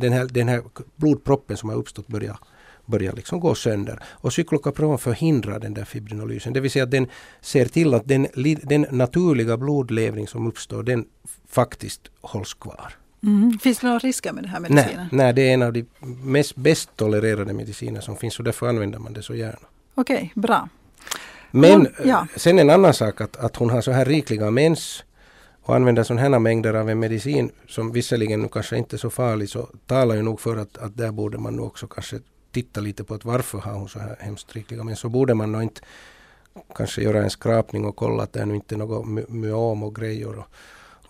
den 0.00 0.12
här, 0.12 0.24
den 0.24 0.48
här 0.48 0.62
blodproppen 0.96 1.56
som 1.56 1.68
har 1.68 1.76
uppstått 1.76 2.06
börjar 2.08 2.38
börjar 2.86 3.12
liksom 3.12 3.40
gå 3.40 3.54
sönder. 3.54 4.02
Och 4.04 4.32
cyklokapron 4.32 4.98
förhindrar 4.98 5.58
den 5.58 5.74
där 5.74 5.84
fibrinolysen. 5.84 6.52
Det 6.52 6.60
vill 6.60 6.70
säga 6.70 6.84
att 6.84 6.90
den 6.90 7.06
ser 7.40 7.64
till 7.64 7.94
att 7.94 8.08
den, 8.08 8.26
den 8.62 8.86
naturliga 8.90 9.56
blodlevring 9.56 10.28
som 10.28 10.46
uppstår, 10.46 10.82
den 10.82 11.04
faktiskt 11.48 12.00
hålls 12.20 12.54
kvar. 12.54 12.94
Mm. 13.22 13.58
Finns 13.58 13.78
det 13.78 13.86
några 13.86 13.98
risker 13.98 14.32
med 14.32 14.44
den 14.44 14.50
här 14.50 14.60
Nej, 14.60 14.70
medicinen? 14.70 15.08
nej, 15.12 15.32
det 15.32 15.42
är 15.50 15.54
en 15.54 15.62
av 15.62 15.72
de 15.72 15.84
mest 16.22 16.56
bäst 16.56 16.90
tolererade 16.96 17.52
mediciner 17.52 18.00
som 18.00 18.16
finns 18.16 18.38
och 18.38 18.44
därför 18.44 18.68
använder 18.68 18.98
man 18.98 19.12
det 19.12 19.22
så 19.22 19.34
gärna. 19.34 19.58
Okej, 19.94 20.32
bra. 20.34 20.68
Men 21.50 21.82
Ja, 21.98 22.04
ja. 22.04 22.20
eh, 22.20 22.38
sen 22.38 22.58
en 22.58 22.70
annan 22.70 22.94
sak 22.94 23.20
att, 23.20 23.36
att 23.36 23.56
hon 23.56 23.70
har 23.70 23.80
så 23.80 23.92
här 23.92 24.04
rikliga 24.04 24.50
mens 24.50 25.04
och 25.66 25.74
använder 25.74 26.02
sådana 26.02 26.22
här 26.22 26.38
mängder 26.38 26.74
av 26.74 26.90
en 26.90 26.98
medicin 26.98 27.50
som 27.68 27.92
visserligen 27.92 28.42
nu 28.42 28.48
kanske 28.48 28.76
inte 28.76 28.96
är 28.96 28.98
så 28.98 29.10
farlig 29.10 29.48
så 29.48 29.68
talar 29.86 30.14
ju 30.14 30.22
nog 30.22 30.40
för 30.40 30.56
att, 30.56 30.78
att 30.78 30.96
där 30.96 31.12
borde 31.12 31.38
man 31.38 31.56
nog 31.56 31.66
också 31.66 31.86
kanske 31.86 32.20
titta 32.52 32.80
lite 32.80 33.04
på 33.04 33.14
att 33.14 33.24
varför 33.24 33.58
har 33.58 33.72
hon 33.72 33.88
så 33.88 33.98
här 33.98 34.16
hemskt 34.20 34.56
rikliga 34.56 34.84
men 34.84 34.96
Så 34.96 35.08
borde 35.08 35.34
man 35.34 35.52
nog 35.52 35.62
inte 35.62 35.80
kanske 36.76 37.02
göra 37.02 37.22
en 37.22 37.30
skrapning 37.30 37.84
och 37.84 37.96
kolla 37.96 38.22
att 38.22 38.32
det 38.32 38.40
är 38.40 38.46
nu 38.46 38.54
inte 38.54 38.76
något 38.76 39.06
myom 39.28 39.82
och 39.82 39.94
grejer 39.94 40.38
och, 40.38 40.44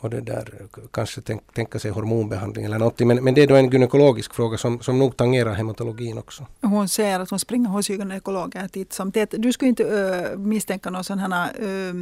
och 0.07 0.11
det 0.11 0.21
där 0.21 0.69
kanske 0.91 1.21
tänk, 1.21 1.55
tänka 1.55 1.79
sig 1.79 1.91
hormonbehandling 1.91 2.65
eller 2.65 2.79
någonting. 2.79 3.09
Men, 3.09 3.25
men 3.25 3.35
det 3.35 3.43
är 3.43 3.47
då 3.47 3.55
en 3.55 3.71
gynekologisk 3.71 4.35
fråga 4.35 4.59
som, 4.59 4.81
som 4.81 4.99
nog 4.99 5.17
tangerar 5.17 5.55
hematologin 5.55 6.19
också. 6.19 6.47
Hon 6.63 6.89
säger 6.89 7.21
att 7.21 7.31
hon 7.31 7.39
springer 7.39 7.69
hos 7.69 7.91
gynekologer 7.91 8.69
titt 8.69 8.93
som 8.93 9.13
tätt. 9.13 9.35
Du 9.39 9.53
skulle 9.53 9.69
inte 9.69 9.85
ö, 9.85 10.37
misstänka 10.37 10.91
någon 10.91 11.05
sån 11.05 11.19
här 11.19 11.51
ö, 11.59 11.93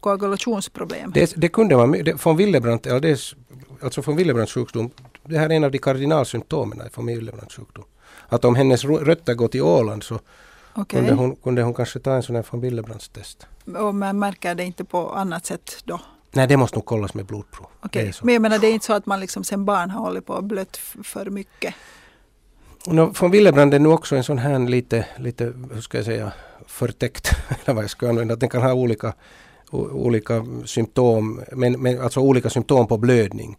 koagulationsproblem? 0.00 1.12
Det, 1.14 1.32
det 1.36 1.48
kunde 1.48 1.76
man, 1.76 1.92
det, 1.92 2.18
från 2.18 2.36
Willebrandt, 2.36 2.86
ja, 2.86 3.00
det 3.00 3.10
är, 3.10 3.20
alltså 3.82 4.02
från 4.02 4.16
Willebrandts 4.16 4.52
sjukdom, 4.52 4.90
det 5.24 5.38
här 5.38 5.50
är 5.50 5.56
en 5.56 5.64
av 5.64 5.70
de 5.70 5.78
kardinalsymptomen 5.78 6.90
från 6.92 7.06
Willebrandts 7.06 7.56
sjukdom. 7.56 7.84
Att 8.28 8.44
om 8.44 8.54
hennes 8.54 8.84
rötter 8.84 9.34
går 9.34 9.48
till 9.48 9.62
Åland 9.62 10.02
så 10.02 10.20
Okej. 10.74 11.00
kunde, 11.00 11.14
hon, 11.14 11.36
kunde 11.36 11.62
hon 11.62 11.74
kanske 11.74 11.98
ta 11.98 12.14
en 12.14 12.22
sån 12.22 12.36
här 12.36 12.42
från 12.42 12.60
Willebrandts 12.60 13.08
test. 13.08 13.46
Och 13.78 13.94
man 13.94 14.18
märker 14.18 14.54
det 14.54 14.64
inte 14.64 14.84
på 14.84 15.10
annat 15.10 15.46
sätt 15.46 15.82
då? 15.84 16.00
Nej, 16.34 16.46
det 16.46 16.56
måste 16.56 16.76
nog 16.76 16.84
kollas 16.84 17.14
med 17.14 17.26
blodprov. 17.26 17.66
Så. 18.12 18.24
Men 18.24 18.34
jag 18.34 18.42
menar 18.42 18.58
det 18.58 18.66
är 18.66 18.72
inte 18.72 18.86
så 18.86 18.92
att 18.92 19.06
man 19.06 19.20
liksom 19.20 19.44
sen 19.44 19.64
barn 19.64 19.90
har 19.90 20.00
hållit 20.00 20.26
på 20.26 20.32
och 20.32 20.44
blött 20.44 20.76
för 21.02 21.30
mycket? 21.30 21.74
Nå, 22.86 23.14
från 23.14 23.30
Willebrand 23.30 23.74
är 23.74 23.78
nu 23.78 23.88
också 23.88 24.16
en 24.16 24.24
sån 24.24 24.38
här 24.38 24.58
lite, 24.58 25.06
lite, 25.16 25.52
hur 25.72 25.80
ska 25.80 25.98
jag 25.98 26.04
säga, 26.04 26.32
förtäckt, 26.66 27.30
eller 27.64 27.74
vad 27.74 27.84
jag 27.84 27.90
ska 27.90 28.08
använda, 28.08 28.34
att 28.34 28.40
den 28.40 28.48
kan 28.48 28.62
ha 28.62 28.72
olika, 28.72 29.12
o, 29.70 29.78
olika 29.78 30.46
symptom, 30.64 31.40
men, 31.52 31.72
men 31.72 32.00
alltså 32.00 32.20
olika 32.20 32.50
symptom 32.50 32.86
på 32.86 32.96
blödning. 32.96 33.56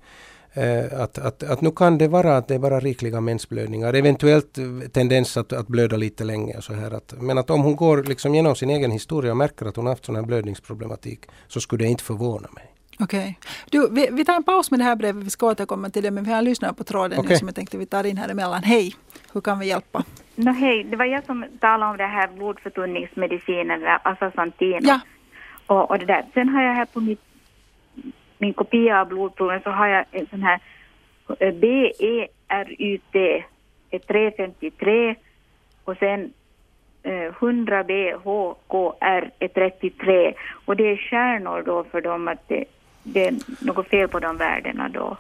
Eh, 0.58 1.02
att, 1.02 1.18
att, 1.18 1.44
att 1.44 1.62
nu 1.62 1.72
kan 1.72 1.98
det 1.98 2.08
vara 2.08 2.38
att 2.38 2.48
det 2.48 2.56
är 2.56 2.60
bara 2.60 2.80
rikliga 2.80 3.22
mensblödningar, 3.22 3.94
eventuellt 3.94 4.58
eh, 4.58 4.66
tendens 4.94 5.38
att, 5.38 5.54
att 5.54 5.68
blöda 5.68 5.98
lite 5.98 6.24
länge. 6.24 6.58
Och 6.58 6.64
så 6.64 6.74
här 6.74 6.92
att, 6.92 7.14
men 7.22 7.38
att 7.38 7.50
om 7.50 7.62
hon 7.62 7.76
går 7.76 8.04
liksom 8.04 8.36
genom 8.36 8.56
sin 8.56 8.70
egen 8.70 8.92
historia 8.92 9.32
och 9.32 9.38
märker 9.38 9.66
att 9.66 9.76
hon 9.76 9.88
haft 9.88 10.06
sån 10.06 10.16
här 10.16 10.24
blödningsproblematik 10.24 11.26
så 11.48 11.60
skulle 11.60 11.84
det 11.84 11.90
inte 11.90 12.04
förvåna 12.04 12.48
mig. 12.56 12.64
Okej. 13.00 13.40
Du, 13.70 13.90
vi, 13.92 14.10
vi 14.12 14.26
tar 14.26 14.36
en 14.36 14.44
paus 14.44 14.72
med 14.72 14.80
det 14.80 14.84
här 14.84 14.96
brevet, 14.96 15.24
vi 15.24 15.30
ska 15.30 15.48
återkomma 15.48 15.90
till 15.90 16.04
det, 16.04 16.12
men 16.12 16.24
vi 16.24 16.32
har 16.32 16.38
en 16.38 16.46
lyssnare 16.46 16.74
på 16.74 16.84
tråden 16.84 17.18
nu 17.18 17.26
Okej. 17.26 17.38
som 17.38 17.48
jag 17.48 17.56
tänkte 17.56 17.78
vi 17.78 17.86
tar 17.86 18.04
in 18.04 18.18
här 18.18 18.30
emellan. 18.30 18.64
Hej, 18.64 18.96
hur 19.34 19.42
kan 19.42 19.60
vi 19.60 19.68
hjälpa? 19.68 20.04
No, 20.36 20.52
hej, 20.52 20.84
det 20.84 20.96
var 20.96 21.06
jag 21.06 21.26
som 21.26 21.46
talade 21.60 21.92
om 21.92 21.98
det 21.98 22.08
här 22.08 22.28
blodförtunningsmedicinen, 22.28 23.80
där 23.80 24.00
Asasantin. 24.04 24.80
Ja. 24.82 25.00
Och, 25.68 25.90
och 25.90 26.00
det 26.00 26.06
där. 26.06 26.26
Sen 26.34 26.50
har 26.50 26.64
jag 26.64 26.74
här 26.74 26.86
på 26.86 27.00
mitt, 27.00 27.22
min 28.46 28.54
kopia 28.54 29.02
av 29.02 29.08
blodproven 29.08 29.62
så 29.64 29.70
har 29.70 29.88
jag 29.88 30.06
en 30.12 30.28
sån 30.30 30.44
här 30.44 30.60
eh, 31.40 31.54
BERUT, 31.54 33.16
ett 33.90 34.08
353 34.08 35.16
och 35.84 35.98
sen 35.98 36.34
eh, 37.04 37.34
100 37.40 37.84
BHKR 37.84 39.32
är 39.40 39.48
33 39.48 40.34
och 40.66 40.76
det 40.76 40.92
är 40.92 40.98
stjärnor 40.98 41.64
då 41.66 41.84
för 41.84 42.02
dem 42.02 42.28
att 42.28 42.48
det, 42.48 42.66
det 43.04 43.28
är 43.28 43.34
något 43.60 43.88
fel 43.88 44.08
på 44.08 44.20
de 44.20 44.38
värdena 44.38 44.90
då. 44.90 45.18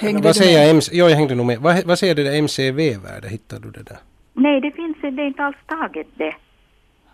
Hängde 0.00 0.22
vad 0.22 0.30
du 0.30 0.38
säger? 0.38 0.70
MC, 0.70 0.96
ja, 0.96 1.08
jag 1.08 1.16
hängde 1.16 1.34
nog 1.34 1.46
med. 1.46 1.58
Vad, 1.58 1.84
vad 1.84 1.98
säger 1.98 2.14
det 2.14 2.22
där 2.22 2.38
MCV-värde? 2.38 3.28
Hittar 3.28 3.58
du 3.58 3.70
det 3.70 3.82
där? 3.82 3.98
Nej, 4.32 4.60
det 4.60 4.70
finns 4.70 4.96
det 5.00 5.22
är 5.22 5.26
inte 5.26 5.42
alls 5.42 5.56
taget 5.66 6.06
det. 6.14 6.34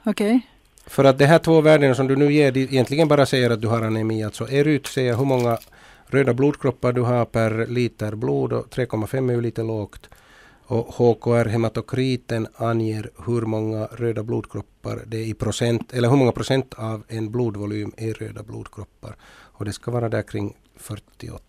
Okej. 0.05 0.40
För 0.89 1.05
att 1.05 1.18
de 1.18 1.26
här 1.26 1.39
två 1.39 1.61
värdena 1.61 1.95
som 1.95 2.09
du 2.09 2.16
nu 2.16 2.32
ger 2.32 2.53
de 2.53 2.61
egentligen 2.61 3.09
bara 3.09 3.26
säger 3.26 3.51
att 3.51 3.61
du 3.61 3.68
har 3.68 3.82
anemi. 3.82 4.24
Alltså 4.24 4.49
ERUT 4.49 4.86
säger 4.86 5.16
hur 5.16 5.24
många 5.24 5.59
röda 6.07 6.34
blodkroppar 6.34 6.93
du 6.93 7.01
har 7.01 7.24
per 7.24 7.66
liter 7.66 8.14
blod 8.14 8.53
och 8.53 8.66
3,5 8.66 9.30
är 9.30 9.34
ju 9.34 9.41
lite 9.41 9.62
lågt. 9.62 10.09
Och 10.64 10.86
HKR, 10.95 11.49
hematokriten, 11.49 12.47
anger 12.57 13.11
hur 13.26 13.43
många 13.43 13.86
röda 13.86 14.22
blodkroppar 14.22 15.03
det 15.07 15.16
är 15.16 15.26
i 15.26 15.34
procent, 15.34 15.93
eller 15.93 16.09
hur 16.09 16.16
många 16.16 16.32
procent 16.32 16.74
av 16.74 17.03
en 17.09 17.30
blodvolym 17.30 17.93
är 17.97 18.14
röda 18.14 18.43
blodkroppar. 18.43 19.16
Och 19.30 19.64
det 19.64 19.72
ska 19.72 19.91
vara 19.91 20.09
där 20.09 20.22
kring 20.22 20.57
48. 20.76 21.43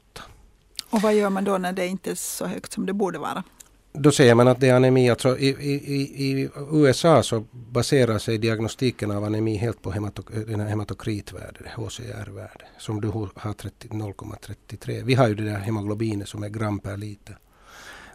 Och 0.90 1.02
vad 1.02 1.14
gör 1.14 1.30
man 1.30 1.44
då 1.44 1.58
när 1.58 1.74
det 1.74 1.88
inte 1.88 2.12
är 2.12 2.16
så 2.16 2.46
högt 2.46 2.74
som 2.74 2.86
det 2.86 2.94
borde 2.94 3.20
vara? 3.20 3.44
Då 3.94 4.12
säger 4.12 4.36
man 4.36 4.48
att 4.48 4.60
det 4.60 4.70
är 4.70 4.76
anemi. 4.76 5.10
Alltså 5.10 5.38
i, 5.38 5.48
i, 5.48 5.74
i, 5.74 6.32
I 6.42 6.50
USA 6.72 7.24
så 7.24 7.44
baserar 7.52 8.18
sig 8.18 8.38
diagnostiken 8.38 9.12
av 9.12 9.24
anemi 9.24 9.56
helt 9.56 9.82
på 9.82 9.92
hematok, 9.92 10.26
den 10.48 10.60
här 10.60 10.68
hematokritvärdet, 10.68 11.68
HCR-värde, 11.76 12.66
som 12.78 13.02
du 13.02 13.08
har 13.08 13.54
30 13.54 13.88
0,33. 13.88 15.04
Vi 15.04 15.14
har 15.14 15.28
ju 15.28 15.36
det 15.36 15.44
där 15.44 15.58
hemoglobinet 15.60 16.28
som 16.30 16.44
är 16.44 16.50
gram 16.50 16.80
per 16.80 16.98
liter. 16.98 17.38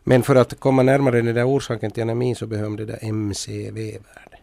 Men 0.04 0.22
för 0.22 0.34
att 0.36 0.60
komma 0.60 0.82
närmare 0.82 1.22
den 1.22 1.34
där 1.34 1.48
orsaken 1.48 1.90
till 1.90 2.02
anemin 2.02 2.36
så 2.36 2.46
behöver 2.46 2.76
det 2.76 2.84
där 2.84 2.98
MCV-värde. 3.02 4.38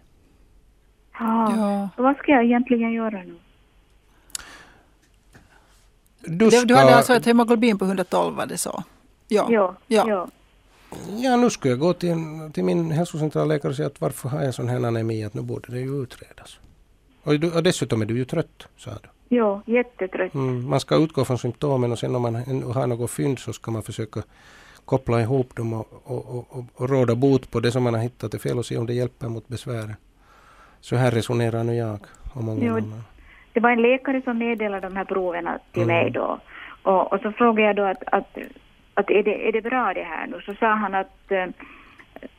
Ja. 1.19 1.55
Ja. 1.57 1.89
Vad 2.03 2.15
ska 2.17 2.31
jag 2.31 2.43
egentligen 2.45 2.91
göra 2.93 3.23
nu? 3.23 3.35
Du 6.19 6.49
Du, 6.49 6.65
du 6.65 6.75
hade 6.75 6.87
ska- 6.87 6.95
alltså 6.97 7.13
ett 7.13 7.25
hemoglobin 7.25 7.77
på 7.77 7.85
112 7.85 8.35
var 8.35 8.45
det 8.45 8.57
så? 8.57 8.83
Ja. 9.27 9.47
Ja, 9.49 9.75
Ja. 9.87 10.05
ja. 10.07 10.27
Ja, 11.17 11.35
nu 11.35 11.49
ska 11.49 11.69
jag 11.69 11.79
gå 11.79 11.93
till, 11.93 12.15
till 12.53 12.63
min 12.63 12.91
hälsocentralläkare 12.91 13.69
och 13.69 13.75
säga 13.75 13.87
att 13.87 14.01
varför 14.01 14.29
har 14.29 14.43
jag 14.43 14.53
sån 14.53 14.67
här 14.69 14.85
anemi, 14.85 15.23
att 15.23 15.33
nu 15.33 15.41
borde 15.41 15.71
det 15.73 15.79
ju 15.79 16.03
utredas. 16.03 16.59
Och, 17.23 17.39
du, 17.39 17.51
och 17.51 17.63
dessutom 17.63 18.01
är 18.01 18.05
du 18.05 18.17
ju 18.17 18.25
trött, 18.25 18.67
sa 18.77 18.91
du. 18.91 19.35
ja 19.37 19.61
jättetrött. 19.65 20.33
Mm, 20.33 20.69
man 20.69 20.79
ska 20.79 20.95
utgå 20.95 21.25
från 21.25 21.37
symptomen 21.37 21.91
och 21.91 21.99
sen 21.99 22.15
om 22.15 22.21
man 22.21 22.35
har 22.73 22.87
något 22.87 23.11
fynd 23.11 23.39
så 23.39 23.53
ska 23.53 23.71
man 23.71 23.83
försöka 23.83 24.23
koppla 24.85 25.21
ihop 25.21 25.55
dem 25.55 25.73
och, 25.73 25.87
och, 26.03 26.45
och, 26.49 26.65
och, 26.75 26.89
råda 26.89 27.15
bot 27.15 27.51
på 27.51 27.59
det 27.59 27.71
som 27.71 27.83
man 27.83 27.93
har 27.93 28.01
hittat 28.01 28.33
är 28.33 28.37
fel 28.37 28.57
och 28.57 28.65
se 28.65 28.77
om 28.77 28.85
det 28.85 28.93
hjälper 28.93 29.27
mot 29.27 29.47
besvären. 29.47 29.93
Så 30.79 30.95
här 30.95 31.11
resonerar 31.11 31.63
nu 31.63 31.75
jag 31.75 31.99
och 32.33 32.43
många 32.43 32.65
Jo, 32.65 32.75
andra. 32.75 32.97
Det 33.53 33.59
var 33.59 33.69
en 33.71 33.81
läkare 33.81 34.21
som 34.21 34.37
meddelade 34.37 34.87
de 34.87 34.95
här 34.95 35.05
proverna 35.05 35.59
till 35.71 35.83
Mm. 35.83 35.95
mig 35.95 36.11
då. 36.11 36.39
Och, 36.83 37.13
och 37.13 37.19
så 37.21 37.31
frågade 37.31 37.67
jag 37.67 37.75
då 37.75 37.83
att, 37.83 38.03
att, 38.11 38.37
att 38.93 39.09
är, 39.09 39.23
det, 39.23 39.47
är 39.47 39.51
det 39.51 39.61
bra 39.61 39.93
det 39.93 40.03
här 40.03 40.27
nu? 40.27 40.41
Så 40.45 40.53
sa 40.53 40.67
han 40.73 40.95
att, 40.95 41.31
eh, 41.31 41.47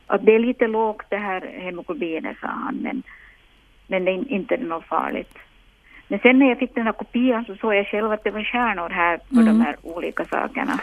att 0.07 0.25
det 0.25 0.35
är 0.35 0.39
lite 0.39 0.67
lågt 0.67 1.05
det 1.09 1.17
här 1.17 1.41
hemoglobinet, 1.59 2.37
sa 2.41 2.47
han, 2.47 2.75
men, 2.75 3.03
men 3.87 4.05
det 4.05 4.11
är 4.11 4.31
inte 4.31 4.57
något 4.57 4.85
farligt. 4.85 5.37
Men 6.07 6.19
sen 6.19 6.39
när 6.39 6.49
jag 6.49 6.59
fick 6.59 6.75
den 6.75 6.85
här 6.85 6.93
kopian 6.93 7.45
så 7.45 7.55
såg 7.55 7.75
jag 7.75 7.87
själv 7.87 8.11
att 8.11 8.23
det 8.23 8.31
var 8.31 8.43
stjärnor 8.43 8.89
här 8.89 9.17
på 9.17 9.23
Mm. 9.39 9.45
de 9.45 9.61
här 9.61 9.75
olika 9.83 10.25
sakerna. 10.25 10.79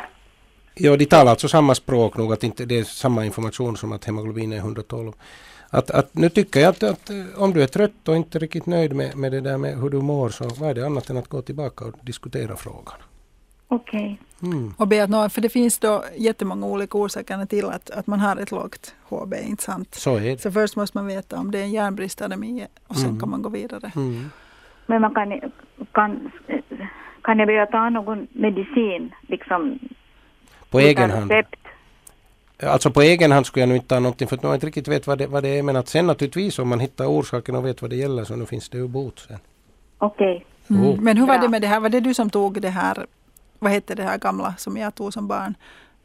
Ja, 0.75 0.97
de 0.97 1.07
talar 1.07 1.31
alltså 1.31 1.49
samma 1.49 1.75
språk 1.75 2.17
nog, 2.17 2.33
att 2.33 2.45
inte 2.45 2.65
det 2.65 2.79
är 2.79 2.85
samma 2.85 3.25
information 3.25 3.77
som 3.77 3.93
att 3.93 4.05
hemoglobin 4.05 4.53
är 4.53 4.57
112. 4.57 5.13
Att, 5.71 5.91
att 5.91 6.15
nu 6.15 6.29
tycker 6.29 6.61
jag 6.61 6.71
att, 6.71 6.83
att 6.83 7.11
eh, 7.11 7.43
om 7.43 7.53
du 7.53 7.63
är 7.63 7.67
trött 7.67 8.09
och 8.09 8.17
inte 8.17 8.39
riktigt 8.39 8.67
nöjd 8.67 8.93
med, 8.97 9.17
med 9.17 9.33
det 9.33 9.41
där 9.41 9.59
med 9.59 9.79
hur 9.81 9.91
du 9.91 10.01
mår 10.01 10.29
så 10.29 10.45
vad 10.61 10.71
är 10.71 10.75
det 10.75 10.87
annat 10.87 11.11
än 11.11 11.17
att 11.17 11.29
gå 11.29 11.43
tillbaka 11.43 11.85
och 11.85 11.95
diskutera 12.03 12.57
frågan. 12.57 12.95
Okej. 13.73 14.21
Mm. 14.43 14.75
Och 14.79 14.89
be 14.89 15.05
att 15.05 15.11
nå, 15.11 15.29
för 15.29 15.41
det 15.41 15.49
finns 15.49 15.79
då 15.79 16.05
jättemånga 16.17 16.67
olika 16.67 16.99
orsaker 16.99 17.47
till 17.47 17.65
att, 17.65 17.91
att 17.91 18.07
man 18.07 18.21
har 18.21 18.37
ett 18.37 18.51
lågt 18.51 18.95
HB, 19.09 19.35
inte 19.35 19.63
sant? 19.63 19.95
Så 19.95 20.17
är 20.17 20.21
det. 20.21 20.41
Så 20.43 20.51
först 20.53 20.77
måste 20.77 20.97
man 20.99 21.07
veta 21.07 21.39
om 21.39 21.51
det 21.51 21.59
är 21.59 21.63
en 21.63 21.71
järnbristanemi 21.71 22.67
och 22.87 22.97
sen 22.97 23.09
Mm. 23.09 23.21
kan 23.21 23.31
man 23.31 23.43
gå 23.43 23.49
vidare. 23.49 23.93
Mm. 23.97 24.31
Men 24.87 25.01
man 25.01 25.15
kan, 25.15 25.41
kan, 25.93 26.31
kan 27.23 27.39
jag 27.39 27.49
börja 27.49 27.67
ta 27.67 27.91
någon 27.91 28.27
medicin 28.33 29.15
liksom 29.29 29.79
På 30.71 30.79
egen 30.81 31.11
hand. 31.11 31.31
recept? 31.31 31.57
Alltså 32.63 32.91
på 32.91 33.03
egen 33.03 33.33
hand 33.33 33.47
skulle 33.47 33.63
jag 33.63 33.69
nu 33.69 33.75
inte 33.75 33.89
ta 33.89 34.01
någonting 34.01 34.29
för 34.29 34.37
att 34.37 34.43
man 34.43 34.55
inte 34.55 34.67
riktigt 34.67 34.89
vet 34.89 35.07
vad 35.07 35.19
det, 35.19 35.27
vad 35.27 35.43
det 35.43 35.59
är. 35.59 35.63
Men 35.63 35.77
att 35.77 35.89
sen 35.89 36.07
naturligtvis 36.07 36.59
om 36.59 36.69
man 36.69 36.81
hittar 36.81 37.07
orsaken 37.07 37.55
och 37.55 37.67
vet 37.67 37.83
vad 37.83 37.91
det 37.91 37.97
gäller 37.97 38.25
så 38.25 38.37
nu 38.37 38.47
finns 38.47 38.69
det 38.69 38.79
ju 38.79 38.89
bot 38.89 39.19
sen. 39.19 39.39
Okej. 39.99 40.47
Mm. 40.71 40.85
Oh. 40.87 41.01
Men 41.01 41.17
hur 41.17 41.27
var 41.27 41.39
det 41.39 41.49
med 41.49 41.63
det 41.63 41.67
här? 41.69 41.81
Var 41.81 41.89
det 41.89 42.01
du 42.01 42.15
som 42.15 42.31
tog 42.31 42.61
det 42.63 42.69
här, 42.69 43.07
vad 43.61 43.73
hette 43.73 43.95
det 43.95 44.03
här 44.03 44.19
gamla 44.19 44.55
som 44.59 44.77
jag 44.77 44.95
tog 44.95 45.13
som 45.13 45.29
barn? 45.29 45.55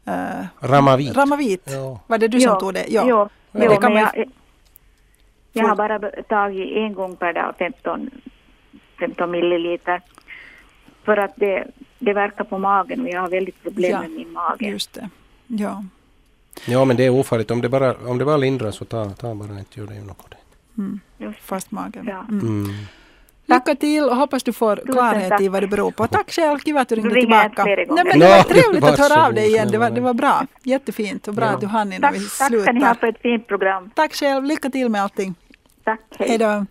Uh, 0.08 0.46
Ramavit. 0.60 1.16
Ramavit. 1.16 1.62
Ja. 1.70 2.00
Var 2.06 2.18
det 2.18 2.28
du 2.28 2.40
som 2.40 2.58
tog 2.58 2.74
det? 2.74 2.84
Jo, 2.88 3.02
Ja. 3.08 3.28
jo, 3.52 3.60
det 3.60 3.76
kan 3.76 3.92
men 3.92 4.02
man- 4.02 4.12
jag, 4.14 4.30
jag 5.52 5.68
har 5.68 5.76
bara 5.76 5.98
tagit 6.22 6.76
en 6.76 6.94
gång 6.94 7.16
per 7.16 7.32
dag 7.32 7.54
15, 7.58 8.10
15 9.00 9.30
milliliter. 9.30 10.00
För 11.04 11.16
att 11.16 11.32
det, 11.36 11.66
det 11.98 12.12
verkar 12.12 12.44
på 12.44 12.58
magen 12.58 13.00
och 13.00 13.08
jag 13.08 13.20
har 13.20 13.28
väldigt 13.28 13.62
problem 13.62 13.90
Ja, 13.92 14.00
med 14.00 14.10
min 14.10 14.32
mage. 14.32 14.66
Just 14.68 14.92
det. 14.92 15.08
Ja. 15.46 15.84
ja 16.66 16.84
men 16.84 16.96
det 16.96 17.04
är 17.04 17.10
ofarligt. 17.10 17.50
Om 17.50 17.60
det 17.60 17.68
bara, 17.68 17.94
om 17.94 18.18
det 18.18 18.24
bara 18.24 18.36
lindrar 18.36 18.70
så 18.70 18.84
ta, 18.84 19.10
ta 19.10 19.34
bara 19.34 19.58
inte 19.58 19.80
gör 19.80 19.86
det 19.86 19.94
ju 19.94 20.04
något. 20.04 20.34
Mm. 20.78 21.00
Fast 21.40 21.70
magen. 21.70 22.06
Ja. 22.08 22.24
Mm. 22.28 22.40
Mm. 22.64 22.74
Lycka 23.48 23.74
till 23.74 24.04
och 24.04 24.16
hoppas 24.16 24.42
du 24.42 24.52
får 24.52 24.76
Tusen 24.76 24.92
klarhet 24.92 25.28
tack. 25.28 25.40
i 25.40 25.48
vad 25.48 25.62
det 25.62 25.66
beror 25.66 25.90
på. 25.90 26.06
Tack 26.06 26.32
själv, 26.32 26.58
kul 26.58 26.76
att 26.78 26.88
du 26.88 26.94
ringde 26.94 27.14
tillbaka. 27.20 27.64
Nej, 27.64 27.86
men 27.88 28.18
det 28.18 28.26
var 28.28 28.42
trevligt 28.42 28.84
att 28.84 28.98
höra 28.98 29.26
av 29.26 29.34
dig 29.34 29.46
igen. 29.46 29.68
Det 29.70 29.78
var, 29.78 29.90
det 29.90 30.00
var 30.00 30.14
bra. 30.14 30.46
Jättefint 30.62 31.28
och 31.28 31.34
bra 31.34 31.44
Ja. 31.46 31.50
att 31.52 31.60
du 31.60 31.66
hann 31.66 31.92
innan 31.92 32.12
Tack, 32.12 32.20
vi 32.20 32.24
tack 32.24 32.32
ska 32.32 32.48
ni 32.48 32.56
ha 32.58 32.64
slutar. 32.72 32.94
för 32.94 33.06
ett 33.06 33.20
fint 33.22 33.46
program. 33.48 33.90
Tack 33.94 34.14
själv, 34.14 34.44
lycka 34.44 34.70
till 34.70 34.88
med 34.88 35.02
allting. 35.02 35.34
Tack, 35.84 36.00
hej. 36.18 36.38
Då. 36.38 36.66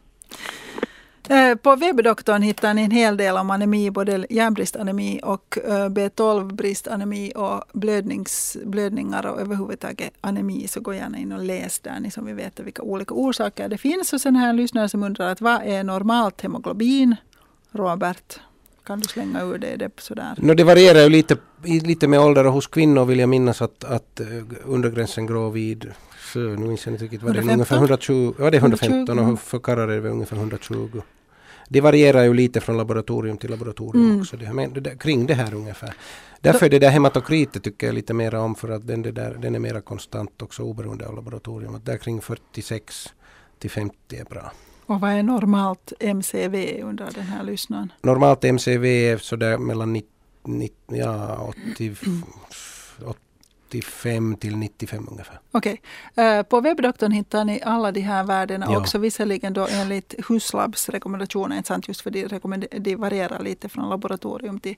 Eh, 1.30 1.56
på 1.56 1.76
webbdoktorn 1.76 2.42
hittar 2.42 2.74
ni 2.74 2.82
en 2.84 2.92
hel 2.92 3.18
del 3.18 3.38
om 3.38 3.50
anemi, 3.50 3.92
både 3.92 4.28
järnbristanemi 4.30 5.20
och 5.24 5.58
eh, 5.58 5.90
B12-bristanemi 5.90 7.32
och 7.36 7.64
blödnings, 7.74 8.58
blödningar 8.66 9.26
och 9.26 9.42
överhuvudtaget 9.42 10.14
anemi. 10.22 10.68
Så 10.68 10.82
gå 10.82 10.94
gärna 10.94 11.18
in 11.18 11.32
och 11.32 11.44
läs 11.44 11.80
där, 11.80 12.00
ni 12.00 12.12
som 12.12 12.26
vill 12.26 12.36
veta 12.36 12.64
vilka 12.64 12.82
olika 12.82 13.14
orsaker 13.14 13.70
det 13.70 13.78
finns. 13.78 14.14
Och 14.14 14.22
sen 14.22 14.36
här 14.36 14.50
en 14.50 14.56
lyssnare 14.56 14.90
som 14.90 15.04
undrar 15.04 15.32
att 15.32 15.42
vad 15.42 15.62
är 15.64 15.84
normalt 15.84 16.42
hemoglobin? 16.42 17.16
Robert, 17.72 18.40
kan 18.86 19.00
du 19.00 19.08
slänga 19.08 19.42
ur 19.44 19.58
dig 19.58 19.78
det 19.78 19.90
sådär? 19.98 20.36
No, 20.38 20.54
det 20.54 20.64
varierar 20.64 21.00
ju 21.04 21.10
lite, 21.10 21.38
lite 21.64 22.08
med 22.08 22.20
ålder 22.20 22.46
och 22.48 22.54
hos 22.54 22.68
kvinnor 22.68 23.06
vill 23.06 23.20
jag 23.20 23.30
minnas 23.30 23.62
att, 23.62 23.84
att 23.84 24.20
eh, 24.20 24.28
undergränsen 24.66 25.26
går 25.26 25.52
vid 25.52 25.92
nu 26.36 26.58
minns 26.58 26.86
jag 26.86 26.94
inte 26.94 27.04
riktigt 27.04 27.24
vad 27.24 27.34
det 27.34 27.40
är, 27.40 27.44
115? 27.44 27.54
ungefär 27.54 27.76
120, 27.78 28.34
ja 28.40 28.50
det 28.50 28.58
är 28.58 28.62
115 28.62 29.18
120, 29.20 29.34
och 29.34 29.40
för 29.40 29.60
karlar 29.60 29.88
är 29.88 30.02
det 30.02 30.10
ungefär 30.10 30.38
120. 30.38 31.02
Det 31.70 31.82
varierar 31.82 32.24
ju 32.24 32.34
lite 32.34 32.62
från 32.62 32.78
laboratorium 32.78 33.38
till 33.38 33.50
laboratorium 33.50 34.06
Mm. 34.06 34.22
också. 34.22 34.38
Det, 34.38 34.46
här- 34.46 34.54
men 34.54 34.74
det 34.74 34.80
där, 34.80 34.96
kring 34.96 35.26
det 35.26 35.34
här 35.34 35.54
ungefär. 35.54 35.94
Därför 36.42 36.66
är 36.66 36.70
det 36.70 36.80
där 36.80 36.90
hematokritet 36.90 37.64
tycker 37.64 37.88
jag 37.88 37.94
lite 37.94 38.14
mer 38.14 38.36
om 38.36 38.56
för 38.56 38.70
att 38.70 38.88
den, 38.88 39.02
där, 39.02 39.38
den 39.42 39.56
är 39.56 39.60
mera 39.60 39.82
konstant 39.82 40.42
också 40.42 40.64
oberoende 40.64 41.08
av 41.08 41.16
laboratorium. 41.16 41.76
Att 41.76 41.86
där 41.86 41.98
kring 41.98 42.22
46 42.22 43.14
till 43.60 43.70
50 43.70 43.96
är 44.18 44.24
bra. 44.26 44.52
Och 44.86 45.00
vad 45.02 45.12
är 45.12 45.24
normalt 45.24 45.94
MCV 46.00 46.82
undrar 46.84 47.12
den 47.12 47.24
här 47.24 47.44
lyssnaren? 47.44 47.92
Normalt 48.02 48.44
MCV 48.44 48.86
är 49.12 49.18
sådär 49.18 49.58
mellan 49.58 49.94
90, 49.94 50.10
90, 50.44 50.74
ja, 50.88 51.38
80, 51.74 51.96
85 53.70 54.36
till 54.36 54.56
95 54.58 55.08
ungefär. 55.12 55.40
Okej. 55.52 55.82
Eh, 56.16 56.42
På 56.44 56.62
webbdoktorn 56.62 57.12
hittar 57.12 57.46
ni 57.46 57.62
alla 57.66 57.92
de 57.92 58.02
här 58.02 58.24
värdena 58.24 58.66
Ja. 58.70 58.78
också. 58.80 58.98
Visserligen 58.98 59.54
då 59.54 59.68
enligt 59.72 60.16
Huslabs 60.28 60.90
rekommendationer, 60.90 61.58
inte 61.58 61.68
sant? 61.68 61.88
Just 61.88 62.02
för 62.02 62.10
de, 62.12 62.28
de 62.80 62.96
varierar 62.96 63.40
lite 63.44 63.70
från 63.70 63.90
laboratorium 63.90 64.60
till 64.60 64.76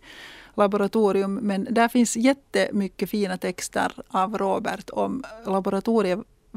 laboratorium. 0.56 1.34
Men 1.36 1.68
där 1.72 1.88
finns 1.88 2.18
jättemycket 2.18 3.10
fina 3.10 3.38
texter 3.38 3.92
av 4.08 4.38
Robert 4.38 4.90
om 4.90 5.24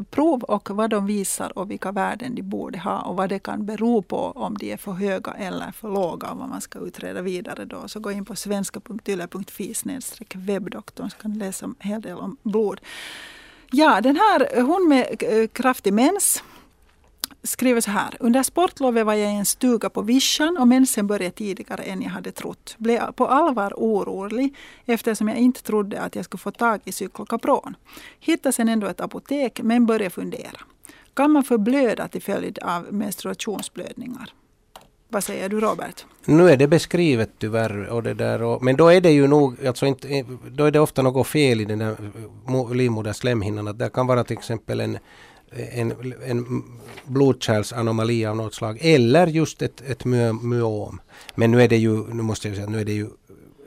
prov 0.05 0.43
och 0.43 0.70
vad 0.70 0.90
de 0.90 1.06
visar 1.06 1.59
och 1.59 1.70
vilka 1.70 1.93
värden 1.93 2.35
de 2.35 2.43
borde 2.43 2.78
ha 2.78 3.01
och 3.01 3.16
vad 3.16 3.28
det 3.28 3.39
kan 3.39 3.66
bero 3.66 4.02
på 4.02 4.16
om 4.16 4.59
de 4.59 4.72
är 4.72 4.77
för 4.77 4.93
höga 4.93 5.32
eller 5.32 5.72
för 5.72 5.89
låga 5.89 6.31
och 6.31 6.39
vad 6.39 6.48
man 6.48 6.60
ska 6.60 6.78
utreda 6.78 7.22
vidare 7.22 7.64
då. 7.64 7.89
Så 7.89 8.01
gå 8.01 8.12
in 8.12 8.24
på 8.24 8.36
svenska.yle.fi 8.36 9.74
webbdoktorn 10.35 11.10
så 11.10 11.16
kan 11.16 11.32
ni 11.32 11.39
läsa 11.39 11.66
en 11.66 11.74
hel 11.78 12.01
del 12.01 12.18
om 12.18 12.36
blod. 12.43 12.81
Ja, 13.70 14.01
den 14.01 14.16
här, 14.16 14.62
hon 14.62 14.89
med 14.89 15.22
eh, 15.22 15.47
kraftig 15.47 15.93
mens 15.93 16.43
skriver 17.42 17.80
så 17.80 17.90
här. 17.90 18.16
Under 18.20 18.42
sportlovet 18.42 19.06
var 19.06 19.14
jag 19.14 19.32
i 19.32 19.36
en 19.36 19.46
stuga 19.46 19.90
på 19.90 20.02
vischan 20.02 20.56
och 20.60 20.68
mensen 20.68 21.06
började 21.06 21.30
tidigare 21.30 21.82
än 21.82 22.02
jag 22.02 22.10
hade 22.10 22.32
trott. 22.32 22.74
Blev 22.78 23.12
på 23.12 23.26
allvar 23.26 23.74
orolig 23.76 24.54
eftersom 24.86 25.28
jag 25.28 25.38
inte 25.38 25.62
trodde 25.62 26.00
att 26.00 26.16
jag 26.16 26.24
skulle 26.24 26.38
få 26.38 26.50
tag 26.50 26.80
i 26.84 26.92
cyklokapron. 26.92 27.76
Hittade 28.20 28.52
sen 28.52 28.68
ändå 28.68 28.86
ett 28.86 29.00
apotek 29.00 29.60
men 29.62 29.86
började 29.86 30.10
fundera. 30.10 30.60
Kan 31.14 31.30
man 31.30 31.44
förblöda 31.44 32.08
till 32.08 32.22
följd 32.22 32.58
av 32.58 32.92
menstruationsblödningar? 32.92 34.34
Vad 35.12 35.24
säger 35.24 35.48
du 35.48 35.60
Robert? 35.60 36.04
Nu 36.24 36.50
är 36.50 36.56
det 36.56 36.66
beskrivet 36.66 37.30
tyvärr. 37.38 37.88
Och 37.88 38.02
det 38.02 38.14
där 38.14 38.42
och, 38.42 38.62
men 38.62 38.76
då 38.76 38.88
är 38.88 39.00
det 39.00 39.10
ju 39.10 39.26
nog, 39.26 39.66
alltså 39.66 39.86
inte, 39.86 40.24
då 40.50 40.64
är 40.64 40.70
det 40.70 40.80
ofta 40.80 41.02
något 41.02 41.26
fel 41.26 41.60
i 41.60 41.64
den 41.64 41.78
där 41.78 42.74
livmoderslemhinnan. 42.74 43.68
Att 43.68 43.78
det 43.78 43.90
kan 43.90 44.06
vara 44.06 44.24
till 44.24 44.38
exempel 44.38 44.80
en, 44.80 44.98
en, 45.52 46.14
en 46.27 46.62
blodkärlsanomali 47.05 48.27
av 48.27 48.36
något 48.36 48.55
slag. 48.55 48.78
Eller 48.81 49.27
just 49.27 49.62
ett, 49.62 49.82
ett 49.86 50.05
myom. 50.05 51.01
Men 51.35 51.51
nu 51.51 51.62
är 51.62 51.68
det 51.68 51.77
ju, 51.77 52.14
nu 52.14 52.22
måste 52.22 52.48
jag 52.48 52.56
säga, 52.56 52.68
nu 52.68 52.81
är 52.81 52.85
det 52.85 52.93
ju 52.93 53.06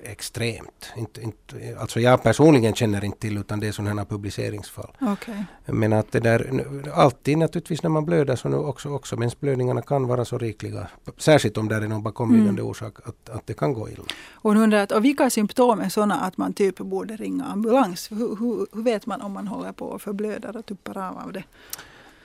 extremt. 0.05 0.85
Inte, 0.97 1.21
inte, 1.21 1.77
alltså 1.79 1.99
jag 1.99 2.23
personligen 2.23 2.73
känner 2.73 3.03
inte 3.05 3.19
till 3.19 3.37
utan 3.37 3.59
det 3.59 3.67
är 3.67 3.71
sådana 3.71 4.01
här 4.01 4.05
publiceringsfall. 4.05 4.91
Okej. 5.01 5.45
Men 5.65 5.93
att 5.93 6.11
det 6.11 6.19
där, 6.19 6.65
alltid 6.93 7.37
naturligtvis 7.37 7.83
när 7.83 7.89
man 7.89 8.05
blöder 8.05 8.35
så 8.35 8.49
nu 8.49 8.57
också, 8.57 8.89
också 8.89 9.17
mensblödningarna 9.17 9.81
kan 9.81 10.07
vara 10.07 10.25
så 10.25 10.37
rikliga. 10.37 10.87
Särskilt 11.17 11.57
om 11.57 11.67
det 11.67 11.75
är 11.75 11.81
någon 11.81 12.03
bakomliggande 12.03 12.61
orsak 12.61 12.97
att, 13.05 13.29
att 13.29 13.47
det 13.47 13.53
kan 13.53 13.73
gå 13.73 13.89
illa. 13.89 14.03
Hon 14.33 14.57
undrar 14.57 14.83
att, 14.83 14.91
och 14.91 15.05
vilka 15.05 15.29
symptom 15.29 15.79
är 15.79 15.89
sådana 15.89 16.15
att 16.15 16.37
man 16.37 16.53
typ 16.53 16.77
borde 16.77 17.15
ringa 17.15 17.45
ambulans? 17.45 18.11
Hur, 18.11 18.35
hur, 18.35 18.67
hur 18.73 18.83
vet 18.83 19.05
man 19.05 19.21
om 19.21 19.31
man 19.31 19.47
håller 19.47 19.71
på 19.71 19.85
och 19.85 20.01
förblöder 20.01 20.57
och 20.57 20.65
tuppar 20.65 20.97
av 20.97 21.17
av 21.17 21.33
det? 21.33 21.43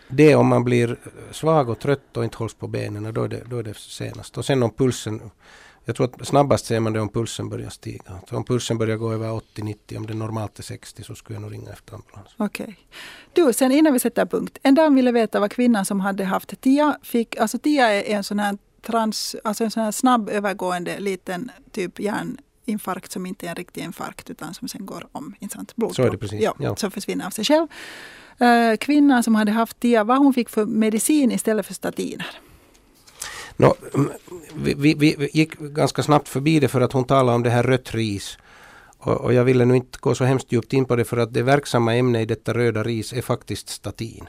Det 0.08 0.34
om 0.34 0.46
man 0.46 0.64
blir 0.64 0.96
svag 1.30 1.68
och 1.68 1.78
trött 1.78 2.16
och 2.16 2.24
inte 2.24 2.36
hålls 2.36 2.54
på 2.54 2.66
benen, 2.66 3.14
då 3.14 3.22
är 3.22 3.28
det, 3.28 3.42
då 3.46 3.58
är 3.58 3.62
det 3.62 3.76
senast. 3.76 4.38
Och 4.38 4.44
sen 4.44 4.62
om 4.62 4.70
pulsen, 4.70 5.20
jag 5.88 5.96
tror 5.96 6.06
att 6.06 6.26
snabbast 6.26 6.66
ser 6.66 6.80
man 6.80 6.92
det 6.92 7.00
om 7.00 7.08
pulsen 7.08 7.48
börjar 7.48 7.70
stiga. 7.70 8.20
Så 8.28 8.36
om 8.36 8.44
pulsen 8.44 8.78
börjar 8.78 8.96
gå 8.96 9.12
över 9.12 9.28
80-90, 9.28 9.96
om 9.96 10.06
det 10.06 10.14
normalt 10.14 10.58
är 10.58 10.62
60 10.62 11.02
så 11.02 11.14
skulle 11.14 11.36
jag 11.36 11.42
nog 11.42 11.52
ringa 11.52 11.70
efter 11.70 11.94
ambulans. 11.94 12.28
Okej. 12.36 12.78
Du, 13.32 13.52
sen 13.52 13.72
innan 13.72 13.92
vi 13.92 13.98
sätter 13.98 14.26
punkt. 14.26 14.58
En 14.62 14.74
dam 14.74 14.94
ville 14.94 15.12
veta 15.12 15.40
vad 15.40 15.50
kvinnan 15.50 15.84
som 15.84 16.00
hade 16.00 16.24
haft 16.24 16.60
TIA 16.60 16.98
fick. 17.02 17.36
Alltså 17.36 17.58
TIA 17.58 17.88
är 18.04 18.16
en 18.16 18.24
sån 18.24 18.38
här 18.38 18.58
trans, 18.82 19.36
alltså 19.44 19.64
en 19.64 19.70
sån 19.70 19.82
här 19.82 19.92
snabb 19.92 20.28
övergående 20.28 21.00
liten 21.00 21.50
typ 21.70 22.00
hjärninfarkt 22.00 23.12
som 23.12 23.26
inte 23.26 23.46
är 23.46 23.50
en 23.50 23.56
riktig 23.56 23.80
infarkt 23.80 24.30
utan 24.30 24.54
som 24.54 24.68
sen 24.68 24.86
går 24.86 25.06
om. 25.12 25.34
Inte 25.38 25.54
sant? 25.54 25.76
Blodpropp. 25.76 25.96
Så 25.96 26.02
är 26.02 26.10
det 26.10 26.18
precis, 26.18 26.42
Ja, 26.42 26.54
ja. 26.58 26.76
Som 26.76 26.90
försvinner 26.90 27.26
av 27.26 27.30
sig 27.30 27.44
själv. 27.44 27.66
Eh, 28.38 28.76
Kvinnan 28.76 29.22
som 29.22 29.34
hade 29.34 29.52
haft 29.52 29.80
TIA, 29.80 30.04
vad 30.04 30.18
hon 30.18 30.34
fick 30.34 30.48
för 30.48 30.66
medicin 30.66 31.32
istället 31.32 31.66
för 31.66 31.74
statiner. 31.74 32.26
No, 33.60 33.74
mm, 33.94 34.10
vi, 34.54 34.74
vi, 34.74 35.14
vi 35.18 35.30
gick 35.32 35.58
ganska 35.58 36.02
snabbt 36.02 36.28
förbi 36.28 36.60
det 36.60 36.68
för 36.68 36.80
att 36.80 36.92
hon 36.92 37.04
talade 37.04 37.34
om 37.34 37.42
det 37.42 37.50
här 37.50 37.62
rött 37.62 37.94
ris. 37.94 38.38
Och, 38.98 39.20
och 39.20 39.32
jag 39.32 39.44
ville 39.44 39.64
nu 39.64 39.76
inte 39.76 39.98
gå 40.00 40.14
så 40.14 40.24
hemskt 40.24 40.52
djupt 40.52 40.72
in 40.72 40.84
på 40.84 40.96
det 40.96 41.04
för 41.04 41.16
att 41.16 41.34
det 41.34 41.42
verksamma 41.42 41.94
ämnet 41.94 42.22
i 42.22 42.24
detta 42.24 42.54
röda 42.54 42.82
ris 42.82 43.12
är 43.12 43.22
faktiskt 43.22 43.68
statin. 43.68 44.28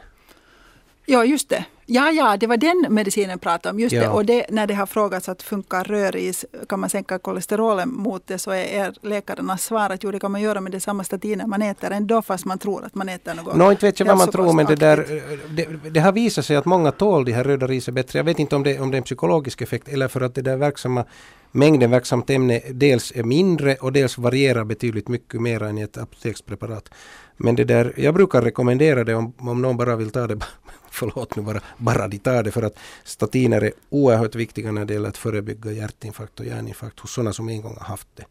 Ja, 1.06 1.26
just 1.26 1.50
det. 1.50 1.66
Ja, 1.92 2.12
ja, 2.12 2.38
det 2.38 2.48
var 2.48 2.58
den 2.58 2.86
medicinen 2.90 3.30
jag 3.30 3.42
pratade 3.42 3.74
om. 3.74 3.80
Just 3.80 3.94
Ja. 3.96 4.02
det. 4.02 4.10
Och 4.10 4.26
det, 4.26 4.46
när 4.50 4.68
det 4.68 4.74
har 4.74 4.86
frågats 4.86 5.30
att 5.30 5.44
funkar 5.44 5.84
röris, 5.84 6.46
kan 6.70 6.80
man 6.80 6.90
sänka 6.90 7.20
kolesterolen 7.20 7.94
mot 7.94 8.28
det, 8.28 8.38
så 8.38 8.52
är 8.52 8.94
läkarnas 9.02 9.64
svar 9.64 9.90
att 9.90 10.04
jo, 10.04 10.12
det 10.12 10.20
kan 10.20 10.32
man 10.32 10.42
göra 10.42 10.62
med 10.62 10.72
det 10.72 10.80
samma 10.80 11.04
statiner 11.04 11.48
man 11.48 11.62
äter 11.62 11.92
ändå, 11.92 12.22
fast 12.22 12.46
man 12.46 12.60
tror 12.60 12.86
att 12.86 12.96
man 12.96 13.10
äter 13.10 13.34
något. 13.34 13.56
Nå, 13.56 13.72
inte 13.72 13.86
vet 13.86 14.00
jag 14.00 14.08
vad 14.08 14.18
man 14.18 14.32
tror 14.32 14.54
men 14.54 14.66
det 14.66 14.76
där, 14.76 15.22
det, 15.50 15.90
det 15.90 16.00
har 16.00 16.12
visat 16.12 16.46
sig 16.46 16.56
att 16.56 16.66
många 16.66 16.92
tål 16.92 17.26
de 17.26 17.32
här 17.32 17.44
röda 17.44 17.68
riset 17.68 17.94
bättre. 17.94 18.20
Jag 18.20 18.24
vet 18.24 18.40
inte 18.40 18.56
om 18.56 18.64
det, 18.64 18.80
om 18.80 18.92
det 18.92 18.96
är 18.96 19.00
en 19.00 19.04
psykologisk 19.04 19.62
effekt 19.62 19.88
eller 19.88 20.08
för 20.08 20.22
att 20.22 20.36
det 20.36 20.42
där 20.42 20.58
verksamma 20.58 21.06
mängden 21.52 21.92
verksamt 21.92 22.30
ämne 22.30 22.62
dels 22.72 23.12
är 23.16 23.24
mindre 23.24 23.76
och 23.76 23.94
dels 23.94 24.18
varierar 24.18 24.64
betydligt 24.64 25.08
mycket 25.08 25.42
mer 25.42 25.64
än 25.64 25.78
i 25.78 25.82
ett 25.82 25.98
apotekspreparat. 25.98 26.90
Men 27.38 27.56
det 27.56 27.64
där, 27.64 27.94
jag 27.98 28.14
brukar 28.14 28.42
rekommendera 28.42 29.04
det 29.04 29.16
om, 29.16 29.34
om 29.38 29.62
någon 29.62 29.78
bara 29.78 29.96
vill 29.96 30.12
ta 30.12 30.28
det, 30.28 30.38
förlåt 30.92 31.36
nu 31.36 31.42
bara, 31.42 31.62
bara 31.80 32.08
de 32.08 32.18
tar 32.20 32.44
det 32.44 32.52
för 32.52 32.64
att 32.64 32.78
statiner 33.04 33.62
är 33.62 33.72
oerhört 33.90 34.36
viktiga 34.36 34.72
när 34.72 34.86
det 34.86 34.94
gäller 34.94 35.10
att 35.10 35.18
förebygga 35.18 35.72
hjärtinfarkt 35.72 36.40
och 36.40 36.46
hjärninfarkt 36.46 37.00
hos 37.00 37.12
sådana 37.14 37.34
som 37.34 37.50
en 37.50 37.62
gång 37.62 37.76
har 37.80 37.86
haft 37.86 38.08
det. 38.16 38.26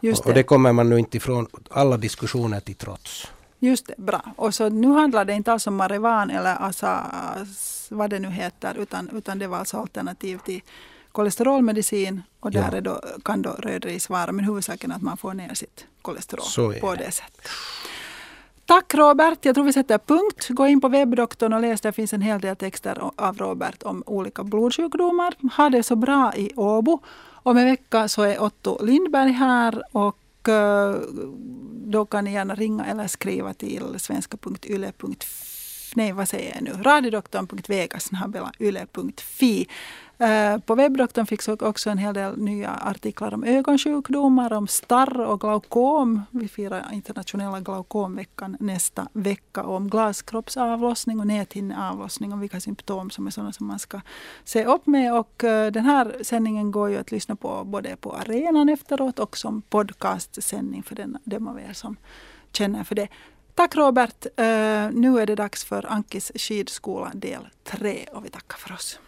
Just 0.00 0.20
Och, 0.20 0.26
och 0.26 0.32
det. 0.34 0.38
det 0.40 0.44
kommer 0.44 0.72
man 0.72 0.88
nu 0.90 0.98
inte 0.98 1.16
ifrån 1.16 1.46
alla 1.70 1.96
diskussioner 1.96 2.60
till 2.60 2.74
trots. 2.74 3.26
Just 3.58 3.86
det, 3.86 3.94
bra. 3.98 4.22
Och 4.36 4.54
så 4.54 4.68
nu 4.68 4.88
handlar 4.88 5.24
det 5.24 5.32
inte 5.32 5.52
alls 5.52 5.66
om 5.66 5.76
Marivan 5.76 6.30
eller 6.30 6.56
Asas, 6.68 7.86
vad 7.90 8.10
det 8.10 8.18
nu 8.18 8.30
heter, 8.30 8.74
utan, 8.78 9.08
utan 9.12 9.38
det 9.38 9.46
var 9.46 9.58
alltså 9.58 9.76
alternativ 9.76 10.38
till 10.44 10.60
kolesterolmedicin 11.12 12.22
och 12.40 12.50
där 12.50 12.70
Ja. 12.74 12.80
då, 12.80 13.00
kan 13.24 13.42
då 13.42 13.50
rödris 13.50 14.08
vara, 14.08 14.32
men 14.32 14.44
huvudsaken 14.44 14.90
är 14.90 14.96
att 14.96 15.02
man 15.02 15.16
får 15.16 15.34
ner 15.34 15.54
sitt 15.54 15.86
kolesterol 16.02 16.74
på 16.80 16.94
det. 16.94 17.04
det 17.04 17.10
sättet. 17.12 17.48
Tack 18.68 18.94
Robert. 18.94 19.44
Jag 19.44 19.54
tror 19.54 19.64
vi 19.64 19.72
sätter 19.72 19.98
punkt. 19.98 20.48
Gå 20.48 20.66
in 20.66 20.80
på 20.80 20.88
webbdoktorn 20.88 21.52
och 21.52 21.60
läs. 21.60 21.80
Där 21.80 21.92
finns 21.92 22.12
en 22.12 22.22
hel 22.22 22.40
del 22.40 22.56
texter 22.56 23.10
av 23.16 23.38
Robert 23.38 23.82
om 23.82 24.02
olika 24.06 24.44
blodsjukdomar. 24.44 25.34
Ha 25.56 25.70
det 25.70 25.82
så 25.82 25.96
bra 25.96 26.32
i 26.36 26.52
Åbo. 26.56 27.00
Om 27.42 27.56
en 27.56 27.64
vecka 27.64 28.08
så 28.08 28.22
är 28.22 28.42
Otto 28.42 28.84
Lindberg 28.84 29.32
här 29.32 29.82
och 29.92 30.48
eh, 30.48 30.96
då 31.86 32.06
kan 32.06 32.24
ni 32.24 32.32
gärna 32.32 32.54
ringa 32.54 32.84
eller 32.84 33.06
skriva 33.06 33.54
till 33.54 33.94
svenska.yle.fi 33.98 35.16
nej 35.94 36.12
vad 36.12 36.28
säger 36.28 36.54
jag 36.54 36.62
nu, 36.62 36.72
radiodoktorn.vegasnabelayle.fi. 36.82 39.68
Eh, 40.20 40.58
på 40.58 40.74
webbdoktorn 40.74 41.26
finns 41.26 41.48
också 41.48 41.90
en 41.90 41.98
hel 41.98 42.14
del 42.14 42.38
nya 42.38 42.70
artiklar 42.70 43.34
om 43.34 43.44
ögonsjukdomar, 43.44 44.52
om 44.52 44.66
starr 44.66 45.20
och 45.20 45.40
glaukom. 45.40 46.22
Vi 46.30 46.48
firar 46.48 46.92
internationella 46.92 47.60
glaukomveckan 47.60 48.56
nästa 48.60 49.08
vecka. 49.12 49.62
om 49.62 49.90
glaskroppsavlossning 49.90 51.20
och 51.20 51.26
näthinneavlossning 51.26 52.32
och 52.32 52.42
vilka 52.42 52.60
symptom 52.60 53.10
som 53.10 53.26
är 53.26 53.30
sådana 53.30 53.52
som 53.52 53.66
man 53.66 53.78
ska 53.78 54.00
se 54.44 54.64
upp 54.64 54.86
med. 54.86 55.14
Och 55.14 55.44
eh, 55.44 55.70
den 55.72 55.84
här 55.84 56.16
sändningen 56.22 56.70
går 56.70 56.90
ju 56.90 56.96
att 56.96 57.10
lyssna 57.10 57.36
på 57.36 57.64
både 57.64 57.96
på 57.96 58.12
arenan 58.12 58.68
efteråt 58.68 59.18
och 59.18 59.36
som 59.36 59.62
podcastsändning 59.62 60.82
för 60.82 60.94
den, 60.94 61.18
dem 61.24 61.48
av 61.48 61.60
er 61.60 61.72
som 61.72 61.96
känner 62.52 62.84
för 62.84 62.94
det. 62.94 63.08
Tack 63.54 63.76
Robert. 63.76 64.26
Uh, 64.26 64.44
nu 64.92 65.20
är 65.20 65.26
det 65.26 65.34
dags 65.34 65.64
för 65.64 65.92
Ankis 65.92 66.32
skidskola 66.34 67.10
del 67.14 67.48
3 67.64 68.06
och 68.12 68.24
vi 68.24 68.28
tackar 68.28 68.56
för 68.56 68.74
oss. 68.74 69.00